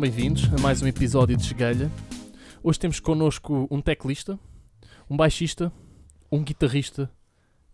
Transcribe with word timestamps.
bem-vindos 0.00 0.44
a 0.54 0.58
mais 0.62 0.80
um 0.80 0.86
episódio 0.86 1.36
de 1.36 1.44
Chegalha. 1.44 1.90
Hoje 2.62 2.78
temos 2.78 2.98
connosco 2.98 3.68
um 3.70 3.82
teclista, 3.82 4.40
um 5.10 5.14
baixista, 5.14 5.70
um 6.32 6.42
guitarrista 6.42 7.10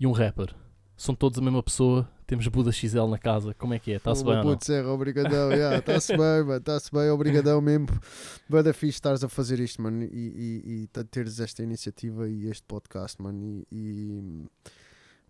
e 0.00 0.08
um 0.08 0.10
rapper. 0.10 0.52
São 0.96 1.14
todos 1.14 1.38
a 1.38 1.40
mesma 1.40 1.62
pessoa, 1.62 2.10
temos 2.26 2.48
Buda 2.48 2.72
XL 2.72 3.06
na 3.06 3.16
casa. 3.16 3.54
Como 3.54 3.74
é 3.74 3.78
que 3.78 3.92
é? 3.92 3.96
Está-se 3.98 4.24
bem? 4.24 4.42
Putz, 4.42 4.66
Serra, 4.66 4.88
obrigadão. 4.88 5.52
yeah, 5.52 5.76
Está-se 5.78 6.16
bem, 6.16 6.18
mano. 6.18 6.56
Está-se 6.56 6.90
bem, 6.90 7.08
obrigadão 7.10 7.60
mesmo. 7.60 7.86
Bada 8.48 8.74
fixe 8.74 8.96
estares 8.96 9.22
a 9.22 9.28
fazer 9.28 9.60
isto, 9.60 9.80
mano. 9.80 10.02
E, 10.02 10.08
e, 10.10 10.82
e 10.82 11.04
teres 11.04 11.38
esta 11.38 11.62
iniciativa 11.62 12.28
e 12.28 12.48
este 12.48 12.64
podcast, 12.64 13.22
mano. 13.22 13.40
E. 13.40 13.64
e... 13.70 14.44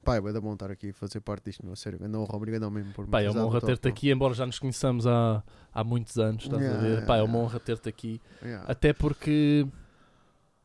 Pá, 0.06 0.16
é 0.16 0.20
bada 0.20 0.40
bom 0.40 0.52
estar 0.52 0.70
aqui 0.70 0.90
a 0.90 0.94
fazer 0.94 1.20
parte 1.20 1.46
disto, 1.46 1.66
meu. 1.66 1.74
Sério, 1.74 1.98
grande 1.98 2.16
honra, 2.16 2.36
obrigadão 2.36 2.70
mesmo 2.70 2.92
por 2.92 3.04
me 3.06 3.10
Pá, 3.10 3.20
é 3.22 3.30
uma 3.30 3.44
honra 3.44 3.60
ter-te 3.60 3.88
aqui, 3.88 4.10
embora 4.10 4.34
já 4.34 4.46
nos 4.46 4.58
conheçamos 4.58 5.06
há, 5.06 5.42
há 5.74 5.82
muitos 5.84 6.16
anos, 6.18 6.44
estás 6.44 6.62
a 6.62 6.64
Yeah, 6.64 6.82
ver? 6.82 6.90
yeah, 6.92 7.06
Pá, 7.06 7.16
é 7.16 7.22
uma 7.22 7.38
honra 7.38 7.58
ter-te 7.60 7.88
aqui. 7.88 8.20
Yeah. 8.42 8.70
Até 8.70 8.92
porque 8.92 9.66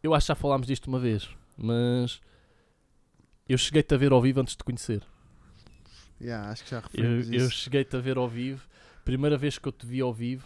eu 0.03 0.13
acho 0.13 0.25
que 0.25 0.27
já 0.29 0.35
falámos 0.35 0.67
disto 0.67 0.87
uma 0.87 0.99
vez, 0.99 1.27
mas 1.57 2.21
eu 3.49 3.57
cheguei-te 3.57 3.93
a 3.93 3.97
ver 3.97 4.11
ao 4.11 4.21
vivo 4.21 4.39
antes 4.41 4.53
de 4.53 4.57
te 4.59 4.63
conhecer. 4.63 5.03
Yeah, 6.21 6.51
acho 6.51 6.63
que 6.63 6.69
já 6.69 6.79
Eu, 6.93 7.03
referimos 7.03 7.29
eu 7.31 7.49
isso. 7.49 7.49
cheguei-te 7.49 7.95
a 7.95 7.99
ver 7.99 8.17
ao 8.17 8.29
vivo. 8.29 8.67
Primeira 9.03 9.37
vez 9.37 9.57
que 9.57 9.67
eu 9.67 9.71
te 9.71 9.85
vi 9.87 10.01
ao 10.01 10.13
vivo 10.13 10.45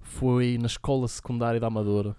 foi 0.00 0.56
na 0.58 0.66
escola 0.66 1.06
secundária 1.06 1.60
da 1.60 1.66
Amadora. 1.66 2.16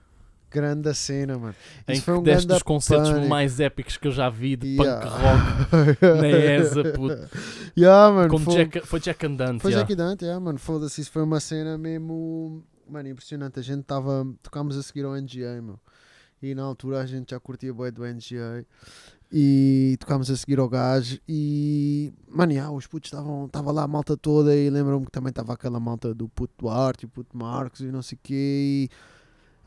Grande 0.50 0.94
cena, 0.94 1.38
mano. 1.38 1.56
em 1.88 1.92
Isso 1.94 2.02
que 2.02 2.06
foi 2.06 2.18
um 2.18 2.24
deste 2.24 2.48
dos 2.48 2.64
concertos 2.64 3.10
pânico. 3.10 3.28
mais 3.30 3.60
épicos 3.60 3.98
que 3.98 4.08
eu 4.08 4.12
já 4.14 4.30
vi 4.30 4.56
de 4.56 4.78
Yeah. 4.82 5.02
punk 5.06 5.22
rock 5.22 5.98
na 6.22 6.28
ESA, 6.28 6.84
puto. 6.94 7.30
Yeah, 7.78 8.14
mano. 8.14 8.30
Como 8.30 8.46
foi- 8.46 8.54
Jack, 8.66 8.80
foi 8.88 9.00
Jack 9.02 9.26
Andante. 9.26 9.62
Foi 9.62 9.72
yeah. 9.72 9.86
Jack 9.88 9.96
Dante, 9.96 10.24
yeah, 10.24 10.40
mano. 10.44 10.58
Foda-se, 10.58 11.02
isso 11.02 11.12
foi 11.12 11.22
uma 11.24 11.40
cena 11.42 11.78
mesmo. 11.78 12.64
Mano, 12.90 13.10
impressionante. 13.10 13.60
A 13.60 13.62
gente 13.62 13.82
estava. 13.82 14.26
Tocámos 14.42 14.78
a 14.78 14.84
seguir 14.84 15.04
ao 15.04 15.14
NGA, 15.16 15.62
meu. 15.62 15.78
E 16.42 16.56
na 16.56 16.64
altura 16.64 17.02
a 17.02 17.06
gente 17.06 17.32
já 17.32 17.40
curtia 17.40 17.74
bué 17.74 17.92
do 17.92 18.04
NGA. 18.06 18.66
E 19.30 19.98
tocámos 20.00 20.32
a 20.32 20.38
seguir 20.38 20.58
ao 20.60 20.70
gajo. 20.70 21.20
E. 21.28 22.14
Mano, 22.30 22.54
yeah, 22.54 22.72
os 22.72 22.88
putos 22.88 23.08
estavam. 23.12 23.48
Estava 23.48 23.72
lá 23.74 23.84
a 23.84 23.88
malta 23.88 24.16
toda. 24.16 24.56
E 24.56 24.70
lembro-me 24.70 25.06
que 25.06 25.12
também 25.12 25.32
estava 25.32 25.52
aquela 25.54 25.80
malta 25.80 26.14
do 26.14 26.30
puto 26.30 26.54
Duarte, 26.58 27.06
o 27.06 27.10
puto 27.10 27.38
Marcos 27.38 27.82
e 27.82 27.88
não 27.92 28.02
sei 28.02 28.16
o 28.16 28.20
quê. 28.24 28.34
E. 28.34 28.90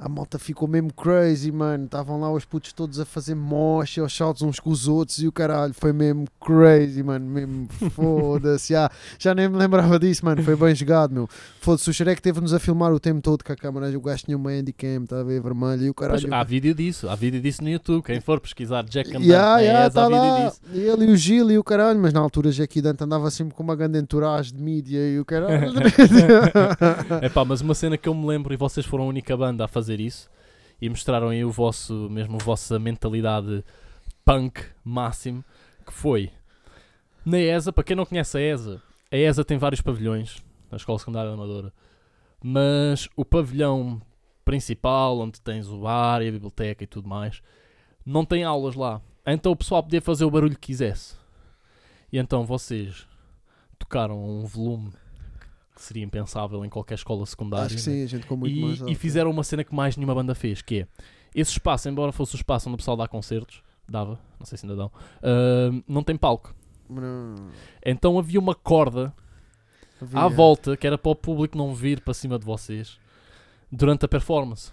A 0.02 0.08
malta 0.08 0.38
ficou 0.38 0.66
mesmo 0.66 0.90
crazy, 0.94 1.52
mano. 1.52 1.84
Estavam 1.84 2.18
lá 2.18 2.32
os 2.32 2.46
putos 2.46 2.72
todos 2.72 2.98
a 2.98 3.04
fazer 3.04 3.34
mocha, 3.34 4.00
aos 4.00 4.16
saltos 4.16 4.40
uns 4.40 4.58
com 4.58 4.70
os 4.70 4.88
outros 4.88 5.18
e 5.18 5.28
o 5.28 5.32
caralho. 5.32 5.74
Foi 5.74 5.92
mesmo 5.92 6.26
crazy, 6.40 7.02
mano. 7.02 7.26
Mesmo 7.26 7.68
foda-se. 7.92 8.72
Já, 8.72 8.90
já 9.18 9.34
nem 9.34 9.46
me 9.46 9.58
lembrava 9.58 9.98
disso, 9.98 10.24
mano. 10.24 10.42
Foi 10.42 10.56
bem 10.56 10.74
jogado, 10.74 11.12
meu. 11.12 11.28
Foda-se, 11.60 11.90
o 11.90 11.92
Shrek 11.92 12.22
teve-nos 12.22 12.54
a 12.54 12.58
filmar 12.58 12.90
o 12.94 12.98
tempo 12.98 13.20
todo 13.20 13.44
com 13.44 13.52
a 13.52 13.56
câmera. 13.56 13.94
O 13.94 14.00
gajo 14.00 14.24
tinha 14.24 14.38
uma 14.38 14.50
handicam, 14.50 15.02
está 15.04 15.20
a 15.20 15.22
ver, 15.22 15.42
vermelho. 15.42 15.82
E 15.82 15.90
o 15.90 15.94
Pois, 15.94 16.08
caralho. 16.22 16.34
há 16.34 16.44
vídeo 16.44 16.74
disso, 16.74 17.06
há 17.10 17.14
vídeo 17.14 17.38
disso 17.42 17.62
no 17.62 17.68
YouTube. 17.68 18.02
Quem 18.02 18.22
for 18.22 18.40
pesquisar 18.40 18.82
Jack 18.84 19.10
Andante 19.10 19.26
Yeah, 19.28 19.60
yeah, 19.60 19.86
ESA, 19.86 19.92
tá 19.94 20.04
há 20.06 20.08
vídeo 20.08 20.22
lá. 20.22 20.48
disso. 20.48 20.60
Ele 20.72 21.04
e 21.10 21.12
o 21.12 21.16
Gil 21.18 21.50
e 21.50 21.58
o 21.58 21.62
caralho, 21.62 22.00
mas 22.00 22.14
na 22.14 22.20
altura 22.20 22.50
Jackie 22.50 22.80
Dante 22.80 23.04
andava 23.04 23.30
sempre 23.30 23.52
com 23.54 23.62
uma 23.62 23.76
grande 23.76 23.98
entourage 23.98 24.50
de 24.54 24.62
mídia 24.62 24.98
e 25.10 25.20
o 25.20 25.26
caralho. 25.26 25.74
É 27.20 27.28
pá, 27.28 27.44
mas 27.44 27.60
uma 27.60 27.74
cena 27.74 27.98
que 27.98 28.08
eu 28.08 28.14
me 28.14 28.26
lembro, 28.26 28.54
e 28.54 28.56
vocês 28.56 28.86
foram 28.86 29.04
a 29.04 29.06
única 29.06 29.36
banda 29.36 29.66
a 29.66 29.68
fazer 29.68 29.89
isso, 29.98 30.30
e 30.80 30.88
mostraram 30.88 31.30
aí 31.30 31.44
o 31.44 31.50
vosso, 31.50 32.08
mesmo 32.10 32.36
a 32.36 32.44
vossa 32.44 32.78
mentalidade 32.78 33.64
punk 34.24 34.62
máximo, 34.84 35.44
que 35.84 35.92
foi 35.92 36.30
na 37.24 37.38
ESA, 37.38 37.72
para 37.72 37.84
quem 37.84 37.96
não 37.96 38.06
conhece 38.06 38.38
a 38.38 38.40
ESA, 38.40 38.82
a 39.10 39.16
ESA 39.16 39.44
tem 39.44 39.58
vários 39.58 39.80
pavilhões, 39.80 40.42
na 40.70 40.76
Escola 40.76 40.98
Secundária 40.98 41.30
da 41.30 41.34
Amadora, 41.34 41.72
mas 42.42 43.08
o 43.14 43.24
pavilhão 43.24 44.00
principal, 44.44 45.18
onde 45.18 45.40
tens 45.40 45.68
o 45.68 45.80
bar 45.80 46.22
e 46.22 46.28
a 46.28 46.32
biblioteca 46.32 46.82
e 46.82 46.86
tudo 46.86 47.08
mais, 47.08 47.42
não 48.06 48.24
tem 48.24 48.42
aulas 48.42 48.74
lá. 48.74 49.02
Então 49.26 49.52
o 49.52 49.56
pessoal 49.56 49.82
podia 49.82 50.00
fazer 50.00 50.24
o 50.24 50.30
barulho 50.30 50.54
que 50.54 50.68
quisesse. 50.68 51.14
E 52.10 52.18
então 52.18 52.44
vocês 52.44 53.06
tocaram 53.78 54.18
um 54.18 54.46
volume 54.46 54.92
que 55.80 55.86
seria 55.86 56.04
impensável 56.04 56.64
em 56.64 56.68
qualquer 56.68 56.94
escola 56.94 57.24
secundária. 57.26 57.66
Acho 57.66 57.76
que 57.76 57.90
né? 57.90 57.96
sim, 57.96 58.02
a 58.04 58.06
gente 58.06 58.26
com 58.26 58.36
muito 58.36 58.54
E, 58.56 58.60
mais. 58.62 58.78
e 58.80 58.82
alto. 58.82 58.94
fizeram 58.96 59.30
uma 59.30 59.42
cena 59.42 59.64
que 59.64 59.74
mais 59.74 59.96
nenhuma 59.96 60.14
banda 60.14 60.34
fez, 60.34 60.60
que 60.62 60.80
é 60.80 60.86
esse 61.34 61.52
espaço, 61.52 61.88
embora 61.88 62.12
fosse 62.12 62.34
o 62.34 62.36
espaço 62.36 62.68
onde 62.68 62.74
o 62.74 62.78
pessoal 62.78 62.96
dá 62.96 63.08
concertos, 63.08 63.62
dava, 63.88 64.18
não 64.38 64.44
sei 64.46 64.58
se 64.58 64.66
ainda 64.66 64.76
dão, 64.76 64.92
ah, 65.22 65.82
não 65.88 66.02
tem 66.02 66.16
palco. 66.16 66.54
Não, 66.88 67.34
Então 67.84 68.18
havia 68.18 68.38
uma 68.38 68.54
corda 68.54 69.12
à 70.12 70.24
havia. 70.24 70.36
volta 70.36 70.76
que 70.76 70.86
era 70.86 70.98
para 70.98 71.10
o 71.12 71.14
público 71.16 71.56
não 71.56 71.74
vir 71.74 72.00
para 72.00 72.12
cima 72.14 72.38
de 72.38 72.44
vocês 72.44 72.98
durante 73.72 74.04
a 74.04 74.08
performance. 74.08 74.72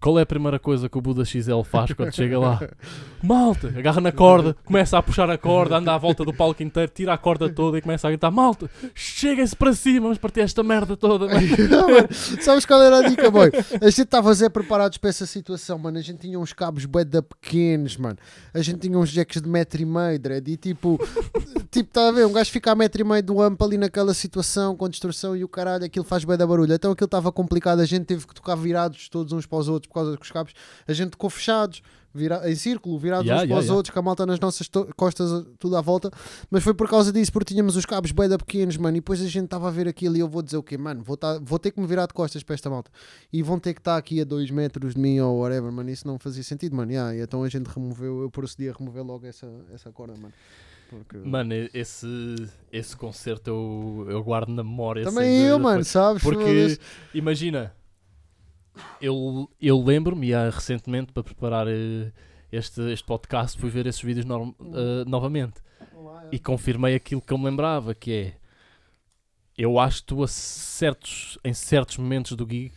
Qual 0.00 0.18
é 0.18 0.22
a 0.22 0.26
primeira 0.26 0.58
coisa 0.58 0.88
que 0.88 0.98
o 0.98 1.00
Buda 1.00 1.24
XL 1.24 1.62
faz 1.62 1.92
quando 1.92 2.14
chega 2.14 2.38
lá? 2.38 2.60
Malta! 3.22 3.68
Agarra 3.68 4.00
na 4.00 4.12
corda, 4.12 4.54
começa 4.64 4.96
a 4.96 5.02
puxar 5.02 5.28
a 5.30 5.38
corda, 5.38 5.78
anda 5.78 5.94
à 5.94 5.98
volta 5.98 6.24
do 6.24 6.32
palco 6.32 6.62
inteiro, 6.62 6.92
tira 6.94 7.14
a 7.14 7.18
corda 7.18 7.48
toda 7.48 7.78
e 7.78 7.80
começa 7.80 8.06
a 8.06 8.10
gritar: 8.10 8.30
Malta! 8.30 8.70
Cheguem-se 8.94 9.56
para 9.56 9.72
cima, 9.72 10.02
vamos 10.02 10.18
partir 10.18 10.40
esta 10.40 10.62
merda 10.62 10.96
toda. 10.96 11.26
mano." 11.26 11.40
Não, 11.68 11.88
mano, 11.88 12.08
Sabes 12.12 12.66
qual 12.66 12.82
era 12.82 12.98
a 12.98 13.08
dica, 13.08 13.30
boy? 13.30 13.50
A 13.80 13.88
gente 13.88 14.02
estava 14.02 14.30
a 14.30 14.34
ser 14.34 14.50
preparados 14.50 14.98
para 14.98 15.10
essa 15.10 15.26
situação, 15.26 15.78
mano. 15.78 15.98
A 15.98 16.02
gente 16.02 16.18
tinha 16.18 16.38
uns 16.38 16.52
cabos 16.52 16.84
bué 16.84 17.04
da 17.04 17.22
pequenos, 17.22 17.96
mano. 17.96 18.18
A 18.52 18.60
gente 18.60 18.80
tinha 18.80 18.98
uns 18.98 19.08
jacks 19.08 19.40
de 19.40 19.48
metro 19.48 19.80
e 19.80 19.84
meio, 19.84 20.18
dread. 20.18 20.48
E 20.50 20.56
tipo, 20.56 21.00
tipo, 21.70 21.90
tá 21.90 22.08
a 22.08 22.12
ver? 22.12 22.26
Um 22.26 22.32
gajo 22.32 22.50
fica 22.50 22.70
a 22.70 22.74
metro 22.74 23.00
e 23.00 23.04
meio 23.04 23.22
do 23.22 23.40
amp 23.40 23.60
ali 23.62 23.78
naquela 23.78 24.14
situação, 24.14 24.76
com 24.76 24.88
distorção 24.88 25.34
e 25.34 25.42
o 25.42 25.48
caralho, 25.48 25.84
aquilo 25.84 26.04
faz 26.04 26.24
bué 26.24 26.36
da 26.36 26.46
barulho. 26.46 26.72
Então 26.72 26.92
aquilo 26.92 27.06
estava 27.06 27.32
complicado. 27.32 27.80
A 27.80 27.86
gente 27.86 28.04
teve 28.04 28.26
que 28.26 28.34
tocar 28.34 28.54
virados 28.54 29.08
todos 29.08 29.32
uns 29.32 29.46
para 29.46 29.58
os 29.58 29.68
outros 29.68 29.85
por 29.86 29.94
causa 29.94 30.16
dos 30.16 30.30
cabos. 30.30 30.52
A 30.86 30.92
gente 30.92 31.10
tocou 31.10 31.30
fechados. 31.30 31.82
vira- 32.14 32.50
em 32.50 32.54
círculo, 32.54 32.98
virados 32.98 33.26
Yeah, 33.26 33.42
uns 33.42 33.44
yeah, 33.44 33.54
para 33.54 33.60
os 33.60 33.64
yeah. 33.66 33.76
outros, 33.76 33.92
com 33.92 33.98
a 33.98 34.02
malta 34.02 34.24
nas 34.24 34.40
nossas 34.40 34.66
costas, 34.96 35.44
tudo 35.58 35.76
à 35.76 35.82
volta. 35.82 36.10
Mas 36.50 36.64
foi 36.64 36.72
por 36.72 36.88
causa 36.88 37.12
disso, 37.12 37.30
porque 37.30 37.52
tínhamos 37.52 37.76
os 37.76 37.84
cabos 37.84 38.10
bué 38.10 38.26
da 38.26 38.38
pequenos, 38.38 38.78
mano. 38.78 38.96
E 38.96 39.00
depois 39.00 39.20
a 39.20 39.26
gente 39.28 39.44
estava 39.44 39.68
a 39.68 39.70
ver 39.70 39.86
aquilo 39.86 40.16
e 40.16 40.20
eu 40.20 40.26
vou 40.28 40.40
dizer 40.40 40.56
o 40.56 40.62
quê, 40.62 40.78
mano? 40.78 41.02
Vou, 41.02 41.14
tá- 41.14 41.38
vou 41.42 41.58
ter 41.58 41.72
que 41.72 41.78
me 41.78 41.86
virar 41.86 42.06
de 42.06 42.14
costas 42.14 42.42
para 42.42 42.54
esta 42.54 42.70
malta. 42.70 42.90
E 43.30 43.42
vão 43.42 43.58
ter 43.58 43.74
que 43.74 43.80
estar 43.80 43.98
aqui 43.98 44.18
a 44.22 44.24
2 44.24 44.50
metros 44.50 44.94
de 44.94 45.00
mim 45.00 45.20
ou 45.20 45.40
whatever, 45.40 45.70
mano. 45.70 45.90
Isso 45.90 46.06
não 46.06 46.18
fazia 46.18 46.42
sentido, 46.42 46.74
mano. 46.74 46.90
Yeah, 46.90 47.14
e 47.14 47.20
então 47.20 47.42
a 47.42 47.48
gente 47.50 47.66
removeu, 47.66 48.22
eu 48.22 48.30
procedi 48.30 48.70
a 48.70 48.72
remover 48.72 49.04
logo 49.04 49.26
essa, 49.26 49.46
essa 49.74 49.92
corda, 49.92 50.14
mano. 50.16 50.32
Porque... 50.88 51.18
Mano, 51.18 51.52
esse, 51.74 52.06
esse 52.72 52.96
concerto 52.96 53.50
eu, 53.50 54.06
eu 54.08 54.22
guardo 54.24 54.48
na 54.48 54.64
memória. 54.64 55.04
Também 55.04 55.42
eu, 55.42 55.58
dúvida, 55.58 55.58
mano, 55.58 55.84
sabes? 55.84 56.22
Porque, 56.22 56.78
imagina, 57.12 57.74
eu, 59.00 59.48
eu 59.60 59.82
lembro-me, 59.82 60.32
ah, 60.34 60.50
recentemente, 60.50 61.12
para 61.12 61.22
preparar 61.22 61.66
eh, 61.68 62.12
este, 62.52 62.80
este 62.92 63.04
podcast, 63.06 63.58
fui 63.60 63.70
ver 63.70 63.86
esses 63.86 64.00
vídeos 64.02 64.24
norm- 64.26 64.52
eh, 64.60 65.04
novamente 65.06 65.60
e 66.32 66.38
confirmei 66.38 66.94
aquilo 66.94 67.20
que 67.20 67.32
eu 67.32 67.38
me 67.38 67.44
lembrava, 67.44 67.94
que 67.94 68.12
é 68.12 68.32
eu 69.58 69.78
acho 69.78 70.00
que 70.00 70.06
tu 70.08 70.22
a 70.22 70.28
certos, 70.28 71.38
em 71.42 71.54
certos 71.54 71.96
momentos 71.96 72.32
do 72.32 72.46
gig 72.48 72.72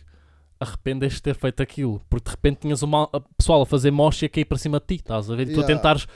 arrependes 0.58 1.14
de 1.14 1.22
ter 1.22 1.34
feito 1.34 1.62
aquilo, 1.62 2.00
porque 2.08 2.24
de 2.24 2.30
repente 2.30 2.60
tinhas 2.60 2.82
uma 2.82 3.08
a 3.12 3.20
pessoal 3.36 3.62
a 3.62 3.66
fazer 3.66 3.90
mocha 3.90 4.24
e 4.24 4.26
a 4.26 4.28
cair 4.28 4.44
para 4.44 4.58
cima 4.58 4.78
de 4.80 4.86
ti, 4.86 4.94
estás 4.96 5.30
a 5.30 5.34
ver? 5.36 5.48
E 5.48 5.52
tu 5.52 5.60
a 5.60 5.62
Yeah. 5.62 5.74
tentares 5.74 6.06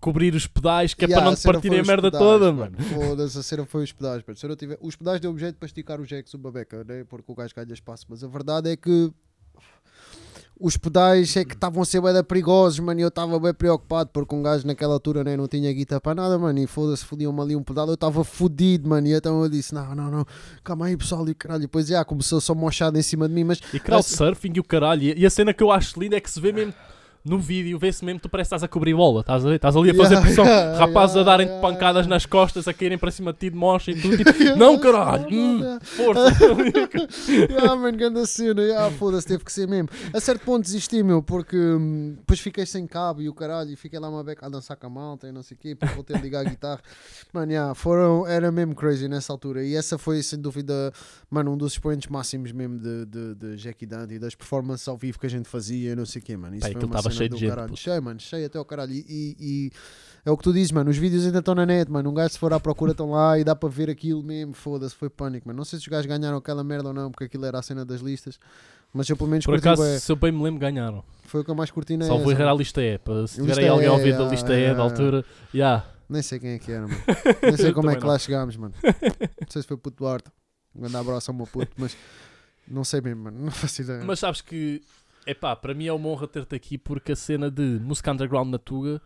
cobrir 0.00 0.34
os 0.34 0.46
pedais 0.46 0.94
que 0.94 1.04
é 1.04 1.08
Yeah, 1.08 1.22
para 1.22 1.30
não 1.30 1.36
te 1.36 1.42
partirem 1.42 1.80
a 1.80 1.84
merda 1.84 2.10
pedais, 2.10 2.24
toda, 2.24 2.52
mano. 2.52 2.76
Foda-se, 2.78 3.38
a 3.38 3.42
cena 3.42 3.66
foi 3.66 3.84
os 3.84 3.92
pedais, 3.92 4.22
mano. 4.26 4.36
Se 4.38 4.46
eu 4.46 4.48
não 4.48 4.56
tiver... 4.56 4.78
Os 4.80 4.94
pedais 4.96 5.20
deu 5.20 5.36
jeito 5.38 5.56
para 5.56 5.66
esticar 5.66 6.00
o 6.00 6.06
jacks 6.06 6.32
o 6.34 6.38
babeca, 6.38 6.84
né? 6.84 7.04
porque 7.08 7.30
o 7.30 7.34
gajo 7.34 7.54
ganha 7.54 7.72
espaço. 7.72 8.06
Mas 8.08 8.22
a 8.22 8.28
verdade 8.28 8.70
é 8.70 8.76
que 8.76 9.12
os 10.60 10.76
pedais 10.76 11.36
é 11.36 11.44
que 11.44 11.54
estavam 11.54 11.80
a 11.82 11.84
ser 11.84 12.00
bem 12.00 12.24
perigosos, 12.24 12.80
mano. 12.80 12.98
E 12.98 13.02
eu 13.02 13.08
estava 13.08 13.38
bem 13.38 13.54
preocupado 13.54 14.10
porque 14.12 14.34
um 14.34 14.42
gajo 14.42 14.66
naquela 14.66 14.94
altura 14.94 15.22
né, 15.22 15.36
não 15.36 15.46
tinha 15.46 15.72
guita 15.72 16.00
para 16.00 16.16
nada, 16.16 16.36
mano. 16.36 16.58
E 16.58 16.66
foda-se, 16.66 17.04
fodiam-me 17.04 17.40
ali 17.40 17.54
um 17.54 17.62
pedal. 17.62 17.86
Eu 17.86 17.94
estava 17.94 18.24
fodido, 18.24 18.88
mano. 18.88 19.06
E 19.06 19.12
então 19.14 19.40
eu 19.42 19.48
disse: 19.48 19.72
Não, 19.72 19.94
não, 19.94 20.10
não, 20.10 20.26
calma 20.64 20.86
aí, 20.86 20.96
pessoal. 20.96 21.28
E 21.28 21.34
caralho, 21.34 21.60
depois 21.62 21.86
já 21.86 22.04
começou 22.04 22.40
só 22.40 22.54
mochado 22.56 22.98
em 22.98 23.02
cima 23.02 23.28
de 23.28 23.34
mim. 23.34 23.44
Mas 23.44 23.60
E 23.72 23.78
crowdsurfing 23.78 24.52
e 24.56 24.60
o 24.60 24.64
caralho. 24.64 25.02
E- 25.04 25.18
E 25.20 25.24
a 25.26 25.30
cena 25.30 25.54
que 25.54 25.62
eu 25.62 25.70
acho 25.70 25.98
linda 26.00 26.16
é 26.16 26.20
que 26.20 26.28
se 26.30 26.40
vê 26.40 26.50
mesmo 26.52 26.74
no 27.28 27.38
vídeo, 27.38 27.78
vê-se 27.78 28.04
mesmo 28.04 28.18
que 28.18 28.24
tu 28.24 28.28
parece 28.28 28.48
que 28.48 28.54
estás 28.54 28.62
a 28.62 28.68
cobrir 28.68 28.94
bola, 28.94 29.20
estás 29.20 29.44
a? 29.44 29.54
Estás 29.54 29.76
ali 29.76 29.90
a 29.90 29.94
fazer 29.94 30.18
Yeah, 30.18 30.26
pressão, 30.26 30.44
yeah, 30.44 30.78
rapazes 30.78 31.16
yeah, 31.16 31.20
a 31.20 31.24
darem 31.32 31.46
yeah, 31.46 31.60
pancadas 31.62 32.06
yeah. 32.06 32.08
nas 32.08 32.26
costas, 32.26 32.66
a 32.66 32.74
caírem 32.74 32.98
para 32.98 33.10
cima 33.10 33.32
de 33.32 33.38
ti 33.38 33.50
de 33.50 33.56
mocha 33.56 33.90
e 33.90 34.00
tudo. 34.00 34.16
Tipo, 34.16 34.30
não 34.56 34.78
caralho, 34.78 35.26
hum, 35.30 35.78
força. 35.82 36.28
ah, 37.62 37.76
mano, 37.76 37.96
grande 37.96 38.26
cena, 38.26 38.62
ah, 38.78 38.90
foda-se, 38.90 39.26
teve 39.26 39.44
que 39.44 39.52
ser 39.52 39.68
mesmo. 39.68 39.88
A 40.12 40.20
certo 40.20 40.44
ponto 40.44 40.64
desisti, 40.64 41.02
meu, 41.02 41.22
porque 41.22 41.56
hum, 41.56 42.14
depois 42.18 42.40
fiquei 42.40 42.66
sem 42.66 42.86
cabo 42.86 43.22
e 43.22 43.28
o 43.28 43.34
caralho, 43.34 43.70
e 43.70 43.76
fiquei 43.76 43.98
lá 43.98 44.08
uma 44.08 44.24
beca 44.24 44.46
a 44.46 44.48
dançar 44.48 44.76
com 44.76 44.86
a 44.86 44.90
malta 44.90 45.28
e 45.28 45.32
não 45.32 45.42
sei 45.42 45.56
o 45.56 45.60
quê, 45.60 45.68
depois 45.70 45.92
voltei 45.92 46.16
a 46.16 46.20
ligar 46.20 46.46
a 46.46 46.48
guitarra. 46.48 46.80
Mano, 47.32 47.52
yeah, 47.52 47.74
foram, 47.74 48.26
era 48.26 48.50
mesmo 48.50 48.74
crazy 48.74 49.08
nessa 49.08 49.32
altura. 49.32 49.64
E 49.64 49.74
essa 49.74 49.98
foi, 49.98 50.22
sem 50.22 50.40
dúvida, 50.40 50.92
mano, 51.30 51.52
um 51.52 51.56
dos 51.56 51.72
expoentes 51.72 52.08
máximos 52.08 52.52
mesmo 52.52 52.78
de, 52.78 53.06
de, 53.06 53.34
de 53.34 53.56
Jackie 53.56 53.86
Dante 53.86 54.14
e 54.14 54.18
das 54.18 54.34
performances 54.34 54.86
ao 54.88 54.96
vivo 54.96 55.18
que 55.18 55.26
a 55.26 55.30
gente 55.30 55.48
fazia 55.48 55.92
e 55.92 55.96
não 55.96 56.06
sei 56.06 56.20
o 56.20 56.24
quê, 56.24 56.36
mano. 56.36 56.56
Isso 56.56 56.66
Pá, 56.66 56.72
foi 56.72 56.88
uma 56.88 57.02
cena 57.02 57.17
cheio 57.18 57.30
do 57.30 57.34
de 57.34 57.40
gente, 57.40 57.50
caralho. 57.50 57.68
puto. 57.68 57.80
Cheio, 57.80 58.02
mano, 58.02 58.20
cheio 58.20 58.46
até 58.46 58.58
ao 58.58 58.64
caralho. 58.64 58.92
E, 58.92 59.04
e- 59.08 59.36
e 59.40 59.72
É 60.24 60.30
o 60.30 60.36
que 60.36 60.42
tu 60.44 60.52
dizes, 60.52 60.72
mano. 60.72 60.90
Os 60.90 60.96
vídeos 60.98 61.24
ainda 61.24 61.38
estão 61.38 61.54
na 61.54 61.64
net, 61.64 61.90
mano. 61.90 62.10
Um 62.10 62.14
gajo 62.14 62.32
se 62.34 62.38
for 62.38 62.52
à 62.52 62.60
procura 62.60 62.90
estão 62.92 63.10
lá 63.12 63.38
e 63.38 63.44
dá 63.44 63.54
para 63.56 63.68
ver 63.68 63.88
aquilo 63.88 64.22
mesmo. 64.22 64.52
Foda-se, 64.52 64.94
foi 64.94 65.08
pânico, 65.08 65.46
mano. 65.48 65.56
Não 65.58 65.64
sei 65.64 65.78
se 65.78 65.84
os 65.84 65.88
gajos 65.88 66.06
ganharam 66.06 66.36
aquela 66.36 66.62
merda 66.62 66.88
ou 66.88 66.94
não, 66.94 67.10
porque 67.10 67.24
aquilo 67.24 67.46
era 67.46 67.58
a 67.58 67.62
cena 67.62 67.84
das 67.84 68.00
listas. 68.00 68.38
Mas 68.92 69.08
eu 69.08 69.16
pelo 69.16 69.30
menos 69.30 69.44
Por 69.46 69.52
curti 69.52 69.68
acaso, 69.68 70.00
se 70.00 70.10
eu 70.12 70.16
bem 70.16 70.32
me 70.32 70.42
lembro, 70.42 70.60
ganharam. 70.60 71.04
Foi 71.24 71.40
o 71.40 71.44
que 71.44 71.50
eu 71.50 71.54
mais 71.54 71.70
curti 71.70 71.96
na 71.96 72.06
Salvo 72.06 72.30
essa, 72.30 72.42
errar 72.42 72.50
a 72.52 72.54
lista 72.54 72.82
E. 72.82 72.98
Para, 72.98 73.26
se 73.26 73.36
tiver 73.40 73.58
aí 73.58 73.68
alguém 73.68 73.86
a 73.86 73.92
ouvir 73.92 74.12
da 74.12 74.18
yeah, 74.18 74.30
lista 74.30 74.58
E 74.58 74.74
da 74.74 74.82
altura, 74.82 75.24
yeah. 75.54 75.86
Nem 76.08 76.22
sei 76.22 76.38
quem 76.38 76.50
é 76.52 76.58
que 76.58 76.72
era, 76.72 76.88
mano. 76.88 77.00
Nem 77.42 77.56
sei 77.56 77.72
como 77.72 77.90
é 77.90 77.96
que 77.96 78.04
lá 78.04 78.18
chegámos, 78.18 78.56
mano. 78.56 78.74
Não 78.82 79.46
sei 79.48 79.62
se 79.62 79.68
foi 79.68 79.74
o 79.76 79.78
puto 79.78 79.98
Duarte. 79.98 80.30
Um 80.74 80.80
grande 80.80 80.96
abraço 80.96 81.30
ao 81.30 81.36
meu 81.36 81.46
puto, 81.46 81.70
mas 81.76 81.94
não 82.66 82.82
sei 82.82 83.00
mesmo, 83.02 83.24
mano. 83.24 83.38
Não 83.44 83.50
faço 83.50 83.82
ideia. 83.82 84.02
Mas 84.04 84.18
sabes 84.18 84.40
que, 84.40 84.80
epá, 85.30 85.54
para 85.54 85.74
mim 85.74 85.86
é 85.86 85.92
uma 85.92 86.08
honra 86.08 86.26
ter-te 86.26 86.54
aqui 86.54 86.78
porque 86.78 87.12
a 87.12 87.16
cena 87.16 87.50
de 87.50 87.62
música 87.80 88.10
underground 88.12 88.50
na 88.50 88.58
Tuga, 88.58 89.00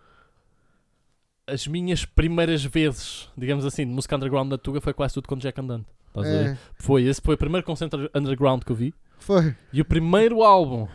as 1.46 1.66
minhas 1.66 2.04
primeiras 2.04 2.64
vezes, 2.64 3.28
digamos 3.36 3.64
assim, 3.64 3.84
de 3.86 3.92
música 3.92 4.16
underground 4.16 4.48
na 4.50 4.58
Tuga 4.58 4.80
foi 4.80 4.92
quase 4.94 5.14
tudo 5.14 5.28
com 5.28 5.36
Jack 5.36 5.60
Andante. 5.60 5.86
Estás 6.08 6.26
a 6.26 6.30
ver? 6.30 6.46
é, 6.50 6.58
Foi, 6.74 7.02
esse 7.04 7.20
foi 7.20 7.34
o 7.34 7.38
primeiro 7.38 7.66
concerto 7.66 8.10
underground 8.14 8.62
que 8.62 8.70
eu 8.72 8.76
vi. 8.76 8.94
foi. 9.19 9.54
E 9.72 9.80
o 9.80 9.84
primeiro 9.84 10.42
álbum 10.42 10.86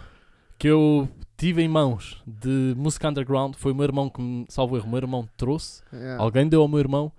que 0.58 0.68
eu 0.68 1.10
tive 1.36 1.62
em 1.62 1.68
mãos 1.68 2.22
de 2.26 2.74
música 2.78 3.10
underground 3.10 3.56
foi 3.56 3.72
o 3.72 3.76
meu 3.76 3.84
irmão 3.84 4.10
que 4.10 4.22
me, 4.22 4.46
salvo 4.50 4.76
erro, 4.78 4.88
o 4.88 4.90
meu 4.90 4.98
irmão 4.98 5.28
trouxe. 5.38 5.84
Yeah. 5.94 6.22
Alguém 6.22 6.48
deu 6.48 6.62
ao 6.62 6.68
meu 6.68 6.80
irmão 6.80 7.12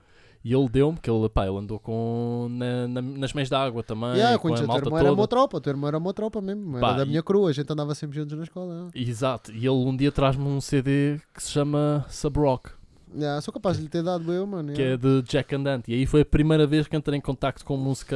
e 0.44 0.52
ele 0.55 0.69
deu-me, 0.69 0.99
que 0.99 1.11
ele, 1.11 1.29
pá, 1.29 1.46
ele 1.46 1.56
andou 1.58 1.79
com, 1.79 2.49
na- 2.50 2.88
na- 2.88 3.02
nas 3.02 3.32
meias 3.32 3.49
d'água 3.49 3.82
também, 3.82 4.14
Yeah, 4.14 4.38
com 4.38 4.52
a 4.52 4.56
teu 4.56 4.67
malta 4.67 4.87
irmão, 4.87 4.99
era 4.99 5.12
uma 5.12 5.26
tropa, 5.29 5.56
o 5.56 5.61
teu 5.61 5.70
irmão 5.73 5.88
era 5.88 5.99
uma 5.99 6.12
tropa 6.14 6.40
mesmo, 6.40 6.79
Pá, 6.81 6.88
era 6.88 6.96
da 6.99 7.05
e- 7.05 7.08
minha 7.08 7.23
crua, 7.23 7.50
a 7.50 7.52
gente 7.52 7.73
andava 7.73 7.94
sempre 7.94 8.17
juntos 8.19 8.37
na 8.37 8.44
escola. 8.44 8.88
Exato, 8.94 9.52
e 9.52 9.58
ele 9.58 9.69
um 9.70 9.96
dia 9.96 10.12
traz-me 10.12 10.44
um 10.44 10.61
CD 10.61 11.20
que 11.35 11.43
se 11.43 11.50
chama 11.50 12.05
Sub 12.08 12.38
Rock, 12.38 12.70
Yeah. 13.11 13.25
Yeah, 13.25 13.40
sou 13.40 13.55
capaz 13.55 13.79
de 13.79 13.85
lhe 13.85 13.88
ter 13.88 14.02
dado 14.02 14.31
eu, 14.31 14.46
mano. 14.46 14.75
que 14.75 14.82
é 14.82 14.85
yeah. 14.85 15.02
de 15.02 15.23
Jack 15.23 15.55
Andante. 15.55 15.90
E 15.90 15.94
aí 15.94 16.05
foi 16.05 16.20
a 16.20 16.25
primeira 16.26 16.67
vez 16.67 16.87
que 16.87 16.94
entrei 16.94 17.17
em 17.17 17.23
contacto 17.23 17.64
com 17.64 17.75
música 17.75 18.14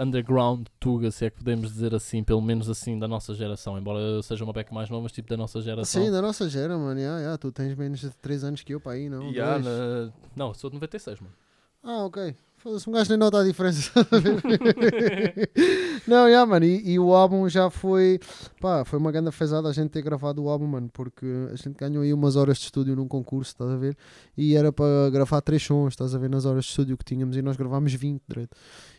underground 0.00 0.66
tuga, 0.80 1.12
se 1.12 1.26
é 1.26 1.30
que 1.30 1.36
podemos 1.36 1.70
dizer 1.72 1.94
assim, 1.94 2.24
pelo 2.24 2.40
menos 2.42 2.68
assim, 2.68 2.98
da 2.98 3.06
nossa 3.06 3.34
geração. 3.34 3.78
Embora 3.78 4.00
eu 4.00 4.20
seja 4.20 4.42
uma 4.42 4.52
beca 4.52 4.74
mais 4.74 4.90
nova, 4.90 5.04
mas 5.04 5.12
tipo 5.12 5.28
da 5.28 5.36
nossa 5.36 5.60
geração. 5.60 6.02
Sim, 6.04 6.10
da 6.10 6.20
nossa 6.20 6.48
gera, 6.48 6.76
mano. 6.76 6.98
Yeah, 6.98 7.18
yeah. 7.20 7.38
Tu 7.38 7.52
tens 7.52 7.72
menos 7.76 8.00
de 8.00 8.10
3 8.16 8.42
anos 8.42 8.62
que 8.62 8.74
eu 8.74 8.80
para 8.80 8.92
aí, 8.92 9.08
não? 9.08 9.30
E 9.30 9.34
Dois. 9.34 9.64
na- 9.64 10.12
Não, 10.34 10.52
sou 10.54 10.68
de 10.70 10.74
96, 10.74 11.20
mano. 11.20 11.32
Ah, 11.82 12.04
ok. 12.04 12.34
Foda-se, 12.58 12.88
um 12.88 12.92
gajo 12.92 13.10
nem 13.10 13.18
nota 13.18 13.40
a 13.40 13.44
diferença. 13.44 13.90
não, 16.06 16.28
yeah, 16.28 16.46
mano, 16.48 16.64
e, 16.64 16.92
e 16.92 16.98
o 16.98 17.12
álbum 17.12 17.48
já 17.48 17.68
foi. 17.70 18.20
Pá, 18.60 18.84
foi 18.84 19.00
uma 19.00 19.10
grande 19.10 19.32
fezada 19.32 19.68
a 19.68 19.72
gente 19.72 19.90
ter 19.90 20.00
gravado 20.02 20.40
o 20.42 20.48
álbum, 20.48 20.68
mano, 20.68 20.88
porque 20.92 21.26
a 21.52 21.56
gente 21.56 21.74
ganhou 21.76 22.04
aí 22.04 22.12
umas 22.12 22.36
horas 22.36 22.58
de 22.58 22.64
estúdio 22.66 22.94
num 22.94 23.08
concurso, 23.08 23.50
estás 23.50 23.68
a 23.68 23.76
ver? 23.76 23.96
E 24.36 24.54
era 24.54 24.72
para 24.72 25.10
gravar 25.10 25.40
três 25.40 25.60
sons, 25.64 25.94
estás 25.94 26.14
a 26.14 26.18
ver, 26.18 26.30
nas 26.30 26.44
horas 26.44 26.64
de 26.64 26.70
estúdio 26.70 26.96
que 26.96 27.04
tínhamos 27.04 27.36
e 27.36 27.42
nós 27.42 27.56
gravámos 27.56 27.92
20 27.92 28.22
direito. 28.28 28.56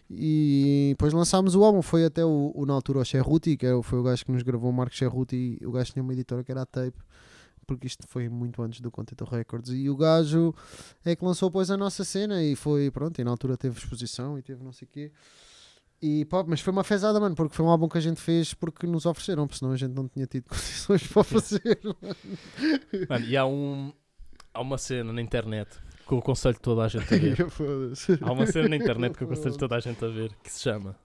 E 0.09 0.89
depois 0.91 1.13
lançámos 1.13 1.55
o 1.55 1.63
álbum, 1.63 1.81
foi 1.81 2.03
até 2.03 2.25
o, 2.25 2.51
o 2.53 2.65
na 2.65 2.73
altura 2.73 2.99
o 2.99 3.05
Cherruti, 3.05 3.55
que 3.55 3.65
era- 3.65 3.81
foi 3.81 3.97
o 3.99 4.03
gajo 4.03 4.25
que 4.25 4.31
nos 4.33 4.43
gravou, 4.43 4.69
o 4.69 4.73
Marco 4.73 4.93
Cherruti, 4.93 5.57
o 5.65 5.71
gajo 5.71 5.93
tinha 5.93 6.03
uma 6.03 6.11
editora 6.13 6.43
que 6.43 6.51
era 6.51 6.63
a 6.63 6.65
Tape, 6.65 6.97
porque 7.65 7.87
isto 7.87 8.07
foi 8.07 8.29
muito 8.29 8.61
antes 8.61 8.79
do 8.81 8.91
Contento 8.91 9.25
Records, 9.25 9.71
e 9.71 9.89
o 9.89 9.95
gajo 9.95 10.53
é 11.03 11.15
que 11.15 11.23
lançou 11.23 11.49
depois 11.49 11.69
a 11.71 11.77
nossa 11.77 12.03
cena 12.03 12.43
e 12.43 12.55
foi, 12.55 12.89
pronto, 12.91 13.19
e 13.19 13.23
na 13.23 13.31
altura 13.31 13.57
teve 13.57 13.77
exposição 13.77 14.37
e 14.37 14.41
teve 14.41 14.63
não 14.63 14.71
sei 14.71 14.87
o 14.87 14.91
quê. 14.91 15.11
E 16.01 16.25
pá, 16.25 16.43
mas 16.45 16.59
foi 16.59 16.73
uma 16.73 16.83
fezada, 16.83 17.17
mano, 17.17 17.33
porque 17.33 17.55
foi 17.55 17.65
um 17.65 17.69
álbum 17.69 17.87
que 17.87 17.97
a 17.97 18.01
gente 18.01 18.19
fez 18.19 18.53
porque 18.53 18.85
nos 18.85 19.05
ofereceram, 19.05 19.47
porque 19.47 19.59
senão 19.59 19.71
a 19.71 19.77
gente 19.77 19.93
não 19.93 20.07
tinha 20.07 20.25
tido 20.27 20.43
condições 20.49 21.07
para 21.07 21.23
fazer. 21.23 21.79
Mano, 23.07 23.25
e 23.25 23.37
há, 23.37 23.45
um, 23.45 23.93
há 24.53 24.61
uma 24.61 24.77
cena 24.77 25.13
na 25.13 25.21
internet 25.21 25.79
que 26.05 26.13
eu 26.13 26.17
aconselho 26.17 26.59
toda 26.59 26.83
a 26.83 26.87
gente 26.89 27.13
a 27.13 27.17
ver. 27.17 27.37
Há 28.21 28.31
uma 28.33 28.45
cena 28.45 28.67
na 28.67 28.75
internet 28.75 29.17
que 29.17 29.23
eu 29.23 29.27
aconselho 29.27 29.57
toda 29.57 29.77
a 29.77 29.79
gente 29.79 30.03
a 30.03 30.09
ver 30.09 30.33
que 30.43 30.51
se 30.51 30.61
chama 30.61 30.97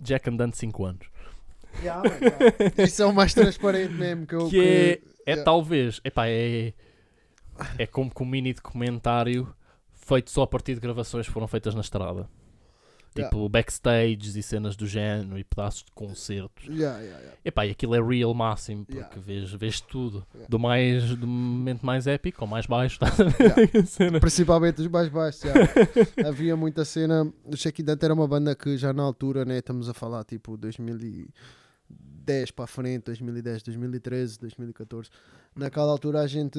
Jack 0.00 0.30
Andante 0.30 0.56
5 0.56 0.84
anos. 0.86 1.06
Yeah, 1.80 2.02
mano, 2.08 2.20
yeah. 2.22 2.72
Isso 2.84 3.02
é 3.02 3.06
o 3.06 3.12
mais 3.12 3.34
transparente 3.34 3.92
mesmo 3.94 4.26
que 4.26 4.34
eu. 4.34 4.48
Que 4.48 4.60
é, 4.60 5.00
é 5.26 5.32
yeah. 5.32 5.44
talvez, 5.44 6.00
epá, 6.04 6.28
é, 6.28 6.72
é 7.78 7.86
como 7.86 8.12
que 8.12 8.22
um 8.22 8.26
mini 8.26 8.52
documentário 8.52 9.54
feito 9.92 10.30
só 10.30 10.42
a 10.42 10.46
partir 10.46 10.74
de 10.74 10.80
gravações 10.80 11.26
que 11.26 11.32
foram 11.32 11.46
feitas 11.46 11.74
na 11.74 11.80
estrada. 11.80 12.28
Yeah. 13.14 13.28
Tipo 13.30 13.46
backstages 13.46 14.36
e 14.36 14.42
cenas 14.42 14.74
do 14.74 14.86
género 14.86 15.38
e 15.38 15.44
pedaços 15.44 15.84
de 15.84 15.92
concertos. 15.92 16.64
Yeah, 16.64 16.98
yeah, 16.98 17.18
yeah. 17.18 17.38
Epá, 17.44 17.66
e 17.66 17.70
aquilo 17.70 17.94
é 17.94 18.00
real 18.00 18.32
máximo, 18.32 18.86
porque 18.86 18.98
Yeah. 18.98 19.20
vês, 19.20 19.52
vês 19.52 19.80
tudo. 19.82 20.26
Yeah. 20.34 20.48
Do, 20.48 20.58
mais, 20.58 21.14
do 21.14 21.26
momento 21.26 21.84
mais 21.84 22.06
épico 22.06 22.42
ao 22.42 22.48
mais 22.48 22.64
baixo. 22.64 22.98
A 23.04 23.86
cena. 23.86 24.18
Principalmente 24.18 24.80
os 24.80 24.88
mais 24.88 25.10
baixos. 25.10 25.44
yeah. 25.44 25.70
Havia 26.26 26.56
muita 26.56 26.86
cena. 26.86 27.30
O 27.44 27.54
Check 27.54 27.82
Dante 27.82 28.02
era 28.02 28.14
uma 28.14 28.26
banda 28.26 28.54
que 28.54 28.78
já 28.78 28.94
na 28.94 29.02
altura, 29.02 29.44
né, 29.44 29.58
estamos 29.58 29.90
a 29.90 29.94
falar 29.94 30.24
tipo 30.24 30.56
2010 32.22 32.50
para 32.52 32.64
a 32.64 32.68
frente, 32.68 33.04
2010, 33.04 33.62
2013, 33.62 34.38
2014. 34.38 35.10
Naquela 35.54 35.90
altura 35.90 36.20
a 36.20 36.26
gente. 36.26 36.58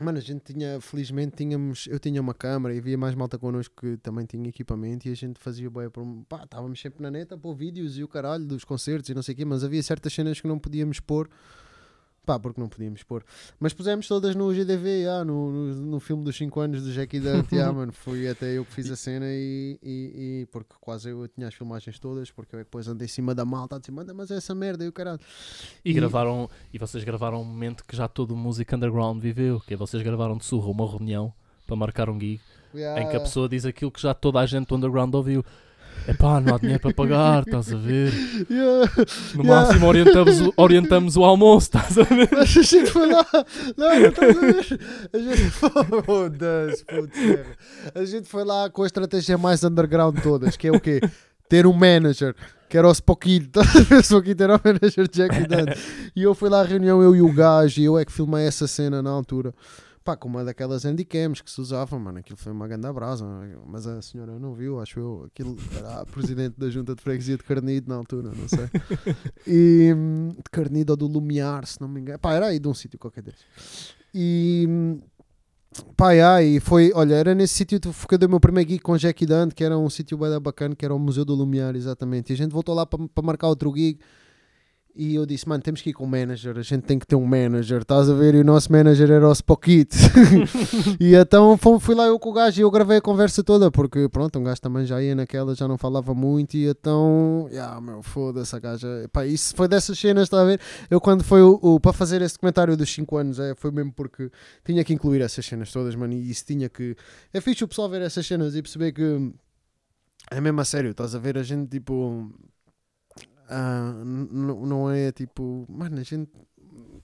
Mano, 0.00 0.18
a 0.18 0.20
gente 0.20 0.52
tinha, 0.52 0.80
felizmente 0.80 1.34
tínhamos, 1.36 1.88
eu 1.88 1.98
tinha 1.98 2.20
uma 2.20 2.34
câmera 2.34 2.72
e 2.72 2.78
havia 2.78 2.96
mais 2.96 3.16
malta 3.16 3.36
connosco 3.36 3.74
que 3.80 3.96
também 3.96 4.24
tinha 4.26 4.48
equipamento 4.48 5.08
e 5.08 5.10
a 5.10 5.14
gente 5.16 5.40
fazia 5.40 5.68
bem 5.68 5.90
por 5.90 6.06
pá, 6.28 6.44
estávamos 6.44 6.80
sempre 6.80 7.02
na 7.02 7.10
neta 7.10 7.34
a 7.34 7.38
pôr 7.38 7.54
vídeos 7.54 7.98
e 7.98 8.04
o 8.04 8.06
caralho 8.06 8.44
dos 8.44 8.62
concertos 8.62 9.10
e 9.10 9.14
não 9.14 9.22
sei 9.22 9.34
o 9.34 9.36
quê, 9.38 9.44
mas 9.44 9.64
havia 9.64 9.82
certas 9.82 10.12
cenas 10.12 10.40
que 10.40 10.46
não 10.46 10.56
podíamos 10.56 11.00
pôr, 11.00 11.28
pá, 12.28 12.38
porque 12.38 12.60
não 12.60 12.68
podíamos 12.68 13.02
pôr. 13.02 13.24
Mas 13.58 13.72
pusemos 13.72 14.06
todas 14.06 14.34
no 14.36 14.52
GDV, 14.52 15.06
ah, 15.08 15.24
no, 15.24 15.50
no, 15.50 15.74
no 15.92 16.00
filme 16.00 16.22
dos 16.22 16.36
5 16.36 16.60
anos 16.60 16.82
do 16.82 16.92
Jackie 16.92 17.18
Dante, 17.18 17.56
ah, 17.58 17.72
mano, 17.72 17.90
foi 17.90 18.28
até 18.28 18.52
eu 18.58 18.66
que 18.66 18.72
fiz 18.74 18.90
a 18.90 18.96
cena 18.96 19.24
e, 19.26 19.78
e, 19.82 20.42
e- 20.42 20.46
porque 20.52 20.74
quase 20.78 21.08
eu, 21.08 21.26
tinha 21.26 21.48
as 21.48 21.54
filmagens 21.54 21.98
todas, 21.98 22.30
porque 22.30 22.54
eu 22.54 22.60
é 22.60 22.64
depois 22.64 22.86
andei 22.86 23.06
em 23.06 23.08
cima 23.08 23.34
da 23.34 23.46
malta 23.46 23.76
a 23.76 23.78
dizer, 23.78 23.92
manda, 23.92 24.12
mas 24.12 24.30
é 24.30 24.36
essa 24.36 24.54
merda 24.54 24.84
e 24.84 24.88
o 24.88 24.92
caralho. 24.92 25.20
E, 25.82 25.90
E- 25.90 25.94
gravaram, 25.94 26.50
e 26.70 26.76
vocês 26.78 27.02
gravaram 27.02 27.40
um 27.40 27.44
momento 27.44 27.82
que 27.86 27.96
já 27.96 28.06
todo 28.06 28.32
o 28.32 28.36
música 28.36 28.76
underground 28.76 29.18
viveu, 29.22 29.58
que 29.60 29.72
é 29.72 29.76
vocês 29.78 30.02
gravaram 30.02 30.36
de 30.36 30.44
surra 30.44 30.68
uma 30.68 30.86
reunião 30.86 31.32
para 31.66 31.76
marcar 31.76 32.10
um 32.10 32.20
gig 32.20 32.40
Yeah, 32.74 33.00
em 33.02 33.08
que 33.08 33.16
a 33.16 33.20
pessoa 33.20 33.48
diz 33.48 33.64
aquilo 33.64 33.90
que 33.90 34.00
já 34.00 34.12
toda 34.12 34.38
a 34.40 34.44
gente 34.44 34.66
do 34.68 34.76
underground 34.76 35.14
ouviu. 35.14 35.42
Epá, 36.06 36.40
não 36.40 36.54
há 36.54 36.58
dinheiro 36.58 36.80
para 36.80 36.94
pagar, 36.94 37.42
estás 37.46 37.72
a 37.72 37.76
ver? 37.76 38.12
yeah. 38.50 38.90
No 39.34 39.42
Yeah. 39.44 39.66
máximo 39.66 39.86
orientamos, 39.86 40.40
o- 40.40 40.54
orientamos 40.56 41.16
o 41.16 41.24
almoço, 41.24 41.66
estás 41.66 41.98
a 41.98 42.02
ver? 42.02 42.28
Mas 42.32 42.56
a 42.56 42.62
gente 42.62 42.90
foi 42.90 43.06
lá, 43.12 43.26
não, 43.76 44.00
não 44.00 44.06
estás 44.08 44.36
a 44.36 44.40
ver? 44.40 44.80
A 45.12 45.18
gente 45.18 45.52
oh, 46.06 46.22
merda. 46.30 46.74
a 47.94 48.04
gente 48.04 48.28
foi 48.28 48.44
lá 48.44 48.70
com 48.70 48.82
a 48.82 48.86
estratégia 48.86 49.36
mais 49.36 49.62
underground 49.64 50.16
de 50.16 50.22
todas, 50.22 50.56
que 50.56 50.68
é 50.68 50.72
o 50.72 50.80
quê? 50.80 51.00
Ter 51.48 51.66
um 51.66 51.72
manager, 51.72 52.34
que 52.68 52.76
era 52.76 52.86
o 52.88 52.92
Spockito, 52.92 53.60
estás 53.60 53.76
a 53.76 53.80
ver? 53.80 54.00
Spockito 54.02 54.42
era 54.42 54.56
o 54.56 54.60
manager 54.64 55.08
de 55.08 55.18
Jackie 55.18 55.46
Dante. 55.46 55.78
E 56.16 56.22
eu 56.22 56.34
fui 56.34 56.48
lá 56.48 56.60
à 56.60 56.64
reunião, 56.64 57.02
eu 57.02 57.14
e 57.16 57.22
o 57.22 57.32
gajo, 57.32 57.80
e 57.80 57.84
eu 57.84 57.98
é 57.98 58.04
que 58.04 58.12
filmei 58.12 58.46
essa 58.46 58.66
cena 58.66 59.02
na 59.02 59.10
altura. 59.10 59.52
Pá, 60.08 60.16
com 60.16 60.26
uma 60.26 60.42
daquelas 60.42 60.86
handycams 60.86 61.42
que 61.42 61.50
se 61.50 61.60
usavam, 61.60 62.00
mano, 62.00 62.16
aquilo 62.16 62.38
foi 62.38 62.50
uma 62.50 62.66
grande 62.66 62.90
brasa, 62.90 63.26
mas 63.66 63.86
a 63.86 64.00
senhora 64.00 64.38
não 64.38 64.54
viu, 64.54 64.80
acho 64.80 64.98
eu, 64.98 65.24
aquilo 65.26 65.54
era 65.76 66.00
a 66.00 66.06
presidente 66.06 66.54
da 66.56 66.70
junta 66.70 66.94
de 66.94 67.02
freguesia 67.02 67.36
de 67.36 67.42
Carnido 67.42 67.90
na 67.90 67.96
altura, 67.96 68.30
não 68.34 68.48
sei. 68.48 68.70
E 69.46 69.92
hum, 69.94 70.30
de 70.30 70.50
Carnido 70.50 70.94
ou 70.94 70.96
do 70.96 71.06
Lumiar, 71.06 71.66
se 71.66 71.78
não 71.78 71.88
me 71.88 72.00
engano. 72.00 72.18
Pá, 72.18 72.32
era 72.32 72.46
aí 72.46 72.58
de 72.58 72.66
um 72.66 72.72
sítio 72.72 72.98
qualquer 72.98 73.22
desses. 73.22 73.44
E 74.14 74.64
hum, 74.66 74.98
pá, 75.94 76.12
yeah, 76.12 76.42
e 76.42 76.58
foi, 76.58 76.90
olha, 76.94 77.14
era 77.14 77.34
nesse 77.34 77.52
sítio 77.52 77.78
que 77.78 78.14
eu 78.14 78.16
dei 78.16 78.26
o 78.26 78.30
meu 78.30 78.40
primeiro 78.40 78.70
gig 78.70 78.80
com 78.80 78.96
Jackie 78.96 79.26
Dante, 79.26 79.54
que 79.54 79.62
era 79.62 79.76
um 79.76 79.90
sítio 79.90 80.16
bem 80.16 80.40
bacana, 80.40 80.74
que 80.74 80.86
era 80.86 80.94
o 80.94 80.98
Museu 80.98 81.26
do 81.26 81.34
Lumiar, 81.34 81.76
exatamente. 81.76 82.30
E 82.30 82.32
a 82.32 82.36
gente 82.38 82.52
voltou 82.52 82.74
lá 82.74 82.86
para 82.86 82.98
marcar 83.22 83.48
outro 83.48 83.70
gig. 83.76 83.98
E 85.00 85.14
eu 85.14 85.24
disse, 85.24 85.48
mano, 85.48 85.62
temos 85.62 85.80
que 85.80 85.90
ir 85.90 85.92
com 85.92 86.02
o 86.02 86.08
manager, 86.08 86.58
a 86.58 86.62
gente 86.62 86.82
tem 86.82 86.98
que 86.98 87.06
ter 87.06 87.14
um 87.14 87.24
manager, 87.24 87.82
estás 87.82 88.10
a 88.10 88.14
ver? 88.14 88.34
E 88.34 88.40
o 88.40 88.44
nosso 88.44 88.72
manager 88.72 89.08
era 89.12 89.28
o 89.28 89.32
Spockit. 89.32 89.94
e 90.98 91.14
então 91.14 91.56
fui, 91.56 91.94
lá 91.94 92.06
eu 92.06 92.18
com 92.18 92.30
o 92.30 92.32
gajo 92.32 92.60
e 92.60 92.62
eu 92.64 92.70
gravei 92.70 92.96
a 92.96 93.00
conversa 93.00 93.44
toda, 93.44 93.70
porque 93.70 94.08
pronto, 94.08 94.36
um 94.40 94.42
gajo 94.42 94.60
também 94.60 94.84
já 94.84 95.00
ia 95.00 95.14
naquela, 95.14 95.54
já 95.54 95.68
não 95.68 95.78
falava 95.78 96.12
muito, 96.14 96.56
e 96.56 96.66
então, 96.66 97.46
yeah, 97.52 97.80
meu, 97.80 98.02
foda-se 98.02 98.56
a 98.56 98.58
gaja. 98.58 98.88
Pá, 99.12 99.24
isso 99.24 99.54
foi 99.54 99.68
dessas 99.68 99.96
cenas, 99.96 100.24
está 100.24 100.40
a 100.42 100.44
ver? 100.44 100.60
Eu 100.90 101.00
quando 101.00 101.22
foi 101.22 101.42
o, 101.42 101.60
o- 101.62 101.78
para 101.78 101.92
fazer 101.92 102.20
esse 102.20 102.34
documentário 102.34 102.76
dos 102.76 102.92
5 102.92 103.16
anos, 103.16 103.38
é, 103.38 103.54
foi 103.54 103.70
mesmo 103.70 103.92
porque 103.92 104.28
tinha 104.64 104.82
que 104.82 104.92
incluir 104.92 105.20
essas 105.20 105.46
cenas 105.46 105.70
todas, 105.70 105.94
mano, 105.94 106.12
e 106.12 106.28
isso 106.28 106.44
tinha 106.44 106.68
que. 106.68 106.96
É 107.32 107.40
fixe 107.40 107.62
o 107.62 107.68
pessoal 107.68 107.88
ver 107.88 108.02
essas 108.02 108.26
cenas 108.26 108.56
e 108.56 108.60
perceber 108.62 108.90
que 108.90 109.32
é 110.30 110.40
mesmo 110.40 110.60
a 110.60 110.64
sério, 110.64 110.90
estás 110.90 111.14
a 111.14 111.18
ver? 111.20 111.38
A 111.38 111.42
gente 111.44 111.68
tipo. 111.70 112.30
N- 114.04 114.66
não 114.66 114.90
é 114.90 115.10
tipo. 115.12 115.64
Mano, 115.68 115.98
a 115.98 116.02
gente 116.02 116.30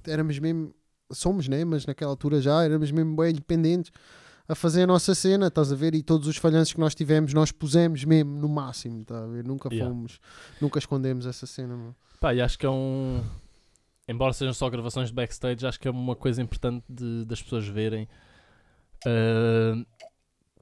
éramos 0.06 0.38
mesmo. 0.38 0.74
Somos, 1.12 1.48
né? 1.48 1.64
Mas 1.64 1.86
naquela 1.86 2.10
altura 2.10 2.40
já 2.40 2.62
éramos 2.64 2.90
mesmo 2.90 3.14
bem 3.16 3.30
independentes 3.30 3.92
a 4.48 4.54
fazer 4.54 4.82
a 4.82 4.86
nossa 4.86 5.14
cena, 5.14 5.46
estás 5.46 5.72
a 5.72 5.76
ver? 5.76 5.94
E 5.94 6.02
todos 6.02 6.26
os 6.28 6.36
falhanços 6.36 6.74
que 6.74 6.80
nós 6.80 6.94
tivemos, 6.94 7.32
nós 7.32 7.50
pusemos 7.52 8.04
mesmo 8.04 8.32
no 8.38 8.48
máximo, 8.48 9.02
estás 9.02 9.22
a 9.22 9.26
ver? 9.26 9.44
Nunca 9.44 9.68
Yeah. 9.72 9.90
fomos, 9.94 10.18
nunca 10.60 10.78
escondemos 10.78 11.24
essa 11.26 11.46
cena, 11.46 11.76
mano. 11.76 11.96
Pá, 12.20 12.34
e 12.34 12.40
acho 12.40 12.58
que 12.58 12.66
é 12.66 12.70
um. 12.70 13.22
Embora 14.08 14.32
sejam 14.34 14.52
só 14.52 14.68
gravações 14.68 15.08
de 15.08 15.14
backstage, 15.14 15.66
acho 15.66 15.80
que 15.80 15.88
é 15.88 15.90
uma 15.90 16.14
coisa 16.16 16.42
importante 16.42 16.84
de- 16.88 17.24
das 17.24 17.42
pessoas 17.42 17.66
verem 17.66 18.06
uh, 19.06 19.86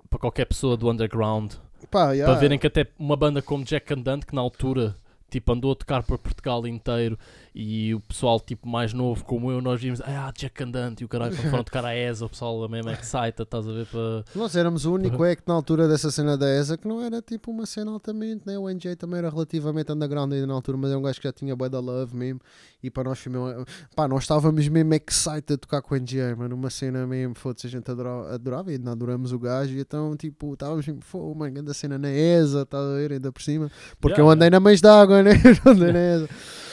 para 0.09 0.19
qualquer 0.19 0.45
pessoa 0.47 0.77
do 0.77 0.89
underground. 0.91 1.55
Pá, 1.91 2.13
yeah. 2.13 2.31
Para 2.33 2.41
verem 2.41 2.59
que 2.59 2.67
até 2.67 2.87
uma 2.99 3.17
banda 3.17 3.43
como 3.43 3.65
Jack 3.65 3.93
and 3.93 4.03
Dante, 4.03 4.27
que 4.27 4.35
na 4.35 4.41
altura 4.41 4.97
tipo, 5.33 5.51
andou 5.51 5.73
a 5.73 5.75
tocar 5.75 6.03
por 6.03 6.19
Portugal 6.19 6.67
inteiro 6.67 7.19
e 7.55 7.95
o 7.95 8.01
pessoal 8.01 8.39
tipo 8.39 8.69
mais 8.69 8.93
novo 8.93 9.25
como 9.25 9.51
eu, 9.51 9.63
nós 9.63 9.81
vimos, 9.81 10.01
ah, 10.03 10.31
Jack 10.37 10.63
and 10.63 10.71
Dante 10.71 11.03
e 11.03 11.05
o 11.05 11.09
caralho, 11.09 11.35
quando 11.35 11.49
foram 11.51 11.65
tocar 11.65 11.85
a 11.87 11.97
ESA, 11.97 12.27
o 12.27 12.29
pessoal 12.29 12.69
mesmo 12.69 12.91
é 12.91 12.93
excited, 12.93 13.43
estás 13.43 13.67
a 13.67 13.73
ver 13.73 13.87
para... 13.87 14.25
Nós 14.35 14.55
éramos 14.55 14.85
o 14.85 14.93
único 14.93 15.25
act 15.25 15.45
na 15.47 15.55
altura 15.55 15.89
dessa 15.89 16.11
cena 16.11 16.37
da 16.37 16.47
ESA 16.49 16.77
que 16.77 16.87
não 16.87 17.01
era 17.01 17.23
tipo 17.23 17.51
uma 17.51 17.65
cena 17.65 17.91
altamente, 17.91 18.43
né? 18.47 18.59
o 18.59 18.69
NJ 18.69 18.95
também 18.97 19.19
era 19.19 19.31
relativamente 19.31 19.91
underground 19.91 20.33
ainda 20.33 20.47
na 20.47 20.55
altura, 20.55 20.77
mas 20.77 20.91
é 20.91 20.97
um 20.97 21.03
gajo 21.03 21.19
que 21.19 21.27
já 21.27 21.33
tinha 21.33 21.57
bué 21.57 21.69
da 21.69 21.81
love 21.81 22.15
mesmo. 22.15 22.41
E 22.83 22.91
para 22.91 23.05
nós 23.05 23.19
foi 23.19 23.33
mesmo, 23.33 23.65
pá, 23.95 24.09
nós 24.09 24.25
estávamos 24.25 24.69
mesmo 24.69 24.95
excited 24.95 25.55
a 25.55 25.57
tocar 25.57 25.81
com 25.81 25.95
o 25.95 25.99
NJ, 25.99 26.35
mano, 26.37 26.55
uma 26.55 26.69
cena 26.69 27.07
mesmo, 27.07 27.35
foda-se, 27.35 27.67
a 27.67 27.71
gente 27.71 27.91
adorava, 27.91 28.35
adorava 28.35 28.73
e 28.73 28.75
ainda 28.75 28.91
adoramos 28.91 29.33
o 29.33 29.39
gajo. 29.39 29.75
E 29.75 29.81
então 29.81 30.15
tipo, 30.17 30.53
estávamos 30.53 30.85
foda 31.01 31.39
mano, 31.39 31.55
grande 31.55 31.73
cena 31.75 31.97
na 31.97 32.11
ESA, 32.11 32.63
estás 32.63 32.85
a 32.85 32.95
ver, 32.97 33.13
ainda 33.13 33.33
por 33.33 33.41
cima, 33.41 33.71
porque 34.01 34.21
Yeah, 34.21 34.23
eu 34.23 34.31
andei 34.31 34.51
na 34.51 34.61
mães 34.61 34.81
d'água, 34.81 35.22
andei 35.31 35.93
na 35.93 35.99
ESA. 35.99 36.29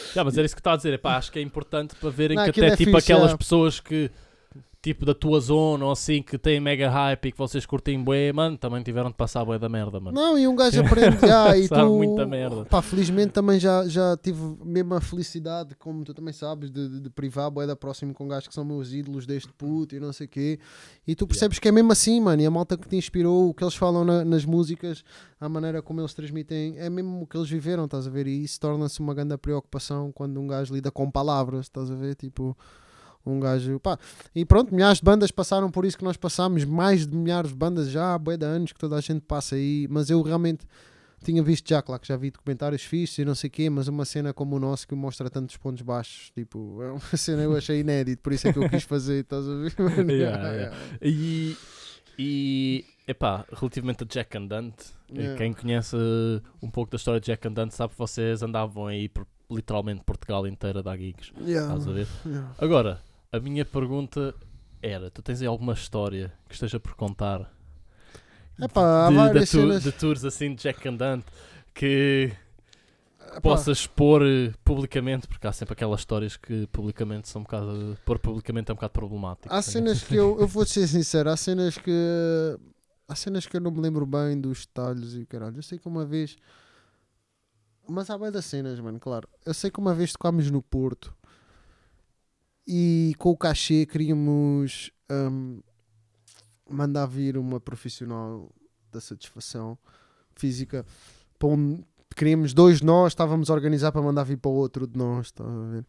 Yeah, 0.10 0.24
mas 0.26 0.38
era 0.38 0.46
isso 0.46 0.56
que 0.56 0.60
está 0.60 0.74
a 0.74 0.76
dizer, 0.76 0.94
epá, 0.94 1.18
acho 1.18 1.32
que 1.32 1.40
é 1.40 1.42
importante 1.42 1.96
para 1.96 2.10
verem 2.10 2.36
Não, 2.36 2.44
que 2.44 2.50
aquilo 2.50 2.66
até 2.66 2.74
é 2.74 2.78
tipo 2.78 2.92
fixe, 2.92 3.12
aquelas 3.12 3.32
é. 3.32 3.38
pessoas 3.38 3.80
que 3.80 4.12
tipo 4.82 5.06
da 5.06 5.14
tua 5.14 5.42
zona 5.42 5.84
ou 5.86 5.92
assim 5.92 6.22
que 6.24 6.38
têm 6.38 6.58
mega 6.60 6.90
hype 6.90 7.26
e 7.28 7.32
que 7.34 7.38
vocês 7.38 7.66
curtem 7.66 8.02
bué, 8.02 8.32
mano, 8.32 8.58
também 8.58 8.82
tiveram 8.82 9.10
de 9.10 9.16
passar 9.18 9.44
bué 9.44 9.60
da 9.60 9.68
merda, 9.68 10.00
mano. 10.00 10.16
Não, 10.16 10.38
e 10.40 10.48
um 10.48 10.56
gajo 10.56 10.80
aprende 10.86 11.20
já 11.28 11.58
e 11.58 11.68
Sabe 11.68 11.82
tu, 11.84 11.96
muita 11.98 12.26
merda. 12.26 12.64
pá, 12.66 12.82
felizmente 12.82 13.34
também 13.34 13.60
já, 13.60 13.86
já 13.90 14.16
tive 14.16 14.40
mesmo 14.64 14.94
a 14.94 15.02
felicidade, 15.02 15.76
como 15.76 16.06
tu 16.06 16.14
também 16.14 16.34
sabes, 16.34 16.72
de, 16.72 16.88
de, 16.88 17.00
de 17.02 17.10
privar 17.10 17.52
bué 17.52 17.68
da 17.68 17.76
próximo 17.76 18.14
com 18.14 18.26
gajos 18.28 18.48
que 18.48 18.54
são 18.54 18.64
meus 18.64 18.94
ídolos 18.94 19.26
deste 19.26 19.52
puto 19.52 19.96
e 19.96 20.00
não 20.00 20.14
sei 20.14 20.28
o 20.28 20.30
quê. 20.30 20.60
E 21.06 21.14
tu 21.14 21.28
percebes 21.28 21.60
que 21.60 21.68
é 21.68 21.72
mesmo 21.74 21.92
assim, 21.92 22.22
mano, 22.22 22.42
e 22.42 22.46
a 22.46 22.52
malta 22.52 22.78
que 22.78 22.88
te 22.88 22.96
inspirou, 22.96 23.50
o 23.50 23.54
que 23.54 23.64
eles 23.64 23.76
falam 23.76 24.06
na- 24.06 24.24
nas 24.24 24.46
músicas, 24.46 25.04
a 25.42 25.50
maneira 25.50 25.82
como 25.82 26.00
eles 26.00 26.14
transmitem, 26.14 26.78
é 26.78 26.90
mesmo 26.90 27.24
o 27.24 27.28
que 27.28 27.36
eles 27.36 27.50
viveram, 27.50 27.84
estás 27.84 28.08
a 28.08 28.10
ver? 28.10 28.28
E 28.28 28.44
isso 28.46 28.58
torna-se 28.60 29.02
uma 29.02 29.14
grande 29.14 29.38
preocupação 29.38 30.10
quando 30.14 30.40
um 30.40 30.48
gajo 30.48 30.74
lida 30.74 30.90
com 30.90 31.12
palavras, 31.12 31.66
estás 31.66 31.92
a 31.92 31.96
ver? 31.96 32.16
Tipo, 32.16 32.58
um 33.26 33.40
gajo, 33.40 33.80
pá, 33.80 33.98
e 34.34 34.46
pronto, 34.46 34.74
milhares 34.74 34.98
de 35.00 35.04
bandas 35.04 35.32
passaram 35.32 35.70
por 35.70 35.86
isso 35.86 35.98
que 35.98 36.04
nós 36.04 36.18
passámos, 36.18 36.66
mais 36.66 37.06
de 37.06 37.16
milhares 37.16 37.52
de 37.52 37.56
bandas 37.56 37.90
já 37.90 38.14
há 38.14 38.18
bué 38.18 38.38
de 38.38 38.46
anos 38.46 38.72
que 38.72 38.80
toda 38.80 38.96
a 38.96 39.02
gente 39.02 39.22
passa 39.22 39.56
aí, 39.56 39.88
mas 39.90 40.10
eu 40.10 40.22
realmente 40.22 40.66
tinha 41.24 41.44
visto 41.44 41.68
já, 41.68 41.82
claro 41.82 42.02
que 42.02 42.08
já 42.08 42.16
vi 42.16 42.32
documentários 42.32 42.84
fixos 42.84 43.18
e 43.20 43.26
não 43.26 43.36
sei 43.36 43.50
o 43.50 43.52
quê, 43.52 43.70
mas 43.70 43.88
uma 43.88 44.06
cena 44.06 44.34
como 44.34 44.56
o 44.56 44.60
nosso 44.60 44.88
que 44.88 44.96
mostra 44.96 45.30
tantos 45.30 45.58
pontos 45.58 45.82
baixos, 45.82 46.32
tipo, 46.32 46.82
é 46.82 46.92
uma 46.92 47.00
cena 47.18 47.42
que 47.42 47.48
eu 47.48 47.58
achei 47.58 47.80
inédito, 47.82 48.22
por 48.22 48.32
isso 48.34 48.48
é 48.48 48.54
que 48.54 48.60
eu 48.60 48.70
quis 48.70 48.84
fazer, 48.84 49.22
estás 49.22 49.46
a 49.48 49.54
ver? 49.56 49.74
Yeah, 50.10 50.52
yeah. 50.52 50.78
E, 51.02 51.58
e 52.18 52.86
epá, 53.08 53.46
relativamente 53.52 54.04
a 54.04 54.08
Jack 54.08 54.38
and 54.38 54.48
Dante, 54.48 55.00
Yeah. 55.12 55.36
quem 55.38 55.54
conhece 55.54 55.96
uh, 55.96 56.40
um 56.62 56.70
pouco 56.70 56.92
da 56.92 56.98
história 56.98 57.20
de 57.20 57.26
Jack 57.26 57.48
and 57.48 57.54
Dante 57.54 57.74
sabe 57.74 57.94
que 57.94 57.98
vocês 57.98 58.44
andavam 58.44 58.86
aí 58.86 59.10
por 59.10 59.26
literalmente 59.50 60.04
Portugal 60.04 60.46
inteira 60.46 60.80
a 60.80 60.82
dar 60.84 60.96
gigs. 61.00 61.32
Yeah. 61.42 61.68
Estás 61.74 61.88
a 61.88 61.92
ver? 61.92 62.08
Agora, 62.60 63.02
a 63.32 63.40
minha 63.40 63.66
pergunta 63.66 64.34
era: 64.82 65.10
tu 65.12 65.22
tens 65.22 65.42
aí 65.42 65.48
alguma 65.48 65.74
história 65.74 66.34
que 66.48 66.54
esteja 66.56 66.80
por 66.80 66.96
contar? 66.96 67.52
Epá, 68.62 69.10
de, 69.10 69.40
de, 69.40 69.40
tu- 69.40 69.46
cenas- 69.46 69.84
de 69.84 69.92
tours 69.92 70.26
assim 70.26 70.54
de 70.54 70.64
Jack 70.64 70.88
and 70.88 70.96
Dante 70.96 71.26
que 71.74 72.32
Epá, 73.20 73.40
possas 73.42 73.80
expor 73.80 74.22
eh, 74.24 74.52
publicamente, 74.66 75.28
porque 75.28 75.48
há 75.48 75.54
sempre 75.54 75.74
aquelas 75.74 76.02
histórias 76.02 76.36
que 76.36 76.68
publicamente 76.68 77.30
são 77.30 77.42
um 77.42 77.44
bocado. 77.44 77.98
pôr 78.06 78.20
publicamente 78.20 78.70
é 78.70 78.74
um 78.74 78.76
bocado 78.76 78.92
problemático. 78.94 79.54
Há 79.54 79.62
cenas 79.62 80.04
que 80.04 80.16
eu, 80.16 80.40
eu 80.40 80.48
vou 80.48 80.66
ser 80.66 80.88
sincero, 80.88 81.30
há 81.30 81.38
cenas 81.38 81.78
que 81.78 81.92
há 83.08 83.16
cenas 83.16 83.46
que 83.46 83.56
eu 83.56 83.62
não 83.62 83.72
me 83.72 83.80
lembro 83.80 84.06
bem 84.06 84.40
dos 84.40 84.66
detalhes 84.66 85.14
e 85.14 85.26
caralho. 85.26 85.58
Eu 85.58 85.64
sei 85.64 85.80
que 85.80 85.88
uma 85.88 86.06
vez, 86.06 86.36
mas 87.88 88.10
há 88.10 88.18
bem 88.18 88.32
das 88.32 88.46
cenas, 88.46 88.80
mano, 88.80 89.00
claro. 89.00 89.28
Eu 89.46 89.54
sei 89.54 89.72
que 89.72 89.80
uma 89.80 89.94
vez 89.94 90.12
tocámos 90.12 90.50
no 90.52 90.62
Porto 90.62 91.16
e 92.72 93.16
com 93.18 93.32
o 93.32 93.38
cachê 93.38 93.84
queríamos 93.84 94.92
hum, 95.12 95.60
mandar 96.70 97.08
vir 97.08 97.36
uma 97.36 97.60
profissional 97.60 98.48
da 98.92 99.02
satisfação 99.02 99.76
física 100.36 100.86
para 101.40 101.50
um. 101.50 101.84
Queríamos 102.16 102.54
dois 102.54 102.82
nós, 102.82 103.14
estávamos 103.14 103.50
a 103.50 103.54
organizar 103.54 103.92
para 103.92 104.04
mandar 104.04 104.24
vir 104.24 104.38
para 104.38 104.52
o 104.52 104.54
outro 104.54 104.86
de 104.86 104.96
nós, 104.96 105.34
a 105.40 105.72
ver? 105.72 105.86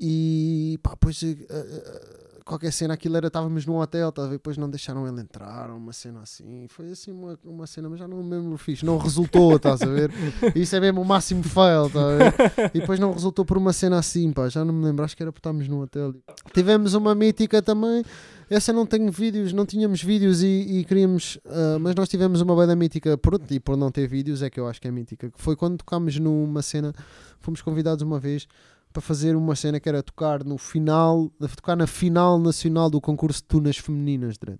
E 0.00 0.78
pá, 0.82 0.90
depois 0.90 1.22
eh, 1.22 1.36
eh, 1.50 2.20
qualquer 2.50 2.72
cena 2.72 2.94
aquilo 2.94 3.16
era, 3.16 3.28
estávamos 3.28 3.64
num 3.64 3.76
hotel, 3.76 4.12
ver? 4.16 4.30
Depois 4.30 4.56
não 4.56 4.68
deixaram 4.68 5.06
ele 5.06 5.20
entrar, 5.20 5.70
uma 5.70 5.92
cena 5.92 6.20
assim. 6.20 6.66
Foi 6.68 6.90
assim 6.90 7.12
uma, 7.12 7.38
uma 7.44 7.66
cena, 7.66 7.88
mas 7.88 7.98
já 8.00 8.08
não 8.08 8.22
me 8.22 8.30
lembro 8.30 8.56
fixe. 8.58 8.84
Não 8.84 8.98
resultou, 8.98 9.54
estás 9.54 9.82
a 9.82 9.86
ver? 9.86 10.10
Isso 10.56 10.74
é 10.74 10.80
mesmo 10.80 11.00
o 11.00 11.04
máximo 11.04 11.42
fail, 11.42 11.86
estás 11.86 12.04
a 12.04 12.16
ver? 12.16 12.70
E 12.74 12.80
depois 12.80 12.98
não 12.98 13.12
resultou 13.12 13.44
por 13.44 13.56
uma 13.56 13.72
cena 13.72 13.98
assim, 13.98 14.32
pá, 14.32 14.48
já 14.48 14.64
não 14.64 14.74
me 14.74 14.84
lembro. 14.84 15.04
Acho 15.04 15.16
que 15.16 15.22
era 15.22 15.30
porque 15.30 15.40
estávamos 15.40 15.68
num 15.68 15.80
hotel. 15.80 16.12
Tivemos 16.52 16.94
uma 16.94 17.14
mítica 17.14 17.62
também. 17.62 18.02
Essa 18.48 18.72
não 18.72 18.84
tenho 18.84 19.12
vídeos, 19.12 19.52
não 19.52 19.64
tínhamos 19.64 20.02
vídeos 20.02 20.42
e, 20.42 20.46
e 20.46 20.84
queríamos, 20.84 21.38
ah, 21.46 21.78
mas 21.78 21.94
nós 21.94 22.08
tivemos 22.08 22.40
uma 22.40 22.56
banda 22.56 22.74
mítica, 22.74 23.16
pronto, 23.16 23.48
e 23.54 23.60
por 23.60 23.76
não 23.76 23.92
ter 23.92 24.08
vídeos 24.08 24.42
é 24.42 24.50
que 24.50 24.58
eu 24.58 24.66
acho 24.66 24.80
que 24.80 24.88
é 24.88 24.90
mítica, 24.90 25.30
que 25.30 25.40
foi 25.40 25.54
quando 25.54 25.78
tocámos 25.78 26.18
numa 26.18 26.60
cena, 26.60 26.92
fomos 27.38 27.62
convidados 27.62 28.02
uma 28.02 28.18
vez 28.18 28.48
para 28.92 29.00
fazer 29.02 29.36
uma 29.36 29.54
cena 29.54 29.78
que 29.80 29.88
era 29.88 30.02
tocar 30.02 30.44
no 30.44 30.58
final, 30.58 31.30
tocar 31.56 31.76
na 31.76 31.86
final 31.86 32.38
nacional 32.38 32.90
do 32.90 33.00
concurso 33.00 33.40
de 33.40 33.46
tunas 33.48 33.76
femininas, 33.76 34.36
Dredd. 34.38 34.58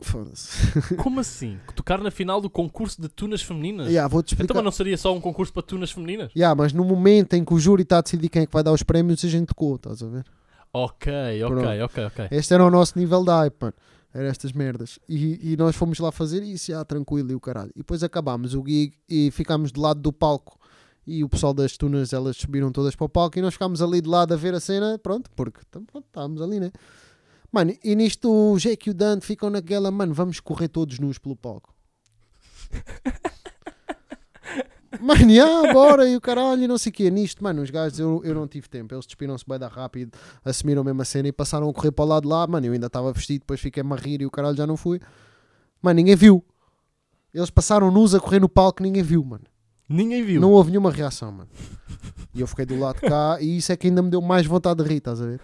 Foda-se. 0.00 0.94
Como 0.96 1.18
assim? 1.18 1.58
Tocar 1.74 2.00
na 2.00 2.10
final 2.10 2.40
do 2.40 2.48
concurso 2.48 3.00
de 3.02 3.08
tunas 3.08 3.42
femininas? 3.42 3.88
yeah, 3.88 4.06
vou-te 4.08 4.32
Então, 4.34 4.44
explicar. 4.44 4.54
mas 4.54 4.64
não 4.64 4.70
seria 4.70 4.96
só 4.96 5.12
um 5.14 5.20
concurso 5.20 5.52
para 5.52 5.62
tunas 5.62 5.90
femininas? 5.90 6.30
Yeah, 6.36 6.54
mas 6.54 6.72
no 6.72 6.84
momento 6.84 7.34
em 7.34 7.44
que 7.44 7.52
o 7.52 7.58
júri 7.58 7.82
está 7.82 7.98
a 7.98 8.00
decidir 8.00 8.28
quem 8.28 8.42
é 8.42 8.46
que 8.46 8.52
vai 8.52 8.62
dar 8.62 8.72
os 8.72 8.82
prémios, 8.84 9.24
a 9.24 9.28
gente 9.28 9.48
tocou, 9.48 9.74
estás 9.74 10.00
a 10.02 10.06
ver? 10.06 10.24
Ok, 10.72 11.12
ok, 11.42 11.48
Pronto. 11.48 11.84
ok, 11.84 12.04
ok. 12.04 12.28
Este 12.30 12.54
era 12.54 12.64
o 12.64 12.70
nosso 12.70 12.96
nível 12.98 13.24
de 13.24 13.30
hype, 13.30 13.56
mano. 13.60 13.74
Era 14.14 14.28
estas 14.28 14.52
merdas. 14.52 14.98
E, 15.08 15.52
e 15.52 15.56
nós 15.56 15.74
fomos 15.74 15.98
lá 15.98 16.12
fazer 16.12 16.42
isso, 16.44 16.70
já, 16.70 16.84
tranquilo 16.84 17.32
e 17.32 17.34
o 17.34 17.40
caralho. 17.40 17.70
E 17.74 17.78
depois 17.78 18.02
acabámos 18.04 18.54
o 18.54 18.62
gig 18.64 18.92
e 19.08 19.30
ficámos 19.32 19.72
de 19.72 19.80
lado 19.80 20.00
do 20.00 20.12
palco. 20.12 20.58
E 21.10 21.24
o 21.24 21.28
pessoal 21.28 21.54
das 21.54 21.74
tunas, 21.74 22.12
elas 22.12 22.36
subiram 22.36 22.70
todas 22.70 22.94
para 22.94 23.06
o 23.06 23.08
palco 23.08 23.38
e 23.38 23.42
nós 23.42 23.54
ficámos 23.54 23.80
ali 23.80 24.02
de 24.02 24.08
lado 24.08 24.34
a 24.34 24.36
ver 24.36 24.52
a 24.52 24.60
cena, 24.60 24.98
pronto, 24.98 25.30
porque 25.34 25.58
pronto, 25.70 26.06
estávamos 26.06 26.42
ali, 26.42 26.60
né? 26.60 26.70
Mano, 27.50 27.72
e 27.82 27.96
nisto 27.96 28.30
o 28.30 28.58
Jake 28.58 28.90
e 28.90 28.92
o 28.92 28.94
Dante 28.94 29.24
ficam 29.24 29.48
naquela, 29.48 29.90
mano, 29.90 30.12
vamos 30.12 30.38
correr 30.38 30.68
todos 30.68 30.98
nus 30.98 31.16
pelo 31.16 31.34
palco. 31.34 31.74
Mano, 35.00 35.30
já, 35.32 35.72
bora, 35.72 36.08
e 36.08 36.16
o 36.16 36.20
caralho, 36.20 36.62
e 36.62 36.66
não 36.66 36.78
sei 36.78 36.90
o 36.90 36.92
quê. 36.94 37.10
Nisto, 37.10 37.44
mano, 37.44 37.62
os 37.62 37.68
gajos, 37.68 37.98
eu, 37.98 38.22
eu 38.24 38.34
não 38.34 38.48
tive 38.48 38.68
tempo. 38.68 38.94
Eles 38.94 39.04
despiram-se 39.04 39.44
bem 39.46 39.58
da 39.58 39.68
rápido, 39.68 40.16
assumiram 40.42 40.82
a 40.82 41.04
cena 41.04 41.28
e 41.28 41.32
passaram 41.32 41.68
a 41.68 41.72
correr 41.74 41.92
para 41.92 42.04
o 42.06 42.08
lado 42.08 42.22
de 42.22 42.28
lá. 42.28 42.46
Mano, 42.46 42.66
eu 42.66 42.72
ainda 42.72 42.86
estava 42.86 43.12
vestido, 43.12 43.40
depois 43.40 43.60
fiquei-me 43.60 43.92
a 43.92 43.96
rir 43.96 44.22
e 44.22 44.26
o 44.26 44.30
caralho 44.30 44.56
já 44.56 44.66
não 44.66 44.78
fui. 44.78 44.98
Mano, 45.82 45.96
ninguém 45.96 46.16
viu. 46.16 46.42
Eles 47.34 47.50
passaram 47.50 47.90
nus 47.90 48.14
a 48.14 48.20
correr 48.20 48.40
no 48.40 48.48
palco, 48.48 48.82
ninguém 48.82 49.02
viu, 49.02 49.22
mano. 49.22 49.44
Ninguém 49.88 50.22
viu. 50.22 50.40
Não 50.40 50.52
houve 50.52 50.70
nenhuma 50.70 50.90
reação, 50.90 51.32
mano. 51.32 51.48
E 52.34 52.40
eu 52.40 52.46
fiquei 52.46 52.64
do 52.66 52.78
lado 52.78 53.00
de 53.00 53.08
cá 53.08 53.38
e 53.40 53.56
isso 53.56 53.72
é 53.72 53.76
que 53.76 53.88
ainda 53.88 54.00
me 54.00 54.10
deu 54.10 54.20
mais 54.20 54.46
vontade 54.46 54.80
de 54.80 54.88
rir, 54.88 54.98
estás 54.98 55.20
a 55.20 55.26
ver? 55.26 55.40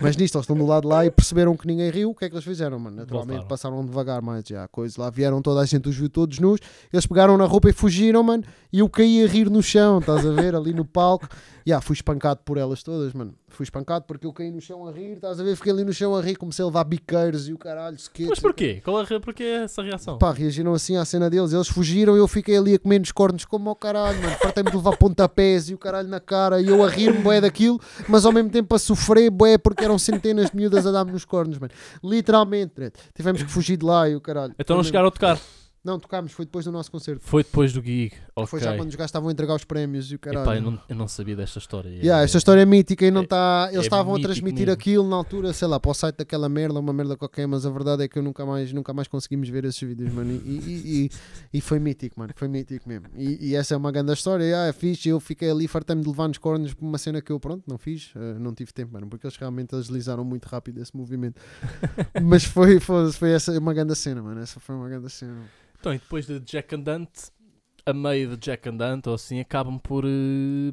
Mas 0.00 0.16
nisto, 0.16 0.36
eles 0.36 0.44
estão 0.44 0.56
do 0.56 0.66
lado 0.66 0.82
de 0.82 0.88
lá 0.88 1.06
e 1.06 1.10
perceberam 1.12 1.56
que 1.56 1.64
ninguém 1.64 1.90
riu. 1.90 2.10
O 2.10 2.14
que 2.14 2.24
é 2.24 2.28
que 2.28 2.34
eles 2.34 2.44
fizeram, 2.44 2.76
mano? 2.78 2.96
Naturalmente 2.96 3.28
Voltaram. 3.36 3.48
passaram 3.48 3.86
devagar 3.86 4.20
mais 4.20 4.42
já. 4.44 4.64
a 4.64 4.68
Coisa 4.68 5.00
lá 5.00 5.10
vieram 5.10 5.40
toda 5.40 5.60
a 5.60 5.64
gente, 5.66 5.88
os 5.88 5.94
viu 5.96 6.08
todos 6.08 6.40
nus. 6.40 6.58
Eles 6.92 7.06
pegaram 7.06 7.36
na 7.36 7.44
roupa 7.44 7.68
e 7.68 7.72
fugiram, 7.72 8.22
mano. 8.24 8.42
E 8.72 8.80
eu 8.80 8.88
caí 8.88 9.22
a 9.22 9.28
rir 9.28 9.48
no 9.48 9.62
chão, 9.62 9.98
estás 10.00 10.26
a 10.26 10.32
ver? 10.32 10.56
Ali 10.56 10.72
no 10.72 10.84
palco. 10.84 11.28
E 11.68 11.72
ah, 11.74 11.82
fui 11.82 11.92
espancado 11.92 12.40
por 12.46 12.56
elas 12.56 12.82
todas, 12.82 13.12
mano. 13.12 13.34
Fui 13.46 13.62
espancado 13.62 14.06
porque 14.08 14.26
eu 14.26 14.32
caí 14.32 14.50
no 14.50 14.58
chão 14.58 14.86
a 14.86 14.90
rir, 14.90 15.16
estás 15.16 15.38
a 15.38 15.44
ver? 15.44 15.54
Fiquei 15.54 15.70
ali 15.70 15.84
no 15.84 15.92
chão 15.92 16.16
a 16.16 16.22
rir, 16.22 16.34
comecei 16.34 16.62
a 16.62 16.66
levar 16.66 16.82
biqueiros 16.82 17.46
e 17.46 17.52
o 17.52 17.58
caralho. 17.58 17.94
Mas 18.26 18.40
porquê? 18.40 18.80
Qual 18.82 19.02
é, 19.02 19.20
porquê 19.20 19.42
essa 19.42 19.82
reação? 19.82 20.16
Pá, 20.16 20.32
reagiram 20.32 20.72
assim 20.72 20.96
à 20.96 21.04
cena 21.04 21.28
deles. 21.28 21.52
Eles 21.52 21.68
fugiram 21.68 22.16
e 22.16 22.20
eu 22.20 22.26
fiquei 22.26 22.56
ali 22.56 22.76
a 22.76 22.78
comer 22.78 23.00
nos 23.00 23.12
cornos 23.12 23.44
como 23.44 23.68
ao 23.68 23.76
caralho, 23.76 24.18
mano. 24.18 24.34
Fartei-me 24.38 24.70
de 24.70 24.76
levar 24.78 24.96
pontapés 24.96 25.68
e 25.68 25.74
o 25.74 25.78
caralho 25.78 26.08
na 26.08 26.20
cara. 26.20 26.58
E 26.58 26.68
eu 26.68 26.82
a 26.82 26.88
rir-me, 26.88 27.18
bué, 27.18 27.38
daquilo, 27.38 27.78
mas 28.08 28.24
ao 28.24 28.32
mesmo 28.32 28.48
tempo 28.48 28.74
a 28.74 28.78
sofrer, 28.78 29.28
bué, 29.28 29.58
porque 29.58 29.84
eram 29.84 29.98
centenas 29.98 30.48
de 30.48 30.56
miúdas 30.56 30.86
a 30.86 30.90
dar-me 30.90 31.12
nos 31.12 31.26
cornos, 31.26 31.58
mano. 31.58 31.74
Literalmente, 32.02 32.90
tivemos 33.14 33.42
que 33.42 33.50
fugir 33.50 33.76
de 33.76 33.84
lá 33.84 34.08
e 34.08 34.16
o 34.16 34.22
caralho. 34.22 34.54
Então 34.58 34.74
não 34.74 34.82
chegaram 34.82 35.08
a 35.08 35.10
tocar. 35.10 35.38
Não, 35.88 35.98
tocámos, 35.98 36.32
foi 36.32 36.44
depois 36.44 36.64
do 36.66 36.70
nosso 36.72 36.90
concerto. 36.92 37.24
Foi 37.24 37.42
depois 37.42 37.72
do 37.72 37.82
gig. 37.82 38.12
Ok. 38.36 38.46
Foi 38.46 38.60
já 38.60 38.76
quando 38.76 38.90
os 38.90 38.94
gajos 38.94 39.08
estavam 39.08 39.28
a 39.30 39.32
entregar 39.32 39.54
os 39.54 39.64
prémios 39.64 40.12
e 40.12 40.16
o 40.16 40.18
caralho. 40.18 40.42
Epá, 40.44 40.56
eu, 40.56 40.60
não, 40.62 40.78
eu 40.88 40.94
não 40.94 41.08
sabia 41.08 41.34
desta 41.34 41.58
história. 41.58 41.88
Yeah, 41.88 42.20
É- 42.20 42.24
esta 42.24 42.36
história 42.38 42.60
é 42.60 42.66
mítica 42.66 43.06
e 43.06 43.10
não 43.10 43.22
é- 43.22 43.24
está. 43.24 43.68
Eles 43.70 43.78
é 43.78 43.86
estavam 43.86 44.14
a 44.14 44.20
transmitir 44.20 44.66
mesmo. 44.66 44.72
aquilo 44.74 45.08
na 45.08 45.16
altura, 45.16 45.52
sei 45.52 45.66
lá, 45.66 45.80
para 45.80 45.90
o 45.90 45.94
site 45.94 46.16
daquela 46.18 46.48
merda, 46.48 46.78
uma 46.78 46.92
merda 46.92 47.16
qualquer, 47.16 47.46
mas 47.48 47.64
a 47.66 47.70
verdade 47.70 48.04
é 48.04 48.08
que 48.08 48.18
eu 48.18 48.22
nunca 48.22 48.44
mais, 48.44 48.72
nunca 48.72 48.92
mais 48.92 49.08
conseguimos 49.08 49.48
ver 49.48 49.64
esses 49.64 49.80
vídeos, 49.80 50.12
mano. 50.12 50.30
E, 50.30 50.36
e, 50.36 51.10
e, 51.52 51.58
e 51.58 51.60
foi 51.60 51.78
mítico, 51.78 52.20
mano. 52.20 52.32
Foi 52.36 52.46
mítico 52.48 52.88
mesmo. 52.88 53.06
E, 53.16 53.54
essa 53.56 53.74
é 53.74 53.76
uma 53.76 53.90
grande 53.90 54.12
história. 54.12 54.44
Yeah, 54.44 54.68
é 54.68 54.72
fixe. 54.72 55.08
Eu 55.08 55.18
fiquei 55.18 55.50
ali, 55.50 55.66
fartei-me 55.66 56.02
de 56.02 56.08
levar 56.08 56.28
nos 56.28 56.38
cornos 56.38 56.74
por 56.74 56.84
uma 56.84 56.98
cena 56.98 57.20
que 57.22 57.32
eu, 57.32 57.40
pronto, 57.40 57.64
não 57.66 57.78
fiz. 57.78 58.10
eh, 58.14 58.38
não 58.38 58.54
tive 58.54 58.72
tempo, 58.72 58.92
mano, 58.92 59.08
porque 59.08 59.26
eles 59.26 59.36
realmente 59.36 59.74
agilizaram 59.74 60.24
muito 60.24 60.44
rápido 60.46 60.80
esse 60.82 60.96
movimento. 60.96 61.40
mas 62.22 62.44
foi, 62.44 62.78
foi, 62.78 63.10
foi 63.12 63.30
essa 63.30 63.58
uma 63.58 63.72
grande 63.74 63.94
cena, 63.94 64.22
mano. 64.22 64.40
Essa 64.40 64.60
foi 64.60 64.74
uma 64.76 64.88
grande 64.88 65.08
cena. 65.10 65.34
Então, 65.78 65.94
e 65.94 65.98
depois 65.98 66.26
de 66.26 66.40
Jack 66.40 66.74
and 66.74 66.80
Dante, 66.80 67.30
a 67.86 67.92
meio 67.92 68.36
de 68.36 68.46
Jack 68.46 68.68
and 68.68 68.76
Dante, 68.76 69.08
ou 69.08 69.14
assim, 69.14 69.40
acabam 69.40 69.78
por 69.78 70.04
eh, 70.04 70.72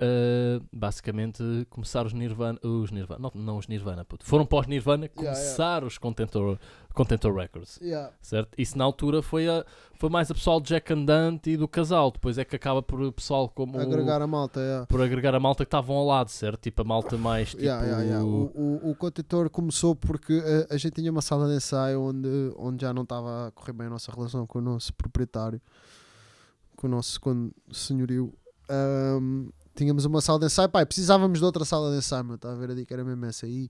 eh, 0.00 0.60
basicamente 0.72 1.42
começar 1.68 2.06
os 2.06 2.12
Nirvana. 2.12 2.58
Os 2.62 2.92
Nirvana, 2.92 3.20
não, 3.20 3.42
não 3.42 3.58
os 3.58 3.66
Nirvana, 3.66 4.04
puto. 4.04 4.24
Foram 4.24 4.46
para 4.46 4.60
os 4.60 4.66
Nirvana 4.68 5.06
Yeah, 5.06 5.16
começar 5.16 5.82
os 5.82 5.98
Contentor, 5.98 6.56
Contentor 6.94 7.34
Records, 7.34 7.80
Yeah. 7.82 8.12
certo? 8.22 8.50
Isso 8.56 8.78
na 8.78 8.84
altura 8.84 9.22
foi, 9.22 9.48
a, 9.48 9.64
foi 9.94 10.08
mais 10.08 10.30
a 10.30 10.34
pessoal 10.34 10.60
de 10.60 10.68
Jack 10.68 10.92
and 10.92 11.04
Dante 11.04 11.50
e 11.50 11.56
do 11.56 11.66
casal. 11.66 12.12
Depois 12.12 12.38
é 12.38 12.44
que 12.44 12.54
acaba 12.54 12.80
por 12.80 13.00
o 13.00 13.12
pessoal 13.12 13.48
como. 13.48 13.76
Agregar 13.78 14.22
a 14.22 14.26
malta, 14.26 14.60
yeah. 14.60 14.86
Por 14.86 15.02
agregar 15.02 15.34
a 15.34 15.40
malta 15.40 15.64
que 15.64 15.68
estavam 15.68 15.96
ao 15.96 16.06
lado, 16.06 16.30
certo? 16.30 16.60
Tipo 16.60 16.82
a 16.82 16.84
malta 16.84 17.16
mais 17.16 17.50
tipo. 17.50 17.62
Yeah, 17.62 17.84
yeah, 17.84 18.04
yeah. 18.04 18.24
O, 18.24 18.52
o, 18.54 18.90
o 18.90 18.94
contentor 18.94 19.50
começou 19.50 19.96
porque 19.96 20.40
eh, 20.44 20.66
a, 20.70 20.76
gente 20.76 20.94
tinha 20.94 21.10
uma 21.10 21.22
sala 21.22 21.48
de 21.48 21.56
ensaio 21.56 22.00
onde, 22.02 22.52
onde 22.56 22.82
já 22.82 22.94
não 22.94 23.02
estava 23.02 23.48
a 23.48 23.50
correr 23.50 23.72
bem 23.72 23.88
a 23.88 23.90
nossa 23.90 24.12
relação 24.12 24.46
com 24.46 24.60
o 24.60 24.62
nosso 24.62 24.94
proprietário, 24.94 25.60
com 26.76 26.86
o 26.86 26.90
nosso 26.90 27.20
senhorio. 27.72 28.32
Ahm, 28.70 29.48
tínhamos 29.78 30.04
uma 30.04 30.20
sala 30.20 30.40
de 30.40 30.46
ensaio, 30.46 30.68
pá, 30.68 30.84
precisávamos 30.84 31.38
de 31.38 31.44
outra 31.44 31.64
sala 31.64 31.92
de 31.92 31.98
ensaio, 31.98 32.24
meu, 32.24 32.34
está 32.34 32.50
a 32.50 32.54
ver 32.54 32.72
a 32.72 32.74
dica, 32.74 32.92
era 32.92 33.04
mesmo 33.04 33.24
essa 33.24 33.46
aí. 33.46 33.68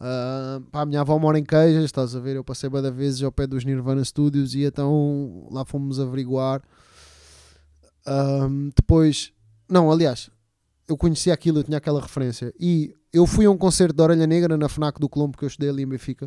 Ahm, 0.00 0.62
pá, 0.72 0.80
a 0.80 0.86
minha 0.86 1.02
avó 1.02 1.18
mora 1.18 1.38
em 1.38 1.44
Queijas, 1.44 1.84
estás 1.84 2.16
a 2.16 2.20
ver? 2.20 2.36
Eu 2.36 2.42
passei 2.42 2.70
várias 2.70 2.94
vezes 2.94 3.22
ao 3.22 3.30
pé 3.30 3.46
dos 3.46 3.64
Nirvana 3.64 4.02
Studios 4.02 4.54
e 4.54 4.64
então 4.64 5.46
lá 5.50 5.64
fomos 5.64 6.00
averiguar. 6.00 6.62
Ahm, 8.06 8.70
depois, 8.74 9.32
não, 9.68 9.92
aliás, 9.92 10.30
eu 10.88 10.96
conhecia 10.96 11.34
aquilo, 11.34 11.58
eu 11.58 11.64
tinha 11.64 11.76
aquela 11.76 12.00
referência. 12.00 12.52
E 12.58 12.94
eu 13.12 13.26
fui 13.26 13.44
a 13.44 13.50
um 13.50 13.58
concerto 13.58 13.94
de 13.94 14.02
Orelha 14.02 14.26
Negra 14.26 14.56
na 14.56 14.68
FNAC 14.68 14.98
do 14.98 15.08
Colombo, 15.08 15.36
que 15.36 15.44
eu 15.44 15.48
estudei 15.48 15.68
ali 15.68 15.82
em 15.82 15.86
Benfica. 15.86 16.26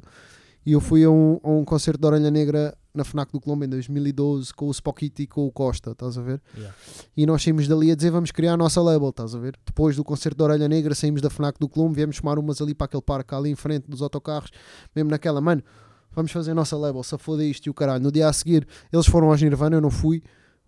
E 0.66 0.72
eu 0.72 0.80
fui 0.80 1.04
a 1.04 1.10
um, 1.10 1.40
a 1.44 1.50
um 1.50 1.66
concerto 1.66 2.00
de 2.00 2.08
Orelha 2.08 2.32
Negra 2.32 2.76
na 2.94 3.04
FNAC 3.04 3.32
do 3.32 3.40
Colombo 3.40 3.66
em 3.66 3.70
2012 3.70 4.54
com 4.54 4.68
o 4.68 4.72
Spockity 4.72 5.24
e 5.24 5.28
com 5.28 5.46
o 5.46 5.52
Costa, 5.52 5.92
estás 5.92 6.18
a 6.18 6.22
ver? 6.22 6.42
Yeah. 6.56 6.76
E 7.18 7.26
nós 7.26 7.42
saímos 7.42 7.68
dali 7.68 7.92
a 7.92 7.96
dizer 7.96 8.12
vamos 8.12 8.32
criar 8.32 8.54
a 8.54 8.58
nossa 8.58 8.82
label, 8.82 9.10
estás 9.10 9.34
a 9.34 9.40
ver? 9.40 9.58
Depois 9.66 9.96
do 9.96 10.04
concerto 10.04 10.38
de 10.38 10.44
Orelha 10.44 10.68
Negra 10.68 10.94
saímos 10.94 11.22
da 11.22 11.30
FNAC 11.30 11.60
do 11.60 11.68
Colombo, 11.68 11.96
viemos 11.96 12.20
tomar 12.20 12.38
umas 12.38 12.62
ali 12.62 12.74
para 12.74 12.86
aquele 12.86 13.02
parque 13.02 13.34
ali 13.34 13.50
em 13.50 13.56
frente 13.56 13.90
dos 13.90 14.02
autocarros, 14.02 14.52
mesmo 14.96 15.10
naquela, 15.10 15.42
mano, 15.42 15.64
vamos 16.12 16.32
fazer 16.32 16.52
a 16.52 16.56
nossa 16.56 16.78
label, 16.78 17.04
se 17.04 17.18
foda 17.18 17.44
isto 17.44 17.66
e 17.66 17.70
o 17.70 17.74
caralho. 17.74 18.04
No 18.04 18.12
dia 18.12 18.30
a 18.30 18.34
seguir 18.34 18.68
eles 18.92 19.08
foram 19.08 19.32
aos 19.32 19.42
Nirvana, 19.42 19.78
eu 19.78 19.82
não 19.82 19.92
fui, 19.92 20.22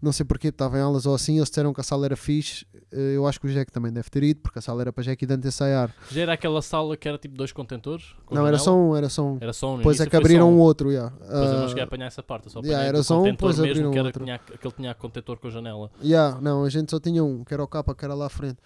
não 0.05 0.13
sei 0.13 0.25
porquê, 0.25 0.47
estava 0.47 0.77
em 0.77 0.81
aulas 0.81 1.05
ou 1.05 1.13
assim, 1.13 1.37
eles 1.37 1.49
disseram 1.49 1.73
que 1.73 1.81
a 1.81 1.83
sala 1.83 2.05
era 2.05 2.15
fixe, 2.15 2.65
Eh, 2.91 3.15
eu 3.17 3.27
acho 3.27 3.41
que 3.41 3.47
o 3.47 3.49
Jack 3.49 3.71
também 3.73 3.91
deve 3.91 4.09
ter 4.09 4.23
ido, 4.23 4.39
porque 4.41 4.59
a 4.59 4.61
sala 4.61 4.81
era 4.81 4.93
para 4.93 5.03
Jack 5.03 5.21
e 5.21 5.27
Dante 5.27 5.47
ensaiar. 5.47 5.93
Já 6.09 6.21
era 6.21 6.33
aquela 6.33 6.61
sala 6.61 6.95
que 6.95 7.07
era 7.09 7.17
tipo 7.17 7.35
dois 7.35 7.51
contentores? 7.51 8.15
não, 8.31 8.47
era 8.47 8.57
só 8.57 8.73
um, 8.77 8.95
era 8.95 9.09
só 9.09 9.25
um. 9.25 9.37
Era 9.41 9.51
só 9.51 9.73
um. 9.73 9.77
Depois 9.77 9.99
é 9.99 10.05
que 10.05 10.15
abriram 10.15 10.49
um 10.53 10.59
outro, 10.59 10.91
yeah. 10.91 11.09
Depois 11.09 11.31
eu 11.33 11.57
não 11.57 11.65
Ah, 11.65 11.67
cheguei 11.67 11.83
a 11.83 11.85
apanhar 11.85 12.05
essa 12.05 12.23
parte, 12.23 12.45
eu 12.45 12.51
só 12.51 12.61
yeah, 12.61 12.85
era 12.85 13.03
só 13.03 13.19
um, 13.21 13.23
depois 13.23 13.59
mesmo, 13.59 13.71
abriram 13.71 13.91
que 13.91 13.97
era 13.97 14.07
outro. 14.07 14.23
tinha, 14.23 14.35
aquele 14.35 14.73
tinha 14.73 14.93
contentor 14.93 15.37
com 15.39 15.49
janela. 15.49 15.91
Yeah, 16.01 16.39
não, 16.39 16.63
a 16.63 16.69
gente 16.69 16.89
só 16.91 16.99
tinha 16.99 17.21
um, 17.23 17.43
que 17.43 17.53
era 17.53 17.61
o 17.63 17.67
capa, 17.67 17.93
que 17.93 18.05
era 18.05 18.13
lá 18.13 18.27
à 18.27 18.29
frente. 18.29 18.59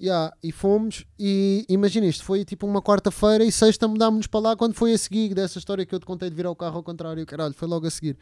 Yeah, 0.00 0.34
e 0.42 0.50
fomos, 0.50 1.04
e 1.18 1.66
imagina 1.68 2.06
isto, 2.06 2.24
foi 2.24 2.44
tipo 2.44 2.66
uma 2.66 2.80
quarta-feira 2.80 3.44
e 3.44 3.52
sexta 3.52 3.86
mudámos-nos 3.86 4.26
para 4.28 4.40
lá 4.40 4.56
quando 4.56 4.74
foi 4.74 4.92
a 4.94 4.98
seguir 4.98 5.34
dessa 5.34 5.58
história 5.58 5.84
que 5.84 5.94
eu 5.94 6.00
te 6.00 6.06
contei 6.06 6.30
de 6.30 6.34
virar 6.34 6.50
o 6.50 6.56
carro 6.56 6.76
ao 6.78 6.82
contrário, 6.82 7.24
caralho, 7.26 7.52
foi 7.54 7.68
logo 7.68 7.86
a 7.86 7.90
seguir. 7.90 8.16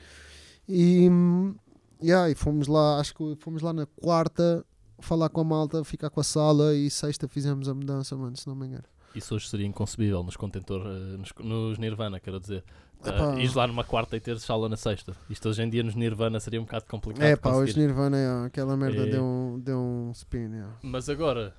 E, 0.69 1.09
hum, 1.09 1.55
yeah, 2.03 2.31
e 2.31 2.35
fomos 2.35 2.67
lá, 2.67 2.99
acho 2.99 3.15
que 3.15 3.37
fomos 3.37 3.63
lá 3.63 3.73
na 3.73 3.87
quarta 3.87 4.65
falar 5.01 5.29
com 5.29 5.41
a 5.41 5.45
malta, 5.45 5.83
ficar 5.85 6.11
com 6.11 6.21
a 6.21 6.25
sala 6.25 6.75
e 6.75 6.91
sexta 6.91 7.27
fizemos 7.27 7.69
a 7.69 7.75
mudança, 7.75 8.17
mano, 8.17 8.37
se 8.37 8.47
não 8.47 8.55
me 8.55 8.67
engano. 8.67 8.85
Isso 9.15 9.35
hoje 9.35 9.49
seria 9.49 9.67
inconcebível 9.67 10.23
nos 10.23 10.37
contentor, 10.37 10.83
eh, 10.87 11.17
nos, 11.17 11.33
nos 11.41 11.79
Nirvana, 11.79 12.21
quero 12.21 12.39
dizer. 12.39 12.65
Epá. 13.05 13.31
Uh, 13.31 13.41
ires 13.41 13.55
lá 13.55 13.67
numa 13.67 13.83
quarta 13.83 14.17
e 14.17 14.21
teres 14.21 14.43
sala 14.43 14.69
na 14.69 14.77
sexta. 14.77 15.17
Isto 15.29 15.49
hoje 15.49 15.63
em 15.63 15.71
dia 15.71 15.83
nos 15.83 15.95
Nirvana 15.95 16.39
seria 16.39 16.61
um 16.61 16.65
bocado 16.65 16.85
complicado. 16.85 17.25
É 17.25 17.35
pá, 17.35 17.51
conseguir. 17.51 17.71
hoje 17.71 17.81
Nirvana, 17.81 18.17
yeah, 18.17 18.47
aquela 18.47 18.77
merda 18.77 19.07
É. 19.07 19.11
deu, 19.11 19.25
um, 19.25 19.59
deu 19.59 19.79
um 19.79 20.11
spin, 20.13 20.51
yeah. 20.53 20.77
Mas 20.83 21.09
agora, 21.09 21.55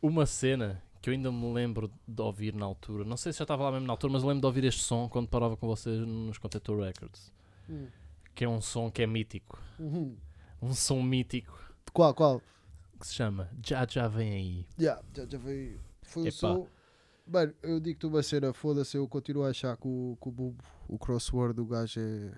uma 0.00 0.26
cena 0.26 0.82
que 1.00 1.10
eu 1.10 1.14
ainda 1.14 1.32
me 1.32 1.52
lembro 1.52 1.90
de 2.06 2.22
ouvir 2.22 2.54
na 2.54 2.64
altura, 2.64 3.04
não 3.04 3.16
sei 3.16 3.32
se 3.32 3.38
já 3.38 3.44
estava 3.44 3.64
lá 3.64 3.72
mesmo 3.72 3.86
na 3.86 3.92
altura, 3.92 4.12
mas 4.12 4.22
lembro 4.22 4.40
de 4.40 4.46
ouvir 4.46 4.64
este 4.64 4.82
som 4.82 5.08
quando 5.08 5.26
parava 5.26 5.56
com 5.56 5.66
vocês 5.66 5.98
nos 5.98 6.38
Contentor 6.38 6.80
Records. 6.80 7.32
Que 8.34 8.44
é 8.44 8.48
um 8.48 8.60
som 8.60 8.90
que 8.90 9.02
é 9.02 9.06
mítico. 9.06 9.58
Uhum. 9.78 10.16
Um 10.60 10.72
som 10.74 11.02
mítico 11.02 11.58
Qual, 11.92 12.14
qual? 12.14 12.42
que 12.98 13.06
se 13.06 13.14
chama 13.14 13.50
Já 13.64 13.86
Já 13.86 14.08
Vem 14.08 14.32
Aí. 14.32 14.66
Yeah, 14.78 15.02
já, 15.14 15.26
já 15.26 15.38
veio. 15.38 15.80
Foi 16.02 16.24
o 16.24 16.26
Epá. 16.26 16.36
som. 16.36 16.66
Mano, 17.26 17.54
eu 17.62 17.80
digo-te 17.80 18.06
uma 18.06 18.22
cena, 18.22 18.52
foda-se, 18.52 18.96
eu 18.96 19.08
continuo 19.08 19.44
a 19.44 19.48
achar 19.48 19.76
que 19.76 19.88
o, 19.88 20.16
que 20.20 20.28
o 20.28 20.32
Bubo, 20.32 20.62
o 20.86 20.98
crossword 20.98 21.54
do 21.54 21.64
gajo 21.64 21.98
é 21.98 22.32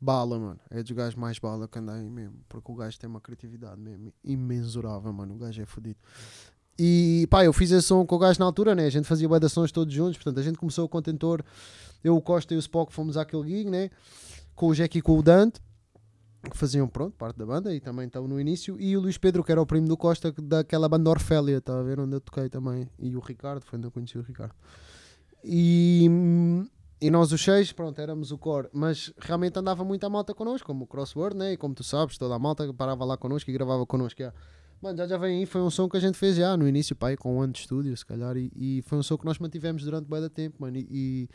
bala, 0.00 0.38
mano. 0.38 0.60
É 0.70 0.82
dos 0.82 0.90
gajos 0.92 1.14
mais 1.14 1.38
bala 1.38 1.68
que 1.68 1.78
anda 1.78 1.94
aí 1.94 2.08
mesmo. 2.10 2.38
Porque 2.48 2.70
o 2.70 2.74
gajo 2.74 2.98
tem 2.98 3.08
uma 3.08 3.20
criatividade 3.20 3.80
mesmo 3.80 4.12
imensurável, 4.24 5.12
mano. 5.12 5.34
O 5.34 5.38
gajo 5.38 5.62
é 5.62 5.66
fodido. 5.66 5.98
E 6.78 7.26
pá, 7.30 7.44
eu 7.44 7.52
fiz 7.52 7.70
esse 7.70 7.86
som 7.86 8.04
com 8.04 8.16
o 8.16 8.18
gajo 8.18 8.38
na 8.38 8.46
altura, 8.46 8.74
né? 8.74 8.86
A 8.86 8.90
gente 8.90 9.06
fazia 9.06 9.28
bué 9.28 9.38
de 9.38 9.72
todos 9.72 9.94
juntos. 9.94 10.16
Portanto, 10.16 10.40
a 10.40 10.42
gente 10.42 10.58
começou 10.58 10.84
o 10.84 10.88
contentor. 10.88 11.42
Eu, 12.04 12.16
o 12.16 12.20
Costa 12.20 12.54
e 12.54 12.56
o 12.56 12.60
Spock 12.60 12.92
fomos 12.92 13.16
àquele 13.16 13.48
gig, 13.48 13.70
né? 13.70 13.90
Com 14.56 14.66
o 14.68 14.74
Jack 14.74 14.98
e 14.98 15.02
com 15.02 15.16
o 15.18 15.22
Dante. 15.22 15.60
Que 16.50 16.56
faziam, 16.56 16.86
pronto, 16.88 17.14
parte 17.16 17.36
da 17.36 17.44
banda 17.44 17.74
e 17.74 17.80
também 17.80 18.06
estavam 18.06 18.28
no 18.28 18.40
início. 18.40 18.80
E 18.80 18.96
o 18.96 19.00
Luís 19.00 19.18
Pedro, 19.18 19.42
que 19.44 19.50
era 19.50 19.60
o 19.60 19.66
primo 19.66 19.88
do 19.88 19.96
Costa, 19.96 20.32
que- 20.32 20.40
daquela 20.40 20.88
banda 20.88 21.10
Orfélia, 21.10 21.60
tá 21.60 21.78
a 21.78 21.82
ver? 21.82 21.98
Onde 21.98 22.14
eu 22.14 22.20
toquei 22.20 22.48
também. 22.48 22.88
E 23.00 23.16
o 23.16 23.20
Ricardo, 23.20 23.60
foi 23.62 23.78
onde 23.78 23.86
eu 23.88 23.90
conheci 23.90 24.16
o 24.16 24.22
Ricardo. 24.22 24.54
E, 25.42 26.08
e 27.00 27.10
nós 27.10 27.32
os 27.32 27.42
seis, 27.42 27.72
pronto, 27.72 28.00
éramos 28.00 28.30
o 28.32 28.38
core. 28.38 28.68
Mas 28.72 29.12
realmente 29.18 29.58
andava 29.58 29.84
muita 29.84 30.08
malta 30.08 30.32
connosco, 30.34 30.66
como 30.66 30.84
o 30.84 30.86
Crossword, 30.86 31.36
né? 31.36 31.52
E 31.52 31.56
como 31.56 31.74
tu 31.74 31.82
sabes, 31.84 32.16
toda 32.16 32.34
a 32.34 32.38
malta 32.38 32.72
parava 32.72 33.04
lá 33.04 33.16
connosco 33.16 33.50
e 33.50 33.52
gravava 33.52 33.84
connosco. 33.84 34.20
já. 34.22 34.32
Mano, 34.80 34.98
já 34.98 35.06
já 35.06 35.16
vem 35.16 35.38
aí, 35.40 35.46
foi 35.46 35.62
um 35.62 35.70
som 35.70 35.88
que 35.88 35.96
a 35.96 36.00
gente 36.00 36.18
fez 36.18 36.36
já 36.36 36.54
no 36.56 36.68
início, 36.68 36.94
pá, 36.94 37.08
aí, 37.08 37.16
com 37.16 37.36
um 37.36 37.40
ano 37.40 37.52
de 37.52 37.60
estúdio, 37.60 37.96
se 37.96 38.04
calhar. 38.04 38.36
E, 38.36 38.52
e 38.54 38.82
foi 38.82 38.98
um 38.98 39.02
som 39.02 39.16
que 39.16 39.24
nós 39.24 39.38
mantivemos 39.38 39.82
durante 39.82 40.06
bem 40.08 40.20
da 40.20 40.28
tempo, 40.28 40.56
mano. 40.60 40.76
E, 40.76 40.86
e, 40.90 41.28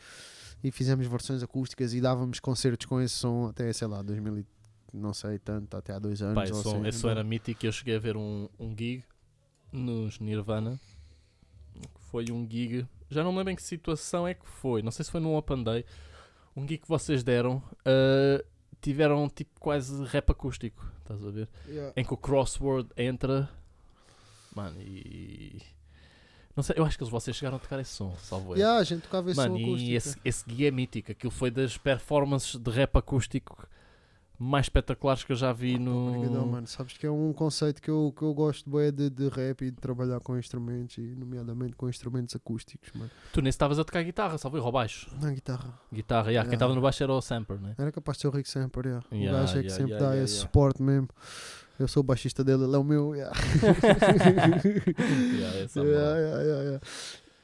e 0.62 0.70
fizemos 0.70 1.06
versões 1.06 1.42
acústicas 1.42 1.94
e 1.94 2.00
dávamos 2.00 2.40
concertos 2.40 2.86
com 2.86 3.00
esse 3.00 3.14
som 3.14 3.48
até, 3.48 3.72
sei 3.72 3.88
lá, 3.88 4.02
2000 4.02 4.38
e 4.38 4.46
não 4.92 5.14
sei 5.14 5.38
tanto, 5.38 5.76
até 5.76 5.92
há 5.94 5.98
dois 5.98 6.20
anos. 6.20 6.34
Pá, 6.34 6.44
esse, 6.44 6.52
ou 6.52 6.62
som, 6.62 6.76
assim, 6.76 6.88
esse 6.88 6.98
som 6.98 7.08
era 7.08 7.24
mítico. 7.24 7.64
Eu 7.64 7.72
cheguei 7.72 7.96
a 7.96 7.98
ver 7.98 8.16
um, 8.16 8.48
um 8.58 8.76
gig 8.76 9.02
nos 9.72 10.18
Nirvana. 10.20 10.78
Foi 12.10 12.30
um 12.30 12.46
gig. 12.48 12.86
Já 13.10 13.24
não 13.24 13.32
me 13.32 13.38
lembro 13.38 13.52
em 13.52 13.56
que 13.56 13.62
situação 13.62 14.28
é 14.28 14.34
que 14.34 14.46
foi. 14.46 14.82
Não 14.82 14.90
sei 14.90 15.04
se 15.04 15.10
foi 15.10 15.20
num 15.20 15.34
Open 15.34 15.64
Day. 15.64 15.84
Um 16.54 16.62
gig 16.62 16.78
que 16.78 16.88
vocês 16.88 17.22
deram. 17.22 17.62
ah, 17.86 18.44
tiveram 18.82 19.30
tipo 19.30 19.58
quase 19.58 20.04
rap 20.04 20.30
acústico. 20.30 20.84
Estás 20.98 21.24
a 21.24 21.30
ver? 21.30 21.48
Yeah. 21.66 21.92
Em 21.96 22.04
que 22.04 22.12
o 22.12 22.16
crossword 22.16 22.90
entra. 22.96 23.48
Mano, 24.54 24.78
e. 24.82 25.62
Não 26.54 26.62
sei, 26.62 26.76
eu 26.78 26.84
acho 26.84 26.98
que 26.98 27.04
vocês 27.04 27.36
chegaram 27.36 27.56
a 27.56 27.60
tocar 27.60 27.80
esse 27.80 27.92
som, 27.92 28.14
salvo. 28.18 28.54
Yeah, 28.54 28.78
a 28.78 28.84
gente 28.84 29.02
tocava 29.02 29.30
esse 29.30 29.40
Mano, 29.40 29.58
som 29.58 29.76
e 29.76 29.94
esse, 29.94 30.18
esse 30.24 30.44
gig 30.48 30.66
é 30.66 30.70
mítico. 30.70 31.12
Aquilo 31.12 31.30
foi 31.30 31.50
das 31.50 31.78
performances 31.78 32.56
de 32.56 32.70
rap 32.70 32.96
acústico 32.96 33.66
mais 34.42 34.66
espetaculares 34.66 35.22
que 35.22 35.32
eu 35.32 35.36
já 35.36 35.52
vi 35.52 35.78
no. 35.78 36.08
Obrigadão, 36.08 36.46
mano. 36.46 36.66
Sabes 36.66 36.98
que 36.98 37.06
é 37.06 37.10
um 37.10 37.32
conceito 37.32 37.80
que 37.80 37.88
eu, 37.88 38.12
que 38.16 38.22
eu 38.22 38.34
gosto 38.34 38.68
bué 38.68 38.90
de, 38.90 39.08
de 39.08 39.28
rap 39.28 39.62
e 39.62 39.70
de 39.70 39.76
trabalhar 39.76 40.18
com 40.20 40.36
instrumentos, 40.36 40.98
e 40.98 41.00
nomeadamente 41.00 41.76
com 41.76 41.88
instrumentos 41.88 42.34
acústicos, 42.34 42.90
mano. 42.92 43.10
Tu 43.32 43.40
nem 43.40 43.50
estavas 43.50 43.78
a 43.78 43.84
tocar 43.84 44.02
guitarra, 44.02 44.36
salvo 44.38 44.56
erro, 44.56 44.72
baixo. 44.72 45.08
Na 45.20 45.30
guitarra. 45.30 45.78
Guitarra, 45.92 46.30
yeah. 46.30 46.42
quem 46.44 46.52
Yeah. 46.52 46.54
estava 46.54 46.74
no 46.74 46.80
baixo 46.80 47.02
era 47.02 47.12
o 47.12 47.22
Samper, 47.22 47.60
né? 47.60 47.74
Era 47.78 47.92
capaz 47.92 48.18
de 48.18 48.22
ser 48.22 48.28
o 48.28 48.30
Rick 48.30 48.48
Samper, 48.48 48.84
yeah. 48.84 49.06
o 49.10 49.14
Yeah, 49.14 49.40
gajo 49.40 49.58
é 49.58 49.62
que 49.62 49.70
sempre 49.70 49.96
dá 49.96 50.16
esse 50.16 50.34
suporte 50.34 50.82
mesmo. 50.82 51.08
Eu 51.82 51.88
sou 51.88 52.00
o 52.00 52.04
baixista 52.04 52.42
dele, 52.44 52.64
ele 52.64 52.74
é 52.74 52.78
o 52.78 52.84
meu. 52.84 53.12
Yeah. 53.16 53.32
Yeah, 55.38 55.58
essa 55.64 55.80
é 55.80 55.84
Yeah, 55.84 56.18
yeah, 56.18 56.42
yeah, 56.42 56.62
yeah. 56.62 56.80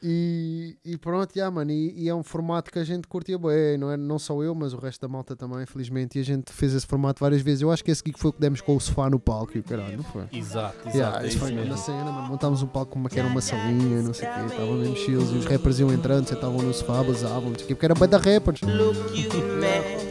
E, 0.01 0.77
e 0.85 0.96
pronto, 0.96 1.35
yeah, 1.35 1.53
mano, 1.53 1.72
e, 1.72 1.92
e 2.05 2.09
é 2.09 2.14
um 2.14 2.22
formato 2.22 2.70
que 2.70 2.79
a 2.79 2.85
gente 2.85 3.09
curtia 3.09 3.37
bem, 3.37 3.77
não, 3.77 3.90
é, 3.90 3.96
não 3.96 4.16
só 4.16 4.40
eu, 4.44 4.55
mas 4.55 4.72
o 4.72 4.77
resto 4.79 5.01
da 5.01 5.09
malta 5.09 5.35
também, 5.35 5.66
felizmente, 5.66 6.18
e 6.18 6.20
a 6.20 6.24
gente 6.24 6.53
fez 6.53 6.72
esse 6.72 6.87
formato 6.87 7.18
várias 7.18 7.42
vezes. 7.42 7.62
Eu 7.62 7.70
acho 7.72 7.83
que 7.85 7.90
esse 7.90 8.01
gig 8.07 8.16
foi 8.16 8.31
o 8.31 8.33
que 8.33 8.40
demos 8.40 8.61
com 8.61 8.77
o 8.77 8.81
sofá 8.81 9.11
no 9.11 9.18
palco 9.18 9.57
e 9.57 9.61
o 9.61 9.62
caralho, 9.64 9.96
não 9.96 10.05
foi? 10.05 10.22
Exato, 10.33 10.79
exato. 10.83 10.96
Yeah, 10.96 11.24
é 11.24 11.27
isso 11.27 11.38
foi 11.38 11.51
na 11.51 11.62
mesmo. 11.62 11.77
cena, 11.79 12.05
mano. 12.12 12.29
Montámos 12.29 12.62
um 12.62 12.68
palco 12.68 12.92
como 12.92 13.09
que 13.09 13.18
era 13.18 13.27
uma 13.27 13.40
salinha, 13.40 14.01
não 14.03 14.14
sei 14.14 14.29
o 14.29 14.35
quê, 14.35 14.40
estava 14.46 14.72
mesmo 14.77 14.96
chills, 14.96 15.35
e 15.35 15.38
os 15.38 15.44
rappers 15.46 15.81
iam 15.81 15.92
entrando, 15.92 16.29
sentavam 16.29 16.62
no 16.62 16.72
sofá, 16.72 17.03
bazavam, 17.03 17.51
não 17.51 17.57
sei 17.57 17.64
o 17.64 17.66
quê, 17.66 17.74
porque 17.74 17.87
era 17.87 17.94
bem 17.94 18.09
da 18.09 18.18
rappers. 18.18 18.61
Look, 18.61 18.96
you 19.20 19.31
man, 19.59 20.08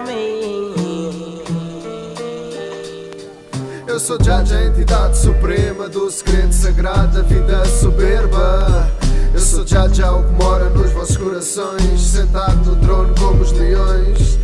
mim. 0.00 1.42
Eu 3.86 4.00
sou 4.00 4.16
Judge, 4.16 4.54
a 4.54 4.64
entidade 4.64 5.18
suprema 5.18 5.88
do 5.88 6.10
segredo 6.10 6.52
sagrado 6.52 7.20
da 7.20 7.22
vida 7.22 7.64
soberba. 7.66 8.90
Eu 9.34 9.40
sou 9.40 9.66
Judge, 9.66 10.02
o 10.02 10.22
que 10.22 10.42
mora 10.42 10.70
nos 10.70 10.92
vossos 10.92 11.16
corações, 11.16 12.00
sentado 12.00 12.70
no 12.70 12.76
trono 12.76 13.14
como 13.18 13.42
os 13.42 13.52
leões. 13.52 14.38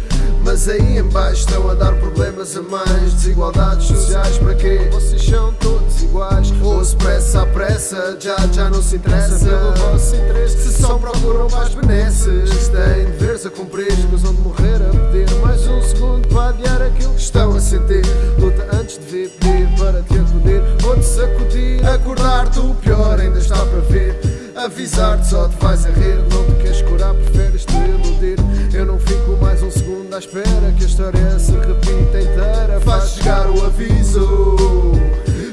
Mas 0.44 0.68
aí 0.68 0.98
embaixo 0.98 1.40
estão 1.40 1.68
a 1.70 1.74
dar 1.74 1.94
problemas 1.94 2.56
a 2.56 2.62
mais, 2.62 3.14
desigualdades 3.14 3.86
sociais 3.86 4.38
para 4.38 4.54
quê? 4.54 4.88
Vocês 4.92 5.22
são 5.24 5.52
todos 5.54 5.77
iguais. 6.08 6.48
Pressa 6.94 7.42
à 7.42 7.46
pressa 7.46 8.16
Já 8.20 8.36
já 8.52 8.70
não 8.70 8.82
se 8.82 8.96
interessa. 8.96 9.46
Pelo 9.46 9.74
vosso 9.74 10.16
interesse 10.16 10.58
Se 10.58 10.82
só 10.82 10.98
procuram 10.98 11.48
mais 11.50 11.74
benesses. 11.74 12.68
Têm 12.68 13.04
deveres 13.06 13.46
a 13.46 13.50
cumprir 13.50 13.88
Escusam 13.92 14.34
de 14.34 14.40
morrer 14.40 14.76
a 14.76 14.90
pedir 14.90 15.34
Mais 15.36 15.66
um 15.66 15.82
segundo 15.82 16.28
para 16.28 16.50
adiar 16.50 16.82
aquilo 16.82 17.14
que 17.14 17.20
estão 17.20 17.54
a 17.54 17.60
sentir. 17.60 18.02
Luta 18.38 18.66
antes 18.76 18.98
de 18.98 19.04
vir 19.06 19.30
pedir 19.30 19.68
para 19.78 20.02
te 20.02 20.14
acudir. 20.14 20.62
Ou 20.86 20.96
te 20.96 21.04
sacudir. 21.04 21.86
Acordar-te 21.86 22.58
o 22.60 22.74
pior 22.74 23.20
ainda 23.20 23.38
está 23.38 23.56
para 23.56 23.80
vir. 23.80 24.16
Avisar-te 24.56 25.26
só 25.26 25.48
te 25.48 25.56
faz 25.56 25.86
a 25.86 25.90
rir. 25.90 26.16
Não 26.30 26.44
te 26.44 26.62
queres 26.62 26.82
curar, 26.82 27.14
preferes 27.14 27.64
te 27.64 27.74
iludir. 27.74 28.38
Eu 28.72 28.86
não 28.86 28.98
fico 28.98 29.36
mais 29.40 29.62
um 29.62 29.70
segundo 29.70 30.14
à 30.14 30.18
espera 30.18 30.72
Que 30.76 30.84
a 30.84 30.86
história 30.86 31.38
se 31.38 31.52
repita 31.52 32.20
inteira. 32.20 32.80
Faz 32.84 33.10
chegar 33.10 33.48
o 33.50 33.64
aviso 33.64 34.98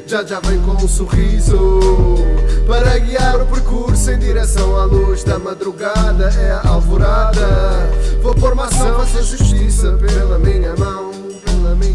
Já 0.07 0.23
já 0.23 0.39
vem 0.39 0.61
com 0.61 0.71
um 0.73 0.87
sorriso. 0.87 1.79
Para 2.67 2.97
guiar 2.99 3.41
o 3.41 3.45
percurso 3.47 4.11
em 4.11 4.19
direção 4.19 4.75
à 4.75 4.85
luz 4.85 5.23
da 5.23 5.37
madrugada 5.37 6.29
É 6.37 6.51
a 6.51 6.69
alvorada. 6.69 7.47
Vou 8.21 8.33
pôr 8.35 8.53
uma 8.53 8.65
ação, 8.65 8.95
faça 8.95 9.21
justiça 9.21 9.91
Pela 9.93 10.39
minha 10.39 10.75
mão, 10.75 11.11
pela 11.43 11.75
minha 11.75 11.94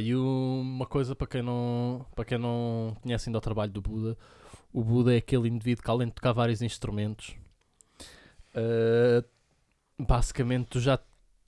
E 0.00 0.14
uma 0.14 0.86
coisa 0.86 1.14
para 1.14 1.26
quem 1.26 1.42
não 1.42 2.04
para 2.14 2.24
quem 2.24 2.38
não 2.38 2.96
conhece 3.02 3.28
ainda 3.28 3.38
o 3.38 3.40
trabalho 3.40 3.72
do 3.72 3.80
Buda, 3.82 4.16
o 4.72 4.82
Buda 4.84 5.14
é 5.14 5.18
aquele 5.18 5.48
indivíduo 5.48 5.82
que 5.84 5.90
além 5.90 6.08
de 6.08 6.14
tocar 6.14 6.32
vários 6.32 6.60
instrumentos, 6.62 7.34
eh, 8.54 9.24
basicamente 9.98 10.66
tu 10.68 10.80
já, 10.80 10.98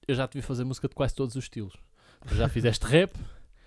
eu 0.06 0.14
já 0.14 0.26
te 0.26 0.34
vi 0.38 0.42
fazer 0.42 0.64
música 0.64 0.88
de 0.88 0.94
quase 0.94 1.14
todos 1.14 1.36
os 1.36 1.44
estilos. 1.44 1.74
Tu 2.26 2.34
já 2.34 2.48
fizeste 2.48 2.84
rap, 2.86 3.12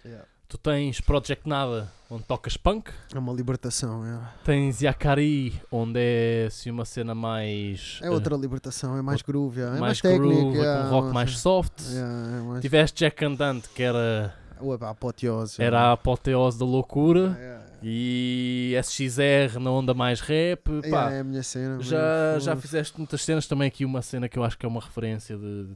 Yeah. 0.03 0.25
tu 0.47 0.57
tens 0.57 0.99
Project 0.99 1.47
Nada, 1.47 1.93
onde 2.09 2.23
tocas 2.23 2.57
punk, 2.57 2.89
É 3.13 3.19
uma 3.19 3.31
libertação, 3.31 4.03
é. 4.03 4.19
tens 4.43 4.81
Yakari, 4.81 5.61
onde 5.71 5.99
é 5.99 6.45
assim 6.47 6.71
uma 6.71 6.85
cena 6.85 7.13
mais 7.13 7.99
É 8.01 8.09
outra 8.09 8.35
libertação, 8.35 8.97
é 8.97 9.01
mais 9.03 9.21
groove, 9.21 9.61
é, 9.61 9.63
é 9.65 9.67
mais, 9.69 9.79
mais, 9.79 10.01
groove, 10.01 10.27
técnico. 10.27 10.57
com 10.57 10.63
é, 10.63 10.83
um 10.85 10.89
rock 10.89 11.13
mais 11.13 11.37
soft. 11.37 11.73
é 11.95 12.41
mais, 12.41 12.61
Tiveste 12.63 12.97
Jack 13.05 13.23
Andante, 13.23 13.69
que 13.69 13.83
era, 13.83 14.35
Pá, 14.79 14.89
apoteose. 14.89 15.61
era 15.61 15.79
a 15.81 15.91
apoteose 15.93 16.57
da 16.59 16.65
loucura. 16.65 17.37
É, 17.39 17.43
é. 17.67 17.71
E 17.83 18.75
SXR 18.83 19.59
na 19.59 19.71
onda 19.71 19.93
mais 19.93 20.21
rap, 20.21 20.69
pá, 20.89 21.11
é 21.11 21.19
a 21.21 21.23
minha 21.23 21.41
cena. 21.41 21.81
já, 21.81 22.37
já 22.39 22.55
fizeste 22.55 22.95
muitas 22.97 23.23
cenas, 23.23 23.47
também 23.47 23.67
aqui 23.67 23.83
uma 23.85 24.01
cena 24.03 24.29
que 24.29 24.37
eu 24.37 24.43
acho 24.43 24.55
que 24.57 24.65
é 24.65 24.69
uma 24.69 24.79
referência 24.81 25.35
de, 25.35 25.67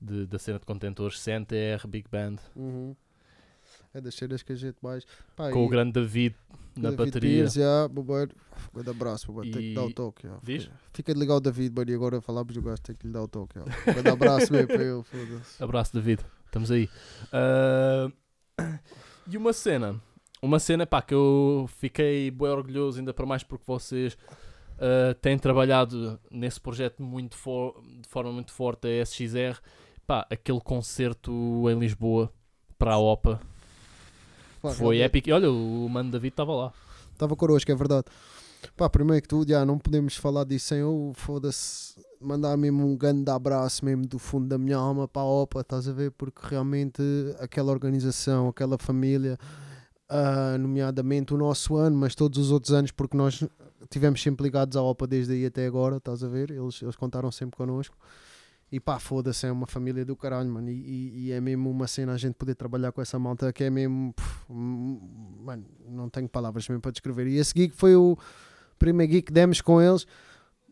de- 0.00 0.26
da 0.26 0.38
cena 0.38 0.58
de 0.58 0.66
contentores, 0.66 1.18
CNTR, 1.20 1.86
Big 1.88 2.06
Band, 2.10 2.36
Uhum. 2.54 2.94
É 3.94 4.02
das 4.02 4.14
cenas 4.14 4.42
que 4.42 4.52
a 4.52 4.56
gente 4.56 4.76
mais. 4.82 5.02
Pá, 5.34 5.50
com 5.50 5.62
o 5.64 5.66
e- 5.66 5.70
grande 5.70 5.92
David 5.92 6.36
na 6.76 6.90
David 6.90 7.06
bateria. 7.06 7.30
Pires, 7.38 7.56
yeah, 7.56 7.88
bobeiro. 7.88 8.32
Grande 8.74 8.90
abraço, 8.90 9.26
bobeiro. 9.32 9.56
Tem 9.58 9.68
que 9.70 9.74
dar 9.74 9.84
o 9.84 9.88
E- 9.88 9.94
toque. 9.94 10.26
yeah. 10.26 10.42
Fica, 10.44 10.72
fica 10.92 11.14
de 11.14 11.20
ligar 11.20 11.36
o 11.36 11.40
David, 11.40 11.74
mano. 11.74 11.90
E 11.90 11.94
agora 11.94 12.20
falamos 12.20 12.52
do 12.52 12.60
gajo, 12.60 12.82
tem 12.82 12.94
que 12.94 13.06
lhe 13.06 13.12
dar 13.14 13.22
o 13.22 13.28
toque. 13.28 13.58
yeah. 13.58 13.82
Grande 13.94 14.08
abraço 14.10 14.52
mesmo 14.52 14.68
para 14.68 14.82
ele. 14.84 15.02
Abraço, 15.58 15.94
David. 15.94 16.20
Estamos 16.48 16.70
aí. 16.70 16.88
Ah, 17.32 18.10
e 19.30 19.36
uma 19.36 19.52
cena. 19.52 20.00
Uma 20.42 20.58
cena, 20.58 20.86
pá, 20.86 21.02
que 21.02 21.14
eu 21.14 21.68
fiquei 21.78 22.30
bem 22.30 22.48
orgulhoso, 22.48 22.98
ainda 22.98 23.12
para 23.14 23.26
mais 23.26 23.42
porque 23.42 23.64
vocês 23.66 24.16
Uh, 24.78 25.12
tem 25.20 25.36
trabalhado 25.36 26.20
nesse 26.30 26.60
projeto 26.60 27.02
muito 27.02 27.34
for- 27.34 27.74
de 28.00 28.08
forma 28.08 28.30
muito 28.30 28.52
forte 28.52 28.86
a 28.86 29.02
SXR. 29.04 29.58
Pá, 30.06 30.24
aquele 30.30 30.60
concerto 30.60 31.32
em 31.68 31.76
Lisboa 31.76 32.32
para 32.78 32.92
a 32.94 32.98
OPA 32.98 33.40
Pá, 34.62 34.70
foi 34.70 35.00
épico. 35.00 35.30
E 35.30 35.32
olha, 35.32 35.50
o 35.50 35.88
Mano 35.88 36.12
David 36.12 36.32
estava 36.32 36.54
lá. 36.54 36.72
Estava 37.12 37.34
connosco, 37.34 37.72
é 37.72 37.74
verdade. 37.74 38.04
Pá, 38.76 38.88
primeiro 38.88 39.20
que 39.20 39.26
tudo, 39.26 39.48
já 39.50 39.66
não 39.66 39.80
podemos 39.80 40.14
falar 40.16 40.44
disso 40.44 40.66
sem 40.68 40.78
eu, 40.78 41.10
foda-se, 41.16 42.00
mandar 42.20 42.56
mesmo 42.56 42.86
um 42.86 42.96
grande 42.96 43.30
abraço 43.30 43.84
mesmo 43.84 44.06
do 44.06 44.18
fundo 44.18 44.46
da 44.48 44.58
minha 44.58 44.76
alma 44.76 45.06
para 45.08 45.22
a 45.22 45.24
OPA, 45.24 45.60
estás 45.60 45.88
a 45.88 45.92
ver? 45.92 46.10
Porque 46.12 46.40
realmente 46.46 47.02
aquela 47.38 47.70
organização, 47.72 48.48
aquela 48.48 48.76
família, 48.78 49.38
ah, 50.08 50.56
nomeadamente 50.58 51.32
o 51.34 51.36
nosso 51.36 51.76
ano, 51.76 51.96
mas 51.96 52.14
todos 52.14 52.38
os 52.38 52.50
outros 52.50 52.72
anos, 52.72 52.90
porque 52.90 53.16
nós 53.16 53.44
tivemos 53.90 54.22
sempre 54.22 54.44
ligados 54.44 54.76
à 54.76 54.82
OPA 54.82 55.06
desde 55.06 55.32
aí 55.32 55.46
até 55.46 55.66
agora, 55.66 55.96
estás 55.98 56.22
a 56.24 56.28
ver? 56.28 56.50
Eles, 56.50 56.82
eles 56.82 56.96
contaram 56.96 57.30
sempre 57.30 57.56
connosco. 57.56 57.96
E 58.70 58.78
pá, 58.78 58.98
foda-se, 58.98 59.46
é 59.46 59.52
uma 59.52 59.66
família 59.66 60.04
do 60.04 60.14
caralho, 60.14 60.50
mano. 60.50 60.68
E, 60.68 60.74
e- 60.74 61.26
e 61.28 61.32
é 61.32 61.40
mesmo 61.40 61.70
uma 61.70 61.86
cena 61.86 62.12
a 62.12 62.18
gente 62.18 62.34
poder 62.34 62.54
trabalhar 62.54 62.92
com 62.92 63.00
essa 63.00 63.18
malta 63.18 63.50
que 63.50 63.64
é 63.64 63.70
mesmo. 63.70 64.14
mano, 64.46 65.64
não 65.88 66.10
tenho 66.10 66.28
palavras 66.28 66.68
mesmo 66.68 66.82
para 66.82 66.90
descrever. 66.90 67.26
E 67.28 67.36
esse 67.38 67.52
gig 67.56 67.72
foi 67.74 67.96
o 67.96 68.14
primeiro 68.78 69.10
gig 69.12 69.22
que 69.22 69.32
demos 69.32 69.62
com 69.62 69.80
eles, 69.80 70.06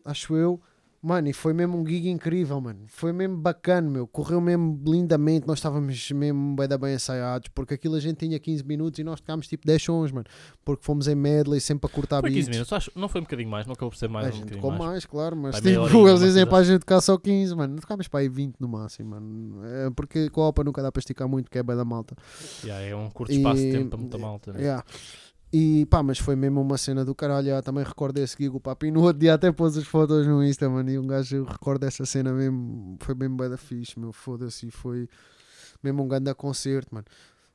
acho 0.05 0.35
eu. 0.35 0.61
Mano, 0.99 1.29
e 1.29 1.33
foi 1.33 1.53
mesmo 1.53 1.79
um 1.79 1.85
gig 1.85 2.09
incrível, 2.09 2.59
mano. 2.59 2.79
Foi 2.87 3.13
mesmo 3.13 3.37
bacana, 3.37 3.87
meu. 3.87 4.07
Correu 4.07 4.41
mesmo 4.41 4.81
lindamente. 4.85 5.45
Nós 5.47 5.59
estávamos 5.59 6.11
mesmo 6.11 6.55
bem, 6.55 6.67
da 6.67 6.75
bem 6.77 6.95
ensaiados. 6.95 7.49
Porque 7.49 7.75
aquilo 7.75 7.95
a 7.95 7.99
gente 7.99 8.17
tinha 8.17 8.39
15 8.39 8.63
minutos 8.65 8.99
e 8.99 9.03
nós 9.03 9.21
tocámos 9.21 9.47
tipo 9.47 9.65
10 9.65 9.81
sons, 9.83 10.11
mano. 10.11 10.25
Porque 10.65 10.83
fomos 10.83 11.07
em 11.07 11.13
medley, 11.15 11.59
sempre 11.61 11.87
a 11.89 11.93
cortar 11.93 12.19
Foi 12.21 12.29
15 12.31 12.39
beats. 12.41 12.49
minutos, 12.49 12.73
acho, 12.73 12.91
não 12.95 13.07
foi 13.07 13.21
um 13.21 13.23
bocadinho 13.25 13.49
mais, 13.49 13.65
não 13.67 13.73
acabou 13.73 13.91
por 13.91 13.95
ser 13.97 14.09
mais 14.09 14.25
a 14.25 14.29
um 14.29 14.33
gente 14.33 14.51
tocou 14.53 14.71
mais. 14.71 14.83
mais. 14.83 15.05
claro, 15.05 15.35
mas 15.37 15.59
Vai 15.59 15.61
tipo, 15.71 15.83
horinha, 15.83 16.09
eles 16.09 16.19
dizem 16.21 16.45
para 16.47 16.57
a 16.57 16.63
gente 16.63 16.79
tocar 16.79 16.99
só 16.99 17.15
15, 17.17 17.55
mano. 17.55 17.73
Não 17.75 17.79
tocámos 17.81 18.07
para 18.07 18.19
aí 18.21 18.27
20 18.27 18.55
no 18.59 18.67
máximo, 18.67 19.11
mano. 19.11 19.65
É, 19.65 19.89
porque 19.91 20.29
com 20.31 20.41
a 20.41 20.47
OPA 20.49 20.63
nunca 20.63 20.81
dá 20.81 20.91
para 20.91 20.99
esticar 20.99 21.27
muito, 21.29 21.49
que 21.51 21.59
é 21.59 21.63
bem 21.63 21.75
da 21.75 21.85
malta. 21.85 22.15
Yeah, 22.63 22.83
é 22.85 22.95
um 22.95 23.09
curto 23.11 23.31
espaço 23.31 23.61
de 23.61 23.71
tempo 23.71 23.89
para 23.89 23.99
muita 23.99 24.17
malta. 24.17 24.51
né? 24.51 24.61
Yeah. 24.61 24.83
E 25.51 25.85
pá, 25.85 26.03
mas 26.03 26.19
foi 26.19 26.35
mesmo 26.35 26.61
uma 26.61 26.77
cena 26.77 27.05
do 27.05 27.15
caralho. 27.15 27.55
ah, 27.55 27.61
também 27.61 27.83
recordo 27.83 28.17
esse 28.17 28.35
gig, 28.37 28.49
o 28.49 28.59
papi 28.59 28.91
no 28.91 29.01
outro 29.01 29.19
dia 29.19 29.33
até 29.33 29.51
pôs 29.51 29.77
as 29.77 29.85
fotos 29.85 30.27
no 30.27 30.43
Insta, 30.43 30.69
mano. 30.69 30.89
E 30.89 30.99
um 30.99 31.07
gajo 31.07 31.43
recorda 31.45 31.87
essa 31.87 32.05
cena 32.05 32.33
mesmo. 32.33 32.97
Foi 32.99 33.15
bem 33.15 33.33
da 33.35 33.57
fixe, 33.57 33.97
meu. 33.97 34.11
Foda-se. 34.11 34.69
Foi 34.69 35.07
mesmo 35.81 36.03
um 36.03 36.07
grande 36.07 36.33
concerto, 36.35 36.93
mano. 36.93 37.05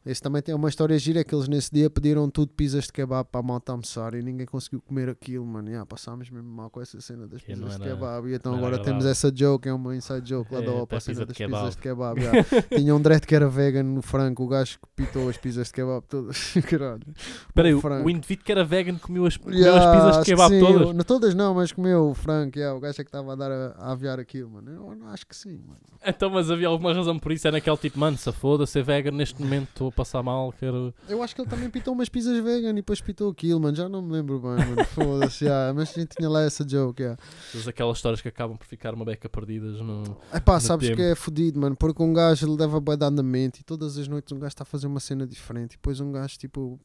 Esse 0.04 0.20
também 0.20 0.42
tem 0.42 0.54
uma 0.54 0.68
história 0.68 0.98
gira 0.98 1.20
é 1.20 1.24
que 1.24 1.32
eles 1.34 1.46
nesse 1.46 1.70
dia 1.72 1.88
pediram 1.88 2.28
tudo 2.28 2.52
pizzas 2.52 2.84
de 2.86 2.92
kebab 2.92 3.28
para 3.30 3.40
a 3.40 3.42
malta 3.42 3.70
almoçar 3.72 4.14
e 4.14 4.22
ninguém 4.22 4.46
conseguiu 4.46 4.80
comer 4.80 5.08
aquilo, 5.08 5.46
mano. 5.46 5.68
Yeah, 5.68 5.86
passámos 5.86 6.28
mesmo 6.28 6.48
mal 6.50 6.68
com 6.70 6.80
essa 6.80 7.00
cena 7.00 7.26
das 7.28 7.40
Que 7.40 7.52
pizzas 7.54 7.76
de 7.78 7.82
era- 7.84 7.94
kebab. 7.94 8.28
E 8.28 8.34
então 8.34 8.52
era 8.56 8.66
agora 8.66 8.82
temos 8.82 9.04
essa 9.06 9.30
joke, 9.32 9.68
é 9.68 9.72
uma 9.72 9.94
inside 9.94 10.28
joke 10.28 10.52
lá 10.52 10.60
É, 10.60 10.64
da 10.64 10.72
OPA, 10.72 10.96
a 10.96 11.00
cena 11.00 11.20
de 11.20 11.26
das 11.26 11.36
kebab. 11.36 11.60
pizzas 11.60 11.76
de 11.76 11.82
kebab. 11.82 12.20
yeah. 12.20 12.44
Tinha 12.76 12.94
um 12.96 13.00
dread 13.00 13.24
que 13.26 13.34
era 13.34 13.48
vegan 13.48 13.84
no 13.84 14.02
franco, 14.02 14.42
o 14.42 14.48
gajo 14.48 14.78
que 14.80 14.88
pitou 15.04 15.28
as 15.28 15.36
pizzas 15.36 15.68
de 15.68 15.72
kebab 15.74 16.04
todas. 16.08 16.52
Caralho. 16.68 17.02
Espera 17.48 17.68
aí, 17.68 17.74
o 17.74 17.78
o, 17.78 17.80
frango. 17.80 18.10
indivíduo 18.10 18.44
que 18.44 18.50
era 18.52 18.64
vegan 18.64 18.96
comeu 18.98 19.24
as, 19.24 19.36
comeu 19.36 19.56
Yeah, 19.58 19.78
as 19.78 19.96
pizzas 19.96 20.18
de 20.18 20.24
kebab 20.32 20.52
sim, 20.54 20.60
todas. 20.60 20.80
eu- 20.88 20.92
não 20.94 21.04
todas 21.04 21.34
não, 21.34 21.54
mas 21.54 21.70
comeu 21.70 22.10
o 22.10 22.14
Frank, 22.14 22.58
yeah, 22.58 22.76
o 22.76 22.80
gajo 22.80 23.00
é 23.00 23.04
que 23.04 23.08
estava 23.08 23.32
a 23.32 23.36
dar 23.36 23.52
a, 23.52 23.74
a 23.78 23.92
aviar 23.92 24.18
aquilo, 24.18 24.50
mano. 24.50 24.68
Eu, 24.68 24.96
não 24.96 25.06
acho 25.08 25.24
que 25.26 25.36
sim, 25.36 25.60
mano. 25.64 25.78
Então, 26.04 26.28
mas 26.28 26.50
havia 26.50 26.66
alguma 26.66 26.92
razão 26.92 27.16
por 27.20 27.30
isso? 27.30 27.46
É 27.46 27.52
naquele 27.52 27.76
tipo, 27.76 27.98
mano, 28.00 28.18
se 28.18 28.32
foda 28.32 28.66
ser 28.66 28.82
vegan 28.82 29.12
neste 29.12 29.40
momento, 29.40 29.68
estou 29.68 29.91
passar 29.92 30.22
mal, 30.22 30.52
quero. 30.52 30.92
Eu 31.08 31.22
acho 31.22 31.34
que 31.34 31.40
ele 31.40 31.48
também 31.50 31.70
pitou 31.70 31.94
umas 31.94 32.08
pizzas 32.08 32.42
vegan 32.42 32.70
e 32.70 32.74
depois 32.74 33.00
pitou 33.00 33.30
aquilo, 33.30 33.60
mano. 33.60 33.76
Já 33.76 33.88
não 33.88 34.02
me 34.02 34.12
lembro 34.12 34.40
bem, 34.40 34.50
mano. 34.66 34.84
Foda-se, 34.94 35.44
yeah, 35.44 35.72
mas 35.72 35.90
a 35.90 36.00
gente 36.00 36.16
tinha 36.16 36.28
lá 36.28 36.42
essa 36.42 36.66
joke, 36.66 37.02
yeah. 37.02 37.20
Aquelas 37.66 37.98
histórias 37.98 38.20
que 38.20 38.28
acabam 38.28 38.56
por 38.56 38.66
ficar 38.66 38.94
uma 38.94 39.04
beca 39.04 39.28
perdidas 39.28 39.80
no. 39.80 40.02
Epá, 40.34 40.54
No 40.54 40.60
sabes 40.60 40.88
tempo. 40.88 40.96
que 40.96 41.02
é 41.04 41.14
fodido, 41.14 41.60
mano, 41.60 41.76
porque 41.76 42.02
um 42.02 42.12
gajo 42.12 42.46
ele 42.46 42.56
leva 42.56 42.80
bué 42.80 42.96
de 42.96 43.04
andamento 43.04 43.60
e 43.60 43.62
todas 43.62 43.96
as 43.98 44.08
noites 44.08 44.32
um 44.32 44.38
gajo 44.38 44.48
está 44.48 44.62
a 44.62 44.66
fazer 44.66 44.86
uma 44.86 45.00
cena 45.00 45.26
diferente 45.26 45.74
e 45.74 45.76
depois 45.76 46.00
um 46.00 46.10
gajo, 46.10 46.38
tipo, 46.38 46.80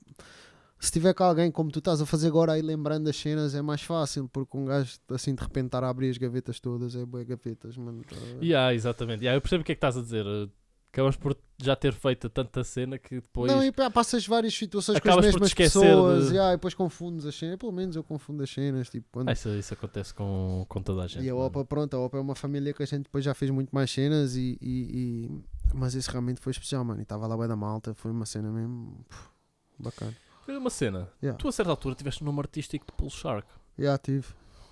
se 0.80 0.92
tiver 0.92 1.14
com 1.14 1.24
alguém 1.24 1.50
como 1.50 1.72
tu 1.72 1.80
estás 1.80 2.00
a 2.02 2.06
fazer 2.06 2.28
agora 2.28 2.52
aí 2.54 2.62
lembrando 2.62 3.10
as 3.10 3.16
cenas 3.18 3.56
é 3.56 3.62
mais 3.62 3.82
fácil, 3.82 4.30
porque 4.32 4.56
um 4.56 4.66
gajo 4.66 4.98
assim 5.10 5.34
de 5.34 5.42
repente 5.42 5.66
estar 5.68 5.84
a 5.84 5.90
abrir 5.90 6.10
as 6.10 6.18
gavetas 6.18 6.60
todas 6.60 6.96
é 6.96 7.04
bué 7.06 7.24
gavetas, 7.26 7.76
mano. 7.78 8.04
tá? 8.04 8.16
Yeah, 8.42 8.74
exatamente. 8.76 9.22
Yeah, 9.24 9.36
eu 9.38 9.42
percebo 9.42 9.62
o 9.62 9.66
que 9.66 9.72
é 9.72 9.76
que 9.76 9.78
estás 9.78 9.98
a 9.98 10.02
dizer. 10.02 10.26
Acabas 10.92 11.16
por 11.16 11.36
já 11.60 11.76
ter 11.76 11.92
feito 11.94 12.30
tanta 12.30 12.64
cena 12.64 12.98
que 13.00 13.16
depois. 13.16 13.52
Não, 13.52 13.64
e 13.64 13.72
pá, 13.72 13.90
passas 13.90 14.26
várias 14.28 14.54
situações 14.54 15.00
com 15.00 15.10
as 15.10 15.26
mesmas 15.26 15.54
pessoas 15.54 16.28
de- 16.28 16.34
yeah, 16.34 16.54
e 16.54 16.56
depois 16.58 16.74
confundes 16.74 17.26
as 17.26 17.34
cenas. 17.36 17.58
Pelo 17.58 17.72
menos 17.72 17.96
eu 17.96 18.04
confundo 18.04 18.44
as 18.44 18.50
cenas. 18.50 18.90
Tipo, 18.90 19.08
quando... 19.12 19.30
Ah, 19.30 19.34
isso, 19.34 19.50
isso 19.50 19.74
acontece 19.74 20.14
com, 20.14 20.66
com 20.70 20.82
toda 20.82 21.04
a 21.04 21.08
gente. 21.08 21.24
e 21.26 21.30
a 21.30 21.34
mano. 21.34 21.46
OPA, 21.48 21.66
pronto, 21.66 21.96
a 21.96 22.00
OPA 22.00 22.18
é 22.18 22.22
uma 22.22 22.36
família 22.36 22.74
que 22.74 22.84
a 22.84 22.86
gente 22.86 23.04
depois 23.04 23.24
já 23.26 23.34
fez 23.34 23.50
muito 23.52 23.72
mais 23.72 23.90
cenas 23.92 24.36
e. 24.36 24.58
e- 24.62 25.28
e- 25.32 25.44
Mas 25.74 25.96
esse 25.96 26.10
realmente 26.12 26.40
foi 26.40 26.52
especial, 26.52 26.86
mano. 26.86 27.00
E 27.02 27.04
estava 27.04 27.26
lá 27.28 27.36
bem 27.38 27.48
da 27.48 27.56
malta, 27.56 27.94
foi 27.96 28.12
uma 28.12 28.26
cena 28.26 28.52
mesmo 28.52 29.04
puf, 29.10 29.30
bacana. 29.80 30.16
Olha 30.48 30.60
uma 30.60 30.70
cena. 30.70 31.10
Yeah. 31.22 31.38
Tu 31.38 31.48
a 31.48 31.52
certa 31.52 31.72
altura 31.72 31.94
tiveste 31.96 32.24
um 32.24 32.26
nome 32.28 32.40
artístico 32.40 32.86
de 32.86 32.92
Pull 32.94 33.10
Shark. 33.10 33.48
Já 33.78 33.98
tive. 33.98 34.28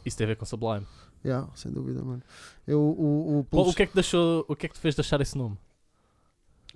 Isso 0.06 0.16
tem 0.18 0.26
a 0.26 0.28
ver 0.28 0.36
com 0.38 0.46
Sublime. 0.46 0.86
Yeah, 1.26 1.50
sem 1.56 1.72
dúvida, 1.72 2.04
mano. 2.04 2.22
Eu, 2.68 2.80
o, 2.80 3.40
o, 3.40 3.44
Pulse- 3.44 3.72
o 3.72 3.74
que 3.74 3.84
é 3.84 3.88
que 3.88 3.96
deixou. 3.96 4.46
O 4.48 4.56
que 4.56 4.68
é 4.68 4.70
que 4.70 4.76
te 4.76 4.80
fez 4.80 4.94
deixar 4.96 5.20
esse 5.20 5.36
nome? 5.36 5.58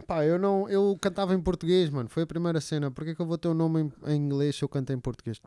Pá, 0.05 0.25
eu 0.25 0.39
não. 0.39 0.67
Eu 0.69 0.97
cantava 1.01 1.33
em 1.33 1.41
português, 1.41 1.89
mano. 1.89 2.09
Foi 2.09 2.23
a 2.23 2.27
primeira 2.27 2.59
cena. 2.59 2.89
Porquê 2.91 3.15
que 3.15 3.21
eu 3.21 3.25
vou 3.25 3.37
ter 3.37 3.47
o 3.47 3.53
nome 3.53 3.81
em, 3.81 4.11
em 4.11 4.15
inglês 4.15 4.55
se 4.55 4.63
eu 4.63 4.69
canto 4.69 4.91
em 4.91 4.99
português? 4.99 5.39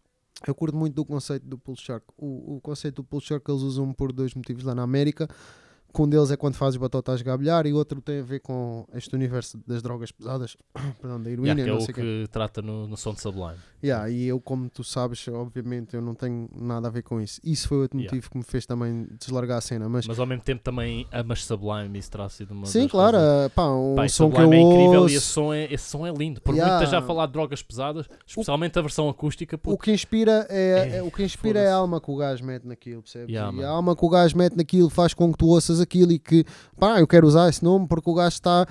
Eu 0.47 0.55
curto 0.55 0.77
muito 0.77 0.95
do 0.95 1.05
conceito 1.05 1.47
do 1.47 1.57
Pull 1.59 1.77
Shark. 1.77 2.07
O, 2.17 2.57
o 2.57 2.61
conceito 2.61 2.97
do 2.97 3.05
Pull 3.05 3.21
Shark 3.21 3.49
eles 3.49 3.62
usam 3.62 3.93
por 3.93 4.12
dois 4.12 4.35
motivos 4.35 4.65
lá 4.65 4.75
na 4.75 4.83
América. 4.83 5.29
Que 5.92 6.00
um 6.02 6.09
deles 6.09 6.31
é 6.31 6.37
quando 6.37 6.55
fazes 6.55 6.76
batota 6.78 7.12
a 7.12 7.14
esgabilhar 7.14 7.66
e 7.66 7.72
outro 7.72 8.00
tem 8.00 8.20
a 8.20 8.22
ver 8.22 8.40
com 8.40 8.87
este 8.94 9.14
universo 9.14 9.59
das 9.66 9.83
drogas 9.83 10.11
pesadas, 10.11 10.57
perdão, 11.00 11.20
da 11.22 11.31
heroína, 11.31 11.61
Yeah, 11.61 11.64
que 11.64 11.68
é 11.70 11.72
o 11.72 11.83
o 11.83 11.94
que 12.24 12.28
trata 12.31 12.62
no, 12.62 12.87
no 12.88 12.96
som 12.96 13.12
de 13.12 13.20
Sublime. 13.20 13.57
Yeah, 13.85 14.09
e 14.09 14.26
eu, 14.28 14.40
como 14.40 14.70
tu 14.70 14.83
sabes, 14.85 15.26
obviamente 15.28 15.94
eu 15.94 16.00
não 16.00 16.14
tenho 16.14 16.48
nada 16.55 16.88
a 16.88 16.90
ver 16.90 17.02
com 17.02 17.20
isso. 17.20 17.40
Isso 17.44 17.68
foi 17.68 17.78
outro 17.78 17.98
Yeah. 17.98 18.14
motivo 18.16 18.31
que 18.31 18.38
me 18.38 18.44
fez 18.44 18.64
também 18.64 19.07
deslargar 19.20 19.59
a 19.59 19.61
cena. 19.61 19.88
Mas, 19.88 20.07
Mas 20.07 20.18
ao 20.18 20.26
mesmo 20.26 20.42
tempo 20.42 20.62
também 20.62 21.07
amas 21.12 21.44
Sublime 21.44 21.96
e 21.96 21.98
isso 21.98 22.11
terá 22.11 22.28
sido 22.28 22.52
uma 22.52 22.66
sim, 22.66 22.88
claro, 22.88 23.16
razões. 23.18 23.44
eh, 23.44 23.48
pá, 23.50 23.68
um 23.68 23.94
Pá, 23.96 24.09
som 24.09 24.31
que 24.31 24.37
Sublime 24.37 24.57
eu 24.57 24.61
é 24.61 24.72
incrível 24.72 25.02
ouço, 25.02 25.14
e 25.14 25.16
esse 25.18 25.26
som 25.26 25.52
é, 25.52 25.72
esse 25.72 25.85
som 25.90 26.07
é 26.07 26.12
lindo. 26.12 26.40
Por 26.40 26.55
Yeah. 26.55 26.78
muito 26.81 26.94
a 26.96 27.02
falar 27.02 27.26
de 27.26 27.33
drogas 27.33 27.62
pesadas, 27.62 28.07
especialmente 28.26 28.78
a 28.78 28.83
versão 28.83 29.09
acústica, 29.09 29.57
o 29.57 29.59
puto, 29.59 29.78
que 29.85 29.92
inspira 29.92 30.46
é, 30.48 30.90
É, 30.92 30.96
é- 30.98 31.02
o 31.02 31.11
que 31.11 31.22
inspira 31.24 31.59
é 31.61 31.68
a 31.68 31.74
alma 31.74 32.00
que 32.00 32.11
o 32.11 32.16
gajo 32.16 32.44
mete 32.44 32.66
naquilo, 32.66 33.02
percebes? 33.02 33.28
Yeah, 33.35 33.55
e 33.61 33.64
a 33.64 33.68
alma 33.68 33.94
que 33.96 34.05
o 34.05 34.09
gajo 34.09 34.38
mete 34.38 34.57
naquilo 34.57 34.88
faz 34.88 35.12
com 35.12 35.31
que 35.33 35.38
tu 35.38 35.48
ouças 35.48 35.81
aquilo 35.83 36.12
e 36.12 36.18
que, 36.18 36.45
pá, 36.79 37.01
eu 37.01 37.07
quero 37.07 37.27
usar 37.27 37.49
esse 37.49 37.62
nome 37.64 37.87
porque 37.87 38.09
o 38.09 38.14
gajo 38.14 38.29
está. 38.35 38.66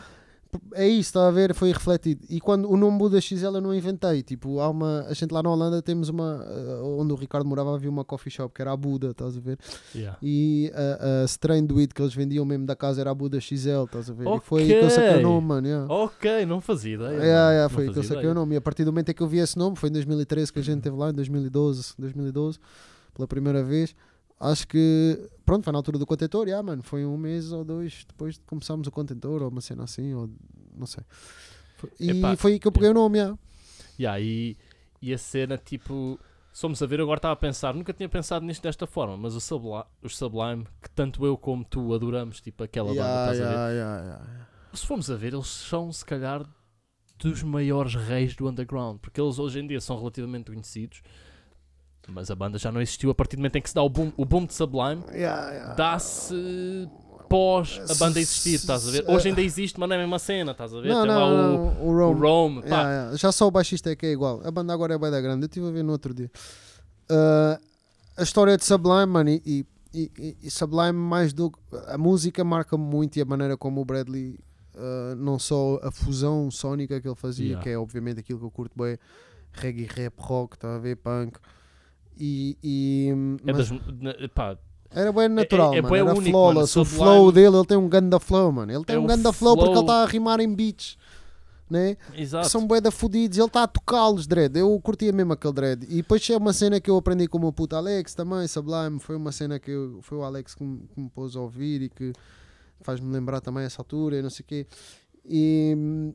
É 0.74 0.86
isso, 0.86 1.12
está 1.12 1.30
a 1.30 1.32
ver? 1.32 1.54
Foi 1.56 1.72
refletido. 1.72 2.26
E 2.30 2.42
quando 2.42 2.70
o 2.70 2.76
nome 2.76 2.98
Buda 2.98 3.22
XL 3.22 3.46
eu 3.56 3.62
não 3.62 3.74
inventei. 3.74 4.22
Tipo, 4.22 4.60
há 4.60 4.68
uma. 4.70 5.06
A 5.08 5.14
gente 5.14 5.32
lá 5.32 5.42
na 5.42 5.50
Holanda 5.50 5.82
temos 5.82 6.10
uma. 6.10 6.46
eh, 6.46 6.82
onde 6.84 7.14
o 7.14 7.16
Ricardo 7.16 7.48
morava 7.48 7.74
havia 7.74 7.90
uma 7.90 8.04
coffee 8.04 8.30
shop 8.30 8.54
que 8.54 8.62
era 8.62 8.74
a 8.74 8.76
Buda, 8.76 9.12
estás 9.12 9.38
a 9.38 9.40
ver? 9.40 9.58
yeah. 9.96 10.18
E 10.22 10.70
a, 10.76 11.22
a 11.22 11.26
strain 11.26 11.66
do 11.66 11.76
weed 11.76 11.94
que 11.94 12.02
eles 12.02 12.14
vendiam 12.14 12.44
mesmo 12.44 12.66
da 12.66 12.76
casa 12.76 13.00
era 13.00 13.12
a 13.12 13.16
Buda 13.16 13.40
XL, 13.40 13.86
estás 13.86 14.10
a 14.10 14.14
ver? 14.14 14.28
E 14.28 14.40
foi 14.42 14.64
aí 14.64 14.68
que 14.68 14.74
eu 14.74 14.90
saquei 14.90 15.20
o 15.20 15.22
nome, 15.22 15.48
mano. 15.48 15.68
Yeah. 15.68 15.94
Ok, 15.94 16.46
não 16.46 16.60
fazia 16.60 16.96
ideia. 16.96 17.12
Yeah, 17.12 17.52
yeah, 17.52 17.70
foi 17.70 17.86
aí 17.86 17.94
que 17.94 18.00
eu 18.00 18.04
saquei 18.04 18.18
ideia. 18.24 18.32
o 18.32 18.36
nome. 18.36 18.56
E 18.56 18.58
a 18.58 18.62
partir 18.62 18.84
do 18.84 18.92
momento 18.92 19.08
em 19.10 19.14
que 19.14 19.24
eu 19.24 19.28
vi 19.28 19.38
esse 19.38 19.58
nome, 19.58 19.78
foi 19.78 19.88
em 19.88 19.94
2013 19.94 20.52
que 20.52 20.60
a 20.60 20.64
gente 20.64 20.82
teve 20.82 20.98
lá, 20.98 21.12
em 21.12 21.14
2012, 21.14 21.94
2012, 21.98 22.60
pela 23.14 23.26
primeira 23.26 23.64
vez. 23.64 23.96
Acho 24.42 24.68
que, 24.68 25.30
pronto, 25.46 25.64
foi 25.64 25.72
na 25.72 25.80
altura 25.80 26.00
do 26.00 26.06
contentor, 26.06 26.48
yeah, 26.48 26.64
mano, 26.64 26.82
foi 26.82 27.06
um 27.06 27.16
mês 27.18 27.52
ou 27.52 27.64
dois 27.64 28.06
depois 28.08 28.36
de 28.36 28.42
começarmos 28.42 28.88
o 28.88 28.92
contentor, 28.92 29.44
ou 29.44 29.50
uma 29.50 29.62
cena 29.62 29.84
assim, 29.84 30.14
ou 30.14 30.30
não 30.76 30.88
sei. 30.88 31.04
E 32.00 32.12
Epá, 32.12 32.36
foi 32.38 32.54
aí 32.54 32.60
que 32.60 32.68
eu 32.68 32.72
peguei 32.72 32.90
o 32.90 32.94
nome, 32.94 33.20
yeah. 33.20 33.38
Yeah, 34.00 34.20
e, 34.20 34.58
e 35.02 35.14
a 35.14 35.18
cena, 35.18 35.58
tipo, 35.58 36.20
somos 36.52 36.82
a 36.82 36.86
ver, 36.86 37.02
agora 37.02 37.18
estava 37.18 37.34
a 37.34 37.38
pensar, 37.38 37.74
nunca 37.74 37.94
tinha 37.94 38.10
pensado 38.10 38.46
nisto 38.46 38.64
desta 38.64 38.88
forma, 38.88 39.16
mas 39.18 39.36
o 39.36 39.42
Sublime, 39.42 39.84
os 40.02 40.18
Sublime, 40.18 40.66
que 40.82 40.90
tanto 40.90 41.26
eu 41.26 41.38
como 41.38 41.64
tu 41.64 41.94
adoramos, 41.94 42.42
tipo 42.42 42.64
aquela 42.64 42.94
Yeah, 42.94 43.04
banda, 43.04 43.18
estás 43.18 43.40
a 43.42 43.46
ver? 43.46 43.58
yeah, 43.58 43.70
yeah, 43.70 43.98
yeah, 44.02 44.26
yeah. 44.26 44.46
Se 44.74 44.86
formos 44.86 45.10
a 45.12 45.16
ver, 45.16 45.34
eles 45.34 45.48
são, 45.48 45.92
se 45.92 46.06
calhar, 46.06 46.46
dos 47.20 47.44
maiores 47.44 47.94
reis 47.96 48.36
do 48.36 48.48
underground, 48.48 49.00
porque 49.00 49.20
eles 49.22 49.38
hoje 49.38 49.60
em 49.60 49.68
dia 49.68 49.82
são 49.82 49.98
relativamente 49.98 50.52
conhecidos, 50.52 51.02
mas 52.08 52.30
a 52.32 52.36
banda 52.36 52.58
já 52.58 52.72
não 52.72 52.82
existiu 52.82 53.10
a 53.12 53.16
partir 53.16 53.36
do 53.36 53.40
momento 53.40 53.56
em 53.58 53.62
que 53.62 53.70
se 53.70 53.76
dá 53.76 53.82
o 53.84 53.90
boom, 53.90 54.12
o 54.18 54.26
boom 54.26 54.46
de 54.46 54.54
Sublime, 54.54 55.04
Yeah, 55.14 55.52
yeah. 55.52 55.74
dá-se 55.76 56.90
pós 57.30 57.80
a 57.90 57.96
banda 57.96 58.20
existir, 58.20 58.56
estás 58.56 58.86
a 58.88 58.92
ver? 58.92 59.06
Hoje 59.08 59.30
ainda 59.30 59.42
existe, 59.42 59.80
mas 59.80 59.88
não 59.88 59.96
é 59.96 60.00
a 60.00 60.02
mesma 60.02 60.20
cena, 60.20 60.52
estás 60.52 60.74
a 60.74 60.82
ver? 60.82 60.90
Não, 60.90 61.04
Tem 61.06 61.12
não, 61.12 61.20
lá 61.20 61.28
o, 61.28 61.38
não, 61.38 61.74
o 61.86 61.88
o 61.90 61.98
Rome. 61.98 62.20
Rome, 62.20 62.62
pá, 62.62 62.68
Yeah, 62.68 62.90
yeah. 62.92 63.18
Já 63.18 63.32
só 63.32 63.48
o 63.48 63.52
baixista 63.52 63.90
é 63.92 63.96
que 63.96 64.06
é 64.06 64.12
igual. 64.12 64.42
A 64.46 64.52
banda 64.52 64.74
agora 64.74 64.96
é 64.96 64.98
bem 64.98 65.10
da 65.12 65.22
grande. 65.22 65.44
Eu 65.44 65.48
estive 65.48 65.68
a 65.68 65.72
ver 65.72 65.84
no 65.84 65.94
outro 65.94 66.14
dia. 66.14 66.30
Uh, 67.10 67.62
a 68.18 68.24
história 68.24 68.58
de 68.58 68.66
Sublime, 68.66 69.06
mano, 69.06 69.30
e, 69.30 69.42
e- 69.46 69.66
e- 70.18 70.38
e 70.44 70.52
Sublime 70.52 70.92
mais 70.94 71.32
do 71.32 71.52
a 71.88 71.98
música 71.98 72.44
marca-me 72.44 72.84
muito 72.84 73.16
e 73.18 73.22
a 73.22 73.26
maneira 73.26 73.56
como 73.56 73.80
o 73.82 73.86
Bradley 73.86 74.38
uh, 74.76 75.16
não 75.16 75.40
só 75.40 75.80
a 75.84 75.90
fusão 75.92 76.52
sónica 76.52 77.00
que 77.00 77.08
ele 77.08 77.16
fazia, 77.16 77.46
Yeah. 77.46 77.64
que 77.64 77.70
é 77.70 77.78
obviamente 77.78 78.20
aquilo 78.20 78.40
que 78.40 78.46
eu 78.46 78.52
curto 78.52 78.74
bem, 78.78 78.98
reggae, 79.54 79.86
rap, 79.86 80.14
rock, 80.18 80.58
tá 80.60 80.76
a 80.76 80.80
ver, 80.80 80.98
punk. 80.98 81.38
E, 82.20 82.58
e- 82.64 83.10
É 83.46 83.54
mas 83.54 83.70
das, 83.70 83.72
na- 84.00 84.14
pá, 84.34 84.58
era 84.92 85.12
bem 85.12 85.30
natural, 85.30 85.74
é- 85.74 85.78
é 85.78 85.82
mano. 85.82 85.96
Era 85.96 86.06
único, 86.14 86.30
flawless. 86.32 86.78
mano. 86.78 86.82
O 86.82 86.86
flow 86.94 87.32
dele, 87.32 87.56
ele 87.58 87.66
tem 87.66 87.78
um 87.78 87.88
ganda 87.90 88.20
flow, 88.20 88.52
mano. 88.52 88.72
Ele 88.72 88.84
tem 88.84 88.96
É 88.96 89.00
um 89.00 89.06
ganda 89.08 89.32
flow 89.34 89.56
porque 89.56 89.70
ele 89.70 89.76
flow- 89.76 89.84
está 89.86 90.04
a 90.04 90.06
rimar 90.06 90.40
em 90.40 90.54
beats, 90.54 90.98
né? 91.70 91.96
exato. 92.16 92.46
que 92.46 92.52
são 92.52 92.68
bué 92.68 92.82
da 92.82 92.92
fudidos, 92.92 93.38
ele 93.38 93.48
está 93.48 93.64
a 93.64 93.68
tocá-los, 93.68 94.28
dread. 94.28 94.60
Eu 94.60 94.78
curtia 94.82 95.12
mesmo 95.14 95.32
aquele 95.34 95.54
dread. 95.54 95.86
E 95.90 95.96
depois 95.98 96.30
é 96.30 96.36
uma 96.38 96.52
cena 96.52 96.80
que 96.82 96.90
eu 96.92 96.98
aprendi 96.98 97.28
com 97.28 97.38
o 97.38 97.42
meu 97.42 97.54
puto 97.54 97.76
Alex 97.76 98.14
também, 98.14 98.46
Sublime. 98.48 99.00
Foi 99.00 99.16
uma 99.16 99.32
cena 99.32 99.58
que 99.58 99.72
eu- 99.72 100.00
foi 100.02 100.18
o 100.18 100.24
Alex 100.24 100.54
que 100.54 100.64
me, 100.64 100.80
que 100.94 101.00
me 101.02 101.10
pôs 101.10 101.36
a 101.36 101.40
ouvir 101.40 101.84
e 101.84 101.90
que 101.90 102.12
faz-me 102.82 103.12
lembrar 103.14 103.40
também 103.40 103.64
essa 103.64 103.80
altura 103.82 104.18
e 104.18 104.22
não 104.22 104.30
sei 104.30 104.44
o 104.44 104.48
quê. 104.48 104.68
E, 105.26 106.14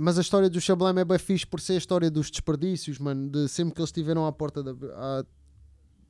mas 0.00 0.18
a 0.18 0.20
história 0.20 0.48
do 0.48 0.60
Sublime 0.60 1.00
é 1.00 1.04
bem 1.04 1.18
fixe 1.18 1.46
por 1.46 1.60
ser 1.60 1.74
a 1.74 1.78
história 1.78 2.10
dos 2.10 2.30
desperdícios, 2.30 2.98
mano. 2.98 3.28
De 3.28 3.48
sempre 3.48 3.74
que 3.74 3.80
eles 3.80 3.88
estiveram 3.88 4.26
à 4.26 4.32
porta 4.32 4.62
da. 4.62 4.72
à- 4.72 5.24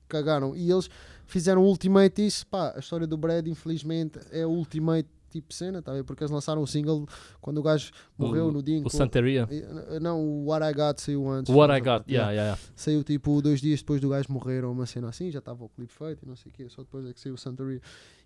cagaram. 0.09 0.57
E 0.57 0.71
eles 0.71 0.91
fizeram 1.27 1.63
o 1.63 1.67
Ultimate 1.67 2.27
isso, 2.27 2.47
pá, 2.47 2.73
a 2.75 2.81
história 2.81 3.07
do 3.07 3.17
Brad, 3.17 3.47
infelizmente, 3.47 4.19
é 4.33 4.45
o 4.45 4.51
Ultimate 4.51 5.09
tipo 5.31 5.53
cena, 5.55 5.81
tá? 5.81 5.93
Porque 6.05 6.23
eles 6.23 6.31
lançaram 6.31 6.61
o 6.63 6.67
single 6.67 7.07
quando 7.41 7.59
o 7.59 7.63
gajo 7.63 7.91
morreu 8.19 8.47
O- 8.49 8.53
no 8.53 8.63
dia 8.63 8.77
em 8.77 8.83
O 8.83 8.85
que. 8.85 8.97
Santeria. 8.97 9.47
Eh, 9.51 9.99
Não, 10.01 10.21
o 10.21 10.47
What 10.47 10.65
I 10.67 10.73
Got 10.75 11.01
saiu 11.01 11.29
antes. 11.29 11.55
What 11.55 11.73
I 11.73 11.81
got, 11.81 12.05
yeah, 12.11 12.31
yeah, 12.31 12.33
yeah. 12.33 12.59
Saiu 12.77 13.03
tipo 13.05 13.41
dois 13.41 13.61
dias 13.61 13.81
depois 13.81 14.01
do 14.01 14.09
gajo 14.09 14.33
morrer 14.33 14.65
ou 14.65 14.73
uma 14.73 14.87
cena 14.87 15.09
assim, 15.09 15.31
já 15.31 15.39
estava 15.39 15.65
o 15.65 15.69
clipe 15.69 15.93
feito 15.93 16.25
e 16.25 16.29
não 16.29 16.37
sei 16.37 16.51
o 16.51 16.55
quê, 16.55 16.67
só 16.69 16.83
depois 16.83 17.07
é 17.07 17.13
que 17.13 17.21
saiu 17.21 17.35
o 17.35 17.39
Santeria. 17.39 17.81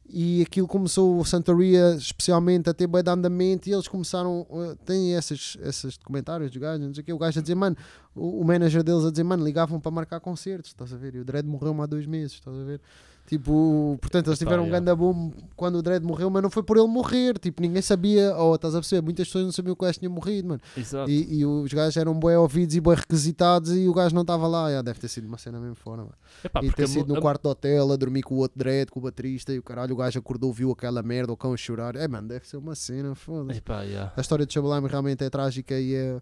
E 0.07 0.43
aquilo 0.43 0.69
começou, 0.69 1.19
o 1.19 1.25
Santeria 1.25 1.95
especialmente, 1.95 2.69
a 2.69 2.75
ter 2.75 2.87
bem 2.87 3.03
de 3.03 3.09
andamento 3.11 3.71
e 3.71 3.73
eles 3.73 3.89
começaram, 3.89 4.47
eh, 4.51 4.77
tem 4.85 5.15
esses, 5.15 5.57
esses 5.63 5.97
documentários 5.97 6.51
dos 6.51 6.61
gajos, 6.61 6.87
não 6.87 6.93
sei 6.93 7.01
o 7.03 7.05
quê, 7.07 7.13
o 7.15 7.17
gajo 7.19 7.39
a 7.39 7.43
dizer, 7.43 7.55
mano, 7.55 7.75
o, 8.15 8.41
o 8.41 8.45
manager 8.45 8.83
deles 8.83 9.03
a 9.07 9.11
dizer, 9.11 9.23
mano, 9.25 9.43
ligavam 9.43 9.81
para 9.81 9.91
marcar 9.91 10.21
concertos, 10.21 10.73
estás 10.73 10.93
a 10.93 10.97
ver? 10.99 11.15
E 11.15 11.21
o 11.21 11.25
Dredd 11.25 11.47
morreu 11.49 11.81
há 11.81 11.87
dois 11.87 12.05
meses, 12.05 12.35
estás 12.35 12.55
a 12.55 12.65
ver? 12.65 12.83
Tipo, 13.27 13.97
portanto, 14.03 14.27
eles 14.29 14.39
tiveram 14.39 14.65
um 14.65 14.67
yeah. 14.67 14.79
ganda 14.81 14.95
boom 14.95 15.33
quando 15.57 15.77
o 15.77 15.83
Dredd 15.83 16.05
morreu, 16.05 16.29
mas 16.29 16.43
não 16.43 16.51
foi 16.51 16.63
por 16.63 16.77
ele 16.77 16.87
morrer, 16.87 17.39
tipo, 17.39 17.63
ninguém 17.63 17.81
sabia, 17.81 18.37
ou 18.37 18.55
estás 18.55 18.75
a 18.75 18.79
perceber, 18.79 19.01
muitas 19.03 19.27
pessoas 19.27 19.45
não 19.47 19.53
sabiam 19.53 19.75
que 19.75 19.83
o 19.83 19.87
gajo 19.87 19.99
tinha 19.99 20.11
morrido, 20.11 20.49
mano. 20.49 20.61
Exato. 20.77 21.11
E, 21.11 21.39
e 21.39 21.47
os 21.47 21.73
gajos 21.73 21.97
eram 21.97 22.13
bem 22.19 22.37
ouvidos 22.37 22.75
e 22.75 22.81
bem 22.83 22.95
requisitados 22.95 23.75
e 23.75 23.89
o 23.89 23.95
gajo 23.95 24.15
não 24.15 24.23
estava 24.23 24.47
lá. 24.47 24.71
Já, 24.71 24.83
deve 24.83 25.01
ter 25.01 25.09
sido 25.09 25.27
uma 25.27 25.39
cena 25.39 25.59
mesmo 25.59 25.75
fora. 25.75 26.03
mano. 26.03 26.15
Epá, 26.45 26.63
e 26.63 26.71
ter 26.71 26.87
sido 26.87 27.09
no 27.09 27.19
a- 27.19 27.23
quarto 27.23 27.43
do 27.45 27.49
hotel 27.49 27.91
a 27.93 27.97
dormir 27.97 28.23
com 28.23 28.35
o 28.35 28.39
outro 28.39 28.59
dread, 28.59 28.91
com 28.91 29.01
o 29.01 29.03
baterista 29.03 29.55
e 29.55 29.59
o 29.59 29.63
caralho, 29.63 29.95
o 29.95 29.97
gajo 29.97 30.19
acordou, 30.19 30.53
viu 30.53 30.71
aquela 30.71 31.03
merda, 31.03 31.33
o 31.33 31.37
cão 31.37 31.55
a 31.55 31.57
chorar. 31.57 31.97
É, 31.97 32.07
mano, 32.07 32.29
deve 32.29 32.47
ser 32.47 32.59
uma 32.59 32.75
cena, 32.75 33.15
foda-se. 33.15 33.63
Yeah. 33.85 34.13
A 34.17 34.21
história 34.21 34.45
de 34.45 34.53
Sublime 34.53 34.87
realmente 34.87 35.25
é 35.25 35.31
trágica 35.31 35.79
e 35.79 35.95
é. 35.95 36.21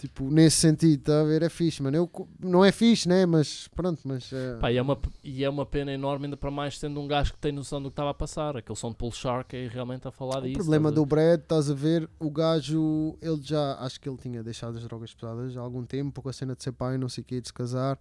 Tipo, 0.00 0.30
nesse 0.30 0.56
sentido, 0.56 0.98
está 1.00 1.20
a 1.20 1.24
ver? 1.24 1.42
É 1.42 1.50
fixe, 1.50 1.82
mano. 1.82 1.94
Eu, 1.94 2.10
não 2.40 2.64
é 2.64 2.72
fixe, 2.72 3.06
né? 3.06 3.26
Mas 3.26 3.68
pronto, 3.68 4.00
mas. 4.06 4.32
é- 4.32 4.56
Pá, 4.56 4.72
e, 4.72 4.78
é 4.78 4.82
uma, 4.82 4.98
e 5.22 5.44
é 5.44 5.50
uma 5.50 5.66
pena 5.66 5.92
enorme, 5.92 6.24
ainda 6.24 6.38
para 6.38 6.50
mais 6.50 6.78
sendo 6.78 6.98
um 6.98 7.06
gajo 7.06 7.34
que 7.34 7.38
tem 7.38 7.52
noção 7.52 7.82
do 7.82 7.90
que 7.90 7.92
estava 7.92 8.08
a 8.08 8.14
passar. 8.14 8.56
Aquele 8.56 8.78
som 8.78 8.88
de 8.88 8.96
Pull 8.96 9.12
Shark 9.12 9.54
é 9.54 9.68
realmente 9.68 10.08
a 10.08 10.10
falar 10.10 10.38
O 10.38 10.42
disso. 10.42 10.54
problema 10.56 10.88
estás 10.88 10.98
a 10.98 11.00
do 11.02 11.06
Brad, 11.06 11.40
estás 11.40 11.70
a 11.70 11.74
ver, 11.74 12.08
o 12.18 12.30
gajo, 12.30 13.14
ele 13.20 13.40
já, 13.42 13.74
acho 13.80 14.00
que 14.00 14.08
ele 14.08 14.16
tinha 14.16 14.42
deixado 14.42 14.78
as 14.78 14.84
drogas 14.84 15.12
pesadas 15.12 15.54
há 15.54 15.60
algum 15.60 15.84
tempo, 15.84 16.22
com 16.22 16.28
a 16.30 16.32
cena 16.32 16.56
de 16.56 16.62
ser 16.62 16.72
pai, 16.72 16.96
não 16.96 17.08
sei 17.10 17.20
o 17.20 17.24
que, 17.26 17.38
de 17.38 17.48
se 17.48 17.52
casar, 17.52 17.98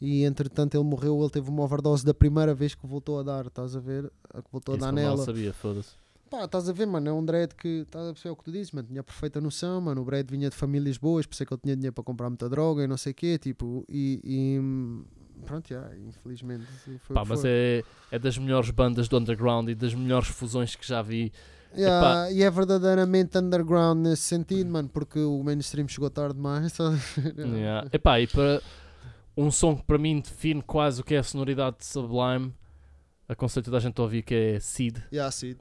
e 0.00 0.22
entretanto 0.24 0.76
ele 0.76 0.84
morreu, 0.84 1.20
ele 1.20 1.30
teve 1.30 1.48
uma 1.50 1.64
overdose 1.64 2.04
da 2.06 2.14
primeira 2.14 2.54
vez 2.54 2.76
que 2.76 2.86
voltou 2.86 3.18
a 3.18 3.24
dar, 3.24 3.46
estás 3.46 3.74
a 3.74 3.80
ver, 3.80 4.08
a 4.32 4.40
que 4.40 4.48
voltou 4.52 4.74
ver? 4.76 4.84
a 4.84 4.86
Isso 4.86 4.86
dar 4.86 4.92
nela. 4.92 5.24
sabia, 5.24 5.52
foda-se. 5.52 6.03
Pá, 6.34 6.46
estás 6.46 6.68
a 6.68 6.72
ver, 6.72 6.84
mano, 6.84 7.08
é 7.08 7.12
um 7.12 7.24
dread 7.24 7.54
que, 7.54 7.82
estás 7.82 8.08
a 8.08 8.12
perceber 8.12 8.32
o 8.32 8.36
que 8.36 8.42
tu 8.42 8.50
dizes, 8.50 8.72
mano, 8.72 8.88
tinha 8.88 9.04
perfeita 9.04 9.40
noção, 9.40 9.80
mano, 9.80 10.02
o 10.02 10.04
Brad 10.04 10.28
vinha 10.28 10.50
de 10.50 10.56
famílias 10.56 10.98
boas, 10.98 11.24
isso 11.30 11.40
é 11.40 11.46
que 11.46 11.54
ele 11.54 11.60
tinha 11.62 11.76
dinheiro 11.76 11.92
para 11.92 12.02
comprar 12.02 12.28
muita 12.28 12.48
droga 12.48 12.82
e 12.82 12.88
não 12.88 12.96
sei 12.96 13.12
o 13.12 13.14
quê, 13.14 13.38
tipo, 13.38 13.84
e, 13.88 14.20
e 14.24 15.44
pronto, 15.44 15.68
já, 15.68 15.88
infelizmente, 15.96 16.66
foi 17.02 17.14
Pá, 17.14 17.24
mas 17.24 17.42
foi. 17.42 17.50
é, 17.50 17.84
é 18.10 18.18
das 18.18 18.36
melhores 18.36 18.70
bandas 18.70 19.06
do 19.06 19.16
underground 19.16 19.68
e 19.68 19.76
das 19.76 19.94
melhores 19.94 20.26
fusões 20.26 20.74
que 20.74 20.84
já 20.84 21.00
vi. 21.02 21.32
Yeah, 21.76 22.28
e 22.32 22.42
é 22.42 22.50
verdadeiramente 22.50 23.38
underground 23.38 24.04
nesse 24.04 24.22
sentido, 24.22 24.68
mano, 24.72 24.88
porque 24.88 25.20
o 25.20 25.40
mainstream 25.44 25.86
chegou 25.86 26.10
tarde 26.10 26.34
demais. 26.34 26.76
a? 26.80 26.98
Yeah. 27.38 27.88
Epá, 27.92 28.20
e 28.20 28.26
para 28.26 28.60
um 29.36 29.52
som 29.52 29.76
que 29.76 29.84
para 29.84 29.98
mim 29.98 30.18
define 30.18 30.62
quase 30.62 31.00
o 31.00 31.04
que 31.04 31.14
é 31.14 31.18
a 31.18 31.22
sonoridade 31.22 31.78
de 31.78 31.86
Sublime, 31.86 32.52
aconselho 33.28 33.64
toda 33.64 33.76
a 33.76 33.80
gente 33.80 34.00
a 34.00 34.02
ouvir 34.02 34.22
que 34.22 34.34
é 34.34 34.58
Seed. 34.58 34.98
Yeah, 35.12 35.30
sim. 35.30 35.54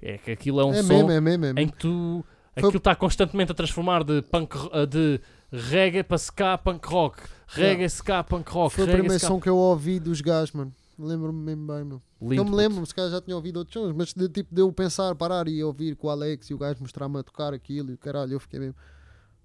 É 0.00 0.18
que 0.18 0.30
aquilo 0.30 0.60
é 0.60 0.64
um 0.64 0.72
é 0.72 0.82
som 0.82 0.88
mesmo, 0.88 1.10
é 1.10 1.20
mesmo, 1.20 1.44
é 1.46 1.50
em 1.50 1.54
mesmo. 1.54 1.72
que 1.72 1.78
tu 1.78 2.24
Foi- 2.54 2.62
aquilo 2.62 2.78
está 2.78 2.94
constantemente 2.94 3.52
a 3.52 3.54
transformar 3.54 4.02
de 4.04 4.22
punk 4.22 4.54
ro- 4.56 4.86
de 4.86 5.20
reggae 5.52 6.02
para 6.02 6.16
ska 6.18 6.56
punk 6.58 6.86
rock, 6.86 7.22
reggae 7.48 7.84
ska 7.88 8.24
punk 8.24 8.48
rock, 8.50 8.74
Foi 8.74 8.84
o 8.84 8.86
reggae 8.86 8.98
primeiro 9.00 9.20
ska 9.20 9.28
som 9.28 9.40
que 9.40 9.48
eu 9.48 9.56
ouvi 9.56 9.98
dos 10.00 10.20
gajos, 10.20 10.52
mano. 10.52 10.72
Lembro-me 10.98 11.38
mesmo 11.38 11.66
bem, 11.66 11.84
meu. 11.84 12.02
Lindo, 12.22 12.36
eu 12.36 12.44
me 12.46 12.56
lembro, 12.56 12.86
se 12.86 12.94
calhar 12.94 13.10
já 13.10 13.20
tinha 13.20 13.36
ouvido 13.36 13.58
outros 13.58 13.74
sons, 13.74 13.94
mas 13.94 14.14
de, 14.14 14.28
tipo 14.30 14.54
de 14.54 14.62
eu 14.62 14.72
pensar, 14.72 15.14
parar 15.14 15.46
e 15.46 15.62
ouvir 15.62 15.94
com 15.94 16.06
o 16.06 16.10
Alex 16.10 16.48
e 16.48 16.54
o 16.54 16.58
gajo 16.58 16.80
mostrar-me 16.80 17.18
a 17.18 17.22
tocar 17.22 17.52
aquilo 17.52 17.90
e 17.90 17.94
o 17.94 17.98
caralho, 17.98 18.32
eu 18.32 18.40
fiquei 18.40 18.58
mesmo. 18.58 18.74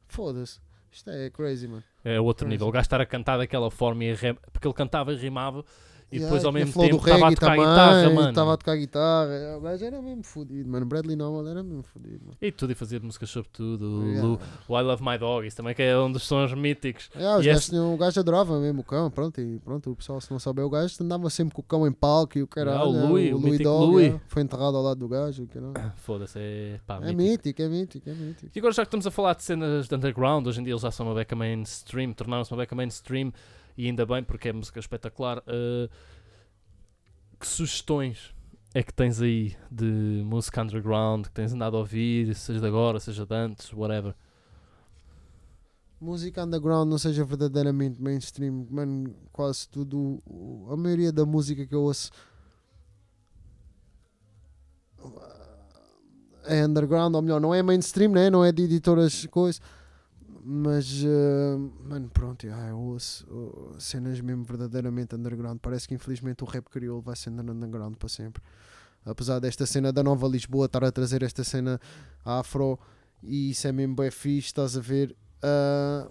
Foda-se. 0.08 0.60
Isto 0.92 1.10
é 1.10 1.30
crazy, 1.30 1.68
mano. 1.68 1.84
É 2.04 2.20
outro 2.20 2.46
Crazy. 2.46 2.54
nível. 2.56 2.68
O 2.68 2.72
gajo 2.72 2.82
estar 2.84 3.00
a 3.02 3.06
cantar 3.06 3.38
daquela 3.38 3.70
forma 3.72 4.04
e 4.06 4.12
a 4.12 4.16
rem- 4.16 4.38
porque 4.52 4.68
ele 4.68 4.74
cantava 4.74 5.14
e 5.14 5.16
rimava 5.18 5.64
e 6.12 6.18
Yeah, 6.18 6.26
depois 6.30 6.44
ao 6.46 6.52
mesmo 6.52 6.74
tempo 6.74 6.98
estava 6.98 7.28
a 7.28 7.32
tocar 7.32 7.46
também, 7.48 7.60
guitarra, 7.66 8.10
mano. 8.10 8.30
Estava 8.30 8.54
a 8.54 8.58
tocar 8.58 8.76
guitarra. 8.76 9.58
O 9.58 9.62
gajo 9.62 9.86
era 9.86 10.02
mesmo 10.02 10.24
fodido, 10.24 10.70
mano. 10.70 10.86
Bradley 10.86 11.16
Nowell 11.16 11.48
era 11.48 11.64
mesmo 11.64 11.84
fodido, 11.84 12.20
mano. 12.26 12.38
E 12.42 12.52
tudo 12.52 12.72
e 12.72 12.76
fazer 12.76 13.02
músicas 13.02 13.30
sobre 13.30 13.50
tudo. 13.54 13.86
o 14.02 14.06
Yeah. 14.12 14.40
O 14.68 14.78
I 14.80 14.84
Love 14.84 15.04
My 15.04 15.18
Dog, 15.18 15.48
isso 15.48 15.56
também 15.58 15.74
que 15.74 15.82
é 15.82 15.98
um 15.98 16.12
dos 16.12 16.24
sons 16.24 16.54
míticos. 16.54 17.10
É, 17.16 17.38
os 17.38 17.46
esse- 17.46 17.76
o 17.78 17.96
gajo 17.96 18.20
adorava 18.20 18.60
mesmo 18.60 18.82
o 18.82 18.84
cão, 18.84 19.10
pronto, 19.10 19.40
e 19.40 19.58
pronto, 19.60 19.90
o 19.92 19.96
pessoal 19.96 20.20
se 20.20 20.30
não 20.32 20.38
souber, 20.40 20.66
o 20.66 20.70
gajo 20.70 20.96
andava 21.02 21.30
sempre 21.30 21.56
com 21.56 21.62
o 21.62 21.64
cão 21.64 21.88
em 21.88 21.92
palco 21.94 22.38
e 22.38 22.44
o 22.44 22.48
caralho, 22.48 22.82
Ah, 22.82 22.88
o 22.90 22.96
é, 22.98 23.02
Louis, 23.08 23.30
o 23.34 23.38
Louis 23.38 23.44
mítico 23.52 23.64
Dog, 23.64 23.86
Louis. 23.92 24.14
é, 24.14 24.22
foi 24.28 24.42
enterrado 24.44 24.76
ao 24.78 24.84
lado 24.84 25.00
do 25.00 25.08
gajo. 25.08 25.48
Foda-se, 25.98 26.38
é 26.40 26.80
pá, 26.86 26.98
é 26.98 27.14
mítico. 27.14 27.22
mítico, 27.22 27.62
é 27.62 27.70
mítico, 27.70 28.10
é 28.10 28.14
mítico. 28.14 28.52
E 28.54 28.60
agora 28.60 28.74
já 28.74 28.84
que 28.84 28.88
estamos 28.88 29.08
a 29.08 29.12
falar 29.12 29.34
de 29.36 29.44
cenas 29.44 29.88
de 29.88 29.96
underground, 29.96 30.46
hoje 30.46 30.60
em 30.60 30.64
dia 30.64 30.74
eles 30.74 30.82
já 30.82 30.92
são 30.92 31.06
uma 31.06 31.16
beca 31.16 31.36
mainstream, 31.36 32.12
tornaram-se 32.14 32.52
uma 32.52 32.58
beca 32.58 32.76
mainstream 32.76 33.32
e 33.78 33.88
ainda 33.88 34.06
bem 34.06 34.24
porque 34.24 34.50
é 34.50 34.54
música 34.54 34.80
espetacular. 34.80 35.40
Uh, 35.40 35.90
que 37.40 37.48
sugestões 37.48 38.34
é 38.74 38.82
que 38.84 38.94
tens 38.94 39.22
aí 39.22 39.56
de 39.70 40.24
música 40.26 40.62
underground 40.62 41.26
que 41.26 41.32
tens 41.32 41.54
andado 41.54 41.76
a 41.76 41.80
ouvir, 41.80 42.34
seja 42.36 42.60
de 42.60 42.66
agora, 42.66 43.00
seja 43.00 43.26
de 43.26 43.36
antes, 43.36 43.74
whatever? 43.74 44.16
Música 46.00 46.44
underground 46.44 46.90
não 46.90 46.98
seja 46.98 47.24
verdadeiramente 47.24 48.02
mainstream, 48.02 48.66
mano, 48.70 49.16
quase 49.32 49.68
tudo, 49.70 50.22
a 50.72 50.76
maioria 50.76 51.12
da 51.12 51.26
música 51.26 51.66
que 51.66 51.76
eu 51.76 51.84
ouço 51.84 52.12
é 56.46 56.66
underground, 56.66 57.14
ou 57.16 57.22
melhor, 57.22 57.40
não 57.40 57.54
é 57.54 57.62
mainstream, 57.62 58.12
né? 58.12 58.30
não 58.30 58.44
é 58.44 58.52
de 58.52 58.64
editoras 58.64 59.26
coisas, 59.28 59.62
mas, 60.44 61.04
eh, 61.04 61.58
mano, 61.84 62.10
pronto, 62.10 62.48
ah, 62.52 62.70
eu 62.70 62.78
ouço 62.78 63.28
oh, 63.30 63.80
cenas 63.80 64.20
mesmo 64.22 64.44
verdadeiramente 64.44 65.16
underground. 65.16 65.60
Parece 65.62 65.88
que 65.88 65.94
infelizmente 65.94 66.44
o 66.44 66.48
rap 66.48 66.70
crioulo 66.70 67.02
vai 67.02 67.16
sendo 67.16 67.52
underground 67.52 67.96
para 67.96 68.10
sempre. 68.10 68.42
Apesar 69.06 69.40
desta 69.40 69.66
cena 69.66 69.92
da 69.92 70.04
Nova 70.04 70.28
Lisboa 70.28 70.66
estar 70.66 70.84
a 70.84 70.92
trazer 70.92 71.24
esta 71.24 71.44
cena 71.44 71.80
afro, 72.24 72.80
e 73.24 73.52
isso 73.52 73.68
é 73.68 73.72
mesmo 73.72 73.96
bem 73.96 74.12
fixe, 74.12 74.48
estás 74.48 74.78
a 74.78 74.82
ver? 74.82 75.16
Ah, 75.42 76.10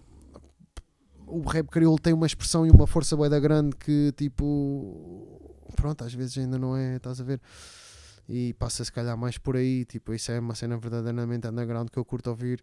o 1.26 1.42
rap 1.42 1.68
crioulo 1.68 1.98
tem 1.98 2.12
uma 2.12 2.26
expressão 2.26 2.66
e 2.66 2.70
uma 2.70 2.86
força 2.86 3.16
bué 3.16 3.28
da 3.28 3.38
grande 3.38 3.76
que 3.76 4.12
tipo 4.16 5.50
pronto, 5.76 6.05
às 6.05 6.12
vezes 6.12 6.36
ainda 6.38 6.59
não 6.59 6.76
é, 6.76 6.96
estás 6.96 7.20
a 7.20 7.24
ver? 7.24 7.40
E 8.28 8.55
passa 8.55 8.84
se 8.84 8.92
calhar 8.92 9.16
mais 9.16 9.38
por 9.38 9.57
aí, 9.57 9.84
tipo, 9.84 10.14
isso 10.14 10.30
é 10.30 10.38
uma 10.38 10.55
cena 10.55 10.76
verdadeiramente 10.76 11.48
underground 11.48 11.88
que 11.90 11.98
eu 11.98 12.05
curto 12.05 12.30
ouvir. 12.30 12.62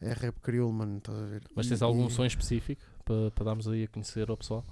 É 0.00 0.12
rap 0.12 0.38
crioulo, 0.40 0.72
mano, 0.72 0.98
estás 0.98 1.18
a 1.18 1.26
ver? 1.26 1.42
Mas 1.54 1.66
tens 1.68 1.80
E- 1.80 1.84
algum 1.84 2.06
e- 2.06 2.10
som 2.10 2.24
específico 2.24 2.82
para, 3.04 3.30
para 3.30 3.44
darmos 3.44 3.66
aí 3.66 3.84
a 3.84 3.88
conhecer 3.88 4.28
ao 4.30 4.36
pessoal? 4.36 4.64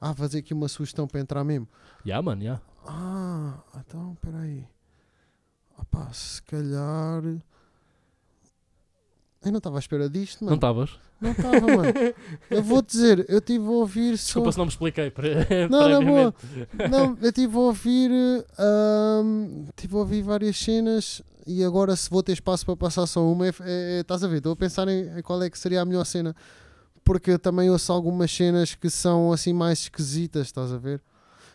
Ah, 0.00 0.14
fazer 0.14 0.38
aqui 0.38 0.52
uma 0.54 0.68
sugestão 0.68 1.06
para 1.06 1.20
entrar 1.20 1.44
mesmo. 1.44 1.68
Já, 2.04 2.20
mano, 2.22 2.42
já. 2.42 2.60
Ah, 2.86 3.58
então, 3.78 4.16
peraí. 4.20 4.66
Opá, 5.78 6.12
se 6.12 6.42
calhar. 6.42 7.22
Eu 9.44 9.52
não 9.52 9.58
estava 9.58 9.76
à 9.76 9.78
espera 9.80 10.08
disto, 10.08 10.40
Não 10.42 10.46
mano. 10.46 10.56
estavas? 10.56 10.98
Não 11.20 11.30
estava, 11.32 11.60
mano. 11.60 11.92
Eu 12.50 12.62
vou 12.62 12.80
dizer, 12.82 13.24
eu 13.28 13.38
estive 13.38 13.66
a 13.66 13.70
ouvir 13.70 14.16
só. 14.16 14.24
Desculpa 14.24 14.52
se 14.52 14.58
não 14.58 14.64
me 14.64 14.70
expliquei. 14.70 15.10
pre- 15.10 15.68
Não, 15.70 15.88
na 15.88 16.00
boa. 16.00 16.34
Não, 16.90 17.16
eu 17.20 17.28
estive 17.28 17.54
a 17.56 17.60
ouvir. 17.60 18.10
Estive 19.70 19.94
a 19.94 19.98
ouvir 19.98 20.22
várias 20.22 20.56
cenas 20.58 21.22
e 21.46 21.64
agora 21.64 21.94
se 21.96 22.08
vou 22.10 22.22
ter 22.22 22.32
espaço 22.32 22.64
para 22.64 22.76
passar 22.76 23.06
só 23.06 23.24
uma, 23.26 23.46
é, 23.46 23.50
é- 23.50 23.96
é- 23.96 24.00
estás 24.00 24.22
a 24.24 24.28
ver? 24.28 24.38
Estou 24.38 24.52
a 24.52 24.56
pensar 24.56 24.88
em, 24.88 25.20
qual 25.22 25.42
é 25.42 25.50
que 25.50 25.58
seria 25.58 25.80
a 25.80 25.84
melhor 25.84 26.04
cena. 26.04 26.34
Porque 27.04 27.32
eu 27.32 27.38
também 27.38 27.68
ouço 27.70 27.92
algumas 27.92 28.30
cenas 28.34 28.74
que 28.74 28.88
são 28.88 29.32
assim 29.32 29.52
mais 29.52 29.80
esquisitas, 29.80 30.46
estás 30.46 30.72
a 30.72 30.78
ver? 30.78 31.02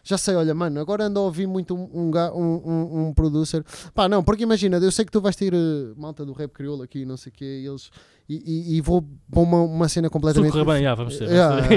Já 0.04 0.18
sei, 0.18 0.36
olha, 0.36 0.54
mano, 0.54 0.80
agora 0.80 1.06
ando 1.06 1.20
a 1.20 1.24
ouvir 1.24 1.48
muito 1.48 1.76
um, 1.76 1.90
um, 1.94 2.12
um, 2.36 3.08
um, 3.08 3.14
producer. 3.14 3.66
Pá, 3.94 4.08
não, 4.08 4.24
porque 4.24 4.44
imagina, 4.44 4.78
eu 4.78 4.92
sei 4.92 5.06
que 5.06 5.12
tu 5.12 5.20
vais 5.20 5.36
ter 5.36 5.54
eh, 5.54 5.94
malta 5.98 6.26
do 6.26 6.34
rap 6.34 6.52
crioulo 6.52 6.84
aqui, 6.84 7.06
não 7.06 7.18
sei 7.18 7.32
o 7.32 7.34
quê, 7.36 7.62
e 7.64 7.68
eles, 7.68 7.92
e, 8.30 8.36
e- 8.46 8.78
e 8.78 8.82
vou 8.82 9.02
para 9.32 9.42
uma, 9.42 9.62
uma 9.64 9.90
cena 9.90 10.08
tudo 10.08 10.14
completamente 10.14 10.52
correr 10.52 10.66
bem, 10.66 10.84
já, 10.84 10.94
vamos 10.96 11.18
ser. 11.18 11.28
Yeah, 11.30 11.68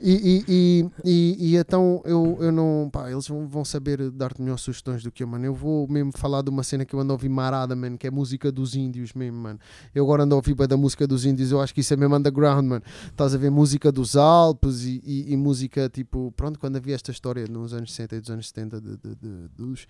e, 0.00 0.90
e, 1.52 1.56
então 1.56 2.00
eu, 2.04 2.38
eu 2.40 2.50
não. 2.52 2.88
Pá, 2.90 3.10
eles 3.10 3.28
vão, 3.28 3.46
saber 3.64 4.10
dar-te 4.10 4.40
melhores 4.40 4.62
sugestões 4.62 5.02
do 5.02 5.10
que 5.12 5.22
eu, 5.22 5.26
mano. 5.26 5.44
Eu 5.44 5.54
vou 5.54 5.86
mesmo 5.88 6.10
falar 6.16 6.42
de 6.42 6.50
uma 6.50 6.62
cena 6.62 6.84
que 6.84 6.94
eu 6.94 7.00
ando 7.00 7.12
a 7.12 7.14
ouvir 7.14 7.28
marada, 7.28 7.76
mano, 7.76 7.96
que 7.98 8.06
é 8.06 8.10
música 8.10 8.50
dos 8.50 8.74
índios 8.74 9.12
mesmo, 9.12 9.38
mano. 9.38 9.58
Eu 9.94 10.04
agora 10.04 10.22
ando 10.24 10.34
a 10.34 10.36
ouvir 10.36 10.54
da 10.66 10.76
música 10.76 11.06
dos 11.06 11.24
índios, 11.26 11.50
eu 11.52 11.60
acho 11.60 11.74
que 11.74 11.80
isso 11.80 11.92
é 11.92 11.96
mesmo 11.96 12.16
underground, 12.16 12.66
mano. 12.66 12.82
Estás 13.06 13.34
a 13.34 13.38
ver 13.38 13.50
música 13.50 13.92
dos 13.92 14.16
Alpes 14.16 14.84
e, 14.84 15.02
e, 15.04 15.32
e 15.32 15.36
música 15.36 15.88
tipo. 15.88 16.32
Pronto, 16.36 16.58
quando 16.58 16.76
havia 16.76 16.94
esta 16.94 17.10
história 17.10 17.44
nos 17.48 17.72
anos 17.74 17.92
60 17.92 18.16
e 18.16 18.20
dos 18.20 18.30
anos 18.30 18.48
70 18.48 18.80
de, 18.80 18.88
de- 18.96 19.14
de- 19.16 19.48
dos. 19.56 19.86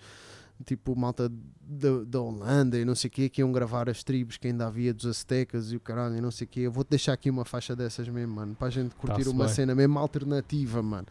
Tipo, 0.65 0.95
malta 0.95 1.29
da, 1.61 2.05
da 2.07 2.21
Holanda 2.21 2.79
e 2.79 2.85
não 2.85 2.95
sei 2.95 3.09
o 3.09 3.11
quê, 3.11 3.29
que 3.29 3.41
iam 3.41 3.51
gravar 3.51 3.89
as 3.89 4.05
tribos 4.05 4.37
que 4.37 4.47
ainda 4.47 4.67
havia 4.67 4.95
dos 4.95 5.05
Aztecas 5.07 5.73
e 5.73 5.77
o 5.77 5.81
caralho 5.81 6.17
e 6.17 6.21
não 6.21 6.31
sei 6.31 6.45
o 6.47 6.49
quê. 6.49 6.61
Eu 6.61 6.71
vou-te 6.73 6.91
deixar 6.91 7.13
aqui 7.13 7.29
uma 7.29 7.45
faixa 7.45 7.75
dessas 7.75 8.09
mesmo, 8.09 8.35
mano, 8.35 8.55
para 8.55 8.69
a 8.69 8.71
gente 8.71 8.95
curtir 8.95 9.17
Tá-se 9.25 9.29
uma 9.31 9.47
bem. 9.47 9.55
cena 9.55 9.75
mesmo 9.75 9.99
alternativa, 9.99 10.81
mano. 10.83 11.07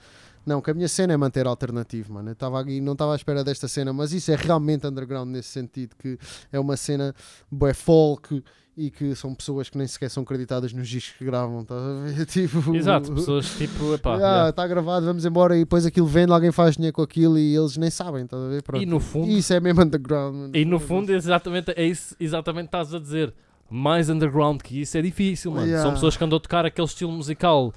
Não, 0.46 0.62
que 0.62 0.72
a 0.72 0.74
minha 0.74 0.88
cena 0.88 1.14
é 1.14 1.18
manter 1.18 1.48
alternativo, 1.48 2.14
mano. 2.14 2.30
Eu 2.30 2.34
estava 2.34 2.60
aqui, 2.60 2.82
não 2.82 2.94
estava 2.94 3.14
à 3.14 3.16
espera 3.16 3.44
desta 3.44 3.68
cena, 3.68 3.94
mas 3.94 4.12
isso 4.14 4.32
é 4.32 4.36
realmente 4.36 4.86
underground 4.86 5.30
nesse 5.30 5.50
sentido, 5.50 5.96
que 5.98 6.18
é 6.52 6.60
uma 6.60 6.76
cena 6.76 7.14
bué 7.52 7.74
folk 7.74 8.44
e 8.76 8.90
que 8.90 9.14
são 9.16 9.36
pessoas 9.36 9.70
que 9.70 9.78
nem 9.78 9.86
sequer 9.86 10.10
são 10.10 10.24
acreditadas 10.24 10.74
nos 10.74 10.90
discos 10.90 11.16
que 11.18 11.24
gravam, 11.26 11.64
ver? 11.64 12.26
Tipo, 12.26 12.76
Exato, 12.76 13.14
pessoas 13.14 13.48
tipo, 13.56 13.94
epá, 13.94 14.16
Ah, 14.16 14.18
yeah. 14.18 14.50
Está 14.50 14.68
gravado, 14.68 15.06
vamos 15.06 15.24
embora 15.26 15.56
e 15.56 15.60
depois 15.60 15.86
aquilo 15.86 16.08
vende, 16.08 16.32
alguém 16.32 16.52
faz 16.52 16.76
dinheiro 16.76 16.96
com 16.96 17.04
aquilo 17.04 17.38
e 17.38 17.56
eles 17.56 17.78
nem 17.78 17.92
sabem, 17.92 18.24
estás 18.26 18.42
a 18.42 18.48
ver? 18.48 18.64
Pronto. 18.64 18.82
E 18.82 18.86
no 18.88 19.00
fundo, 19.00 19.30
Isso 19.30 19.54
é 19.54 19.60
mesmo 19.60 19.82
underground. 19.84 20.56
e 20.56 20.66
no 20.66 20.80
fundo 20.80 21.12
é 21.12 21.16
exatamente, 21.16 21.72
é 21.76 21.86
isso 21.86 22.16
exatamente 22.20 22.64
que 22.70 22.76
estás 22.76 22.94
a 22.94 23.00
dizer. 23.00 23.32
Mais 23.70 24.10
underground 24.10 24.60
que 24.62 24.82
isso 24.82 24.98
é 24.98 25.02
difícil, 25.02 25.52
mano. 25.52 25.66
Yeah. 25.68 25.84
São 25.84 25.94
pessoas 25.94 26.18
que 26.18 26.24
andam 26.24 26.38
a 26.38 26.40
tocar 26.42 26.66
aquele 26.66 26.86
estilo 26.88 27.12
musical 27.12 27.74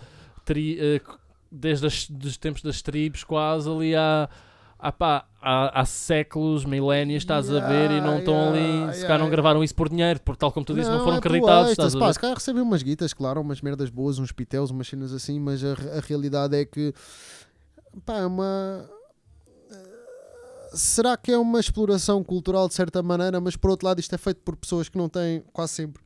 tri- 0.46 0.78
eh, 0.80 1.00
desde 1.56 1.86
as, 1.86 2.08
dos 2.10 2.36
tempos 2.36 2.62
das 2.62 2.82
tribos, 2.82 3.24
quase 3.24 3.68
ali 3.70 3.94
há, 3.96 4.28
há, 4.78 4.92
pá, 4.92 5.24
há, 5.40 5.80
há 5.80 5.84
séculos, 5.84 6.64
milénios, 6.64 7.22
estás 7.22 7.50
a 7.50 7.60
ver, 7.60 7.90
e 7.90 8.00
não 8.00 8.16
Yeah, 8.16 8.18
estão 8.18 8.48
ali. 8.50 8.58
yeah, 8.58 8.92
se 8.92 8.98
yeah, 8.98 9.06
calhar 9.06 9.18
não 9.18 9.26
yeah. 9.26 9.30
gravaram 9.30 9.64
isso 9.64 9.74
por 9.74 9.88
dinheiro, 9.88 10.20
porque 10.20 10.38
tal 10.38 10.52
como 10.52 10.64
tu 10.66 10.74
disse, 10.74 10.90
não, 10.90 11.00
foram 11.00 11.14
é 11.14 11.18
acreditados. 11.18 11.70
extras, 11.70 11.86
Estás 11.88 11.94
a 11.96 11.98
pá, 11.98 12.06
ver? 12.06 12.12
se 12.12 12.20
calhar 12.20 12.36
recebem 12.36 12.62
umas 12.62 12.82
guitas, 12.82 13.12
claro, 13.14 13.40
umas 13.40 13.60
merdas 13.60 13.90
boas, 13.90 14.18
uns 14.18 14.32
pitéus, 14.32 14.70
umas 14.70 14.86
cenas 14.86 15.12
assim, 15.12 15.38
mas 15.40 15.62
a, 15.64 15.72
a 15.96 16.00
realidade 16.00 16.56
é 16.56 16.64
que 16.64 16.92
pá, 18.04 18.18
é 18.18 18.26
uma. 18.26 18.88
Será 20.74 21.16
que 21.16 21.32
é 21.32 21.38
uma 21.38 21.58
exploração 21.58 22.22
cultural 22.22 22.68
de 22.68 22.74
certa 22.74 23.02
maneira, 23.02 23.40
mas 23.40 23.56
por 23.56 23.70
outro 23.70 23.86
lado 23.86 23.98
isto 24.00 24.14
é 24.14 24.18
feito 24.18 24.40
por 24.42 24.56
pessoas 24.56 24.88
que 24.88 24.98
não 24.98 25.08
têm, 25.08 25.42
quase 25.52 25.72
sempre. 25.72 26.02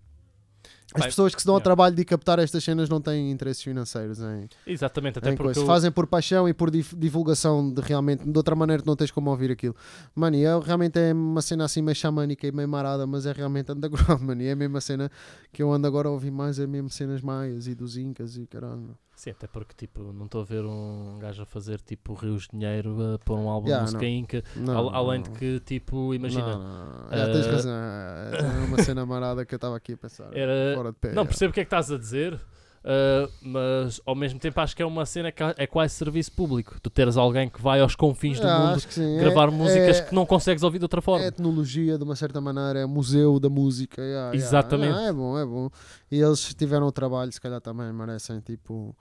As 0.94 1.00
Bem, 1.02 1.08
pessoas 1.10 1.34
que 1.34 1.40
se 1.40 1.46
dão 1.46 1.54
ao 1.54 1.60
trabalho 1.60 1.94
de 1.94 2.04
captar 2.04 2.38
estas 2.40 2.64
cenas 2.64 2.88
não 2.88 3.00
têm 3.00 3.30
interesses 3.30 3.62
financeiros 3.62 4.18
em, 4.20 4.48
Exatamente, 4.66 5.18
até 5.18 5.30
em 5.30 5.36
porque. 5.36 5.44
coisa. 5.54 5.60
eu- 5.60 5.66
Fazem 5.66 5.90
por 5.92 6.06
paixão 6.06 6.48
e 6.48 6.52
por 6.54 6.70
divulgação 6.70 7.72
de 7.72 7.80
realmente, 7.80 8.24
de 8.28 8.36
outra 8.36 8.56
maneira 8.56 8.82
tu 8.82 8.86
não 8.86 8.96
tens 8.96 9.10
como 9.10 9.30
ouvir 9.30 9.50
aquilo. 9.52 9.74
Mano, 10.14 10.36
e 10.36 10.44
é, 10.44 10.58
realmente 10.58 10.98
é 10.98 11.12
uma 11.12 11.42
cena 11.42 11.64
assim 11.64 11.80
meio 11.82 11.94
xamânica 11.94 12.46
e 12.46 12.52
meio 12.52 12.68
marada, 12.68 13.06
mas 13.06 13.24
é 13.26 13.32
realmente 13.32 13.70
underground, 13.70 14.20
mano. 14.22 14.42
E 14.42 14.46
é 14.46 14.52
a 14.52 14.56
mesma 14.56 14.80
cena 14.80 15.10
que 15.52 15.62
eu 15.62 15.72
ando 15.72 15.86
agora 15.86 16.08
a 16.08 16.10
ouvir 16.10 16.30
mais, 16.30 16.58
é 16.58 16.66
mesmo 16.66 16.90
cenas 16.90 17.20
maias 17.22 17.66
e 17.66 17.74
dos 17.74 17.96
incas 17.96 18.36
e 18.36 18.46
caralho. 18.46 18.96
Sim, 19.20 19.30
até 19.32 19.46
porque 19.46 19.74
tipo, 19.76 20.14
não 20.14 20.24
estou 20.24 20.40
a 20.40 20.44
ver 20.44 20.64
um 20.64 21.18
gajo 21.20 21.42
a 21.42 21.44
fazer 21.44 21.78
tipo 21.82 22.14
rios 22.14 22.44
de 22.44 22.56
dinheiro 22.58 22.96
a 23.14 23.18
pôr 23.18 23.38
um 23.38 23.50
álbum 23.50 23.68
Yeah, 23.68 23.84
de 23.86 23.94
música. 23.94 24.42
Não, 24.56 24.78
Al- 24.78 24.94
além 24.94 25.20
de 25.20 25.28
que, 25.32 25.60
tipo, 25.60 26.14
imagina. 26.14 26.56
Não, 26.56 26.58
não, 26.58 27.02
não. 27.10 27.18
Já 27.18 27.26
tens 27.30 27.46
eh, 27.46 27.50
razão. 27.50 27.72
É 27.74 28.38
é 28.62 28.64
uma 28.66 28.82
cena 28.82 29.04
marada 29.04 29.44
que 29.44 29.52
eu 29.54 29.56
estava 29.58 29.76
aqui 29.76 29.92
a 29.92 29.96
pensar. 29.98 30.34
Era- 30.34 30.74
Fora 30.74 30.90
de 30.92 30.96
pé. 30.98 31.12
Não, 31.12 31.24
é. 31.24 31.26
percebo 31.26 31.50
o 31.50 31.52
que 31.52 31.60
é 31.60 31.64
que 31.64 31.66
estás 31.66 31.90
a 31.92 31.98
dizer, 31.98 32.40
ah, 32.84 33.28
mas 33.42 34.00
ao 34.06 34.14
mesmo 34.14 34.38
tempo 34.38 34.58
acho 34.60 34.74
que 34.76 34.82
é 34.82 34.86
uma 34.86 35.04
cena 35.06 35.30
que 35.30 35.42
é 35.56 35.66
quase 35.66 35.94
serviço 35.94 36.32
público. 36.32 36.76
Tu 36.82 36.90
teres 36.90 37.16
alguém 37.16 37.48
que 37.48 37.60
vai 37.60 37.80
aos 37.80 37.94
confins 37.94 38.40
do 38.40 38.46
Ah, 38.48 38.58
mundo 38.76 38.82
gravar 39.20 39.48
É- 39.48 39.50
músicas 39.50 39.98
é- 39.98 40.02
que 40.02 40.14
não 40.14 40.24
consegues 40.26 40.62
ouvir 40.62 40.78
de 40.78 40.84
outra 40.84 41.00
forma. 41.00 41.24
É 41.24 41.28
etnologia 41.28 41.98
de 41.98 42.04
uma 42.04 42.16
certa 42.16 42.40
maneira, 42.40 42.80
é 42.80 42.86
museu 42.86 43.38
da 43.38 43.48
música. 43.48 44.00
yeah, 44.00 44.32
yeah. 44.32 44.36
Exatamente. 44.36 44.90
Yeah, 44.92 45.08
é 45.08 45.12
bom, 45.12 45.38
é 45.38 45.44
bom. 45.44 45.70
E 46.10 46.20
eles 46.20 46.54
tiveram 46.54 46.86
o 46.86 46.92
trabalho, 46.92 47.30
se 47.32 47.40
calhar 47.40 47.60
também 47.60 47.92
merecem 47.92 48.40
tipo 48.40 48.96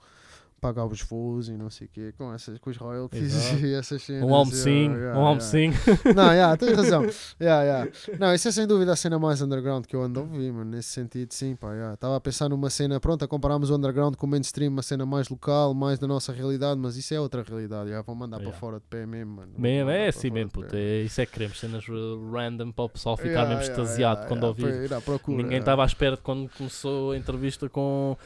pagar 0.60 0.86
os 0.86 1.00
voos 1.02 1.48
e 1.48 1.56
não 1.56 1.70
sei 1.70 1.86
o 1.86 1.90
quê, 1.90 2.14
com, 2.16 2.32
essas, 2.32 2.58
com 2.58 2.70
os 2.70 2.76
royalties 2.76 3.22
Exato. 3.34 3.66
e 3.66 3.74
essas 3.74 4.02
cenas. 4.02 4.22
um 4.22 4.34
almocinho, 4.34 4.92
yeah, 4.92 4.96
yeah, 4.96 5.18
um 5.18 5.22
yeah. 5.22 5.28
almocinho. 5.28 5.74
Não, 6.14 6.32
yeah, 6.32 6.56
tens 6.56 6.72
razão. 6.76 7.02
Yeah, 7.40 7.62
yeah. 7.64 7.90
Não, 8.18 8.34
isso 8.34 8.48
é 8.48 8.52
sem 8.52 8.66
dúvida 8.66 8.92
a 8.92 8.96
cena 8.96 9.18
mais 9.18 9.40
underground 9.40 9.86
que 9.86 9.96
eu 9.96 10.02
ando 10.02 10.20
a 10.20 10.22
ouvir, 10.22 10.52
mano. 10.52 10.70
Nesse 10.70 10.90
sentido, 10.90 11.32
sim, 11.32 11.56
pá. 11.56 11.72
yeah. 11.72 11.94
Estava 11.94 12.16
a 12.16 12.20
pensar 12.20 12.48
numa 12.48 12.70
cena, 12.70 13.00
pronto, 13.00 13.24
a 13.24 13.28
compararmos 13.28 13.70
o 13.70 13.76
underground 13.76 14.16
com 14.16 14.26
o 14.26 14.28
mainstream, 14.28 14.70
uma 14.70 14.82
cena 14.82 15.06
mais 15.06 15.28
local, 15.28 15.72
mais 15.74 15.98
da 15.98 16.06
nossa 16.06 16.32
realidade, 16.32 16.78
mas 16.78 16.96
isso 16.96 17.14
é 17.14 17.20
outra 17.20 17.42
realidade. 17.42 17.88
Yeah. 17.88 18.04
Vão 18.04 18.14
mandar 18.14 18.40
Yeah. 18.40 18.50
para 18.50 18.60
fora 18.60 18.78
de 18.78 18.86
pé 18.88 19.06
mesmo, 19.06 19.36
mano. 19.36 19.52
Mesmo, 19.58 19.90
é 19.90 20.08
assim 20.08 20.30
mesmo, 20.30 20.50
puto. 20.50 20.74
É, 20.74 21.02
isso 21.02 21.20
é 21.20 21.26
que 21.26 21.32
queremos, 21.32 21.58
cenas 21.58 21.84
random 21.86 22.72
para 22.72 22.84
o 22.84 22.88
pessoal 22.88 23.16
ficar 23.16 23.30
Yeah, 23.30 23.48
mesmo 23.48 23.62
yeah, 23.62 23.82
extasiado 23.82 24.20
yeah, 24.20 24.28
quando 24.28 24.42
yeah, 24.42 24.48
ouvir. 24.48 25.28
Ninguém 25.28 25.44
yeah. 25.44 25.58
estava 25.58 25.82
à 25.82 25.86
espera 25.86 26.16
de 26.16 26.22
quando 26.22 26.48
começou 26.56 27.12
a 27.12 27.16
entrevista 27.16 27.68
com. 27.68 28.16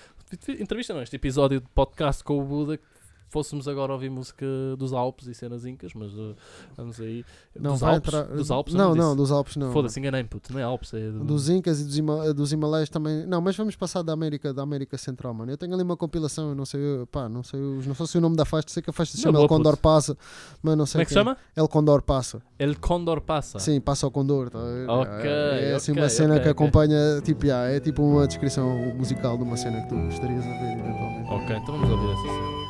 Entrevista 0.61 0.95
não, 0.95 1.03
este 1.03 1.17
episódio 1.17 1.61
de 1.61 1.67
podcast 1.75 2.23
com 2.23 2.39
o 2.39 2.43
Buda. 2.43 2.77
que 2.77 2.85
Fôssemos 3.29 3.67
agora 3.67 3.93
ouvir 3.93 4.11
música 4.11 4.47
dos 4.79 4.93
Alpes 4.93 5.27
e 5.27 5.35
cenas 5.35 5.67
incas, 5.67 5.93
mas 5.93 6.13
uh, 6.15 6.37
vamos 6.77 7.01
aí. 7.01 7.25
Não, 7.59 7.73
dos, 7.73 7.83
Alpes, 7.83 8.09
entrar- 8.15 8.23
dos 8.37 8.51
Alpes, 8.51 8.75
Não, 8.75 8.93
disse. 8.93 8.99
não, 9.07 9.17
dos 9.17 9.33
Alpes 9.33 9.57
não. 9.57 9.73
Foda-se, 9.73 9.99
enganei-me, 9.99 10.29
puto. 10.29 10.53
Não 10.53 10.61
é 10.61 10.63
Alpes, 10.63 10.95
é. 10.95 11.11
do- 11.11 11.25
Dos 11.25 11.49
Incas 11.49 11.81
e 11.81 11.85
dos, 11.85 11.99
Hima- 11.99 12.33
dos 12.33 12.53
Himalaias 12.53 12.89
também. 12.89 13.27
Não, 13.27 13.41
mas 13.41 13.57
vamos 13.57 13.75
passar 13.75 14.03
da 14.03 14.13
América, 14.13 14.55
da 14.55 14.63
América 14.63 14.97
Central, 14.97 15.35
mano. 15.35 15.51
Eu 15.51 15.57
tenho 15.59 15.75
ali 15.75 15.83
uma 15.83 15.97
compilação, 15.97 16.51
eu 16.51 16.55
não 16.55 16.65
sei, 16.65 16.81
pá, 17.11 17.29
não 17.29 17.43
sei, 17.43 17.59
não 17.59 17.95
sei 18.07 18.19
o 18.19 18.23
nome 18.23 18.37
da 18.37 18.45
faixa, 18.45 18.67
sei 18.69 18.83
que 18.83 18.91
a 18.91 18.93
faixa 18.93 19.13
se 19.13 19.17
Não, 19.19 19.23
chama 19.25 19.33
boa, 19.39 19.45
El 19.45 19.49
Condor 19.49 19.73
puto. 19.73 19.83
Passa, 19.83 20.17
mas 20.63 20.77
não 20.77 20.87
sei 20.87 20.93
Como 20.99 21.03
é 21.03 21.05
que 21.07 21.09
se 21.11 21.15
chama? 21.15 21.37
El 21.57 21.69
Condor 21.69 22.03
Passa. 22.03 22.41
El 22.57 22.77
Condor 22.79 23.21
Passa. 23.21 23.59
Sim, 23.59 23.81
passa 23.81 24.07
ao 24.07 24.13
Condor, 24.13 24.49
tá 24.51 24.61
ver? 24.61 24.89
Ok, 24.89 25.29
É, 25.29 25.71
é 25.71 25.75
assim 25.75 25.91
ok, 25.91 26.03
uma 26.05 26.09
cena 26.09 26.35
ok, 26.35 26.43
que 26.45 26.49
ok. 26.51 26.65
acompanha, 26.67 27.21
tipo, 27.23 27.45
yeah, 27.47 27.69
é 27.69 27.81
tipo 27.81 28.01
uma 28.03 28.29
descrição 28.29 28.95
musical 28.95 29.37
de 29.37 29.43
uma 29.43 29.57
cena 29.57 29.81
que 29.83 29.89
tu 29.89 29.97
gostarias 29.97 30.43
de 30.45 30.49
ver 30.51 30.79
eventualmente. 30.79 31.31
Ok, 31.33 31.57
então 31.57 31.75
vamos 31.79 31.91
ouvir 31.91 32.13
essa 32.13 32.23
cena. 32.23 32.64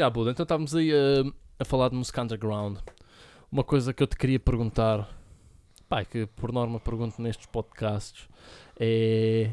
Já, 0.00 0.08
Buda, 0.08 0.30
então 0.30 0.44
estávamos 0.44 0.74
aí 0.74 0.90
a, 0.92 1.30
a 1.58 1.64
falar 1.64 1.90
de 1.90 1.94
música 1.96 2.22
underground. 2.22 2.78
Uma 3.52 3.62
coisa 3.62 3.92
que 3.92 4.02
eu 4.02 4.06
te 4.06 4.16
queria 4.16 4.40
perguntar, 4.40 5.06
pá, 5.90 6.02
que 6.06 6.24
por 6.24 6.50
norma 6.52 6.80
pergunto 6.80 7.20
nestes 7.20 7.44
podcasts, 7.46 8.26
é. 8.78 9.52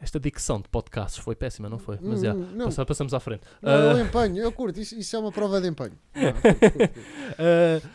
Esta 0.00 0.18
dicção 0.20 0.60
de 0.60 0.68
podcasts 0.68 1.18
foi 1.18 1.34
péssima, 1.34 1.68
não 1.68 1.76
foi? 1.78 1.98
Mas 2.00 2.20
já, 2.20 2.32
Hum, 2.32 2.50
não, 2.54 2.64
passa- 2.66 2.86
passamos 2.86 3.12
à 3.14 3.18
frente. 3.20 3.42
não, 3.60 3.72
Ah, 3.72 3.74
eu 3.98 4.00
empenho, 4.06 4.36
eu 4.38 4.52
curto, 4.52 4.78
isso, 4.80 4.94
isso 4.96 5.14
é 5.16 5.18
uma 5.18 5.32
prova 5.32 5.60
de 5.60 5.66
empenho. 5.68 5.98
Não, 6.14 6.32
curto, 6.32 6.70
curto, 6.70 7.00
ah, 7.36 7.88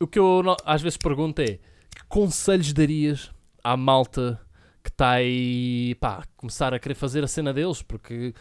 o 0.00 0.06
que 0.06 0.18
eu 0.18 0.42
às 0.66 0.82
vezes 0.82 0.98
pergunto 0.98 1.40
é: 1.40 1.46
que 1.94 2.04
conselhos 2.10 2.72
darias 2.74 3.30
à 3.64 3.74
malta 3.74 4.38
que 4.84 4.90
está 4.90 5.12
aí, 5.12 5.94
pá, 5.98 6.24
começar 6.36 6.74
a 6.74 6.78
querer 6.78 6.94
fazer 6.94 7.24
a 7.24 7.28
cena 7.28 7.54
deles? 7.54 7.80
Porque 7.80 8.34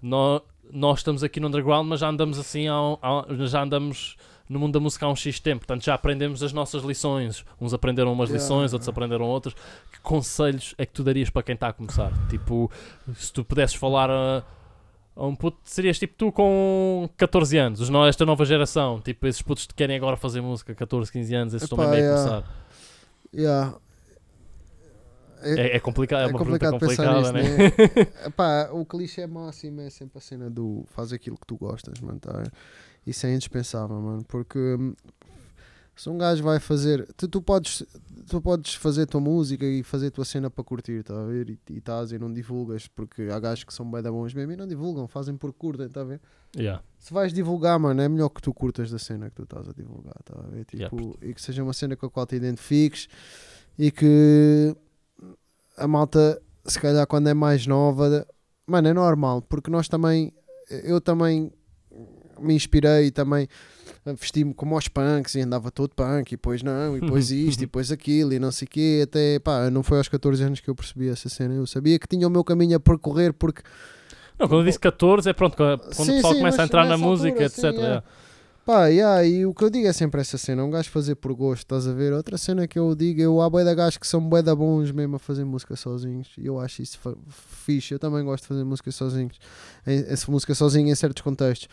nó- 0.00 0.40
nós, 0.72 1.00
estamos 1.00 1.22
aqui 1.22 1.40
no 1.40 1.48
underground, 1.48 1.86
mas 1.88 2.00
já 2.00 2.08
andamos 2.08 2.38
assim, 2.38 2.68
há 2.68 2.74
há- 3.02 3.26
já 3.46 3.62
andamos 3.62 4.16
no 4.48 4.58
mundo 4.58 4.72
da 4.72 4.80
música 4.80 5.06
há 5.06 5.08
um 5.08 5.14
X 5.14 5.38
tempo, 5.38 5.60
portanto 5.60 5.84
já 5.84 5.94
aprendemos 5.94 6.42
as 6.42 6.52
nossas 6.52 6.82
lições. 6.82 7.44
Uns 7.60 7.72
aprenderam 7.72 8.12
umas 8.12 8.28
Yeah. 8.30 8.42
lições, 8.42 8.72
outros 8.72 8.88
aprenderam 8.88 9.24
outras. 9.26 9.54
Que 9.92 10.00
conselhos 10.02 10.74
é 10.76 10.84
que 10.84 10.92
tu 10.92 11.04
darias 11.04 11.30
para 11.30 11.42
quem 11.42 11.54
está 11.54 11.68
a 11.68 11.72
começar? 11.72 12.10
Tipo, 12.28 12.70
se 13.14 13.32
tu 13.32 13.44
pudesses 13.44 13.76
falar 13.76 14.10
a, 14.10 14.42
a 15.14 15.24
um 15.24 15.36
puto, 15.36 15.58
serias 15.62 15.98
tipo 16.00 16.14
tu 16.16 16.32
com 16.32 17.08
14 17.16 17.56
anos, 17.58 17.80
os 17.80 17.90
esta 18.08 18.26
nova 18.26 18.44
geração, 18.44 19.00
tipo 19.00 19.24
esses 19.26 19.40
putos 19.40 19.66
que 19.66 19.74
querem 19.74 19.96
agora 19.96 20.16
fazer 20.16 20.40
música, 20.40 20.74
14, 20.74 21.12
15 21.12 21.32
anos, 21.34 21.54
esses 21.54 21.70
estão 21.70 21.78
Epá, 21.84 21.92
aí 21.92 21.98
a 21.98 22.02
yeah. 22.04 22.16
começar. 22.22 22.44
Yeah. 23.32 23.74
É, 25.42 25.60
É, 25.60 25.76
é 25.76 25.80
complicado, 25.80 26.20
é, 26.20 26.24
é 26.24 26.26
uma 26.28 26.38
complicado 26.38 26.78
pergunta 26.78 27.02
complicada, 27.02 27.32
nisso, 27.32 27.58
né? 27.58 27.58
né? 27.66 28.70
O 28.72 28.84
clichê 28.84 29.26
máximo 29.26 29.80
é 29.80 29.90
sempre 29.90 30.18
a 30.18 30.20
cena 30.20 30.50
do 30.50 30.84
faz 30.88 31.12
aquilo 31.12 31.36
que 31.36 31.46
tu 31.46 31.56
gostas, 31.56 32.00
mano. 32.00 32.18
Tá? 32.18 32.42
Isso 33.06 33.26
é 33.26 33.34
indispensável, 33.34 34.00
mano. 34.00 34.24
Porque 34.24 34.58
hum, 34.58 34.94
se 36.00 36.08
um 36.08 36.16
gajo 36.16 36.42
vai 36.42 36.58
fazer. 36.58 37.06
Tu, 37.14 37.28
tu, 37.28 37.42
podes, 37.42 37.82
tu 38.26 38.40
podes 38.40 38.74
fazer 38.74 39.02
a 39.02 39.06
tua 39.06 39.20
música 39.20 39.66
e 39.66 39.82
fazer 39.82 40.06
a 40.06 40.10
tua 40.10 40.24
cena 40.24 40.48
para 40.48 40.64
curtir, 40.64 41.02
tá 41.02 41.20
a 41.20 41.26
ver? 41.26 41.50
E 41.50 41.76
estás 41.76 42.10
e 42.10 42.18
não 42.18 42.32
divulgas, 42.32 42.88
porque 42.88 43.28
há 43.30 43.38
gajos 43.38 43.64
que 43.64 43.74
são 43.74 43.90
bem 43.90 44.02
da 44.02 44.10
bons 44.10 44.32
mesmo 44.32 44.52
e 44.52 44.56
não 44.56 44.66
divulgam, 44.66 45.06
fazem 45.06 45.36
por 45.36 45.52
curtem, 45.52 45.90
tá 45.90 46.00
a 46.00 46.04
ver? 46.04 46.20
Yeah. 46.56 46.82
Se 46.98 47.12
vais 47.12 47.34
divulgar, 47.34 47.78
mano, 47.78 48.00
é 48.00 48.08
melhor 48.08 48.30
que 48.30 48.40
tu 48.40 48.52
curtas 48.54 48.90
da 48.90 48.98
cena 48.98 49.28
que 49.28 49.36
tu 49.36 49.42
estás 49.42 49.68
a 49.68 49.72
divulgar, 49.72 50.16
tá 50.24 50.38
a 50.38 50.50
ver? 50.50 50.64
Tipo, 50.64 50.96
Yeah, 50.96 51.18
e 51.20 51.34
que 51.34 51.42
seja 51.42 51.62
uma 51.62 51.74
cena 51.74 51.94
com 51.94 52.06
a 52.06 52.10
qual 52.10 52.26
te 52.26 52.36
identifiques 52.36 53.06
e 53.78 53.90
que 53.90 54.74
a 55.80 55.88
malta, 55.88 56.40
se 56.64 56.78
calhar 56.78 57.06
quando 57.06 57.28
é 57.28 57.34
mais 57.34 57.66
nova, 57.66 58.26
mano, 58.66 58.88
é 58.88 58.92
normal, 58.92 59.42
porque 59.42 59.70
nós 59.70 59.88
também, 59.88 60.32
eu 60.84 61.00
também 61.00 61.50
me 62.38 62.54
inspirei 62.54 63.06
e 63.06 63.10
também 63.10 63.48
vesti-me 64.04 64.54
como 64.54 64.74
aos 64.74 64.88
punks 64.88 65.34
e 65.34 65.40
andava 65.40 65.70
todo 65.70 65.94
punk 65.94 66.32
e 66.32 66.36
depois 66.36 66.62
não, 66.62 66.96
e 66.96 67.00
depois 67.00 67.30
isto 67.32 67.60
e 67.60 67.66
depois 67.66 67.92
aquilo 67.92 68.32
e 68.32 68.38
não 68.38 68.50
sei 68.50 68.66
o 68.66 68.70
quê, 68.70 69.00
até 69.04 69.38
pá, 69.38 69.70
não 69.70 69.82
foi 69.82 69.98
aos 69.98 70.08
14 70.08 70.42
anos 70.42 70.60
que 70.60 70.68
eu 70.68 70.74
percebi 70.74 71.08
essa 71.08 71.28
cena, 71.28 71.54
eu 71.54 71.66
sabia 71.66 71.98
que 71.98 72.06
tinha 72.06 72.26
o 72.26 72.30
meu 72.30 72.44
caminho 72.44 72.76
a 72.76 72.80
percorrer 72.80 73.32
porque 73.32 73.62
Não, 74.38 74.48
quando 74.48 74.60
eu 74.60 74.66
disse 74.66 74.78
14 74.78 75.28
é 75.28 75.32
pronto, 75.32 75.56
quando 75.56 75.92
Sim, 75.92 76.02
o 76.02 76.14
pessoal 76.14 76.32
sim, 76.32 76.38
começa 76.38 76.62
a 76.62 76.64
entrar 76.64 76.86
na 76.86 76.96
música, 76.96 77.44
altura, 77.44 77.46
etc. 77.46 77.58
sim, 77.58 77.66
é. 77.66 77.70
yeah. 77.72 78.04
Pá, 78.70 78.86
yeah, 78.86 79.26
e 79.26 79.44
o 79.44 79.52
que 79.52 79.64
eu 79.64 79.68
digo 79.68 79.88
é 79.88 79.92
sempre 79.92 80.20
essa 80.20 80.38
cena, 80.38 80.62
um 80.62 80.70
gajo 80.70 80.88
fazer 80.90 81.16
por 81.16 81.34
gosto, 81.34 81.62
estás 81.62 81.88
a 81.88 81.92
ver? 81.92 82.12
Outra 82.12 82.38
cena 82.38 82.68
que 82.68 82.78
eu 82.78 82.94
digo, 82.94 83.20
eu 83.20 83.40
há 83.40 83.50
bué 83.50 83.64
de 83.64 83.74
gajos 83.74 83.98
que 83.98 84.06
são 84.06 84.20
bué 84.20 84.42
da 84.42 84.54
bons 84.54 84.92
mesmo 84.92 85.16
a 85.16 85.18
fazer 85.18 85.44
música 85.44 85.74
sozinhos, 85.74 86.28
e 86.38 86.46
eu 86.46 86.60
acho 86.60 86.80
isso 86.80 86.96
fixe, 87.30 87.92
eu 87.94 87.98
também 87.98 88.24
gosto 88.24 88.44
de 88.44 88.48
fazer 88.48 88.62
música 88.62 88.92
sozinhos, 88.92 89.40
essa 89.84 90.30
música 90.30 90.54
sozinho 90.54 90.88
em 90.88 90.94
certos 90.94 91.20
contextos, 91.20 91.66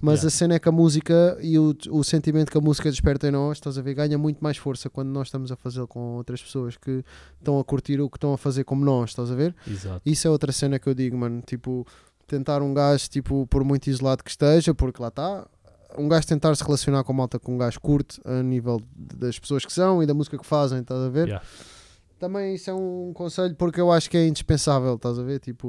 mas 0.00 0.20
Yeah. 0.20 0.28
a 0.28 0.30
cena 0.30 0.54
é 0.54 0.58
que 0.60 0.68
a 0.68 0.72
música 0.72 1.36
e 1.42 1.58
o, 1.58 1.74
o 1.90 2.04
sentimento 2.04 2.52
que 2.52 2.58
a 2.58 2.60
música 2.60 2.88
desperta 2.88 3.26
em 3.26 3.32
nós, 3.32 3.56
estás 3.56 3.76
a 3.76 3.82
ver, 3.82 3.94
ganha 3.94 4.16
muito 4.16 4.38
mais 4.38 4.56
força 4.56 4.88
quando 4.88 5.08
nós 5.08 5.26
estamos 5.26 5.50
a 5.50 5.56
fazê-lo 5.56 5.88
com 5.88 6.14
outras 6.14 6.40
pessoas 6.40 6.76
que 6.76 7.04
estão 7.36 7.58
a 7.58 7.64
curtir 7.64 8.00
o 8.00 8.08
que 8.08 8.16
estão 8.16 8.32
a 8.32 8.38
fazer 8.38 8.62
como 8.62 8.84
nós, 8.84 9.10
estás 9.10 9.28
a 9.28 9.34
ver? 9.34 9.56
Exato. 9.66 10.02
Isso 10.06 10.28
é 10.28 10.30
outra 10.30 10.52
cena 10.52 10.78
que 10.78 10.88
eu 10.88 10.94
digo, 10.94 11.18
mano. 11.18 11.42
Tipo, 11.44 11.84
tentar 12.28 12.62
um 12.62 12.72
gajo, 12.72 13.08
tipo, 13.08 13.44
por 13.48 13.64
muito 13.64 13.88
isolado 13.88 14.22
que 14.22 14.30
esteja, 14.30 14.72
porque 14.72 15.02
lá 15.02 15.08
está. 15.08 15.46
Um 15.96 16.08
gajo 16.08 16.26
tentar 16.26 16.54
se 16.56 16.64
relacionar 16.64 17.04
com 17.04 17.12
a 17.12 17.14
malta 17.16 17.38
que 17.38 17.50
um 17.50 17.58
gajo 17.58 17.80
curte 17.80 18.20
a 18.24 18.42
nível 18.42 18.80
das 18.96 19.38
pessoas 19.38 19.64
que 19.64 19.72
são 19.72 20.02
e 20.02 20.06
da 20.06 20.14
música 20.14 20.36
que 20.38 20.46
fazem, 20.46 20.80
estás 20.80 21.00
a 21.00 21.08
ver? 21.08 21.26
Yeah. 21.28 21.46
Também 22.18 22.54
isso 22.54 22.70
é 22.70 22.74
um 22.74 23.12
conselho 23.12 23.54
porque 23.56 23.80
eu 23.80 23.90
acho 23.92 24.08
que 24.08 24.16
é 24.16 24.26
indispensável, 24.26 24.94
estás 24.94 25.18
a 25.18 25.22
ver? 25.22 25.40
Tipo, 25.40 25.68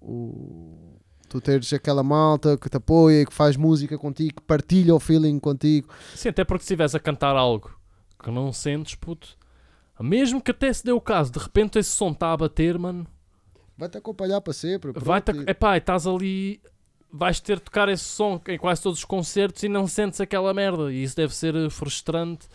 o, 0.00 0.98
tu 1.28 1.40
teres 1.40 1.72
aquela 1.72 2.02
malta 2.02 2.56
que 2.56 2.68
te 2.68 2.76
apoia 2.76 3.22
e 3.22 3.26
que 3.26 3.32
faz 3.32 3.56
música 3.56 3.98
contigo, 3.98 4.34
que 4.36 4.42
partilha 4.42 4.94
o 4.94 5.00
feeling 5.00 5.38
contigo. 5.38 5.88
Sim, 6.14 6.28
até 6.28 6.44
porque 6.44 6.62
se 6.62 6.66
estiveres 6.66 6.94
a 6.94 7.00
cantar 7.00 7.34
algo 7.36 7.70
que 8.22 8.30
não 8.30 8.52
sentes, 8.52 8.94
puto, 8.94 9.36
mesmo 10.00 10.40
que 10.40 10.50
até 10.50 10.72
se 10.72 10.84
dê 10.84 10.92
o 10.92 11.00
caso, 11.00 11.32
de 11.32 11.38
repente 11.38 11.78
esse 11.78 11.90
som 11.90 12.10
está 12.10 12.32
a 12.32 12.36
bater, 12.36 12.78
mano, 12.78 13.06
Vai-te 13.78 13.98
acompanhar 13.98 14.40
para 14.40 14.52
sempre. 14.54 14.92
vai 14.92 15.20
pronto, 15.20 15.42
e- 15.42 15.50
epá, 15.50 15.76
estás 15.76 16.06
ali, 16.06 16.60
vais 17.12 17.40
ter 17.40 17.56
de 17.56 17.62
tocar 17.62 17.88
esse 17.88 18.04
som 18.04 18.40
em 18.48 18.58
quase 18.58 18.82
todos 18.82 18.98
os 18.98 19.04
concertos 19.04 19.62
e 19.62 19.68
não 19.68 19.86
sentes 19.86 20.20
aquela 20.20 20.52
merda. 20.52 20.92
E 20.92 21.02
isso 21.02 21.16
deve 21.16 21.34
ser 21.34 21.54
eh, 21.54 21.70
frustrante, 21.70 22.46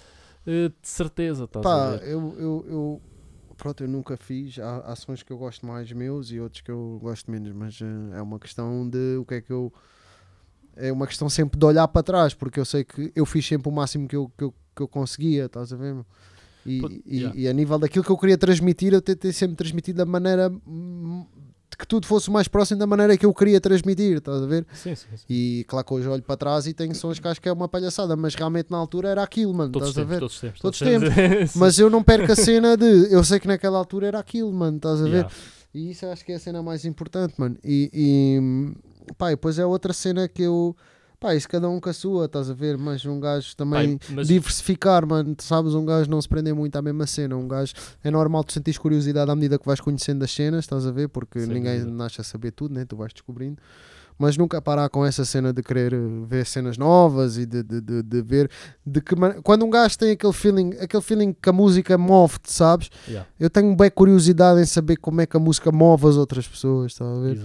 eh, 0.46 0.70
de 0.70 0.88
certeza. 0.88 1.46
Estás 1.46 1.66
a 1.66 1.70
Pá, 1.70 1.90
ver? 1.98 2.08
eu, 2.10 2.36
eu, 2.38 2.66
eu, 2.68 3.02
pronto, 3.58 3.84
eu 3.84 3.88
nunca 3.88 4.16
fiz. 4.18 4.60
Há 4.60 4.96
sons 4.96 5.24
que 5.24 5.32
eu 5.32 5.38
gosto 5.38 5.66
mais 5.66 5.92
meus 5.92 6.32
e 6.32 6.40
outros 6.40 6.62
que 6.62 6.72
eu 6.72 7.00
gosto 7.02 7.30
menos, 7.32 7.52
mas 7.54 7.80
eh, 7.82 8.18
é 8.18 8.22
uma 8.22 8.40
questão 8.40 8.88
de 8.90 9.18
o 9.18 9.26
que 9.26 9.36
é 9.36 9.42
que 9.42 9.52
eu. 9.52 9.72
É 10.76 10.92
uma 10.92 11.06
questão 11.06 11.30
sempre 11.30 11.60
de 11.60 11.66
olhar 11.66 11.88
para 11.90 12.02
trás, 12.02 12.34
porque 12.34 12.60
eu 12.60 12.66
sei 12.66 12.84
que 12.86 13.12
eu 13.16 13.26
fiz 13.26 13.46
sempre 13.46 13.68
o 13.68 13.72
máximo 13.72 14.08
que 14.08 14.16
eu, 14.16 14.32
que 14.38 14.44
eu, 14.46 14.54
que 14.76 14.82
eu 14.82 14.88
conseguia, 14.88 15.46
estás 15.46 15.74
a 15.74 15.76
ver? 15.76 15.98
E, 16.66 16.80
Put- 16.80 17.02
e, 17.06 17.18
yeah. 17.18 17.40
e 17.40 17.48
a 17.48 17.54
nível 17.54 17.78
daquilo 17.78 18.06
que 18.06 18.10
eu 18.12 18.18
queria 18.18 18.38
transmitir, 18.38 18.94
eu 18.94 19.02
tentei 19.02 19.34
sempre 19.34 19.56
transmitir 19.58 19.94
da 19.94 20.06
maneira 20.06 20.50
que 21.82 21.88
tudo 21.88 22.06
fosse 22.06 22.30
o 22.30 22.32
mais 22.32 22.48
próximo 22.48 22.80
da 22.80 22.86
maneira 22.88 23.18
que 23.18 23.26
eu 23.26 23.34
queria 23.34 23.60
transmitir, 23.60 24.18
estás 24.18 24.42
a 24.42 24.46
ver? 24.46 24.66
Sim, 24.74 24.96
sim, 24.96 25.08
sim. 25.16 25.24
E 25.28 25.66
claro 25.68 25.86
que 25.86 25.94
hoje 25.96 26.08
olho 26.08 26.22
para 26.22 26.38
trás 26.38 26.68
e 26.68 26.74
tenho 26.74 26.94
sons 26.96 27.20
que 27.20 27.28
acho 27.28 27.42
que 27.42 27.50
é 27.50 27.52
uma 27.52 27.68
palhaçada, 27.68 28.16
mas 28.16 28.36
realmente 28.36 28.70
na 28.70 28.78
altura 28.78 29.10
era 29.10 29.24
aquilo, 29.24 29.54
mano, 29.54 29.72
Todos 29.72 29.90
os 29.90 29.98
estás 29.98 30.08
a 30.08 30.10
tempos, 30.20 30.42
ver? 30.42 30.52
todos 30.62 30.80
os 30.80 30.80
tempos. 30.80 31.10
Todos 31.10 31.10
os 31.10 31.16
tempos. 31.18 31.56
Mas 31.60 31.80
eu 31.80 31.90
não 31.90 32.04
perco 32.04 32.32
a 32.32 32.36
cena 32.36 32.78
de. 32.78 33.12
Eu 33.12 33.24
sei 33.24 33.40
que 33.40 33.48
naquela 33.48 33.78
altura 33.78 34.08
era 34.08 34.20
aquilo, 34.20 34.54
mano, 34.54 34.78
estás 34.78 35.02
a 35.02 35.06
ver? 35.06 35.10
Yeah. 35.10 35.32
E 35.74 35.92
isso 35.92 36.06
acho 36.06 36.24
que 36.24 36.32
é 36.32 36.36
a 36.36 36.40
cena 36.40 36.62
mais 36.62 36.86
importante, 36.86 37.34
mano. 37.38 37.58
E, 37.64 37.90
e 37.94 39.14
pá, 39.18 39.32
e 39.32 39.36
depois 39.36 39.58
é 39.58 39.66
outra 39.66 39.92
cena 39.94 40.28
que 40.28 40.44
eu. 40.44 40.76
Pá, 41.22 41.36
isso 41.36 41.48
cada 41.48 41.70
um 41.70 41.80
com 41.80 41.88
a 41.88 41.94
sua, 41.94 42.26
estás 42.26 42.50
a 42.50 42.54
ver? 42.56 42.80
Mas 42.80 43.06
um 43.06 43.20
gajo 43.20 43.56
também. 43.56 43.96
Pai, 44.00 44.08
mas- 44.16 44.28
Diversificar, 44.28 45.06
mano, 45.06 45.36
tu 45.36 45.44
sabes? 45.44 45.76
Um 45.76 45.86
gajo 45.86 46.10
não 46.10 46.20
se 46.20 46.28
prender 46.28 46.56
muito 46.56 46.76
à 46.76 46.82
mesma 46.82 47.06
cena. 47.06 47.38
Um 47.38 47.48
gajo 47.48 47.74
é 48.04 48.10
normal 48.10 48.44
tu 48.44 48.54
sentires 48.54 48.80
curiosidade 48.80 49.30
à 49.30 49.36
medida 49.36 49.60
que 49.60 49.66
vais 49.68 49.80
conhecendo 49.80 50.24
as 50.26 50.32
cenas, 50.32 50.62
estás 50.66 50.84
a 50.88 50.92
ver? 50.92 51.10
Porque 51.10 51.40
Sem 51.42 51.50
ninguém 51.54 51.78
dúvida. 51.82 51.96
nasce 51.96 52.20
a 52.20 52.24
saber 52.24 52.50
tudo, 52.50 52.74
né? 52.74 52.86
Tu 52.86 52.96
vais 52.96 53.14
descobrindo. 53.14 53.58
Mas 54.22 54.38
nunca 54.38 54.62
parar 54.62 54.88
com 54.90 55.04
essa 55.04 55.26
cena 55.26 55.52
de 55.52 55.64
querer 55.64 55.94
eh, 55.94 55.98
ver 56.28 56.46
cenas 56.46 56.78
novas 56.78 57.38
e 57.38 57.46
de, 57.46 57.64
de, 57.64 57.82
de, 57.82 58.04
de 58.04 58.22
ver 58.22 58.50
de 58.86 59.02
que 59.02 59.16
man- 59.16 59.42
quando 59.42 59.66
um 59.66 59.70
gajo 59.70 59.98
tem 59.98 60.12
aquele 60.12 60.32
feeling, 60.34 60.74
aquele 60.80 61.02
feeling 61.02 61.34
que 61.34 61.50
a 61.50 61.52
música 61.54 61.98
move-te, 61.98 62.54
sabes? 62.54 62.90
Yeah, 63.08 63.28
Eu 63.40 63.50
tenho 63.50 63.76
bem 63.76 63.90
curiosidade 63.90 64.62
em 64.62 64.66
saber 64.66 64.98
como 64.98 65.22
é 65.22 65.26
que 65.26 65.36
a 65.36 65.40
música 65.40 65.72
move 65.72 66.08
as 66.08 66.18
outras 66.18 66.48
pessoas, 66.48 66.92
estás 66.92 67.10
a 67.18 67.20
ver? 67.20 67.38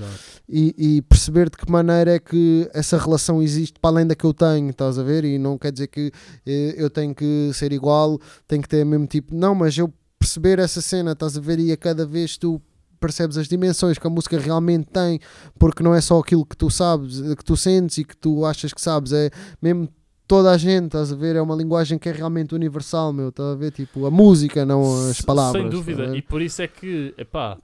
e, 0.48 0.74
e 0.98 1.02
perceber 1.02 1.48
de 1.48 1.56
que 1.56 1.70
maneira 1.70 2.14
é 2.14 2.18
que 2.18 2.68
essa 2.74 2.98
relação 2.98 3.42
existe 3.42 3.80
para 3.80 3.90
além 3.90 4.06
da 4.06 4.14
que 4.14 4.24
eu 4.26 4.34
tenho, 4.34 4.68
estás 4.68 4.98
a 4.98 5.02
ver? 5.02 5.24
E 5.24 5.38
não 5.38 5.56
quer 5.56 5.72
dizer 5.72 5.86
que 5.86 6.12
eh, 6.46 6.74
eu 6.76 6.90
tenho 6.90 7.14
que 7.14 7.50
ser 7.54 7.72
igual, 7.72 8.18
tenho 8.46 8.60
que 8.60 8.68
ter 8.68 8.82
o 8.84 8.86
mesmo 8.86 9.06
tipo, 9.06 9.34
não, 9.34 9.54
mas 9.54 9.78
eu 9.78 9.90
perceber 10.18 10.58
essa 10.58 10.80
cena, 10.82 11.12
estás 11.12 11.36
a 11.38 11.40
ver? 11.40 11.58
E 11.58 11.72
a 11.72 11.76
cada 11.76 12.04
vez 12.04 12.36
tu 12.36 12.60
percebes 13.00 13.36
as 13.38 13.46
dimensões 13.48 13.98
que 13.98 14.06
a 14.06 14.10
música 14.10 14.38
realmente 14.38 14.86
tem, 14.86 15.20
porque 15.58 15.82
não 15.82 15.94
é 15.94 16.00
só 16.00 16.18
aquilo 16.18 16.44
que 16.44 16.56
tu 16.56 16.70
sabes, 16.70 17.20
que 17.20 17.44
tu 17.44 17.56
sentes 17.56 17.98
e 17.98 18.04
que 18.04 18.16
tu 18.16 18.44
achas 18.44 18.72
que 18.72 18.80
sabes, 18.80 19.12
é 19.12 19.30
mesmo 19.60 19.88
toda 20.26 20.50
a 20.50 20.56
gente, 20.58 20.86
estás 20.86 21.12
a 21.12 21.16
ver? 21.16 21.36
É 21.36 21.40
uma 21.40 21.54
linguagem 21.54 21.98
que 21.98 22.08
é 22.08 22.12
realmente 22.12 22.54
universal, 22.54 23.12
meu, 23.12 23.28
estás 23.28 23.48
a 23.50 23.54
ver? 23.54 23.70
Tipo, 23.70 24.06
a 24.06 24.10
música, 24.10 24.64
não 24.66 25.08
as 25.10 25.20
palavras. 25.20 25.62
Sem 25.62 25.70
dúvida. 25.70 26.16
E 26.16 26.20
por 26.22 26.42
isso 26.42 26.60
é 26.62 26.66
que, 26.66 27.14
epá, 27.16 27.56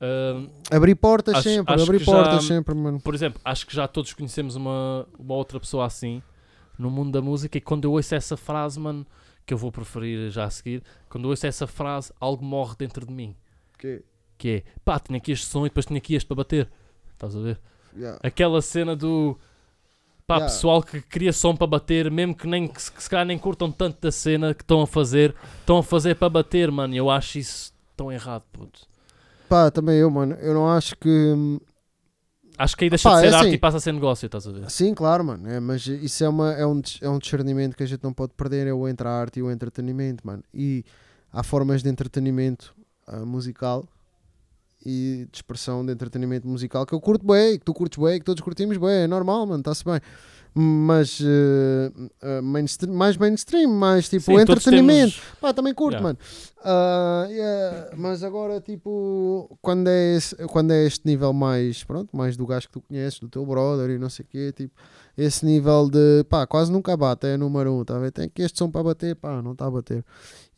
hum, 0.00 0.48
Abrir 0.70 0.94
portas 0.94 1.36
Acho- 1.36 1.48
sempre, 1.48 1.74
acho 1.74 1.84
abrir 1.84 1.98
que 2.00 2.04
já- 2.04 2.12
portas 2.12 2.44
sempre, 2.44 2.74
mano. 2.74 3.00
por 3.00 3.14
exemplo, 3.14 3.40
acho 3.44 3.66
que 3.66 3.74
já 3.74 3.88
todos 3.88 4.12
conhecemos 4.12 4.56
uma, 4.56 5.06
uma 5.18 5.34
outra 5.34 5.58
pessoa 5.58 5.86
assim 5.86 6.22
no 6.78 6.90
mundo 6.90 7.12
da 7.12 7.22
música 7.22 7.56
e 7.56 7.60
quando 7.60 7.84
eu 7.84 7.92
ouço 7.92 8.14
essa 8.14 8.36
frase, 8.36 8.78
mano, 8.80 9.06
que 9.46 9.54
eu 9.54 9.58
vou 9.58 9.72
preferir 9.72 10.30
já 10.30 10.44
a 10.44 10.50
seguir, 10.50 10.82
quando 11.08 11.24
eu 11.24 11.30
ouço 11.30 11.46
essa 11.46 11.66
frase, 11.66 12.12
algo 12.20 12.44
morre 12.44 12.74
dentro 12.78 13.06
de 13.06 13.12
mim. 13.12 13.34
Que, 13.78 14.02
Que 14.42 14.48
é, 14.48 14.62
pá, 14.84 14.98
tinha 14.98 15.18
aqui 15.18 15.30
este 15.30 15.46
som 15.46 15.60
e 15.64 15.68
depois 15.68 15.86
tinha 15.86 15.98
aqui 15.98 16.16
este 16.16 16.26
para 16.26 16.34
bater. 16.34 16.68
Estás 17.12 17.36
a 17.36 17.38
ver? 17.38 17.60
yeah. 17.96 18.18
Aquela 18.24 18.60
cena 18.60 18.96
do 18.96 19.38
pá, 20.26 20.38
Yeah. 20.38 20.52
pessoal 20.52 20.82
que 20.82 21.00
cria 21.00 21.32
som 21.32 21.54
para 21.54 21.68
bater, 21.68 22.10
mesmo 22.10 22.34
que, 22.34 22.48
nem, 22.48 22.66
que, 22.66 22.74
que 22.74 23.02
se 23.02 23.08
calhar 23.08 23.24
nem 23.24 23.38
curtam 23.38 23.70
tanto 23.70 24.00
da 24.00 24.10
cena 24.10 24.52
que 24.52 24.64
estão 24.64 24.82
a 24.82 24.86
fazer, 24.86 25.32
estão 25.60 25.78
a 25.78 25.82
fazer 25.84 26.16
para 26.16 26.28
bater, 26.28 26.72
mano. 26.72 26.92
Eu 26.92 27.08
acho 27.08 27.38
isso 27.38 27.72
tão 27.96 28.10
errado, 28.10 28.42
puto. 28.52 28.80
Pá, 29.48 29.70
também 29.70 29.96
eu, 29.98 30.10
mano. 30.10 30.34
Eu 30.40 30.54
não 30.54 30.68
acho 30.68 30.96
que. 30.96 31.08
hum, 31.08 31.60
acho 32.58 32.76
que 32.76 32.82
aí 32.82 32.90
deixa 32.90 33.08
Pá, 33.08 33.20
de 33.20 33.26
é 33.26 33.30
ser 33.30 33.36
arte 33.36 33.46
assim. 33.46 33.54
e 33.54 33.58
passa 33.58 33.76
a 33.76 33.80
ser 33.80 33.92
negócio, 33.92 34.26
estás 34.26 34.44
a 34.48 34.50
ver? 34.50 34.68
Sim, 34.68 34.92
claro, 34.92 35.22
mano. 35.22 35.48
É, 35.48 35.60
mas 35.60 35.86
isso 35.86 36.24
é, 36.24 36.28
uma, 36.28 36.52
é, 36.54 36.66
um, 36.66 36.82
é 37.00 37.08
um 37.08 37.18
discernimento 37.20 37.76
que 37.76 37.84
a 37.84 37.86
gente 37.86 38.02
não 38.02 38.12
pode 38.12 38.32
perder. 38.32 38.66
É 38.66 38.72
o 38.72 38.88
entre 38.88 39.06
a 39.06 39.10
arte 39.12 39.38
e 39.38 39.42
o 39.42 39.52
entretenimento, 39.52 40.26
mano. 40.26 40.42
E 40.52 40.84
há 41.32 41.44
formas 41.44 41.80
de 41.80 41.88
entretenimento 41.88 42.74
ah, 43.06 43.24
musical 43.24 43.84
e 44.84 45.26
de 45.30 45.36
expressão 45.38 45.84
de 45.84 45.92
entretenimento 45.92 46.46
musical 46.48 46.84
que 46.86 46.92
eu 46.94 47.00
curto 47.00 47.26
bem, 47.26 47.58
que 47.58 47.64
tu 47.64 47.72
curtes 47.74 48.02
bem, 48.02 48.18
que 48.18 48.24
todos 48.24 48.40
curtimos 48.42 48.76
bem. 48.76 49.02
É 49.04 49.06
normal, 49.06 49.46
mano. 49.46 49.60
Está-se 49.60 49.84
bem. 49.84 50.00
Mas 50.54 51.18
eh, 51.24 51.90
ah, 52.20 52.42
mainstream, 52.42 52.92
mais 52.94 53.16
mainstream, 53.16 53.70
mais 53.70 54.06
tipo 54.08 54.24
Sim, 54.26 54.34
entretenimento. 54.34 55.14
temos- 55.14 55.38
Pá, 55.40 55.54
também 55.54 55.72
curto, 55.72 55.94
Yeah. 55.94 56.02
mano. 56.08 56.18
Ah, 56.62 57.26
yeah, 57.30 57.88
mas 57.96 58.22
agora, 58.22 58.60
tipo, 58.60 59.56
quando 59.62 59.88
é, 59.88 60.16
esse- 60.16 60.36
quando 60.48 60.72
é 60.72 60.84
este 60.84 61.06
nível 61.06 61.32
mais, 61.32 61.82
pronto, 61.84 62.14
mais 62.14 62.36
do 62.36 62.46
gajo 62.46 62.66
que 62.66 62.72
tu 62.74 62.82
conheces, 62.82 63.18
do 63.18 63.28
teu 63.30 63.46
brother 63.46 63.88
e 63.90 63.98
não 63.98 64.10
sei 64.10 64.24
o 64.24 64.28
quê, 64.28 64.52
tipo, 64.52 64.74
esse 65.16 65.44
nível 65.44 65.88
de, 65.90 66.24
pá, 66.28 66.46
quase 66.46 66.70
nunca 66.72 66.96
bate, 66.96 67.26
é 67.26 67.36
número 67.36 67.72
um, 67.72 67.84
tá 67.84 67.96
a 67.96 67.98
ver? 67.98 68.10
Tem 68.12 68.28
que 68.28 68.42
este 68.42 68.58
som 68.58 68.70
para 68.70 68.82
bater, 68.82 69.14
pá, 69.16 69.42
não 69.42 69.52
está 69.52 69.66
a 69.66 69.70
bater. 69.70 70.04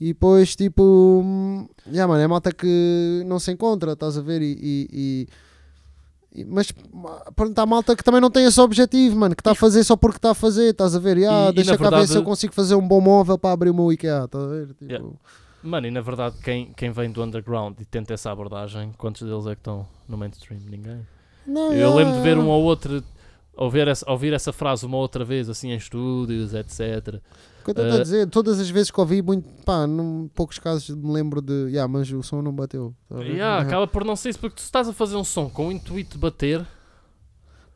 E 0.01 0.09
depois, 0.09 0.55
tipo, 0.57 0.83
hum, 1.25 1.67
yeah, 1.87 2.07
mano, 2.07 2.23
é 2.23 2.27
malta 2.27 2.53
que 2.53 3.23
não 3.27 3.39
se 3.39 3.51
encontra, 3.53 3.93
estás 3.93 4.17
a 4.19 4.23
ver? 4.23 4.43
E, 4.43 4.53
e- 4.61 4.89
e- 4.93 5.29
e- 6.41 6.45
mas 6.45 6.73
pronto, 7.37 7.59
há 7.59 7.67
malta 7.67 7.95
que 7.97 8.03
também 8.05 8.21
não 8.21 8.31
tem 8.31 8.45
esse 8.45 8.61
objetivo, 8.61 9.17
mano, 9.17 9.35
que 9.37 9.41
está 9.41 9.53
a 9.53 9.55
fazer 9.55 9.83
só 9.85 9.97
porque 9.97 10.19
está 10.19 10.31
a 10.33 10.35
fazer, 10.35 10.71
estás 10.71 10.95
a 10.95 10.99
ver? 10.99 11.17
E- 11.19 11.23
e, 11.25 11.53
deixa 11.53 11.73
na 11.73 11.79
cá 11.79 11.91
ver 11.99 12.07
se 12.09 12.17
eu 12.17 12.23
consigo 12.25 12.53
fazer 12.53 12.75
um 12.75 12.87
bom 12.87 13.01
móvel 13.01 13.39
para 13.39 13.53
abrir 13.53 13.71
o 13.71 13.75
meu 13.75 13.93
IKEA, 13.93 14.25
estás 14.25 14.45
a 14.45 14.47
ver? 14.49 14.67
Tipo, 14.69 14.85
Yeah. 14.85 15.09
Mano, 15.63 15.87
e 15.87 15.91
na 15.91 16.03
verdade, 16.03 16.37
quem, 16.45 16.73
quem 16.77 16.91
vem 16.91 17.11
do 17.11 17.23
underground 17.23 17.81
e 17.81 17.87
tenta 17.87 18.13
essa 18.13 18.31
abordagem, 18.31 18.93
quantos 18.99 19.23
deles 19.23 19.47
é 19.47 19.55
que 19.55 19.61
estão 19.61 19.87
no 20.07 20.19
mainstream? 20.19 20.61
Ninguém. 20.69 21.07
Não, 21.47 21.73
Eu 21.73 21.73
yeah, 21.73 21.97
lembro 21.97 22.13
de 22.15 22.21
ver 22.21 22.37
um 22.37 22.49
ou 22.49 22.63
outro, 22.65 23.03
ouvir 23.57 23.89
essa, 23.89 24.11
ouvir 24.11 24.33
essa 24.33 24.53
frase 24.53 24.85
uma 24.87 24.97
outra 24.97 25.25
vez, 25.25 25.49
assim, 25.49 25.71
em 25.71 25.77
estúdios, 25.77 26.55
etc. 26.55 27.21
O 27.61 27.65
que 27.65 27.71
eu 27.71 27.73
estou 27.73 27.85
a 27.85 27.95
Eh, 27.97 28.03
dizer, 28.03 28.29
todas 28.29 28.61
as 28.61 28.69
vezes 28.69 28.91
que 28.91 29.01
ouvi, 29.01 29.23
muito, 29.23 29.49
pá, 29.65 29.87
num 29.87 30.29
poucos 30.35 30.59
casos 30.59 30.95
me 30.95 31.13
lembro 31.13 31.41
de, 31.41 31.53
yeah, 31.71 31.87
mas 31.87 32.11
o 32.13 32.23
som 32.23 32.43
não 32.43 32.53
bateu. 32.53 32.95
tá? 33.09 33.17
Yeah, 33.17 33.35
Yeah. 33.35 33.67
acaba 33.69 33.87
por 33.87 34.05
não 34.05 34.17
ser 34.17 34.31
isso, 34.31 34.39
porque 34.39 34.57
tu 34.57 34.63
estás 34.63 34.89
a 34.89 34.93
fazer 34.93 35.17
um 35.17 35.25
som 35.25 35.49
com 35.49 35.69
o 35.69 35.73
intuito 35.73 36.13
de 36.13 36.19
bater, 36.19 36.67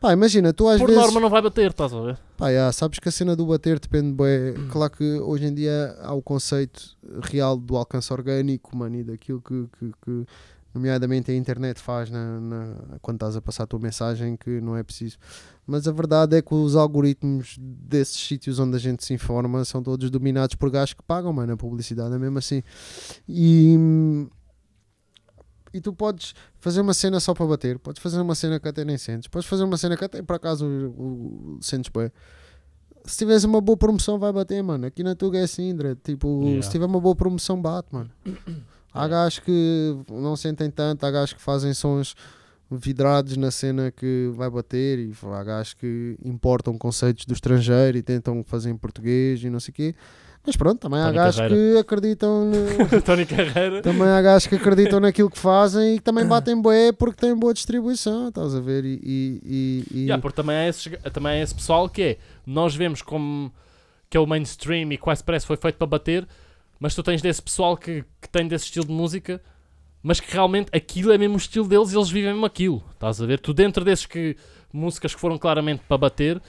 Pá, 0.00 0.12
imagina, 0.12 0.52
tu 0.52 0.68
às 0.68 0.78
por 0.78 0.86
vezes. 0.86 1.02
norma 1.02 1.18
não 1.18 1.28
vai 1.28 1.42
bater, 1.42 1.70
estás 1.72 1.92
a 1.92 2.00
ver? 2.00 2.18
Pá, 2.36 2.50
yeah, 2.50 2.70
sabes 2.70 3.00
que 3.00 3.08
a 3.08 3.12
cena 3.12 3.34
do 3.34 3.44
bater 3.46 3.80
depende, 3.80 4.12
bué. 4.12 4.54
Claro 4.70 4.92
que 4.92 5.18
hoje 5.18 5.46
em 5.46 5.52
dia 5.52 5.96
há 6.02 6.12
o 6.14 6.22
conceito 6.22 6.96
real 7.20 7.56
do 7.56 7.76
alcance 7.76 8.12
orgânico, 8.12 8.76
mano, 8.76 8.94
e 8.94 9.02
daquilo 9.02 9.40
que, 9.42 9.66
que, 9.76 9.92
que, 10.04 10.26
nomeadamente, 10.74 11.30
a 11.30 11.34
internet 11.34 11.80
faz 11.80 12.10
na, 12.10 12.40
na- 12.40 12.98
quando 13.00 13.16
estás 13.16 13.36
a 13.36 13.40
passar 13.42 13.64
a 13.64 13.66
tua 13.66 13.78
mensagem, 13.80 14.36
que 14.36 14.60
não 14.60 14.76
é 14.76 14.82
preciso. 14.82 15.16
Mas 15.66 15.86
a 15.88 15.92
verdade 15.92 16.36
é 16.36 16.42
que 16.42 16.54
os 16.54 16.76
algoritmos 16.76 17.56
desses 17.60 18.16
sítios 18.18 18.58
onde 18.58 18.76
a 18.76 18.78
gente 18.78 19.04
se 19.04 19.12
informa 19.14 19.64
são 19.64 19.82
todos 19.82 20.10
dominados 20.10 20.54
por 20.54 20.70
gajos 20.70 20.94
que 20.94 21.02
pagam, 21.02 21.32
mano, 21.32 21.52
a 21.52 21.56
publicidade 21.56 22.14
é 22.14 22.18
mesmo 22.18 22.38
assim. 22.38 22.62
E. 23.28 23.76
E 25.72 25.80
tu 25.82 25.92
podes 25.92 26.34
fazer 26.58 26.80
uma 26.80 26.94
cena 26.94 27.20
só 27.20 27.34
para 27.34 27.44
bater, 27.46 27.78
podes 27.78 28.00
fazer 28.02 28.18
uma 28.20 28.34
cena 28.34 28.58
que 28.58 28.66
até 28.66 28.84
nem 28.86 28.96
sentes, 28.96 29.28
podes 29.28 29.46
fazer 29.46 29.64
uma 29.64 29.76
cena 29.76 29.98
que 29.98 30.04
até 30.04 30.22
por 30.22 30.34
acaso 30.36 30.64
o, 30.66 31.56
o- 31.56 31.58
sentes 31.60 31.90
bem. 31.94 32.10
Se 33.04 33.18
tiveres 33.18 33.44
uma 33.44 33.60
boa 33.60 33.76
promoção, 33.76 34.18
vai 34.18 34.32
bater, 34.32 34.62
mano. 34.62 34.86
Aqui 34.86 35.02
na 35.02 35.14
Tuga 35.14 35.38
é 35.38 35.42
assim, 35.42 35.74
Dre. 35.74 35.94
Tipo, 35.96 36.42
Yeah. 36.42 36.62
se 36.62 36.70
tiver 36.70 36.84
uma 36.86 37.00
boa 37.00 37.14
promoção, 37.14 37.60
bate, 37.60 37.88
mano. 37.92 38.10
Há 38.92 39.04
Yeah. 39.04 39.08
gajos 39.24 39.38
que 39.40 39.96
não 40.10 40.34
sentem 40.36 40.70
tanto, 40.70 41.04
há 41.04 41.10
gajos 41.10 41.32
que 41.34 41.40
fazem 41.42 41.72
sons 41.74 42.14
vidrados 42.70 43.36
na 43.36 43.50
cena 43.50 43.90
que 43.90 44.30
vai 44.34 44.50
bater 44.50 44.98
e 44.98 45.12
há 45.34 45.42
gajos 45.44 45.74
que 45.74 46.16
importam 46.24 46.76
conceitos 46.76 47.24
do 47.24 47.32
estrangeiro 47.32 47.96
e 47.96 48.02
tentam 48.02 48.42
fazer 48.44 48.70
em 48.70 48.76
português 48.76 49.42
e 49.42 49.48
não 49.50 49.58
sei 49.60 49.72
o 49.72 49.74
quê. 49.74 49.94
Mas 50.46 50.56
pronto, 50.56 50.78
também 50.80 51.00
há 51.00 51.04
Tony 51.06 51.16
gajos 51.16 51.40
Carreira. 51.40 51.72
que 51.74 51.78
acreditam 51.78 52.44
no, 52.92 53.02
Tony 53.02 53.26
Carreira. 53.26 53.82
também 53.82 54.08
há 54.08 54.22
gajos 54.22 54.46
que 54.46 54.54
acreditam 54.54 55.00
naquilo 55.00 55.30
que 55.30 55.38
fazem 55.38 55.94
e 55.94 55.98
que 55.98 56.04
também 56.04 56.26
batem 56.26 56.60
bué 56.60 56.92
porque 56.92 57.20
têm 57.20 57.34
boa 57.34 57.52
distribuição, 57.52 58.28
estás 58.28 58.54
a 58.54 58.60
ver? 58.60 58.84
E, 58.84 59.00
e, 59.02 59.40
e- 59.44 59.84
e- 59.90 60.00
Yeah, 60.04 60.20
porque 60.20 60.36
também 60.36 60.56
há, 60.56 60.68
esses, 60.68 60.90
também 61.12 61.32
há 61.32 61.42
esse 61.42 61.54
pessoal 61.54 61.88
que 61.88 62.02
é, 62.02 62.18
nós 62.46 62.74
vemos 62.74 63.02
como 63.02 63.52
que 64.08 64.16
é 64.16 64.20
o 64.20 64.26
mainstream 64.26 64.90
e 64.92 64.96
quase 64.98 65.22
parece 65.22 65.44
que 65.44 65.48
foi 65.48 65.56
feito 65.56 65.76
para 65.76 65.86
bater, 65.86 66.26
mas 66.80 66.94
tu 66.94 67.02
tens 67.02 67.20
desse 67.22 67.42
pessoal 67.42 67.76
que, 67.76 68.04
que 68.20 68.28
tem 68.28 68.46
desse 68.46 68.66
estilo 68.66 68.86
de 68.86 68.92
música, 68.92 69.40
mas 70.02 70.20
que 70.20 70.32
realmente 70.32 70.68
aquilo 70.72 71.12
é 71.12 71.18
mesmo 71.18 71.34
o 71.34 71.38
estilo 71.38 71.66
deles 71.66 71.92
e 71.92 71.96
eles 71.96 72.08
vivem 72.08 72.32
mesmo 72.32 72.46
aquilo. 72.46 72.82
Estás 72.92 73.20
a 73.20 73.26
ver? 73.26 73.40
Tu 73.40 73.52
dentro 73.52 73.84
desses 73.84 74.06
que 74.06 74.36
músicas 74.72 75.14
que 75.14 75.20
foram 75.20 75.36
claramente 75.38 75.82
para 75.88 75.98
bater, 75.98 76.40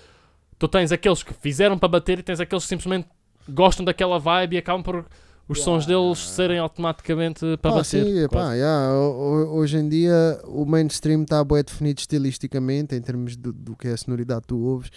tu 0.58 0.68
tens 0.68 0.92
aqueles 0.92 1.24
que 1.24 1.34
fizeram 1.34 1.78
para 1.78 1.90
bater 1.90 2.20
e 2.20 2.24
tens 2.24 2.40
aqueles 2.40 2.64
que 2.64 2.70
simplesmente 2.70 3.08
gostam 3.48 3.84
daquela 3.84 4.20
vibe 4.20 4.56
e 4.56 4.58
acabam 4.60 4.84
por 4.84 5.06
os 5.48 5.62
sons 5.64 5.84
deles 5.88 6.20
serem 6.20 6.60
automaticamente 6.60 7.40
para 7.60 7.72
Pá, 7.72 7.78
bater. 7.78 8.06
sim, 8.06 8.28
pá, 8.30 8.54
yeah, 8.54 8.94
ho- 8.94 9.14
ho- 9.48 9.56
hoje 9.58 9.78
em 9.78 9.90
dia 9.90 10.40
o 10.46 10.64
mainstream 10.64 11.24
está 11.24 11.44
bem 11.44 11.64
definido 11.64 12.00
estilisticamente 12.02 12.94
em 12.94 13.02
termos 13.02 13.36
do, 13.36 13.52
do 13.52 13.76
que 13.76 13.88
é 13.88 13.94
a 13.94 13.98
sonoridade 13.98 14.42
que 14.42 14.48
tu 14.50 14.60
ouves 14.60 14.92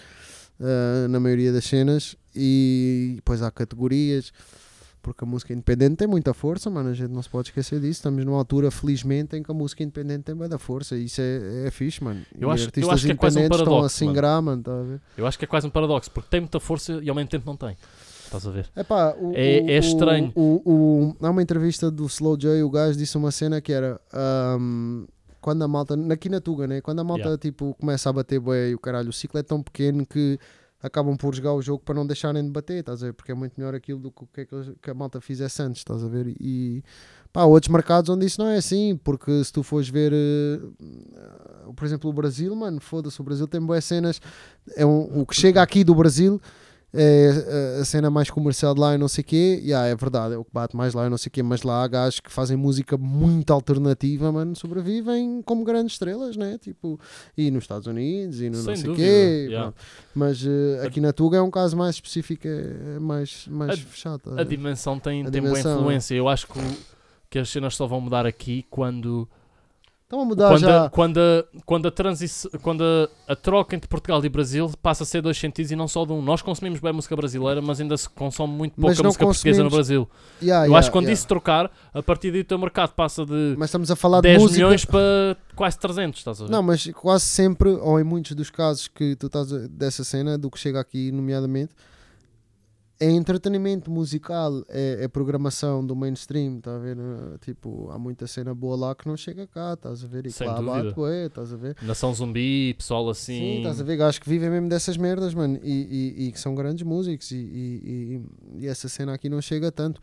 ah, 0.60 1.08
na 1.08 1.18
maioria 1.18 1.52
das 1.52 1.64
cenas 1.64 2.16
e 2.36 3.12
depois 3.16 3.40
há 3.40 3.50
categorias 3.50 4.30
porque 5.02 5.24
a 5.24 5.26
música 5.26 5.52
independente 5.52 5.96
tem 5.96 6.06
muita 6.08 6.32
força, 6.32 6.70
mano, 6.70 6.90
a 6.90 6.94
gente 6.94 7.10
não 7.10 7.22
se 7.22 7.28
pode 7.28 7.48
esquecer 7.48 7.80
disso. 7.80 7.98
Estamos 7.98 8.24
numa 8.24 8.38
altura, 8.38 8.70
felizmente, 8.70 9.36
em 9.36 9.42
que 9.42 9.50
a 9.50 9.54
música 9.54 9.82
independente 9.82 10.22
tem 10.24 10.34
muita 10.34 10.58
força 10.58 10.96
e 10.96 11.04
isso 11.06 11.20
é, 11.20 11.66
é 11.66 11.70
fixe, 11.70 12.02
mano. 12.02 12.20
Eu 12.38 12.48
e 12.48 12.52
acho- 12.52 12.62
eu 12.62 12.66
artistas 12.66 12.94
acho 12.94 13.06
que 13.06 13.12
é 13.12 13.14
quase 13.16 13.38
um 13.38 13.40
independentes 13.42 13.58
estão 13.60 13.72
a 13.72 13.76
paradoxo, 13.80 13.96
se 13.96 14.04
mano. 14.04 14.42
mano, 14.42 14.62
tá? 14.62 15.00
Eu 15.18 15.26
acho 15.26 15.38
que 15.38 15.44
é 15.44 15.48
quase 15.48 15.66
um 15.66 15.70
paradoxo, 15.70 16.10
porque 16.10 16.28
tem 16.30 16.40
muita 16.40 16.60
força 16.60 17.00
e 17.02 17.08
ao 17.08 17.14
mesmo 17.16 17.28
tempo 17.28 17.44
não 17.46 17.56
tem. 17.56 17.76
Estás 18.24 18.46
a 18.46 18.50
ver? 18.50 18.70
Epá, 18.76 19.14
o, 19.18 19.32
É- 19.34 19.60
o- 19.62 19.68
é 19.70 19.78
estranho. 19.78 20.32
O, 20.34 21.16
há 21.20 21.30
uma 21.30 21.42
entrevista 21.42 21.90
do 21.90 22.06
Slow 22.06 22.36
J, 22.38 22.62
o 22.62 22.70
gajo 22.70 22.96
disse 22.96 23.16
uma 23.18 23.30
cena 23.30 23.60
que 23.60 23.72
era 23.72 24.00
ahm, 24.12 25.04
quando 25.40 25.62
a 25.64 25.68
malta, 25.68 25.94
aqui 26.12 26.28
na 26.28 26.40
Tuga, 26.40 26.66
né? 26.66 26.80
Quando 26.80 27.00
a 27.00 27.04
malta 27.04 27.22
Yeah. 27.24 27.38
tipo, 27.38 27.74
começa 27.78 28.08
a 28.08 28.12
bater 28.12 28.38
bué 28.40 28.70
e 28.70 28.74
o 28.74 28.78
caralho, 28.78 29.10
o 29.10 29.12
ciclo 29.12 29.38
é 29.40 29.42
tão 29.42 29.60
pequeno 29.62 30.06
que 30.06 30.38
acabam 30.82 31.16
por 31.16 31.34
jogar 31.34 31.54
o 31.54 31.62
jogo 31.62 31.82
para 31.84 31.94
não 31.94 32.06
deixarem 32.06 32.42
de 32.44 32.50
bater, 32.50 32.80
estás 32.80 33.02
a 33.02 33.06
ver? 33.06 33.12
Porque 33.12 33.30
é 33.30 33.34
muito 33.34 33.54
melhor 33.56 33.74
aquilo 33.74 34.00
do 34.00 34.10
que, 34.10 34.40
é 34.40 34.44
que, 34.44 34.90
a 34.90 34.94
malta 34.94 35.20
fizesse 35.20 35.62
antes, 35.62 35.80
estás 35.80 36.02
a 36.02 36.08
ver? 36.08 36.34
E 36.40 36.82
pá, 37.32 37.44
outros 37.44 37.72
mercados 37.72 38.10
onde 38.10 38.26
isso 38.26 38.40
não 38.40 38.48
é 38.48 38.56
assim, 38.56 38.98
porque 39.02 39.44
se 39.44 39.52
tu 39.52 39.62
fores 39.62 39.88
ver, 39.88 40.12
eh, 40.12 40.60
por 41.76 41.84
exemplo, 41.84 42.10
o 42.10 42.12
Brasil, 42.12 42.54
mano, 42.56 42.80
foda-se, 42.80 43.20
o 43.20 43.24
Brasil 43.24 43.46
tem 43.46 43.60
boas 43.60 43.84
cenas, 43.84 44.20
é 44.74 44.84
um, 44.84 45.20
o 45.20 45.26
que 45.26 45.36
chega 45.36 45.62
aqui 45.62 45.84
do 45.84 45.94
Brasil 45.94 46.40
é 46.94 47.76
a- 47.78 47.80
a 47.80 47.84
cena 47.84 48.10
mais 48.10 48.28
comercial 48.30 48.74
de 48.74 48.80
lá 48.80 48.94
e 48.94 48.98
não 48.98 49.08
sei 49.08 49.22
o 49.22 49.24
quê, 49.24 49.60
yeah, 49.64 49.86
é 49.88 49.94
verdade, 49.96 50.34
é 50.34 50.36
o 50.38 50.44
que 50.44 50.50
bate 50.52 50.76
mais 50.76 50.92
lá 50.94 51.06
e 51.06 51.10
não 51.10 51.16
sei 51.16 51.28
o 51.28 51.32
quê, 51.32 51.42
mas 51.42 51.62
lá 51.62 51.82
há 51.82 51.88
gajos 51.88 52.20
que 52.20 52.30
fazem 52.30 52.56
música 52.56 52.96
muito 52.98 53.52
alternativa, 53.52 54.30
mano, 54.30 54.54
sobrevivem 54.54 55.40
como 55.42 55.64
grandes 55.64 55.94
estrelas, 55.94 56.36
né? 56.36 56.58
Tipo, 56.58 57.00
e 57.36 57.50
nos 57.50 57.64
Estados 57.64 57.86
Unidos 57.86 58.40
e 58.40 58.50
no 58.50 58.56
não 58.58 58.64
Sem 58.64 58.76
sei 58.76 58.90
o 58.90 58.94
quê. 58.94 59.46
yeah. 59.48 59.72
Mas 60.14 60.44
eh, 60.46 60.86
aqui 60.86 61.00
na 61.00 61.12
Tuga 61.12 61.38
é 61.38 61.42
um 61.42 61.50
caso 61.50 61.76
mais 61.76 61.94
específico, 61.94 62.46
é 62.46 62.98
mais, 62.98 63.46
mais 63.48 63.70
A- 63.72 63.76
fechado. 63.76 64.20
a 64.32 64.34
ver? 64.36 64.44
dimensão 64.46 64.98
tem, 64.98 65.26
A 65.26 65.30
tem 65.30 65.40
boa 65.40 65.52
dimensão, 65.54 65.72
é. 65.76 65.80
influência. 65.80 66.14
Eu 66.14 66.28
acho 66.28 66.46
que, 66.46 66.60
que 67.30 67.38
as 67.38 67.48
cenas 67.48 67.74
só 67.74 67.86
vão 67.86 68.00
mudar 68.00 68.26
aqui 68.26 68.66
quando, 68.70 69.26
Estão 70.12 70.20
a 70.20 70.24
mudar 70.26 70.48
quando, 70.50 70.60
já. 70.60 70.84
a, 70.84 70.90
quando, 70.90 71.18
a, 71.18 71.44
quando, 71.64 71.88
a, 71.88 71.90
transi- 71.90 72.50
quando 72.60 72.84
a, 72.84 73.32
a 73.32 73.34
troca 73.34 73.74
entre 73.74 73.88
Portugal 73.88 74.22
e 74.22 74.28
Brasil 74.28 74.70
passa 74.82 75.04
a 75.04 75.06
ser 75.06 75.22
dois 75.22 75.38
sentidos 75.38 75.72
e 75.72 75.76
não 75.76 75.88
só 75.88 76.04
de 76.04 76.12
um. 76.12 76.20
Nós 76.20 76.42
consumimos 76.42 76.80
bem 76.80 76.92
música 76.92 77.16
brasileira, 77.16 77.62
mas 77.62 77.80
ainda 77.80 77.96
se 77.96 78.06
consome 78.10 78.52
muito 78.52 78.74
pouca 78.74 79.02
música 79.02 79.24
portuguesa 79.24 79.62
no 79.64 79.70
consumimos- 79.70 79.72
Brasil. 79.72 80.08
Yeah, 80.42 80.66
Eu 80.66 80.68
yeah, 80.68 80.78
acho 80.78 80.88
que 80.90 80.92
quando 80.92 81.04
yeah. 81.06 81.14
isso 81.14 81.26
trocar, 81.26 81.70
a 81.94 82.02
partir 82.02 82.30
daí 82.30 82.42
o 82.42 82.44
teu 82.44 82.58
mercado 82.58 82.92
passa 82.92 83.24
de 83.24 83.54
Mas 83.56 83.70
estamos 83.70 83.90
a 83.90 83.96
falar 83.96 84.18
de 84.18 84.28
10 84.28 84.42
música. 84.42 84.56
milhões 84.58 84.84
para 84.84 85.34
quase 85.56 85.78
300, 85.78 86.18
estás 86.20 86.42
a 86.42 86.44
ver? 86.44 86.50
Não, 86.50 86.62
mas 86.62 86.86
quase 86.92 87.24
sempre, 87.24 87.70
ou 87.70 87.98
em 87.98 88.04
muitos 88.04 88.32
dos 88.36 88.50
casos 88.50 88.88
que 88.88 89.16
tu 89.16 89.28
estás 89.28 89.50
a- 89.50 89.66
dessa 89.70 90.04
cena, 90.04 90.36
do 90.36 90.50
que 90.50 90.58
chega 90.58 90.78
aqui, 90.78 91.10
nomeadamente, 91.10 91.72
é 93.06 93.10
entretenimento 93.10 93.90
musical, 93.90 94.62
é, 94.68 94.98
é 95.04 95.08
programação 95.08 95.84
do 95.84 95.94
mainstream, 95.96 96.60
tá 96.60 96.76
a 96.76 96.78
ver? 96.78 96.96
Eh, 96.98 97.38
Tipo, 97.40 97.90
há 97.90 97.98
muita 97.98 98.26
cena 98.26 98.54
boa 98.54 98.76
lá 98.76 98.94
que 98.94 99.06
não 99.08 99.16
chega 99.16 99.46
cá, 99.46 99.72
estás 99.74 100.04
a 100.04 100.06
ver? 100.06 100.26
E 100.26 100.30
Sem 100.30 100.46
lá 100.46 100.54
dúvida. 100.60 100.82
bate, 100.84 100.94
bué, 100.94 101.26
estás 101.26 101.52
a 101.52 101.56
ver? 101.56 101.76
Nação 101.82 102.14
Zumbi, 102.14 102.74
pessoal 102.74 103.08
assim. 103.10 103.36
Sim, 103.38 103.56
estás 103.58 103.80
a 103.80 103.84
ver 103.84 103.96
gajos 103.96 104.18
que 104.18 104.28
vivem 104.28 104.48
mesmo 104.50 104.68
dessas 104.68 104.96
merdas, 104.96 105.34
mano, 105.34 105.58
e, 105.62 106.14
e, 106.18 106.28
e 106.28 106.32
que 106.32 106.38
são 106.38 106.54
grandes 106.54 106.84
músicos, 106.86 107.30
e- 107.32 108.20
e 108.58 108.66
essa 108.66 108.88
cena 108.88 109.14
aqui 109.14 109.28
não 109.28 109.40
chega 109.40 109.72
tanto. 109.72 110.00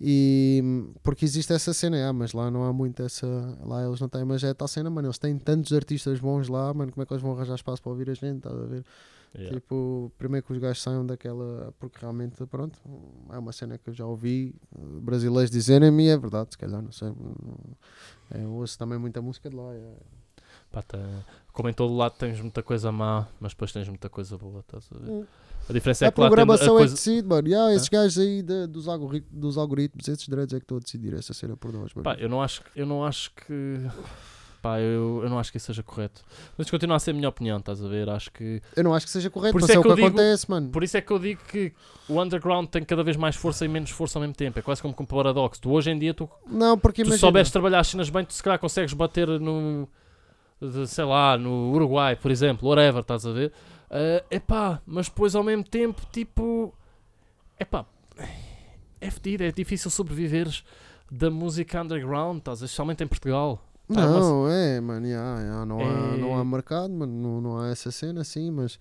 E 0.00 0.62
porque 1.02 1.24
existe 1.24 1.52
essa 1.52 1.72
cena, 1.72 2.08
ah, 2.08 2.12
mas 2.12 2.32
lá 2.32 2.50
não 2.50 2.64
há 2.64 2.72
muito 2.72 3.02
essa. 3.02 3.26
Lá 3.64 3.86
eles 3.86 4.00
não 4.00 4.08
têm, 4.08 4.24
mas 4.24 4.42
é 4.42 4.52
tal 4.52 4.66
cena, 4.68 4.90
mano. 4.90 5.06
Eles 5.06 5.18
têm 5.18 5.38
tantos 5.38 5.72
artistas 5.72 6.18
bons 6.18 6.48
lá, 6.48 6.74
mano. 6.74 6.92
Como 6.92 7.02
é 7.02 7.06
que 7.06 7.12
eles 7.12 7.22
vão 7.22 7.32
arranjar 7.32 7.54
espaço 7.54 7.80
para 7.80 7.92
ouvir 7.92 8.10
a 8.10 8.14
gente? 8.14 8.38
Estás 8.38 8.54
a 8.60 8.64
ver? 8.66 8.84
Yeah. 9.36 9.54
Tipo, 9.58 10.12
primeiro 10.16 10.46
que 10.46 10.52
os 10.52 10.58
gajos 10.58 10.80
saiam 10.82 11.04
daquela. 11.04 11.74
Porque 11.80 11.98
realmente, 12.00 12.44
pronto, 12.46 12.78
é 13.32 13.38
uma 13.38 13.50
cena 13.52 13.76
que 13.76 13.90
eu 13.90 13.94
já 13.94 14.06
ouvi 14.06 14.54
eh, 14.74 14.78
brasileiros 15.00 15.50
dizerem-me 15.50 16.04
e 16.04 16.08
é 16.08 16.16
verdade, 16.16 16.50
se 16.52 16.58
calhar, 16.58 16.80
não 16.80 16.92
sei. 16.92 17.08
É, 18.32 18.42
eu 18.44 18.50
ouço 18.52 18.78
também 18.78 18.98
muita 18.98 19.20
música 19.20 19.50
de 19.50 19.56
lá. 19.56 19.72
é. 19.74 19.94
Pá, 20.70 20.82
tá- 20.82 20.98
como 21.52 21.68
em 21.68 21.72
todo 21.72 21.94
lado 21.94 22.14
tens 22.18 22.40
muita 22.40 22.62
coisa 22.62 22.90
má, 22.92 23.26
mas 23.40 23.52
depois 23.52 23.72
tens 23.72 23.88
muita 23.88 24.08
coisa 24.08 24.36
boa, 24.38 24.60
estás 24.60 24.88
a 24.92 24.98
ver? 24.98 25.10
Hum. 25.10 25.24
A 25.68 25.72
diferença 25.72 26.04
é 26.04 26.08
a 26.08 26.12
que 26.12 26.20
a 26.20 26.26
programação 26.26 26.66
é 26.66 26.70
que 26.70 26.76
coisa... 26.78 26.94
decide, 26.94 27.26
mano. 27.28 27.48
Yeah, 27.48 27.74
esses 27.74 27.88
gajos 27.88 28.18
aí 28.18 28.42
de- 28.42 28.66
dos, 28.66 28.86
algorit- 28.86 29.26
dos 29.30 29.56
algoritmos, 29.56 30.06
esses 30.08 30.28
dreads 30.28 30.52
é 30.54 30.58
que 30.58 30.64
estão 30.64 30.76
a 30.76 30.80
decidir 30.80 31.14
essa 31.14 31.32
cena 31.32 31.56
por 31.56 31.72
nós, 31.72 31.92
mano. 31.94 32.04
Pá, 32.04 32.14
eu 32.20 32.28
não 32.28 32.42
acho, 32.42 32.62
que- 32.62 32.70
eu 32.80 32.86
não 32.86 33.04
acho 33.04 33.32
que. 33.34 33.78
Pá, 34.64 34.80
eu, 34.80 35.20
eu 35.22 35.28
não 35.28 35.38
acho 35.38 35.50
que 35.52 35.58
isso 35.58 35.66
seja 35.66 35.82
correto. 35.82 36.22
Mas 36.56 36.70
continua 36.70 36.96
a 36.96 36.98
ser 36.98 37.10
a 37.10 37.14
minha 37.14 37.28
opinião, 37.28 37.58
estás 37.58 37.84
a 37.84 37.86
ver? 37.86 38.08
Acho 38.08 38.32
que. 38.32 38.62
Eu 38.74 38.82
não 38.82 38.94
acho 38.94 39.04
que 39.04 39.12
seja 39.12 39.28
correto, 39.28 39.52
Por 39.52 39.60
mas 39.60 39.68
isso 39.68 39.72
é, 39.72 39.76
é 39.76 39.78
o 39.78 39.82
que 39.82 39.88
que 39.88 39.92
eu 39.92 39.96
digo- 39.96 40.08
acontece, 40.08 40.50
mano. 40.50 40.70
Por 40.70 40.82
isso 40.82 40.96
é 40.96 41.02
que 41.02 41.12
eu 41.12 41.18
digo 41.18 41.42
que 41.46 41.70
o 42.08 42.18
underground 42.18 42.66
tem 42.70 42.82
cada 42.82 43.02
vez 43.04 43.14
mais 43.18 43.36
força 43.36 43.66
e 43.66 43.68
menos 43.68 43.90
força 43.90 44.16
ao 44.18 44.20
mesmo 44.22 44.34
tempo. 44.34 44.58
É 44.58 44.62
quase 44.62 44.80
como 44.80 44.94
com 44.94 45.02
um 45.02 45.06
paradoxo. 45.06 45.60
Tu 45.60 45.70
hoje 45.70 45.90
em 45.90 45.98
dia, 45.98 46.14
tu, 46.14 46.30
Não, 46.46 46.78
porque 46.78 47.02
tu 47.02 47.08
imagina. 47.08 47.18
souberes 47.18 47.50
trabalhar 47.50 47.80
as 47.80 47.88
cenas 47.88 48.08
bem, 48.08 48.24
tu 48.24 48.32
se 48.32 48.42
calhar 48.42 48.58
consegues 48.58 48.94
bater 48.94 49.28
no. 49.38 49.86
de, 50.58 50.86
sei 50.86 51.04
lá, 51.04 51.36
no 51.36 51.70
Uruguai, 51.72 52.16
por 52.16 52.30
exemplo, 52.30 52.66
whatever, 52.66 53.02
estás 53.02 53.26
a 53.26 53.32
ver? 53.32 53.52
É 53.90 54.24
epá, 54.30 54.80
mas 54.86 55.08
depois 55.10 55.34
ao 55.34 55.42
mesmo 55.42 55.62
tempo, 55.64 56.00
tipo. 56.10 56.74
Epá, 57.60 57.84
é 58.98 59.10
fedido, 59.10 59.44
é 59.44 59.52
difícil 59.52 59.90
sobreviveres 59.90 60.64
da 61.10 61.30
música 61.30 61.82
underground, 61.82 62.38
estás 62.38 62.62
a? 62.62 62.64
Especialmente 62.64 63.04
em 63.04 63.06
Portugal. 63.06 63.62
Tá, 63.92 64.06
Não, 64.06 64.48
é, 64.48 64.80
mano, 64.80 65.06
yeah, 65.06 65.40
yeah, 65.40 65.66
não, 65.66 65.78
há, 65.86 66.14
É- 66.14 66.16
não 66.16 66.36
há 66.36 66.44
mercado, 66.44 66.90
mano, 66.92 67.12
não, 67.12 67.40
não 67.40 67.58
há 67.58 67.68
essa 67.68 67.90
cena 67.90 68.22
assim, 68.22 68.50
mas, 68.50 68.78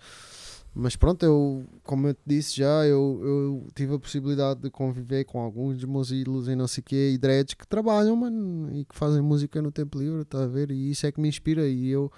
mas 0.74 0.96
pronto, 0.96 1.24
eu, 1.26 1.66
como 1.84 2.08
eu 2.08 2.14
te 2.14 2.22
disse 2.26 2.56
já, 2.56 2.86
eu, 2.86 3.20
eu 3.22 3.68
tive 3.76 3.96
a 3.96 4.00
possibilidade 4.00 4.62
de 4.62 4.70
conviver 4.70 5.26
com 5.26 5.42
alguns 5.42 5.76
dos 5.76 5.86
meus 5.86 6.10
ídolos 6.10 6.48
e 6.48 6.56
não 6.56 6.68
sei 6.68 6.82
o 6.82 6.86
quê, 6.86 7.12
e 7.14 7.18
dreads 7.18 7.54
que 7.54 7.68
trabalham, 7.68 8.16
mano, 8.16 8.70
e 8.74 8.86
que 8.86 8.96
fazem 8.96 9.22
música 9.22 9.62
no 9.62 9.72
tempo 9.72 10.00
livre, 10.00 10.24
tá 10.24 10.44
a 10.44 10.48
ver? 10.48 10.72
E 10.72 10.92
isso 10.92 11.06
é 11.06 11.12
que 11.12 11.20
me 11.20 11.28
inspira, 11.28 11.68
e 11.68 11.90
eu, 11.90 12.10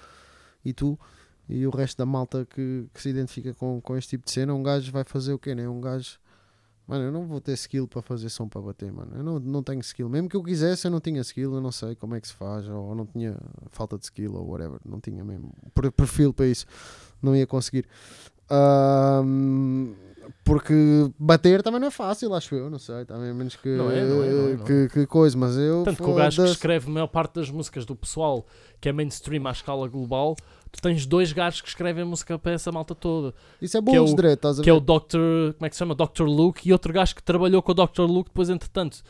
e 0.63 0.71
tu, 0.71 0.97
e 1.49 1.65
o 1.65 1.71
resto 1.71 1.97
da 1.97 2.05
malta 2.05 2.45
que, 2.45 2.85
que 2.93 3.01
se 3.01 3.09
identifica 3.09 3.51
com, 3.55 3.81
com 3.81 3.97
este 3.97 4.11
tipo 4.11 4.25
de 4.25 4.31
cena, 4.31 4.53
um 4.53 4.61
gajo 4.61 4.91
vai 4.91 5.03
fazer 5.03 5.33
o 5.33 5.39
quê, 5.39 5.55
né? 5.55 5.67
Um 5.67 5.81
gajo. 5.81 6.19
Mano, 6.87 7.05
eu 7.05 7.11
não 7.11 7.25
vou 7.25 7.41
ter 7.41 7.53
skill 7.53 7.87
para 7.87 8.01
fazer 8.01 8.29
som 8.29 8.47
para 8.47 8.61
bater, 8.61 8.91
mano. 8.91 9.11
Eu 9.15 9.23
não, 9.23 9.39
não 9.39 9.63
tenho 9.63 9.79
skill. 9.81 10.07
Mesmo 10.07 10.29
que 10.29 10.35
eu 10.37 10.43
quisesse, 10.43 10.85
eu 10.85 10.91
não 10.91 10.99
tinha 10.99 11.19
skill. 11.21 11.55
Eu 11.55 11.61
não 11.61 11.71
sei 11.71 11.95
como 11.95 12.13
é 12.15 12.21
que 12.21 12.27
se 12.27 12.33
faz. 12.33 12.67
Ou 12.69 12.93
não 12.93 13.05
tinha 13.07 13.35
falta 13.71 13.97
de 13.97 14.05
skill 14.05 14.35
ou 14.35 14.47
whatever. 14.47 14.79
Não 14.85 14.99
tinha 14.99 15.23
mesmo 15.23 15.51
per- 15.73 15.91
perfil 15.91 16.31
para 16.33 16.45
isso. 16.45 16.65
Não 17.21 17.35
ia 17.35 17.47
conseguir. 17.47 17.87
Ahm, 18.49 19.93
porque 20.43 20.73
bater 21.19 21.61
também 21.63 21.79
não 21.79 21.87
é 21.87 21.91
fácil, 21.91 22.33
acho 22.33 22.55
eu. 22.55 22.69
Não 22.69 22.79
sei. 22.79 23.05
Também, 23.05 23.33
menos 23.33 23.55
que, 23.55 23.69
Não 23.69 23.89
é, 23.91 24.03
não 24.05 24.23
é, 24.23 24.29
não 24.29 24.47
é, 24.49 24.53
é. 24.53 24.57
que, 24.57 24.89
que 24.93 25.05
coisa. 25.07 25.37
Mas 25.37 25.57
eu. 25.57 25.83
Tanto 25.83 26.03
que 26.03 26.09
o 26.09 26.13
gajo 26.13 26.29
que 26.31 26.35
foda-se. 26.37 26.53
escreve 26.53 26.87
a 26.89 26.93
maior 26.93 27.07
parte 27.07 27.35
das 27.35 27.49
músicas 27.49 27.85
do 27.85 27.95
pessoal 27.95 28.45
que 28.81 28.89
é 28.89 28.91
mainstream 28.93 29.45
à 29.47 29.51
escala 29.51 29.87
global, 29.87 30.35
tu 30.71 30.81
tens 30.81 31.05
dois 31.05 31.31
gajos 31.33 31.61
que 31.61 31.67
escrevem 31.69 32.03
música 32.05 32.37
para 32.37 32.51
essa 32.51 32.71
malta 32.71 32.93
toda. 32.93 33.33
Isso 33.61 33.77
é 33.77 33.81
que 33.81 33.95
é 33.95 33.99
bom 33.99 34.05
direito, 34.15 34.35
estás 34.39 34.59
a 34.59 34.63
Que 34.63 34.69
é 34.69 34.73
ver? 34.73 34.77
o 34.77 34.81
Dr. 34.81 35.53
Como 35.57 35.65
é 35.65 35.69
que 35.69 35.75
se 35.75 35.79
chama? 35.79 35.95
Dr. 35.95 36.23
Luke 36.23 36.67
e 36.67 36.71
outro 36.73 36.93
gajo 36.93 37.15
que 37.15 37.23
trabalhou 37.23 37.61
com 37.61 37.71
o 37.71 37.75
Dr. 37.75 38.01
Luke 38.01 38.29
depois, 38.29 38.49
entretanto. 38.49 39.01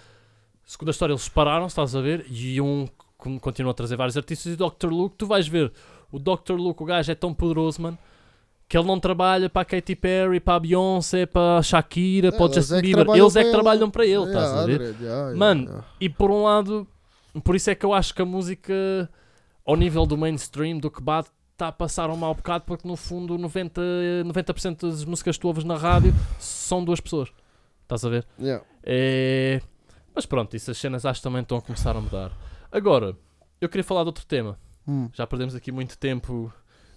Segundo 0.66 0.88
a 0.88 0.92
história, 0.92 1.14
eles 1.14 1.22
separaram, 1.24 1.68
estás 1.68 1.96
a 1.96 2.02
ver? 2.02 2.26
E 2.30 2.60
um 2.62 2.88
con- 3.18 3.40
continua 3.40 3.72
a 3.72 3.74
trazer 3.74 3.96
vários 3.96 4.18
artistas. 4.18 4.52
E 4.52 4.56
o 4.64 4.70
Dr. 4.70 4.88
Luke, 4.90 5.16
tu 5.18 5.28
vais 5.28 5.48
ver, 5.48 5.72
o 6.12 6.18
Dr. 6.20 6.54
Luke, 6.54 6.82
o 6.82 6.86
gajo 6.86 7.12
é 7.12 7.16
tão 7.16 7.34
poderoso, 7.34 7.82
mano. 7.82 7.98
Que 8.68 8.78
ele 8.78 8.88
não 8.88 9.00
trabalha 9.00 9.50
para 9.50 9.62
a 9.62 9.66
Katy 9.66 9.96
Perry, 9.96 10.40
para 10.40 10.56
a 10.56 10.60
Beyoncé, 10.60 11.26
para 11.26 11.60
a 11.60 11.62
Shakira, 11.62 12.32
para 12.32 12.46
o 12.46 12.54
Justin 12.54 12.76
é 12.76 12.82
que 12.82 12.96
Bieber. 12.96 13.16
Eles 13.16 13.36
é 13.36 13.44
que 13.44 13.52
trabalham 13.52 13.92
para 13.92 14.06
ele, 14.06 14.14
Yeah, 14.14 14.28
estás 14.28 14.52
a 14.52 14.66
ver? 14.66 14.80
direito, 14.80 15.02
yeah, 15.02 15.22
yeah, 15.22 15.38
Mano. 15.38 15.84
E 16.02 16.10
por 16.10 16.32
um 16.32 16.44
lado, 16.44 16.88
por 17.44 17.56
isso 17.56 17.70
é 17.70 17.76
que 17.76 17.86
eu 17.86 17.94
acho 17.94 18.14
que 18.14 18.22
a 18.24 18.26
música, 18.26 18.74
ao 19.64 19.76
nível 19.76 20.06
do 20.08 20.18
mainstream, 20.18 20.80
do 20.80 20.90
que 20.90 21.02
bate, 21.02 21.30
está 21.52 21.68
a 21.68 21.72
passar 21.72 22.10
um 22.10 22.18
mau 22.18 22.34
bocado, 22.34 22.64
porque 22.66 22.88
no 22.88 22.96
fundo 22.96 23.38
90%, 23.38 24.24
90 24.26 24.54
das 24.88 25.06
músicas 25.06 25.38
que 25.38 25.42
tu 25.42 25.48
ouves 25.48 25.64
na 25.64 25.78
rádio 25.78 26.14
são 26.40 26.84
duas 26.84 27.00
pessoas. 27.00 27.30
Estás 27.84 28.04
a 28.04 28.10
ver? 28.10 28.26
É... 28.84 29.62
Mas 30.14 30.26
pronto, 30.26 30.56
isso 30.56 30.72
as 30.72 30.78
cenas 30.78 31.06
acho 31.06 31.20
que 31.20 31.24
também 31.24 31.42
estão 31.42 31.58
a 31.58 31.62
começar 31.62 31.96
a 31.96 32.02
mudar. 32.02 32.32
Agora, 32.72 33.16
eu 33.62 33.70
queria 33.70 33.84
falar 33.84 34.04
de 34.04 34.08
outro 34.08 34.26
tema. 34.26 34.58
Hum. 34.88 35.10
Já 35.14 35.26
perdemos 35.26 35.56
aqui 35.56 35.72
muito 35.72 35.98
tempo 35.98 36.52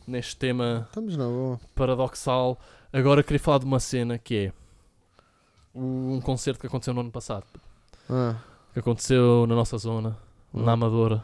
neste 0.08 0.36
tema 0.36 0.86
Estamos 0.88 1.16
na 1.16 1.24
boa. 1.26 1.60
paradoxal. 1.74 2.58
Agora 2.92 3.22
queria 3.22 3.38
falar 3.38 3.58
de 3.58 3.64
uma 3.66 3.78
cena 3.78 4.18
que 4.18 4.46
é 4.46 4.52
um 5.74 6.20
concerto 6.20 6.60
que 6.60 6.66
aconteceu 6.66 6.94
no 6.94 7.00
ano 7.00 7.10
passado. 7.10 7.44
Ah, 8.08 8.36
Que 8.72 8.80
aconteceu 8.80 9.46
na 9.46 9.54
nossa 9.54 9.76
zona, 9.78 10.16
hum. 10.52 10.62
na 10.62 10.72
Amadora. 10.72 11.22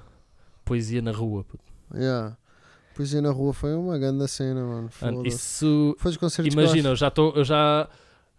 Poesia 0.65 1.03
na 1.03 1.13
rua. 1.13 1.45
puto. 1.45 1.63
Yeah. 1.95 2.37
Poesia 2.95 3.21
na 3.21 3.31
rua 3.31 3.53
foi 3.53 3.75
uma 3.75 3.99
grande 3.99 4.27
cena, 4.29 4.61
mano. 4.63 4.91
Mano, 5.01 5.17
Foda-se. 5.19 5.29
isso. 5.29 5.97
Foi 5.99 6.11
os 6.11 6.17
concertos 6.17 6.53
Imagina, 6.53 6.91
eu 6.91 6.97
já 6.97 7.09
estou. 7.09 7.33
Eu 7.35 7.45
já. 7.45 7.89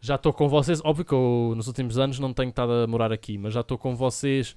Já 0.01 0.15
estou 0.15 0.31
com 0.31 0.47
vocês, 0.47 0.79
óbvio 0.83 1.03
que 1.03 1.13
eu 1.13 1.53
nos 1.55 1.65
últimos 1.65 1.97
anos 1.97 2.19
não 2.19 2.31
tenho 2.31 2.49
estado 2.49 2.71
a 2.71 2.85
morar 2.85 3.11
aqui, 3.11 3.39
mas 3.39 3.53
já 3.53 3.61
estou 3.61 3.75
com 3.75 3.95
vocês 3.95 4.55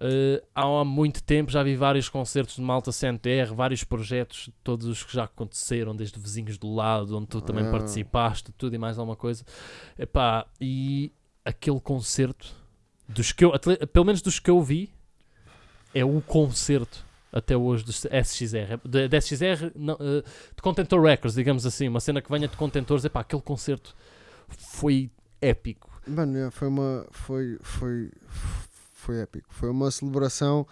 eh, 0.00 0.42
há, 0.54 0.84
muito 0.84 1.22
tempo. 1.22 1.50
Já 1.50 1.62
vi 1.62 1.76
vários 1.76 2.08
concertos 2.08 2.56
de 2.56 2.62
Malta 2.62 2.92
CNTR, 2.92 3.54
vários 3.54 3.84
projetos, 3.84 4.50
todos 4.62 4.86
os 4.86 5.02
que 5.02 5.12
já 5.14 5.24
aconteceram, 5.24 5.94
desde 5.94 6.18
vizinhos 6.18 6.58
do 6.58 6.72
lado, 6.74 7.16
onde 7.16 7.26
tu 7.26 7.40
também 7.40 7.66
Ah. 7.66 7.70
participaste, 7.70 8.52
tudo 8.52 8.74
e 8.74 8.78
mais 8.78 8.98
alguma 8.98 9.16
coisa. 9.16 9.44
Epá, 9.98 10.46
e 10.60 11.12
aquele 11.44 11.80
concerto, 11.80 12.54
dos 13.08 13.32
que 13.32 13.44
eu, 13.44 13.52
pelo 13.92 14.04
menos 14.04 14.20
dos 14.20 14.38
que 14.38 14.50
eu 14.50 14.60
vi, 14.62 14.90
é 15.94 16.04
o 16.04 16.20
concerto 16.20 17.04
até 17.32 17.56
hoje 17.56 17.84
do 17.84 17.92
SXR. 17.92 18.78
De, 18.84 19.08
de 19.08 19.16
SXR, 19.20 19.70
não, 19.74 19.94
eh, 19.94 20.22
de 20.54 20.62
Contentor 20.62 21.02
Records, 21.02 21.34
digamos 21.34 21.64
assim, 21.66 21.88
uma 21.88 22.00
cena 22.00 22.20
que 22.20 22.30
venha 22.30 22.48
de 22.48 22.56
contentores. 22.56 23.04
Epá, 23.04 23.20
aquele 23.20 23.42
concerto 23.42 23.94
foi 24.48 25.10
épico. 25.40 25.90
Mano, 26.06 26.32
yeah, 26.34 26.50
foi 26.50 26.68
uma. 26.68 27.06
Foi, 27.10 27.58
foi, 27.62 28.10
foi 29.06 29.20
épico. 29.20 29.46
Foi 29.54 29.70
uma 29.70 29.90
celebração. 29.90 30.66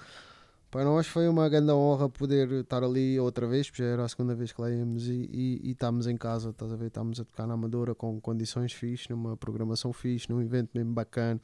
Para 0.71 0.85
nós 0.85 1.07
foi 1.07 1.29
uma 1.29 1.49
grande 1.49 1.71
honra 1.71 2.09
poder 2.09 2.51
estar 2.51 2.83
ali 2.83 3.19
outra 3.21 3.47
vez, 3.47 3.71
porque 3.71 3.85
já 3.85 3.89
era 3.89 4.05
a 4.05 4.09
segunda 4.09 4.35
vez 4.35 4.53
que 4.53 4.61
lá 4.61 4.69
íamos 4.69 5.07
e, 5.07 5.31
e, 5.33 5.61
e 5.69 5.71
estamos 5.71 6.09
em 6.09 6.17
casa, 6.17 6.51
estás 6.51 6.73
a 6.73 6.77
ver? 6.77 6.89
Estamos 6.89 7.21
a 7.21 7.25
tocar 7.25 7.47
na 7.47 7.55
Amadora 7.55 7.95
com 7.95 8.21
condições 8.21 8.73
fixe, 8.73 9.09
numa 9.09 9.37
programação 9.37 9.93
fixe, 9.93 10.29
num 10.29 10.43
evento 10.43 10.71
mesmo 10.75 10.93
bacana. 10.93 11.41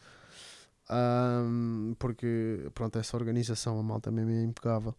Ahm, 0.89 1.95
porque, 1.97 2.69
pronto, 2.75 2.99
essa 2.99 3.17
organização, 3.17 3.79
a 3.79 3.83
malta 3.85 4.11
mesmo 4.11 4.33
é 4.33 4.43
impecável. 4.43 4.97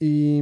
E, 0.00 0.40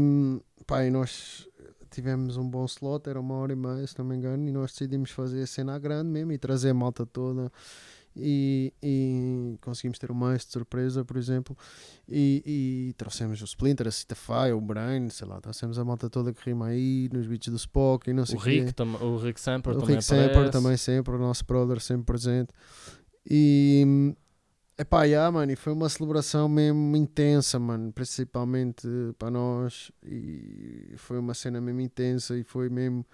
pá, 0.67 0.85
e 0.85 0.91
nós 0.91 1.49
tivemos 1.91 2.37
um 2.37 2.47
bom 2.47 2.67
slot, 2.67 3.09
era 3.09 3.19
uma 3.19 3.37
hora 3.37 3.55
e 3.55 3.57
meia, 3.57 3.87
se 3.87 3.99
não 3.99 4.05
me 4.05 4.15
engano, 4.15 4.47
e 4.47 4.53
nós 4.53 4.73
decidimos 4.73 5.11
fazer 5.11 5.43
a 5.43 5.47
cena 5.47 5.75
à 5.75 5.79
grande 5.79 6.11
mesmo 6.11 6.33
e 6.33 6.39
trazer 6.39 6.69
a 6.71 6.75
malta 6.75 7.07
toda. 7.07 7.51
E, 8.19 8.73
e 8.83 9.59
conseguimos 9.61 9.99
ter 9.99 10.11
uma 10.11 10.29
de 10.47 10.53
surpresa, 10.53 11.05
por 11.05 11.19
exemplo, 11.19 11.57
e, 12.09 12.43
e 12.91 12.93
trouxemos 12.95 13.41
o 13.43 13.45
Splinter, 13.45 13.87
a 13.87 13.91
Citafy, 13.91 14.53
o 14.55 14.61
Brain, 14.61 15.11
sei 15.11 15.29
lá, 15.29 15.39
trouxemos 15.41 15.79
a 15.79 15.85
malta 15.85 16.09
toda 16.09 16.33
que 16.33 16.43
rima 16.49 16.69
aí, 16.69 17.11
nos 17.13 17.27
beats 17.27 17.49
do 17.49 17.57
Spock 17.57 18.09
e 18.09 18.15
não 18.15 18.25
sei 18.25 18.37
O 18.37 18.41
o 18.41 18.43
quê. 18.43 18.51
Rick, 18.61 18.73
tam- 18.73 18.95
o 19.03 19.19
Rick 19.19 19.39
Samper 19.41 19.73
O 19.75 19.81
também 19.81 19.97
Rick 19.97 20.05
Samper 20.05 20.31
aparece. 20.31 20.53
também 20.53 20.77
sempre, 20.79 21.15
o 21.15 21.19
nosso 21.19 21.45
brother 21.45 21.81
sempre 21.81 22.07
presente. 22.07 22.49
E 23.29 24.15
epá, 24.79 25.05
yeah, 25.05 25.31
mano, 25.31 25.53
e 25.53 25.57
foi 25.57 25.73
uma 25.73 25.89
celebração 25.89 26.49
mesmo 26.49 26.97
intensa, 26.97 27.59
mano, 27.59 27.93
principalmente 27.93 28.87
para 29.19 29.31
nós. 29.31 29.91
E 30.05 30.95
foi 30.97 31.19
uma 31.19 31.35
cena 31.35 31.61
mesmo 31.61 31.81
intensa 31.81 32.37
e 32.37 32.43
foi 32.45 32.69
mesmo 32.69 33.05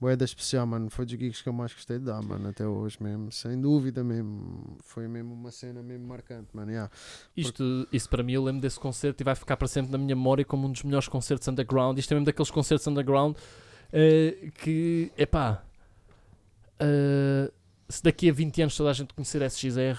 boeda 0.00 0.24
especial, 0.24 0.66
mano. 0.66 0.88
Foi 0.88 1.04
dos 1.04 1.12
gigs 1.12 1.42
que 1.42 1.48
eu 1.48 1.52
mais 1.52 1.72
gostei 1.74 1.98
de 1.98 2.06
dar, 2.06 2.22
mano, 2.22 2.48
até 2.48 2.66
hoje 2.66 2.96
mesmo, 3.00 3.30
sem 3.30 3.60
dúvida 3.60 4.02
mesmo. 4.02 4.78
Foi 4.82 5.06
mesmo 5.06 5.34
uma 5.34 5.50
cena 5.50 5.82
mesmo 5.82 6.06
marcante, 6.06 6.48
mano. 6.54 6.70
Yeah. 6.70 6.90
Isto, 7.36 7.86
isso 7.92 8.08
para 8.08 8.22
mim, 8.22 8.32
eu 8.32 8.42
lembro 8.42 8.62
desse 8.62 8.80
concerto 8.80 9.22
e 9.22 9.24
vai 9.24 9.34
ficar 9.34 9.56
para 9.56 9.68
sempre 9.68 9.92
na 9.92 9.98
minha 9.98 10.16
memória 10.16 10.44
como 10.44 10.66
um 10.66 10.72
dos 10.72 10.82
melhores 10.82 11.06
concertos 11.06 11.46
underground. 11.48 11.98
Isto 11.98 12.12
é 12.12 12.14
mesmo 12.14 12.26
daqueles 12.26 12.50
concertos 12.50 12.86
underground 12.86 13.36
eh, 13.92 14.50
que, 14.54 15.12
epá, 15.18 15.62
eh, 16.78 17.50
se 17.88 18.02
daqui 18.02 18.30
a 18.30 18.32
20 18.32 18.62
anos 18.62 18.76
toda 18.76 18.90
a 18.90 18.92
gente 18.94 19.12
conhecer 19.12 19.42
SXR, 19.42 19.98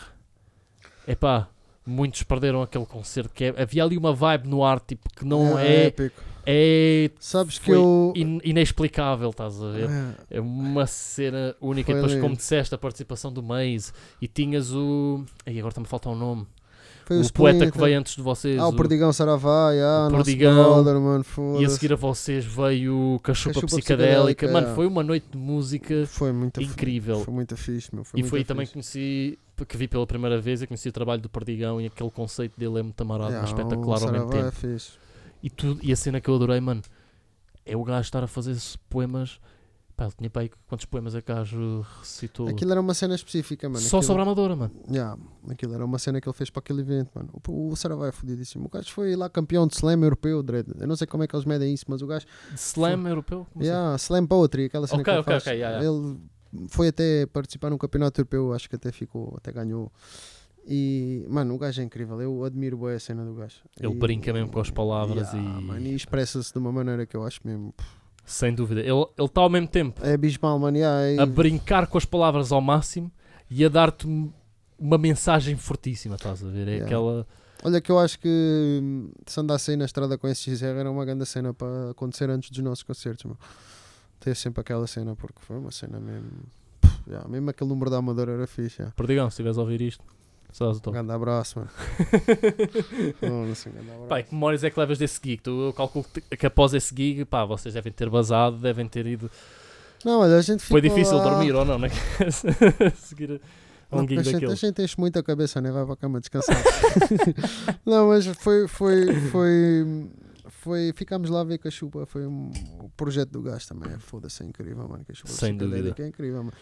epá, 1.08 1.48
muitos 1.86 2.24
perderam 2.24 2.62
aquele 2.62 2.86
concerto. 2.86 3.34
Que 3.34 3.46
é- 3.46 3.62
havia 3.62 3.84
ali 3.84 3.98
uma 3.98 4.14
vibe 4.14 4.48
no 4.48 4.64
ar 4.64 4.80
tipo, 4.80 5.10
que 5.14 5.26
não 5.26 5.60
Yeah, 5.60 5.64
é, 5.64 5.86
épico. 5.88 6.31
É 6.46 7.10
Sabes 7.20 7.60
que 7.60 7.72
eu. 7.72 8.14
in- 8.16 8.40
inexplicável, 8.44 9.30
estás 9.30 9.62
a 9.62 9.70
ver? 9.72 9.90
É, 9.90 10.38
É 10.38 10.42
uma 10.42 10.86
cena 10.88 11.56
única. 11.62 11.88
Foi 11.88 11.94
e 11.94 11.96
depois, 11.98 12.12
lindo. 12.14 12.24
como 12.24 12.36
disseste, 12.36 12.74
a 12.76 12.78
participação 12.78 13.32
do 13.32 13.42
Maze 13.44 13.92
e 14.22 14.28
tinhas 14.28 14.72
o. 14.74 15.24
Aí 15.46 15.58
agora 15.60 15.72
está-me 15.72 15.86
a 15.86 15.90
faltar 15.90 16.12
um 16.14 16.16
nome. 16.16 16.48
foi 17.06 17.18
o 17.18 17.22
o 17.26 17.34
poeta 17.34 17.58
que 17.60 17.66
Splinter. 17.66 17.82
veio 17.86 18.00
antes 18.00 18.16
de 18.16 18.22
vocês. 18.22 18.58
Ah, 18.60 18.68
o 18.68 18.70
o- 18.70 18.76
Perdigão 18.76 19.12
Saravá, 19.12 19.72
yeah, 19.72 20.08
o 20.08 20.12
Perdigão. 20.12 20.54
brother, 20.84 21.00
mano, 21.02 21.26
E 21.60 21.66
a 21.66 21.70
seguir 21.70 21.92
a 21.92 21.96
vocês 21.98 22.46
veio 22.46 23.16
o 23.16 23.20
Cachupa, 23.20 23.56
Cachupa 23.56 23.68
Psicadélica. 23.68 24.16
Psicadélica, 24.48 24.52
Mano, 24.52 24.68
é. 24.70 24.76
foi 24.76 24.88
uma 24.88 25.04
noite 25.04 25.26
de 25.32 25.38
música 25.38 26.06
Foi 26.08 26.32
muito 26.32 26.62
incrível. 26.62 27.20
Foi 27.20 27.34
muito 27.34 27.58
fixe, 27.58 27.94
meu. 27.94 28.04
Foi 28.06 28.20
e 28.20 28.24
foi 28.24 28.40
aí 28.40 28.46
também 28.46 28.66
que 28.66 28.74
conheci, 28.74 29.38
que 29.68 29.78
vi 29.78 29.88
pela 29.88 30.08
primeira 30.08 30.40
vez, 30.40 30.62
eu 30.62 30.68
conheci 30.68 30.88
o 30.90 30.92
trabalho 30.92 31.22
do 31.22 31.28
Perdigão 31.30 31.82
e 31.82 31.88
aquele 31.88 32.10
conceito 32.12 32.58
dele 32.58 32.80
é 32.80 32.84
muito 32.84 33.02
amarado, 33.02 33.32
Yeah, 33.32 33.48
espetacular 33.48 34.02
o 34.02 34.06
ao 34.06 34.12
mesmo 34.12 34.28
Saravá 34.32 34.32
tempo. 34.32 34.48
é 34.48 34.52
fixe. 34.74 34.92
E, 35.42 35.50
tudo, 35.50 35.80
e 35.84 35.92
a 35.92 35.96
cena 35.96 36.22
que 36.22 36.30
eu 36.30 36.36
adorei, 36.36 36.60
mano, 36.60 36.82
é 37.66 37.76
o 37.76 37.84
gajo 37.84 38.02
estar 38.02 38.24
a 38.24 38.28
fazer 38.28 38.56
poemas. 38.90 39.40
Pá, 39.96 40.06
ele 40.06 40.14
tinha 40.18 40.30
pá, 40.30 40.40
aí 40.42 40.52
quantos 40.68 40.86
poemas 40.86 41.14
é 41.16 41.22
que 41.22 41.32
gajo 41.32 41.86
recitou? 42.00 42.48
Aquilo 42.48 42.72
era 42.72 42.80
uma 42.80 42.94
cena 42.94 43.14
específica, 43.14 43.68
mano. 43.68 43.82
Só 43.82 43.98
aquilo, 43.98 44.04
sobre 44.04 44.22
a 44.22 44.26
Amadora, 44.26 44.56
mano. 44.56 44.72
Yeah, 44.90 45.18
aquilo 45.50 45.74
era 45.74 45.84
uma 45.86 46.00
cena 46.00 46.22
que 46.22 46.28
ele 46.28 46.36
fez 46.36 46.50
para 46.50 46.60
aquele 46.60 46.82
evento, 46.82 47.12
mano. 47.14 47.30
O, 47.48 47.70
o 47.70 47.76
Saravai 47.76 48.10
é 48.10 48.12
fodidíssimo. 48.12 48.66
O 48.66 48.70
gajo 48.70 48.92
foi 48.92 49.16
lá 49.16 49.30
campeão 49.30 49.68
de 49.68 49.76
slam 49.76 50.02
europeu, 50.04 50.42
Dredd. 50.42 50.70
Eu 50.80 50.88
não 50.88 50.96
sei 50.96 51.06
como 51.08 51.24
é 51.24 51.28
que 51.28 51.36
eles 51.36 51.46
medem 51.46 51.74
isso, 51.74 51.86
mas 51.88 52.02
o 52.02 52.08
gajo. 52.08 52.26
De 52.50 52.56
slam 52.60 53.08
europeu? 53.08 53.46
Como 53.52 53.64
assim? 53.64 53.72
Yeah, 53.72 53.96
slam 53.98 54.26
poetry, 54.26 54.66
aquela 54.66 54.88
cena 54.88 55.02
Ok, 55.02 55.06
que 55.06 55.12
ele 55.12 55.20
ok, 55.22 55.34
faz. 55.34 55.44
ok, 55.44 55.54
yeah, 55.54 55.82
yeah. 55.82 56.00
Ele 56.02 56.20
foi 56.70 56.88
até 56.88 57.26
participar 57.28 57.70
num 57.70 57.78
campeonato 57.78 58.20
europeu, 58.22 58.54
acho 58.54 58.70
que 58.70 58.76
até 58.76 58.92
ficou, 58.92 59.34
até 59.38 59.52
ganhou. 59.52 59.92
E, 60.68 61.26
mano, 61.30 61.56
o 61.56 61.58
gajo 61.58 61.82
é 61.82 61.84
incrível. 61.84 62.22
Eu 62.22 62.44
admiro 62.46 62.78
bem 62.78 62.94
a 62.94 63.00
cena 63.00 63.26
do 63.26 63.34
gajo. 63.34 63.58
Ele 63.80 63.94
E- 63.94 63.96
brinca 63.96 64.32
mesmo 64.32 64.52
com 64.52 64.60
as 64.60 64.70
palavras 64.70 65.34
Yeah, 65.34 65.60
e- 65.60 65.64
mano, 65.64 65.88
e 65.88 65.96
expressa-se 65.96 66.52
de 66.54 66.60
uma 66.60 66.72
maneira 66.72 67.06
que 67.06 67.16
eu 67.18 67.24
acho 67.24 67.40
mesmo. 67.44 67.74
Sem 68.24 68.54
dúvida. 68.54 68.82
Ele 68.82 69.06
está 69.20 69.42
ao 69.42 69.50
mesmo 69.50 69.68
tempo 69.68 70.06
É 70.06 70.14
abismal, 70.14 70.58
mano. 70.60 70.78
yeah, 70.78 71.12
e- 71.12 71.20
a 71.20 71.26
brincar 71.26 71.88
com 71.88 71.98
as 71.98 72.06
palavras 72.06 72.52
ao 72.52 72.62
máximo 72.62 73.12
e 73.50 73.66
a 73.66 73.70
dar-te 73.70 74.08
um- 74.08 74.32
uma 74.78 74.98
mensagem 74.98 75.56
fortíssima, 75.58 76.16
estás 76.16 76.44
a 76.44 76.48
ver? 76.48 76.68
É 76.68 76.72
Yeah. 76.72 76.86
aquela. 76.86 77.28
Olha 77.64 77.82
que 77.82 77.92
eu 77.92 78.00
acho 78.00 78.20
que 78.20 78.80
hum, 78.82 79.12
se 79.26 79.40
andasse 79.40 79.72
aí 79.72 79.78
na 79.78 79.86
estrada 79.86 80.18
com 80.18 80.28
esse 80.28 80.42
XR 80.44 80.78
era 80.80 80.90
uma 80.92 81.04
grande 81.06 81.26
cena 81.26 81.54
para 81.54 81.92
acontecer 81.92 82.30
antes 82.30 82.50
dos 82.52 82.64
nossos 82.64 82.84
concertos, 82.84 83.26
meu. 83.26 83.38
Ter 84.20 84.36
sempre 84.36 84.62
aquela 84.62 84.86
cena, 84.88 85.16
porque 85.16 85.40
foi 85.42 85.58
uma 85.58 85.72
cena 85.72 86.00
mesmo. 86.00 86.30
Yeah, 87.08 87.28
mesmo 87.28 87.50
aquele 87.50 87.70
número 87.70 87.90
da 87.90 87.98
Amadora 87.98 88.32
era 88.34 88.48
fixe. 88.48 88.78
Yeah. 88.80 88.94
Perdigão, 88.96 89.28
se 89.30 89.34
estiveres 89.34 89.58
a 89.58 89.62
ouvir 89.62 89.82
isto, 89.82 90.04
sabes 90.52 90.78
o 90.84 90.90
Um 90.90 90.92
grande 90.94 91.12
abraço, 91.12 91.60
mano. 91.60 91.72
Assim, 93.52 93.70
um 93.70 93.74
grande 93.74 93.90
abraço. 93.92 94.08
Pá, 94.08 94.22
que 94.24 94.34
memórias 94.34 94.64
é 94.64 94.70
que 94.70 94.80
levas 94.80 94.98
desse 94.98 95.20
gig? 95.24 95.38
Tu, 95.42 95.50
eu 95.50 95.74
calculo 95.74 96.06
que, 96.38 96.46
após 96.46 96.74
esse 96.74 96.94
gig, 96.96 97.26
pá, 97.26 97.46
vocês 97.46 97.74
devem 97.74 97.92
ter 97.92 98.10
basado, 98.10 98.58
devem 98.58 98.88
ter 98.88 99.06
ido. 99.06 99.30
Não, 100.04 100.20
olha, 100.22 100.38
a 100.38 100.42
gente 100.42 100.64
Foi 100.64 100.82
difícil 100.82 101.18
lá- 101.18 101.24
dormir 101.30 101.54
ou 101.54 101.64
não, 101.64 101.78
né? 101.78 101.90
Seguir 102.96 103.40
Não, 103.92 104.00
um 104.00 104.08
gig 104.08 104.20
a, 104.20 104.24
gente, 104.24 104.46
a 104.46 104.56
gente 104.56 104.82
enche 104.82 104.96
muito 105.00 105.20
a 105.20 105.24
cabeça, 105.24 105.62
né? 105.62 105.72
Vai 105.72 105.84
para 105.86 105.94
a 105.94 105.98
cama 105.98 106.20
descansar. 106.20 106.56
não, 107.86 108.08
mas 108.08 108.26
foi, 108.26 108.68
foi, 108.68 109.14
foi, 109.30 109.86
foi. 110.52 110.94
Ficámos 110.96 111.30
lá 111.30 111.42
a 111.42 111.44
ver 111.44 111.58
que 111.58 111.68
a 111.68 111.72
chupa 111.72 112.06
foi 112.06 112.26
um, 112.28 112.52
o 112.80 112.90
projeto 112.90 113.30
do 113.32 113.42
gajo 113.42 113.68
também. 113.68 113.92
é 113.94 113.98
Foda-se, 113.98 114.44
é 114.44 114.46
incrível, 114.46 114.88
mano. 114.88 115.04
Que 115.04 115.12
a 115.12 115.16
chupa 115.16 115.30
Sem 115.34 115.58
dúvida. 115.58 115.96
É 115.98 116.08
incrível, 116.08 116.44
mano. 116.44 116.54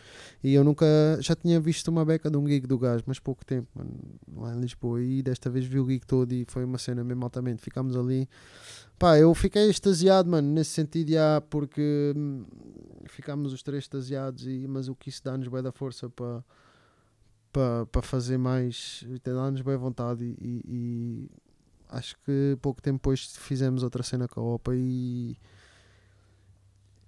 E 0.44 0.54
eu 0.54 0.64
nunca. 0.64 0.86
Já 1.20 1.36
tinha 1.36 1.60
visto 1.60 1.88
uma 1.90 2.06
beca 2.06 2.30
de 2.32 2.38
um 2.38 2.48
gig 2.48 2.66
do 2.66 2.78
gajo, 2.80 3.04
mas 3.06 3.20
pouco 3.20 3.44
tempo, 3.46 3.68
mano. 3.76 3.92
Lá 4.36 4.56
em 4.56 4.60
Lisboa. 4.62 5.02
E 5.04 5.22
desta 5.22 5.50
vez 5.50 5.66
vi 5.66 5.80
o 5.80 5.86
gig 5.88 6.06
todo 6.06 6.32
e 6.32 6.46
foi 6.48 6.64
uma 6.64 6.78
cena 6.78 7.04
mesmo 7.04 7.24
altamente. 7.24 7.62
Ficámos 7.62 7.96
ali. 7.98 8.28
Pá, 8.98 9.18
eu 9.18 9.34
fiquei 9.34 9.70
extasiado, 9.70 10.30
mano, 10.30 10.52
nesse 10.52 10.72
sentido, 10.72 11.12
já, 11.12 11.40
porque 11.50 12.14
hum, 12.18 12.44
ficámos 13.06 13.54
os 13.54 13.64
três 13.64 13.84
extasiados, 13.86 14.46
e, 14.46 14.68
mas 14.68 14.90
o 14.90 14.96
que 14.96 15.08
isso 15.10 15.24
dá-nos 15.24 15.48
bem 15.48 15.64
da 15.64 15.72
força 15.72 16.10
para 16.10 16.44
para 17.52 17.86
pa 17.88 18.02
fazer 18.02 18.38
mais, 18.38 19.04
dá-nos 19.24 19.62
bem 19.62 19.76
vontade 19.76 20.24
e, 20.24 20.36
e- 20.40 20.64
e 20.68 21.30
acho 21.90 22.16
que 22.26 22.58
pouco 22.62 22.82
tempo 22.82 22.98
depois 22.98 23.36
fizemos 23.38 23.84
outra 23.84 24.04
cena 24.04 24.28
com 24.28 24.40
a 24.40 24.44
OPA 24.56 24.74
e, 24.76 25.38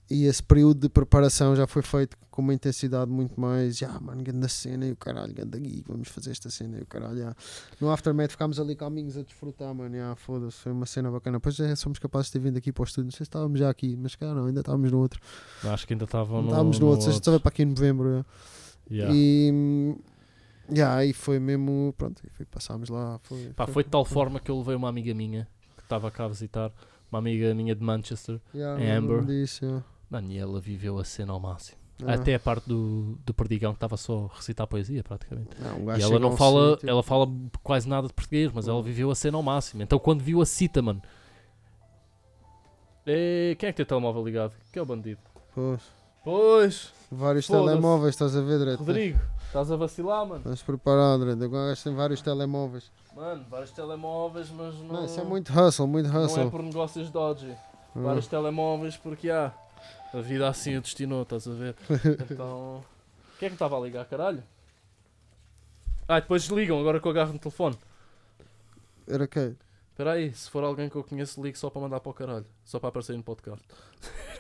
e 0.10 0.26
esse 0.26 0.42
período 0.42 0.82
de 0.82 0.90
preparação 0.90 1.56
já 1.56 1.66
foi 1.68 1.82
feito 1.82 2.18
com 2.30 2.42
uma 2.42 2.54
intensidade 2.54 3.12
muito 3.12 3.40
mais, 3.40 3.78
já, 3.78 4.00
mano, 4.00 4.24
grande 4.24 4.50
cena 4.50 4.86
e 4.86 4.92
o 4.92 4.96
caralho, 4.96 5.34
grande 5.34 5.58
gig, 5.58 5.84
vamos 5.88 6.08
fazer 6.10 6.32
esta 6.32 6.50
cena 6.50 6.80
e 6.80 6.82
o 6.82 6.86
caralho, 6.86 7.18
já. 7.18 7.36
No 7.80 7.92
Aftermath 7.92 8.32
ficámos 8.32 8.60
ali 8.60 8.76
calminhos 8.76 9.18
a 9.18 9.22
desfrutar, 9.22 9.74
mano, 9.74 9.96
já, 9.96 10.16
foda-se, 10.16 10.58
foi 10.58 10.72
uma 10.72 10.86
cena 10.86 11.12
bacana. 11.12 11.38
Depois 11.38 11.56
já 11.56 11.76
somos 11.76 12.00
capazes 12.00 12.28
de 12.28 12.34
ter 12.34 12.40
vindo 12.40 12.58
aqui 12.58 12.72
para 12.72 12.82
o 12.82 12.86
estúdio, 12.86 13.06
não 13.06 13.12
sei 13.12 13.20
se 13.20 13.24
estávamos 13.24 13.60
já 13.60 13.70
aqui, 13.70 13.96
mas 13.96 14.16
cara, 14.16 14.34
não, 14.34 14.46
ainda 14.46 14.62
estávamos 14.62 14.92
no 14.92 15.00
outro. 15.00 15.22
Acho 15.64 15.86
que 15.86 15.94
ainda 15.94 16.06
estavam 16.06 16.42
no. 16.42 16.48
estávamos 16.50 16.80
no, 16.80 16.88
outro, 16.88 17.02
gente 17.02 17.14
outro. 17.14 17.20
estava 17.20 17.40
para 17.40 17.50
aqui 17.50 17.64
em 17.64 17.66
novembro. 17.66 18.26
Yeah. 18.90 19.14
E, 19.16 19.96
yeah, 20.72 20.95
aí 20.97 21.13
foi 21.13 21.39
mesmo, 21.39 21.93
pronto, 21.97 22.22
e 22.26 22.30
foi, 22.30 22.45
passámos 22.45 22.89
lá. 22.89 23.19
Foi, 23.24 23.51
Pá, 23.55 23.67
foi 23.67 23.84
de 23.84 23.89
tal 23.89 24.05
forma 24.05 24.39
que 24.39 24.49
eu 24.51 24.57
levei 24.57 24.76
uma 24.76 24.89
amiga 24.89 25.13
minha 25.13 25.47
que 25.78 25.84
estava 25.84 26.09
cá 26.11 26.26
a 26.26 26.28
visitar, 26.28 26.72
uma 27.11 27.19
amiga 27.19 27.53
minha 27.53 27.76
de 27.76 27.84
Manchester, 27.84 28.39
Yeah, 28.55 28.82
em 28.84 28.91
Amber. 28.91 29.26
disso, 29.26 29.65
yeah. 29.65 29.84
mano, 30.09 30.32
e 30.32 30.38
ela 30.38 30.59
viveu 30.61 30.97
a 30.97 31.03
cena 31.03 31.34
ao 31.34 31.39
máximo. 31.39 31.78
Ah. 32.03 32.13
Até 32.15 32.34
a 32.34 32.39
parte 32.39 32.67
do, 32.67 33.15
do 33.24 33.32
Perdigão 33.34 33.74
que 33.74 33.78
estava 33.78 33.95
só 33.95 34.28
a 34.34 34.36
recitar 34.38 34.65
poesia, 34.65 35.03
praticamente. 35.03 35.49
Não, 35.59 35.95
E 35.95 36.01
ela 36.01 36.17
não 36.19 36.36
fala, 36.36 36.72
sítio- 36.72 36.89
ela 36.89 37.03
fala 37.03 37.28
quase 37.61 37.88
nada 37.88 38.07
de 38.07 38.13
português, 38.13 38.51
mas 38.51 38.67
ela 38.67 38.80
Hum. 38.80 38.82
viveu 38.82 39.11
a 39.11 39.15
cena 39.15 39.38
ao 39.38 39.43
máximo. 39.43 39.84
Então 39.84 39.99
quando 39.99 40.22
viu 40.24 40.41
a 40.41 40.45
cita, 40.45 40.82
mano. 40.82 40.99
É, 43.05 43.55
quem 43.57 43.69
é 43.69 43.72
que 43.72 43.78
tem 43.78 43.84
o 43.84 43.88
telemóvel 43.88 44.24
ligado? 44.24 44.53
Que 44.72 44.80
é 44.80 44.82
o 44.82 44.86
bandido? 44.86 45.19
Pois, 45.53 45.82
Pois, 46.24 46.93
vários 47.12 47.47
telemóveis, 47.47 48.16
estás 48.16 48.36
a 48.36 48.41
ver, 48.41 48.59
direito? 48.59 48.80
Rodrigo, 48.80 49.20
estás 49.45 49.72
a 49.72 49.76
vacilar, 49.76 50.26
mano. 50.26 50.38
Estás 50.39 50.64
preparado, 50.64 51.20
direito? 51.20 51.45
O 51.45 51.49
gajo 51.49 51.84
tem 51.84 51.93
vários 51.93 52.22
telemóveis. 52.22 52.91
Mano, 53.16 53.45
vários 53.49 53.72
telemóveis, 53.72 54.49
mas 54.49 54.76
não. 54.76 54.86
Não, 54.86 55.05
isso 55.05 55.20
é 55.20 55.24
muito 55.24 55.51
hustle, 55.53 55.88
muito 55.88 56.09
Não 56.09 56.22
é 56.22 56.26
hustle. 56.26 56.49
por 56.49 56.64
negócios 56.64 57.09
dodgy. 57.09 57.51
Ah. 57.51 57.99
Vários 57.99 58.28
telemóveis, 58.28 58.95
porque 58.97 59.30
há. 59.30 59.53
A 60.14 60.20
vida 60.20 60.47
assim 60.47 60.76
o 60.76 60.82
destinou, 60.82 61.22
estás 61.24 61.47
a 61.47 61.51
ver? 61.51 61.76
Então. 62.32 62.84
Quem 63.39 63.47
é 63.47 63.49
que 63.49 63.55
estava 63.55 63.78
a 63.78 63.80
ligar, 63.80 64.05
caralho? 64.05 64.43
Ah, 66.07 66.20
depois 66.20 66.43
desligam, 66.43 66.80
agora 66.80 66.99
que 66.99 67.07
eu 67.07 67.12
agarro 67.12 67.34
no 67.34 67.39
telefone. 67.39 67.78
Era 69.07 69.28
quem? 69.28 69.57
Espera 69.89 70.12
aí, 70.14 70.34
se 70.34 70.49
for 70.49 70.64
alguém 70.64 70.89
que 70.89 70.95
eu 70.95 71.03
conheço, 71.03 71.41
ligo 71.41 71.57
só 71.57 71.70
para 71.70 71.82
mandar 71.82 71.99
para 71.99 72.09
o 72.09 72.14
caralho. 72.14 72.45
Só 72.66 72.80
para 72.80 72.89
aparecer 72.89 73.16
no 73.16 73.24
podcast. 73.24 73.64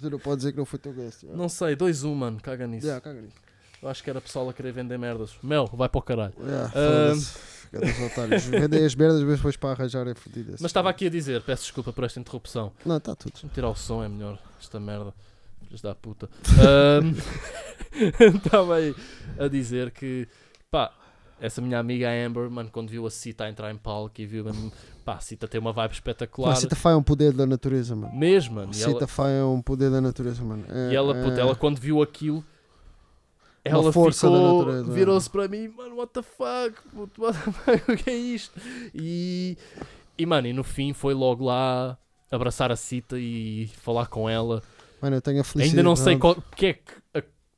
Tu 0.00 0.10
não 0.10 0.18
pode 0.18 0.36
dizer 0.38 0.52
que 0.52 0.58
não 0.58 0.64
foi 0.64 0.78
teu 0.78 0.92
guest. 0.92 1.22
yeah. 1.22 1.40
Não 1.40 1.48
sei, 1.48 1.76
2-1, 1.76 2.14
mano, 2.14 2.40
caga 2.42 2.66
nisso. 2.66 2.86
Yeah, 2.86 3.00
caga 3.02 3.20
nisso. 3.22 3.36
Eu 3.82 3.88
acho 3.88 4.02
que 4.02 4.10
era 4.10 4.20
pessoal 4.20 4.48
a 4.48 4.52
querer 4.52 4.72
vender 4.72 4.98
merdas. 4.98 5.36
Mel, 5.42 5.66
vai 5.72 5.88
para 5.88 5.98
o 5.98 6.02
caralho. 6.02 6.34
Yeah, 6.40 7.16
otários. 8.06 8.44
Vendem 8.44 8.84
as 8.84 8.94
merdas, 8.94 9.22
mas 9.22 9.36
depois 9.36 9.56
para 9.56 9.70
arranjar 9.70 10.06
é 10.06 10.14
fodido. 10.14 10.52
Mas 10.52 10.70
estava 10.70 10.90
aqui 10.90 11.06
a 11.06 11.10
dizer, 11.10 11.42
peço 11.42 11.64
desculpa 11.64 11.92
por 11.92 12.04
esta 12.04 12.20
interrupção. 12.20 12.72
Não, 12.84 12.96
está 12.96 13.14
tudo. 13.14 13.32
Deixa-me 13.32 13.52
tirar 13.52 13.68
o 13.68 13.74
som, 13.74 14.02
é 14.02 14.08
melhor. 14.08 14.38
Esta 14.60 14.78
merda. 14.80 15.12
Filhos 15.64 15.80
da 15.80 15.94
puta. 15.94 16.28
Estava 18.36 18.76
aí 18.76 18.94
a 19.38 19.48
dizer 19.48 19.90
que, 19.90 20.28
pá, 20.70 20.92
essa 21.40 21.60
minha 21.60 21.78
amiga 21.78 22.08
a 22.08 22.26
Amber, 22.26 22.50
mano, 22.50 22.70
quando 22.72 22.88
viu 22.88 23.06
a 23.06 23.10
Cita 23.10 23.44
a 23.44 23.50
entrar 23.50 23.70
em 23.72 23.76
palco 23.76 24.20
e 24.20 24.26
viu 24.26 24.44
mesmo, 24.44 24.72
pá, 25.04 25.14
a 25.14 25.20
Cita 25.20 25.46
tem 25.48 25.60
uma 25.60 25.72
vibe 25.72 25.92
espetacular. 25.92 26.52
A 26.52 26.56
Cita 26.56 26.76
Fai 26.76 26.92
é 26.92 26.96
um 26.96 27.02
poder 27.02 27.32
da 27.32 27.44
natureza, 27.46 27.94
mano. 27.96 28.14
Mesmo, 28.14 28.54
mano. 28.56 28.72
Ela, 28.74 28.92
Cita 28.92 29.06
Fai 29.06 29.38
é 29.38 29.44
um 29.44 29.60
poder 29.60 29.90
da 29.90 30.00
natureza, 30.00 30.42
mano. 30.42 30.64
É- 30.68 30.92
e 30.92 30.96
ela, 30.96 31.14
puta, 31.14 31.38
é- 31.38 31.40
ela 31.40 31.54
quando 31.54 31.78
viu 31.78 32.00
aquilo, 32.02 32.36
Uma 32.36 32.44
ela 33.78 33.92
força 33.92 34.28
da 34.28 34.36
ficou, 34.36 34.58
natureza, 34.64 34.90
é. 34.90 34.94
virou-se 34.94 35.30
para 35.30 35.48
mim, 35.48 35.68
mano, 35.68 35.96
what 35.96 36.12
the 36.12 36.22
fuck, 36.22 36.88
puto, 36.94 37.22
what 37.22 37.38
the 37.38 37.50
fuck, 37.52 37.92
o 37.92 37.96
que 37.96 38.10
é 38.10 38.16
isto? 38.16 38.58
E, 38.94 39.56
e, 40.18 40.26
mano, 40.26 40.46
e 40.46 40.52
no 40.52 40.62
fim 40.64 40.92
foi 40.92 41.14
logo 41.14 41.44
lá 41.44 41.96
abraçar 42.30 42.70
a 42.72 42.76
Cita 42.76 43.18
e 43.18 43.68
falar 43.82 44.06
com 44.06 44.28
ela. 44.28 44.62
Mano, 45.00 45.16
eu 45.16 45.20
tenho 45.22 45.40
a 45.40 45.44
felicidade. 45.44 45.70
Ainda 45.78 45.82
não 45.82 45.96
sei 45.96 46.16
qual, 46.18 46.34
o, 46.34 46.42
que 46.56 46.66
é 46.66 46.72
que, 46.74 46.80
a- 46.92 47.03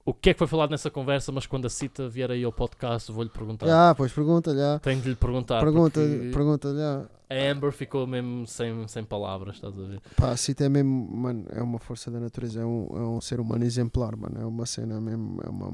o 0.06 0.14
que 0.14 0.30
é 0.30 0.32
que 0.32 0.38
foi 0.38 0.46
falado 0.46 0.70
nessa 0.70 0.88
conversa, 0.88 1.32
mas 1.32 1.46
quando 1.46 1.66
a 1.66 1.68
Cita 1.70 2.08
vier 2.08 2.30
aí 2.30 2.44
ao 2.44 2.52
podcast, 2.52 3.10
vou-lhe 3.10 3.28
perguntar. 3.28 3.66
Ah, 3.68 3.94
pois 3.94 4.12
pergunta-lhe. 4.12 4.62
ah. 4.62 4.78
Tenho 4.80 5.00
de 5.02 5.08
lhe 5.10 5.16
perguntar. 5.16 5.60
Pergunta, 5.60 6.00
pergunta-lhe. 6.32 6.80
ah. 6.80 7.04
A 7.28 7.50
Amber 7.50 7.72
ficou 7.72 8.06
mesmo 8.06 8.46
sem, 8.46 8.86
sem 8.86 9.02
palavras, 9.02 9.56
estás 9.56 9.76
a 9.76 9.82
ver? 9.82 10.00
Pá, 10.16 10.30
a 10.30 10.36
Cita 10.36 10.64
é 10.64 10.68
mesmo, 10.68 11.10
mano, 11.10 11.44
é 11.50 11.60
uma 11.60 11.80
força 11.80 12.08
da 12.08 12.20
natureza, 12.20 12.60
é 12.60 12.64
um, 12.64 12.86
é 12.92 13.00
um 13.00 13.20
ser 13.20 13.40
humano 13.40 13.64
exemplar, 13.64 14.14
mano, 14.16 14.40
é 14.40 14.46
uma 14.46 14.64
cena 14.64 15.00
mesmo, 15.00 15.40
é 15.44 15.50
uma... 15.50 15.72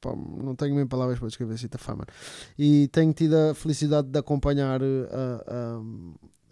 Pá, 0.00 0.14
não 0.14 0.54
tenho 0.54 0.74
mesmo 0.76 0.88
palavras 0.88 1.18
para 1.18 1.26
descrever 1.26 1.54
a 1.54 1.58
Cita 1.58 1.76
Fai, 1.78 1.96
mano. 1.96 2.06
E 2.56 2.86
tenho 2.88 3.12
tido 3.12 3.34
a 3.34 3.52
felicidade 3.54 4.06
de 4.08 4.18
acompanhar 4.18 4.80
eh, 4.80 5.08
a, 5.10 5.54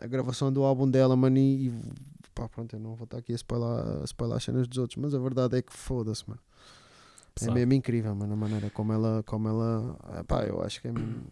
a, 0.01 0.05
a 0.05 0.07
gravação 0.09 0.53
do 0.53 0.65
álbum 0.65 0.91
dela, 0.91 1.15
mano, 1.17 1.39
e, 1.39 1.69
e 1.69 1.73
pá, 2.41 2.49
pronto, 2.49 2.74
eu 2.74 2.80
não 2.80 2.95
vou 2.95 3.05
estar 3.05 3.18
aqui 3.18 3.32
a 3.32 3.36
spoiler, 3.36 4.01
a 4.01 4.05
spoiler 4.05 4.36
as 4.38 4.45
cenas 4.45 4.66
dos 4.66 4.78
outros, 4.78 4.97
mas 4.97 5.14
a 5.14 5.18
verdade 5.18 5.59
é 5.59 5.62
que 5.62 5.72
foda-se, 5.72 6.24
mano. 6.26 6.41
É 7.43 7.51
mesmo 7.51 7.72
incrível, 7.74 8.14
mano, 8.14 8.32
a 8.32 8.36
maneira 8.36 8.70
como 8.70 8.93
ela, 8.93 9.22
como 9.24 9.49
ela, 9.49 10.24
pá, 10.26 10.45
eu 10.45 10.62
acho 10.62 10.80
que 10.80 10.88
é 10.88 10.93
mesmo, 10.93 11.26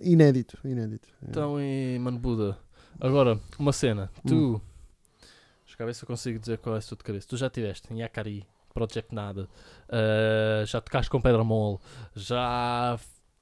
inédito, 0.00 0.58
inédito. 0.64 1.08
É. 1.22 1.28
Então, 1.28 1.60
e 1.60 1.98
Mano 1.98 2.18
Buda, 2.18 2.58
agora, 3.00 3.38
uma 3.58 3.72
cena. 3.72 4.10
Hum. 4.24 4.28
Tu, 4.28 4.62
deixa 5.64 5.82
eu 5.82 5.86
ver 5.86 5.94
se 5.94 6.04
eu 6.04 6.06
consigo 6.06 6.38
dizer 6.38 6.58
qual 6.58 6.76
é 6.76 6.78
o 6.78 6.82
teu 6.82 6.96
cabeça. 6.98 7.26
Tu 7.28 7.36
já 7.36 7.46
estiveste 7.48 7.92
em 7.92 8.00
Yakari, 8.00 8.46
Project 8.72 9.14
Nada, 9.14 9.48
ah, 9.88 10.64
já 10.64 10.80
tocaste 10.80 11.10
com 11.10 11.20
Pedra 11.20 11.42
Mole, 11.44 11.78
já 12.14 12.98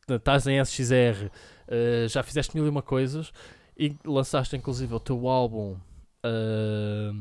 estás 0.08 0.46
em 0.46 0.58
SXR, 0.64 1.30
ah, 1.68 2.08
já 2.08 2.22
fizeste 2.22 2.56
mil 2.56 2.66
e 2.66 2.68
uma 2.68 2.82
coisas 2.82 3.32
e 3.76 3.96
lançaste 4.04 4.56
inclusive 4.56 4.94
o 4.94 5.00
teu 5.00 5.28
álbum. 5.28 5.76
Ah, 6.24 7.14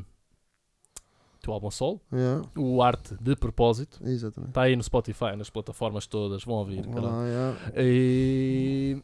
teu 1.42 1.52
álbum 1.52 1.70
solo, 1.70 2.00
Yeah, 2.10 2.42
o 2.56 2.82
Arte 2.82 3.16
de 3.20 3.36
Propósito, 3.36 4.00
está 4.02 4.62
aí 4.62 4.74
no 4.74 4.82
Spotify, 4.82 5.36
nas 5.36 5.50
plataformas 5.50 6.06
todas, 6.06 6.42
vão 6.42 6.56
ouvir. 6.56 6.84
Yeah. 6.86 7.58
E 7.76 9.02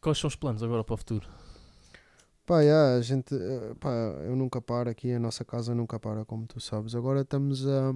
quais 0.00 0.18
são 0.18 0.28
os 0.28 0.36
planos 0.36 0.62
agora 0.62 0.84
para 0.84 0.94
o 0.94 0.98
futuro? 0.98 1.26
Pá, 2.44 2.60
yeah, 2.60 2.98
a 2.98 3.00
gente, 3.00 3.34
eh, 3.34 3.74
pá, 3.80 3.90
eu 4.24 4.36
nunca 4.36 4.60
paro 4.60 4.90
aqui, 4.90 5.12
a 5.12 5.18
nossa 5.18 5.44
casa 5.44 5.74
nunca 5.74 5.98
para, 5.98 6.24
como 6.24 6.46
tu 6.46 6.60
sabes. 6.60 6.94
Agora 6.94 7.22
estamos 7.22 7.66
a. 7.66 7.92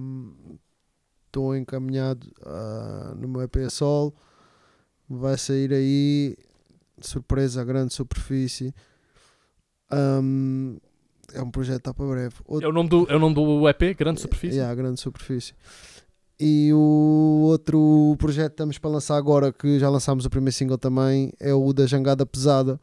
Estou 1.27 1.55
encaminhado 1.55 2.25
ah, 2.43 3.13
no 3.15 3.27
meu 3.27 3.41
EP 3.41 3.69
Sol, 3.69 4.15
vai 5.07 5.37
sair 5.37 5.71
aí, 5.73 6.37
surpresa, 6.99 7.63
grande 7.63 7.93
superfície. 7.93 8.73
Ahm, 9.91 10.77
é 11.33 11.41
um 11.41 11.51
projeto 11.51 11.75
que 11.75 11.81
está 11.89 11.93
para 11.93 12.05
breve. 12.05 12.35
Outro- 12.45 12.65
É 12.67 12.69
o 12.69 12.73
nome 12.73 12.89
do, 12.89 13.07
é 13.09 13.15
o 13.15 13.19
nome 13.19 13.35
do 13.35 13.67
EP, 13.69 13.93
Grande 13.97 14.21
Superfície? 14.21 14.57
Yeah, 14.57 14.73
grande 14.75 14.99
superfície. 14.99 15.53
E 16.39 16.71
o 16.71 17.41
outro 17.45 18.15
projeto 18.19 18.49
que 18.49 18.53
estamos 18.53 18.77
para 18.77 18.91
lançar 18.91 19.17
agora, 19.17 19.51
que 19.51 19.79
já 19.79 19.89
lançámos 19.89 20.23
o 20.25 20.29
primeiro 20.29 20.53
single 20.55 20.77
também, 20.77 21.31
é 21.39 21.51
o 21.53 21.73
da 21.73 21.87
Jangada 21.87 22.25
Pesada, 22.27 22.79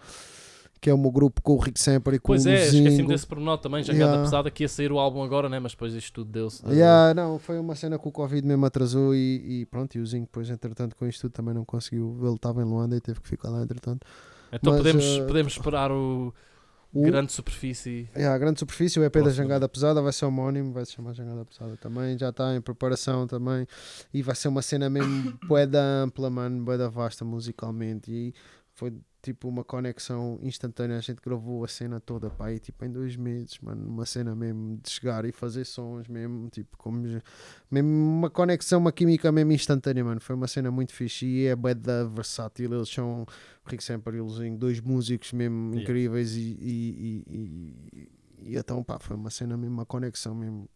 que 0.80 0.90
é 0.90 0.94
o 0.94 0.98
meu 0.98 1.10
grupo 1.12 1.40
com 1.40 1.54
o 1.54 1.58
Rick 1.58 1.78
Semper 1.80 2.14
e 2.14 2.18
com 2.18 2.26
Pois 2.32 2.44
o 2.44 2.48
é, 2.48 2.64
esqueci-me 2.66 3.06
desse 3.06 3.24
pormenor 3.26 3.58
também, 3.58 3.82
Jangada 3.84 4.04
Yeah. 4.04 4.22
Pesada, 4.24 4.50
que 4.50 4.64
ia 4.64 4.68
sair 4.68 4.90
o 4.90 4.98
álbum 4.98 5.22
agora, 5.22 5.48
né? 5.48 5.60
mas 5.60 5.70
depois 5.72 5.94
isto 5.94 6.12
tudo 6.12 6.32
deu-se. 6.32 6.66
Yeah, 6.66 7.14
não, 7.14 7.38
foi 7.38 7.58
uma 7.60 7.76
cena 7.76 7.96
que 7.96 8.08
o 8.08 8.10
Covid 8.10 8.44
mesmo 8.44 8.66
atrasou 8.66 9.14
e, 9.14 9.60
e 9.60 9.66
pronto, 9.66 9.94
e 9.94 10.00
o 10.00 10.06
Zinho 10.06 10.24
depois, 10.24 10.50
entretanto, 10.50 10.96
com 10.96 11.06
isto 11.06 11.20
tudo 11.22 11.32
também 11.32 11.54
não 11.54 11.64
conseguiu. 11.64 12.18
Ele 12.22 12.34
estava 12.34 12.60
em 12.60 12.64
Luanda 12.64 12.96
e 12.96 13.00
teve 13.00 13.20
que 13.20 13.28
ficar 13.28 13.50
lá, 13.50 13.62
entretanto. 13.62 14.04
Então 14.52 14.72
Mas, 14.72 14.82
podemos, 14.82 15.04
eh, 15.04 15.24
podemos 15.26 15.52
esperar 15.52 15.92
o 15.92 16.34
O, 16.94 17.02
Grande 17.02 17.32
Superfície. 17.32 18.08
Yeah, 18.14 18.34
a 18.34 18.38
grande 18.38 18.60
superfície, 18.60 19.00
o 19.00 19.04
EP 19.04 19.12
da 19.12 19.20
Próximo. 19.20 19.42
Jangada 19.42 19.68
Pesada 19.68 20.00
vai 20.00 20.12
ser 20.12 20.26
homónimo, 20.26 20.72
vai 20.72 20.86
se 20.86 20.92
chamar 20.92 21.12
Jangada 21.12 21.44
Pesada 21.44 21.76
também, 21.76 22.16
já 22.16 22.28
está 22.28 22.54
em 22.54 22.60
preparação 22.60 23.26
também 23.26 23.66
e 24.12 24.22
vai 24.22 24.36
ser 24.36 24.46
uma 24.46 24.62
cena 24.62 24.88
mesmo 24.88 25.36
boeda 25.48 25.82
ampla, 25.82 26.30
mano, 26.30 26.64
boeda 26.64 26.88
vasta 26.88 27.24
musicalmente 27.24 28.12
e 28.12 28.34
foi 28.74 28.92
tipo 29.24 29.48
uma 29.48 29.64
conexão 29.64 30.38
instantânea, 30.42 30.98
a 30.98 31.00
gente 31.00 31.18
gravou 31.24 31.64
a 31.64 31.68
cena 31.68 31.98
toda 31.98 32.28
pá, 32.28 32.48
aí, 32.48 32.58
tipo 32.58 32.84
em 32.84 32.92
dois 32.92 33.16
meses, 33.16 33.58
mano, 33.62 33.88
uma 33.88 34.04
cena 34.04 34.34
mesmo 34.36 34.78
de 34.82 34.90
chegar 34.90 35.24
e 35.24 35.32
fazer 35.32 35.64
sons 35.64 36.06
mesmo, 36.08 36.50
tipo 36.50 36.76
como 36.76 36.98
mesmo 37.70 37.88
uma 37.88 38.28
conexão, 38.28 38.78
uma 38.80 38.92
química 38.92 39.32
mesmo 39.32 39.52
instantânea, 39.52 40.04
mano, 40.04 40.20
foi 40.20 40.36
uma 40.36 40.46
cena 40.46 40.70
muito 40.70 40.92
fixe 40.92 41.24
e 41.24 41.46
é 41.46 41.56
boeda 41.56 42.06
versátil, 42.06 42.74
eles 42.74 42.90
são 42.90 43.24
Rick 43.64 43.82
Semper 43.82 44.14
e 44.14 44.20
Luzinho, 44.20 44.58
dois 44.58 44.78
músicos 44.80 45.32
mesmo 45.32 45.70
Yeah. 45.70 45.80
incríveis 45.82 46.36
e, 46.36 46.40
e, 46.60 47.24
e, 47.26 47.98
e- 47.98 48.08
e 48.52 48.56
então 48.58 48.84
pá, 48.84 48.98
foi 48.98 49.16
uma 49.16 49.30
cena 49.30 49.56
mesmo, 49.56 49.74
uma 49.74 49.86
conexão 49.86 50.34
mesmo. 50.34 50.68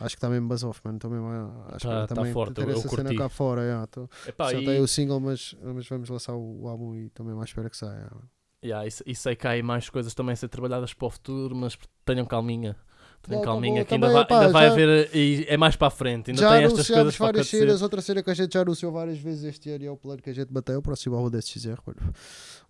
Acho 0.00 0.14
que 0.14 0.18
está 0.18 0.28
mesmo 0.28 0.48
buzz 0.48 0.62
off, 0.64 0.80
mano. 0.84 0.96
Estou 0.98 1.10
mesmo 1.10 1.26
a, 1.26 1.72
a 1.72 1.76
esperar 1.76 2.00
Tá- 2.02 2.06
tá 2.08 2.14
também 2.16 2.32
forte, 2.32 2.54
ter 2.54 2.62
eu- 2.62 2.68
eu 2.70 2.78
essa 2.78 2.88
cena 2.88 3.02
curti. 3.04 3.16
cá 3.18 3.28
fora. 3.28 3.62
Yeah, 3.62 3.86
tô, 3.86 4.08
Epá, 4.26 4.50
só 4.50 4.58
e, 4.58 4.64
tem 4.64 4.80
o 4.80 4.86
single, 4.88 5.20
mas, 5.20 5.56
mas 5.62 5.88
vamos 5.88 6.08
lançar 6.08 6.34
o, 6.34 6.62
o 6.62 6.68
álbum 6.68 6.94
e 6.94 7.08
também 7.10 7.38
à 7.40 7.44
espera 7.44 7.70
que 7.70 7.76
saia. 7.76 8.10
yeah, 8.64 8.86
e, 8.86 8.90
e 9.10 9.14
sei 9.14 9.34
que 9.36 9.46
há 9.46 9.50
aí 9.50 9.62
mais 9.62 9.88
coisas 9.88 10.12
também 10.14 10.32
a 10.34 10.36
ser 10.36 10.48
trabalhadas 10.48 10.92
para 10.92 11.06
o 11.06 11.10
futuro, 11.10 11.54
mas 11.56 11.78
tenham 12.04 12.26
calminha. 12.26 12.76
Tenham 13.22 13.40
tá 13.40 13.46
calminha, 13.46 13.84
que 13.84 13.92
ainda 13.94 14.06
também, 14.06 14.20
vai, 14.22 14.26
pá, 14.28 14.40
ainda 14.40 14.52
vai 14.52 14.66
já- 14.66 14.72
haver. 14.72 15.10
E 15.16 15.46
é 15.48 15.56
mais 15.56 15.74
para 15.74 15.88
a 15.88 15.90
frente. 15.90 16.30
Ainda 16.30 16.42
já 16.42 16.50
tem 16.56 16.64
estas 16.64 16.86
coisas 16.86 17.16
para 17.16 17.26
várias 17.26 17.46
cenas. 17.48 17.82
Outra 17.82 18.00
cena 18.00 18.22
que 18.22 18.30
a 18.30 18.34
gente 18.34 18.52
já 18.52 18.60
anunciou 18.60 18.92
várias 18.92 19.18
vezes 19.18 19.42
este 19.44 19.68
ano 19.70 19.82
e 19.82 19.86
é 19.86 19.90
o 19.90 19.96
plano 19.96 20.22
que 20.22 20.30
a 20.30 20.32
gente 20.32 20.52
bateu. 20.52 20.78
O 20.78 20.82
próximo 20.82 21.16
álbum 21.16 21.28
da 21.30 21.38
SXR. 21.40 21.78
mano. 21.84 22.12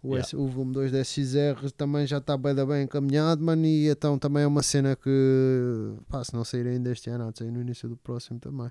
O, 0.03 0.09
Yeah. 0.14 0.20
S- 0.26 0.36
o 0.36 0.47
volume 0.47 0.72
2 0.72 0.92
da 0.92 0.99
SXR 1.01 1.70
também 1.76 2.07
já 2.07 2.18
está 2.18 2.36
bem, 2.36 2.55
bem 2.55 2.84
encaminhado, 2.84 3.42
mano. 3.42 3.64
E 3.66 3.88
então 3.88 4.18
também 4.18 4.42
é 4.44 4.47
uma 4.47 4.62
cena 4.62 4.94
que, 4.94 5.94
pá, 6.09 6.22
se 6.22 6.32
não 6.34 6.44
sair 6.44 6.66
ainda 6.66 6.90
este 6.92 7.11
ano, 7.11 7.26
há 7.28 7.30
de 7.32 7.38
sair 7.38 7.51
no 7.51 7.61
início 7.61 7.88
do 7.88 7.97
próximo 7.97 8.38
também. 8.38 8.70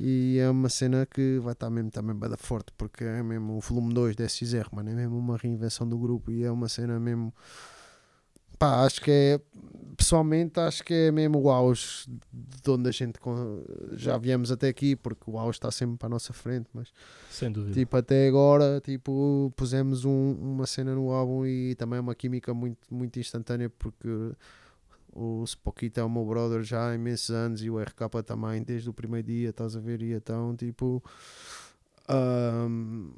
E 0.00 0.38
é 0.40 0.48
uma 0.50 0.68
cena 0.68 1.06
que 1.06 1.38
vai 1.40 1.52
estar 1.52 1.70
mesmo 1.70 1.90
também 1.90 2.16
bem 2.16 2.28
da 2.28 2.36
forte, 2.36 2.72
porque 2.76 3.04
é 3.04 3.22
mesmo 3.22 3.56
o 3.56 3.60
volume 3.60 3.92
2 3.94 4.16
da 4.16 4.24
SXR, 4.24 4.68
mano. 4.72 4.90
É 4.90 4.94
mesmo 4.94 5.16
uma 5.18 5.36
reinvenção 5.36 5.88
do 5.88 5.96
grupo 5.98 6.30
e 6.32 6.42
é 6.42 6.50
uma 6.50 6.68
cena 6.68 6.98
mesmo. 6.98 7.32
Pá, 8.64 8.84
acho 8.84 9.00
que 9.00 9.10
é. 9.10 9.40
Pessoalmente, 9.96 10.58
acho 10.58 10.82
que 10.82 10.92
é 10.92 11.12
mesmo 11.12 11.38
o 11.40 11.48
auge 11.50 12.06
de 12.32 12.70
onde 12.70 12.88
a 12.88 12.92
gente 12.92 13.18
já 13.92 14.18
viemos 14.18 14.50
até 14.50 14.68
aqui, 14.68 14.96
porque 14.96 15.30
o 15.30 15.38
auge 15.38 15.56
está 15.56 15.70
sempre 15.70 15.96
para 15.98 16.06
a 16.06 16.10
nossa 16.10 16.32
frente, 16.32 16.66
mas 16.74 16.88
Sem 17.30 17.52
dúvida. 17.52 17.74
tipo, 17.74 17.96
até 17.96 18.26
agora, 18.26 18.80
tipo, 18.80 19.52
pusemos 19.54 20.04
um- 20.04 20.32
uma 20.32 20.66
cena 20.66 20.94
no 20.96 21.12
álbum 21.12 21.46
e 21.46 21.76
também 21.76 21.98
é 21.98 22.00
uma 22.00 22.14
química 22.14 22.52
muito, 22.52 22.92
muito 22.92 23.20
instantânea, 23.20 23.70
porque 23.70 24.08
o 25.12 25.44
Spockito 25.44 26.00
é 26.00 26.02
o 26.04 26.10
meu 26.10 26.24
brother 26.24 26.64
já 26.64 26.90
há 26.90 26.94
imensos 26.96 27.30
anos 27.30 27.62
e 27.62 27.70
o 27.70 27.78
RK 27.78 28.22
também, 28.24 28.62
desde 28.64 28.90
o 28.90 28.92
primeiro 28.92 29.28
dia, 29.28 29.50
estás 29.50 29.76
a 29.76 29.80
ver, 29.80 30.02
e 30.02 30.12
então, 30.12 30.56
tipo, 30.56 31.00
ahm, 32.08 33.10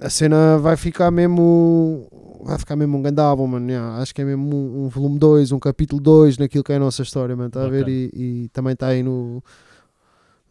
a 0.00 0.08
cena 0.08 0.58
vai 0.58 0.76
ficar 0.76 1.10
mesmo, 1.10 2.08
vai 2.42 2.58
ficar 2.58 2.74
mesmo 2.74 2.98
um 2.98 3.02
grande 3.02 3.20
álbum, 3.20 3.46
mano, 3.46 3.70
yeah. 3.70 3.98
acho 3.98 4.14
que 4.14 4.22
é 4.22 4.24
mesmo 4.24 4.54
um, 4.54 4.84
um 4.84 4.88
volume 4.88 5.18
2, 5.18 5.52
um 5.52 5.58
capítulo 5.58 6.00
2 6.00 6.38
naquilo 6.38 6.64
que 6.64 6.72
é 6.72 6.76
a 6.76 6.80
nossa 6.80 7.02
história, 7.02 7.36
mano, 7.36 7.48
estás 7.48 7.66
a 7.66 7.68
ver, 7.68 7.86
e, 7.88 8.10
e 8.14 8.48
também 8.48 8.72
está 8.72 8.88
aí 8.88 9.02
no 9.02 9.42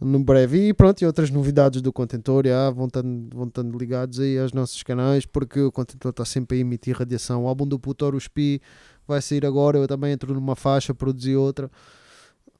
no 0.02 0.20
breve 0.24 0.70
e 0.70 0.74
pronto, 0.74 1.02
e 1.02 1.06
outras 1.06 1.30
novidades 1.30 1.82
do 1.82 1.92
Contentor, 1.92 2.46
já, 2.46 2.70
vão 2.70 2.88
estando, 2.88 3.36
vão 3.36 3.48
estando 3.48 3.78
ligados 3.78 4.20
aí 4.20 4.40
aos 4.40 4.54
nossos 4.54 4.82
canais, 4.82 5.26
porque 5.26 5.60
o 5.60 5.72
Contentor 5.72 6.12
está 6.12 6.24
sempre 6.24 6.58
a 6.58 6.62
emitir 6.62 6.98
radiação. 6.98 7.44
O 7.44 7.48
álbum 7.48 7.68
do 7.68 7.78
Putor, 7.78 8.16
o 8.16 8.18
Spi, 8.18 8.62
vai 9.06 9.22
sair 9.22 9.46
agora, 9.46 9.78
eu 9.78 9.88
também 9.88 10.14
entro 10.14 10.34
numa 10.34 10.56
faixa, 10.56 10.94
produzi 10.94 11.36
outra, 11.36 11.70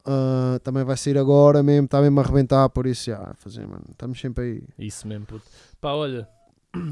Ah, 0.04 0.58
também 0.62 0.84
vai 0.84 0.96
sair 0.96 1.16
agora 1.16 1.62
mesmo, 1.62 1.86
está 1.86 2.02
mesmo 2.02 2.20
a 2.20 2.22
arrebentar, 2.22 2.68
por 2.68 2.86
isso, 2.86 3.06
já, 3.06 3.32
fazer, 3.36 3.66
mano, 3.66 3.84
estamos 3.90 4.20
sempre 4.20 4.44
aí. 4.44 4.86
Isso 4.86 5.08
mesmo, 5.08 5.24
puto. 5.24 5.44
Pá, 5.80 5.92
olha, 5.92 6.28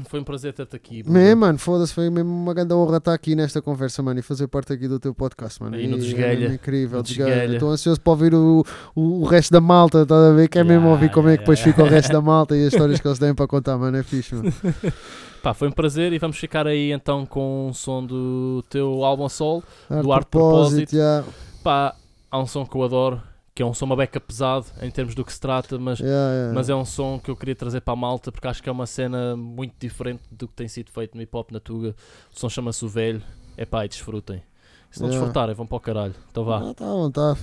foi 0.09 0.19
um 0.19 0.23
prazer 0.23 0.53
ter-te 0.53 0.75
aqui. 0.75 1.03
Mesmo, 1.09 1.41
mano, 1.41 1.57
foda-se, 1.57 1.93
foi 1.93 2.09
mesmo 2.09 2.29
uma 2.29 2.53
grande 2.53 2.73
honra 2.73 2.97
estar 2.97 3.13
aqui 3.13 3.35
nesta 3.35 3.61
conversa, 3.61 4.03
mano, 4.03 4.19
e 4.19 4.23
fazer 4.23 4.47
parte 4.47 4.73
aqui 4.73 4.87
do 4.87 4.99
teu 4.99 5.13
podcast, 5.13 5.61
mano. 5.61 5.77
No 5.77 5.81
E 5.81 5.85
é 5.85 6.35
mesmo 6.35 6.55
incrível, 6.55 6.97
No 6.97 7.03
Desguelha. 7.03 7.29
Desguelha. 7.29 7.53
Estou 7.53 7.69
ansioso 7.71 8.01
para 8.01 8.11
ouvir 8.11 8.33
o, 8.35 8.65
o, 8.95 9.21
o 9.21 9.23
resto 9.25 9.51
da 9.51 9.61
malta, 9.61 10.01
estás 10.01 10.21
a 10.31 10.33
ver? 10.33 10.49
Quer 10.49 10.65
mesmo 10.65 10.79
Yeah, 10.81 10.91
ouvir 10.91 11.11
como 11.11 11.29
é 11.29 11.33
que 11.33 11.39
depois 11.43 11.59
yeah, 11.59 11.71
fica 11.71 11.81
o 11.83 11.85
yeah. 11.85 11.95
resto 11.95 12.11
da 12.11 12.21
malta 12.21 12.55
e 12.57 12.65
as 12.65 12.73
histórias 12.73 12.99
que 12.99 13.07
eles 13.07 13.19
têm 13.19 13.33
para 13.33 13.47
contar, 13.47 13.77
mano, 13.77 13.95
é 13.97 14.03
fixe, 14.03 14.35
mano. 14.35 14.53
Pá, 15.41 15.53
foi 15.53 15.69
um 15.69 15.71
prazer 15.71 16.11
e 16.11 16.19
vamos 16.19 16.37
ficar 16.37 16.67
aí 16.67 16.91
então 16.91 17.25
com 17.25 17.69
um 17.69 17.73
som 17.73 18.05
do 18.05 18.61
teu 18.69 19.05
álbum 19.05 19.29
sol. 19.29 19.63
Art 19.89 20.03
Do 20.03 20.11
Art 20.11 20.27
Propósito, 20.29 20.89
Propósito. 20.89 20.95
yeah, 20.95 21.25
Pá, 21.63 21.95
há 22.29 22.37
um 22.39 22.45
som 22.45 22.65
que 22.65 22.75
eu 22.75 22.83
adoro, 22.83 23.21
que 23.59 23.63
é 23.63 23.65
um 23.65 23.73
som 23.73 23.83
uma 23.83 23.95
beca 23.97 24.21
pesado 24.21 24.67
em 24.81 24.89
termos 24.89 25.13
do 25.13 25.25
que 25.25 25.33
se 25.33 25.39
trata, 25.41 25.77
mas, 25.77 25.99
yeah, 25.99 26.31
yeah. 26.31 26.53
mas 26.53 26.69
é 26.69 26.75
um 26.75 26.85
som 26.85 27.19
que 27.19 27.29
eu 27.29 27.35
queria 27.35 27.53
trazer 27.53 27.81
para 27.81 27.91
a 27.91 27.97
malta 27.97 28.31
porque 28.31 28.47
acho 28.47 28.63
que 28.63 28.69
é 28.69 28.71
uma 28.71 28.87
cena 28.87 29.35
muito 29.35 29.73
diferente 29.77 30.23
do 30.31 30.47
que 30.47 30.53
tem 30.53 30.69
sido 30.69 30.89
feito 30.89 31.13
no 31.17 31.21
hip 31.21 31.35
hop 31.35 31.51
na 31.51 31.59
Tuga. 31.59 31.93
O 32.33 32.39
som 32.39 32.47
chama-se 32.47 32.85
O 32.85 32.87
Velho. 32.87 33.21
É 33.57 33.65
pá, 33.65 33.83
e 33.83 33.89
desfrutem. 33.89 34.41
Se 34.89 35.01
não 35.01 35.09
Yeah. 35.09 35.25
desfrutarem, 35.25 35.55
vão 35.55 35.67
para 35.67 35.75
o 35.75 35.79
caralho. 35.81 36.15
Então 36.31 36.45
vá. 36.45 36.69
Ah, 36.69 36.73
tá 36.73 36.85
à 36.85 36.93
vontade. 36.93 37.39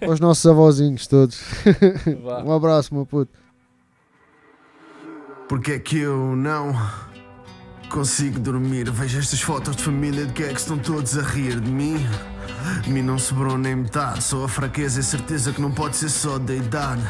Para 0.00 0.10
os 0.10 0.18
nossos 0.18 0.46
avózinhos 0.46 1.06
todos. 1.06 1.38
Um 2.42 2.52
abraço, 2.52 2.94
meu 2.94 3.04
puto. 3.04 3.30
Porque 5.46 5.72
é 5.72 5.78
que 5.78 5.98
eu 5.98 6.34
não 6.36 6.72
consigo 7.90 8.38
dormir? 8.38 8.88
Vejo 8.90 9.18
estas 9.18 9.40
fotos 9.40 9.76
de 9.76 9.82
família 9.82 10.24
de 10.24 10.32
que 10.32 10.44
é 10.44 10.48
que 10.48 10.60
estão 10.60 10.78
todos 10.78 11.18
a 11.18 11.22
rir 11.22 11.60
de 11.60 11.70
mim. 11.70 12.06
De 12.82 12.90
mim 12.90 13.02
não 13.02 13.18
sobrou 13.18 13.58
nem 13.58 13.74
metade, 13.74 14.22
só 14.22 14.44
a 14.44 14.48
fraqueza 14.48 15.00
e 15.00 15.02
certeza 15.02 15.52
que 15.52 15.60
não 15.60 15.72
pode 15.72 15.96
ser 15.96 16.08
só 16.08 16.38
da 16.38 16.54
idade. 16.54 17.02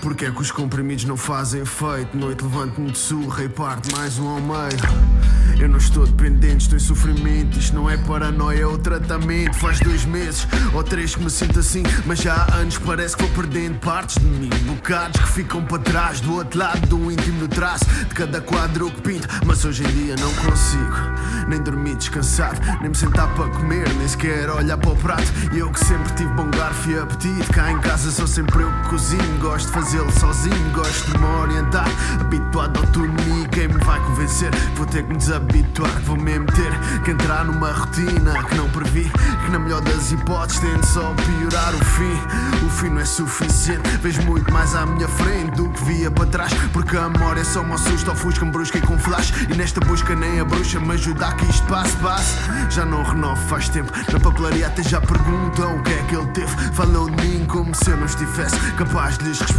Porque 0.00 0.26
é 0.26 0.30
que 0.30 0.40
os 0.40 0.50
comprimidos 0.50 1.04
não 1.04 1.16
fazem 1.16 1.62
efeito? 1.62 2.16
Noite 2.16 2.42
levanto-me 2.42 2.90
de 2.90 2.98
surra 2.98 3.44
e 3.44 3.48
parte 3.48 3.94
mais 3.94 4.18
um 4.18 4.28
ao 4.28 4.40
meio. 4.40 5.26
Eu 5.58 5.68
não 5.68 5.78
estou 5.78 6.06
dependente, 6.06 6.64
estou 6.64 6.76
em 6.76 6.80
sofrimento. 6.80 7.58
Isto 7.58 7.74
não 7.74 7.88
é 7.88 7.96
paranoia, 7.96 8.60
é 8.62 8.66
o 8.66 8.76
tratamento. 8.76 9.54
Faz 9.54 9.80
dois 9.80 10.04
meses 10.04 10.46
ou 10.74 10.82
três 10.82 11.14
que 11.14 11.22
me 11.22 11.30
sinto 11.30 11.58
assim, 11.58 11.82
mas 12.04 12.20
já 12.20 12.34
há 12.34 12.56
anos 12.56 12.78
parece 12.78 13.16
que 13.16 13.24
vou 13.24 13.32
perdendo 13.32 13.78
partes 13.78 14.16
de 14.18 14.26
mim. 14.26 14.50
Bocados 14.66 15.20
que 15.20 15.28
ficam 15.28 15.64
para 15.64 15.78
trás, 15.78 16.20
do 16.20 16.34
outro 16.34 16.58
lado 16.58 16.86
do 16.86 17.10
íntimo 17.10 17.40
no 17.40 17.48
traço 17.48 17.84
de 17.84 18.14
cada 18.14 18.40
quadro 18.40 18.90
que 18.90 19.00
pinto. 19.00 19.28
Mas 19.46 19.64
hoje 19.64 19.82
em 19.82 19.88
dia 19.88 20.14
não 20.16 20.32
consigo 20.34 21.16
nem 21.48 21.62
dormir 21.62 21.96
descansado, 21.96 22.60
nem 22.80 22.90
me 22.90 22.96
sentar 22.96 23.32
para 23.34 23.48
comer, 23.48 23.88
nem 23.94 24.08
sequer 24.08 24.50
olhar 24.50 24.76
para 24.76 24.90
o 24.90 24.96
prato. 24.96 25.32
E 25.52 25.58
eu 25.58 25.70
que 25.70 25.84
sempre 25.84 26.12
tive 26.14 26.32
bom 26.34 26.50
garfo 26.50 26.90
e 26.90 26.98
apetite, 26.98 27.48
cá 27.52 27.70
em 27.70 27.78
casa 27.80 28.10
sou 28.10 28.26
sempre 28.26 28.62
eu 28.62 28.70
que 28.70 28.88
cozinho. 28.90 29.38
Gosto 29.40 29.65
de 29.66 29.72
fazê-lo 29.72 30.10
sozinho, 30.18 30.70
gosto 30.72 31.10
de 31.10 31.18
me 31.18 31.24
orientar. 31.24 31.88
Habituado 32.20 32.78
à 32.78 32.80
autonomia, 32.80 33.48
quem 33.48 33.68
me 33.68 33.78
vai 33.84 34.00
convencer? 34.00 34.50
Vou 34.74 34.86
ter 34.86 35.02
que 35.02 35.10
me 35.10 35.16
desabituar, 35.16 35.90
vou 36.04 36.16
mesmo 36.16 36.46
ter 36.46 36.72
que 37.02 37.10
entrar 37.10 37.44
numa 37.44 37.72
rotina 37.72 38.42
que 38.44 38.54
não 38.54 38.68
previ. 38.70 39.10
Que 39.44 39.50
na 39.50 39.58
melhor 39.58 39.80
das 39.82 40.12
hipóteses 40.12 40.60
tende 40.60 40.86
só 40.86 41.14
piorar 41.14 41.74
o 41.74 41.84
fim. 41.84 42.66
O 42.66 42.70
fim 42.70 42.88
não 42.90 43.00
é 43.00 43.04
suficiente, 43.04 43.88
vejo 44.00 44.22
muito 44.22 44.52
mais 44.52 44.74
à 44.74 44.86
minha 44.86 45.08
frente 45.08 45.56
do 45.56 45.68
que 45.70 45.84
via 45.84 46.10
para 46.10 46.26
trás. 46.26 46.52
Porque 46.72 46.96
a 46.96 47.08
memória 47.08 47.44
só 47.44 47.62
me 47.62 47.72
assusta, 47.72 48.12
ofusca-me, 48.12 48.50
brusca 48.50 48.78
e 48.78 48.82
com 48.82 48.98
flash. 48.98 49.32
E 49.50 49.54
nesta 49.54 49.80
busca 49.80 50.14
nem 50.14 50.40
a 50.40 50.44
bruxa 50.44 50.80
me 50.80 50.92
ajuda 50.92 51.32
que 51.32 51.46
isto 51.46 51.66
passe, 51.66 51.96
passe. 51.96 52.36
Já 52.70 52.84
não 52.84 53.02
renovo 53.02 53.40
faz 53.48 53.68
tempo, 53.68 53.92
na 54.12 54.20
papelaria 54.20 54.66
até 54.66 54.82
já 54.82 55.00
perguntam 55.00 55.76
o 55.76 55.82
que 55.82 55.92
é 55.92 56.02
que 56.04 56.16
ele 56.16 56.26
teve. 56.28 56.54
Falam 56.72 57.10
de 57.10 57.26
mim 57.26 57.44
como 57.46 57.74
se 57.74 57.90
eu 57.90 57.96
não 57.96 58.06
estivesse 58.06 58.56
capaz 58.72 59.18
de 59.18 59.24
lhes 59.24 59.40
responder. 59.40 59.55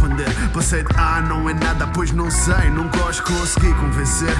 Passei 0.52 0.82
de 0.82 0.88
ah, 0.96 1.20
não 1.20 1.48
é 1.48 1.54
nada, 1.54 1.86
pois 1.88 2.12
não 2.12 2.30
sei, 2.30 2.70
nunca 2.70 2.98
os 3.04 3.20
consegui 3.20 3.72
convencer. 3.74 4.36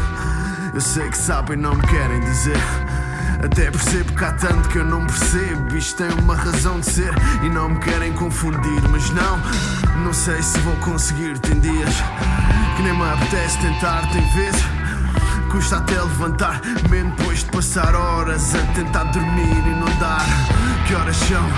Eu 0.74 0.80
sei 0.80 1.08
que 1.08 1.16
sabem, 1.16 1.56
não 1.56 1.74
me 1.74 1.82
querem 1.82 2.20
dizer. 2.20 2.56
Até 3.44 3.70
percebo 3.70 4.12
que 4.14 4.24
há 4.24 4.32
tanto 4.32 4.68
que 4.68 4.78
eu 4.78 4.84
não 4.84 5.06
percebo. 5.06 5.76
Isto 5.76 6.04
tem 6.04 6.18
uma 6.18 6.34
razão 6.34 6.80
de 6.80 6.86
ser 6.86 7.12
e 7.42 7.48
não 7.48 7.68
me 7.68 7.78
querem 7.78 8.12
confundir. 8.14 8.82
Mas 8.90 9.10
não, 9.10 9.38
não 10.04 10.12
sei 10.12 10.42
se 10.42 10.58
vou 10.58 10.74
conseguir. 10.76 11.38
Tem 11.38 11.58
dias 11.60 11.94
que 12.76 12.82
nem 12.82 12.92
me 12.92 13.04
apetece 13.04 13.58
tentar, 13.58 14.02
tem 14.12 14.26
vezes. 14.34 14.64
Custa 15.50 15.76
até 15.78 15.94
levantar, 15.94 16.60
mesmo 16.90 17.10
depois 17.16 17.38
de 17.38 17.46
passar 17.46 17.94
horas 17.94 18.54
a 18.54 18.62
tentar 18.74 19.04
dormir 19.04 19.66
e 19.66 19.80
não 19.80 19.98
dar. 19.98 20.26
Que 20.86 20.94
horas 20.94 21.16
são? 21.16 21.48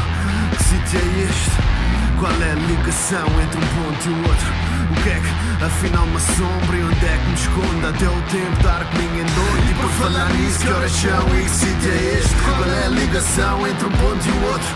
Que 0.57 0.63
sítio 0.63 1.01
é 1.01 1.25
este? 1.25 1.80
Qual 2.21 2.31
é 2.33 2.51
a 2.51 2.55
ligação 2.55 3.27
entre 3.41 3.57
um 3.57 3.67
ponto 3.81 4.07
e 4.07 4.13
o 4.13 4.19
outro? 4.29 4.53
O 4.91 5.03
que 5.03 5.09
é 5.09 5.21
que 5.21 5.65
afinal 5.65 6.05
me 6.05 6.17
assombra 6.17 6.77
e 6.77 6.85
onde 6.85 7.07
é 7.07 7.17
que 7.17 7.29
me 7.29 7.35
esconde? 7.35 7.87
Até 7.87 8.09
o 8.11 8.23
tempo 8.29 8.63
dar 8.63 8.85
comigo 8.85 9.15
em 9.15 9.25
doido 9.25 9.71
E 9.71 9.75
por 9.81 9.91
falar 9.93 10.29
nisso, 10.35 10.59
que 10.59 10.71
horas 10.71 10.93
são 10.93 11.39
e 11.39 11.45
que 11.45 11.49
sítio 11.49 11.91
é 11.91 12.19
este? 12.19 12.35
Qual 12.45 12.65
é 12.69 12.85
a 12.85 12.89
ligação 12.89 13.67
entre 13.67 13.87
um 13.87 13.91
ponto 13.91 14.29
e 14.29 14.33
o 14.33 14.53
outro? 14.53 14.69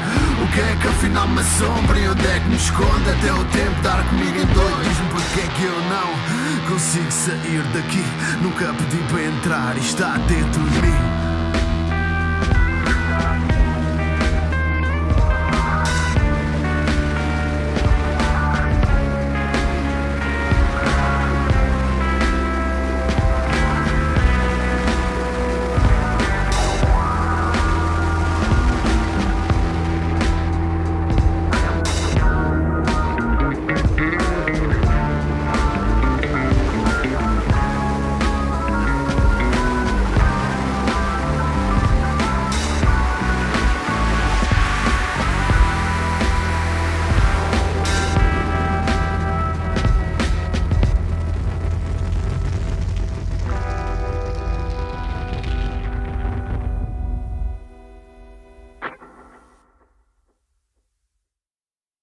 O 0.42 0.52
que 0.54 0.60
é 0.60 0.76
que 0.80 0.88
afinal 0.88 1.28
me 1.28 1.40
assombra 1.40 1.98
e 1.98 2.08
onde 2.08 2.26
é 2.26 2.40
que 2.40 2.48
me 2.48 2.56
esconde? 2.56 3.10
Até 3.10 3.32
o 3.34 3.44
tempo 3.44 3.82
dar 3.82 4.02
comigo 4.08 4.38
em 4.38 4.46
doido 4.46 4.82
Diz-me 4.88 5.08
porque 5.10 5.40
é 5.40 5.46
que 5.48 5.64
eu 5.64 5.80
não 5.92 6.72
consigo 6.72 7.12
sair 7.12 7.62
daqui 7.74 8.04
Nunca 8.40 8.72
pedi 8.72 9.04
para 9.12 9.22
entrar 9.22 9.76
e 9.76 9.80
está 9.80 10.16
dentro 10.16 10.62
de 10.62 10.80
mim 10.80 11.13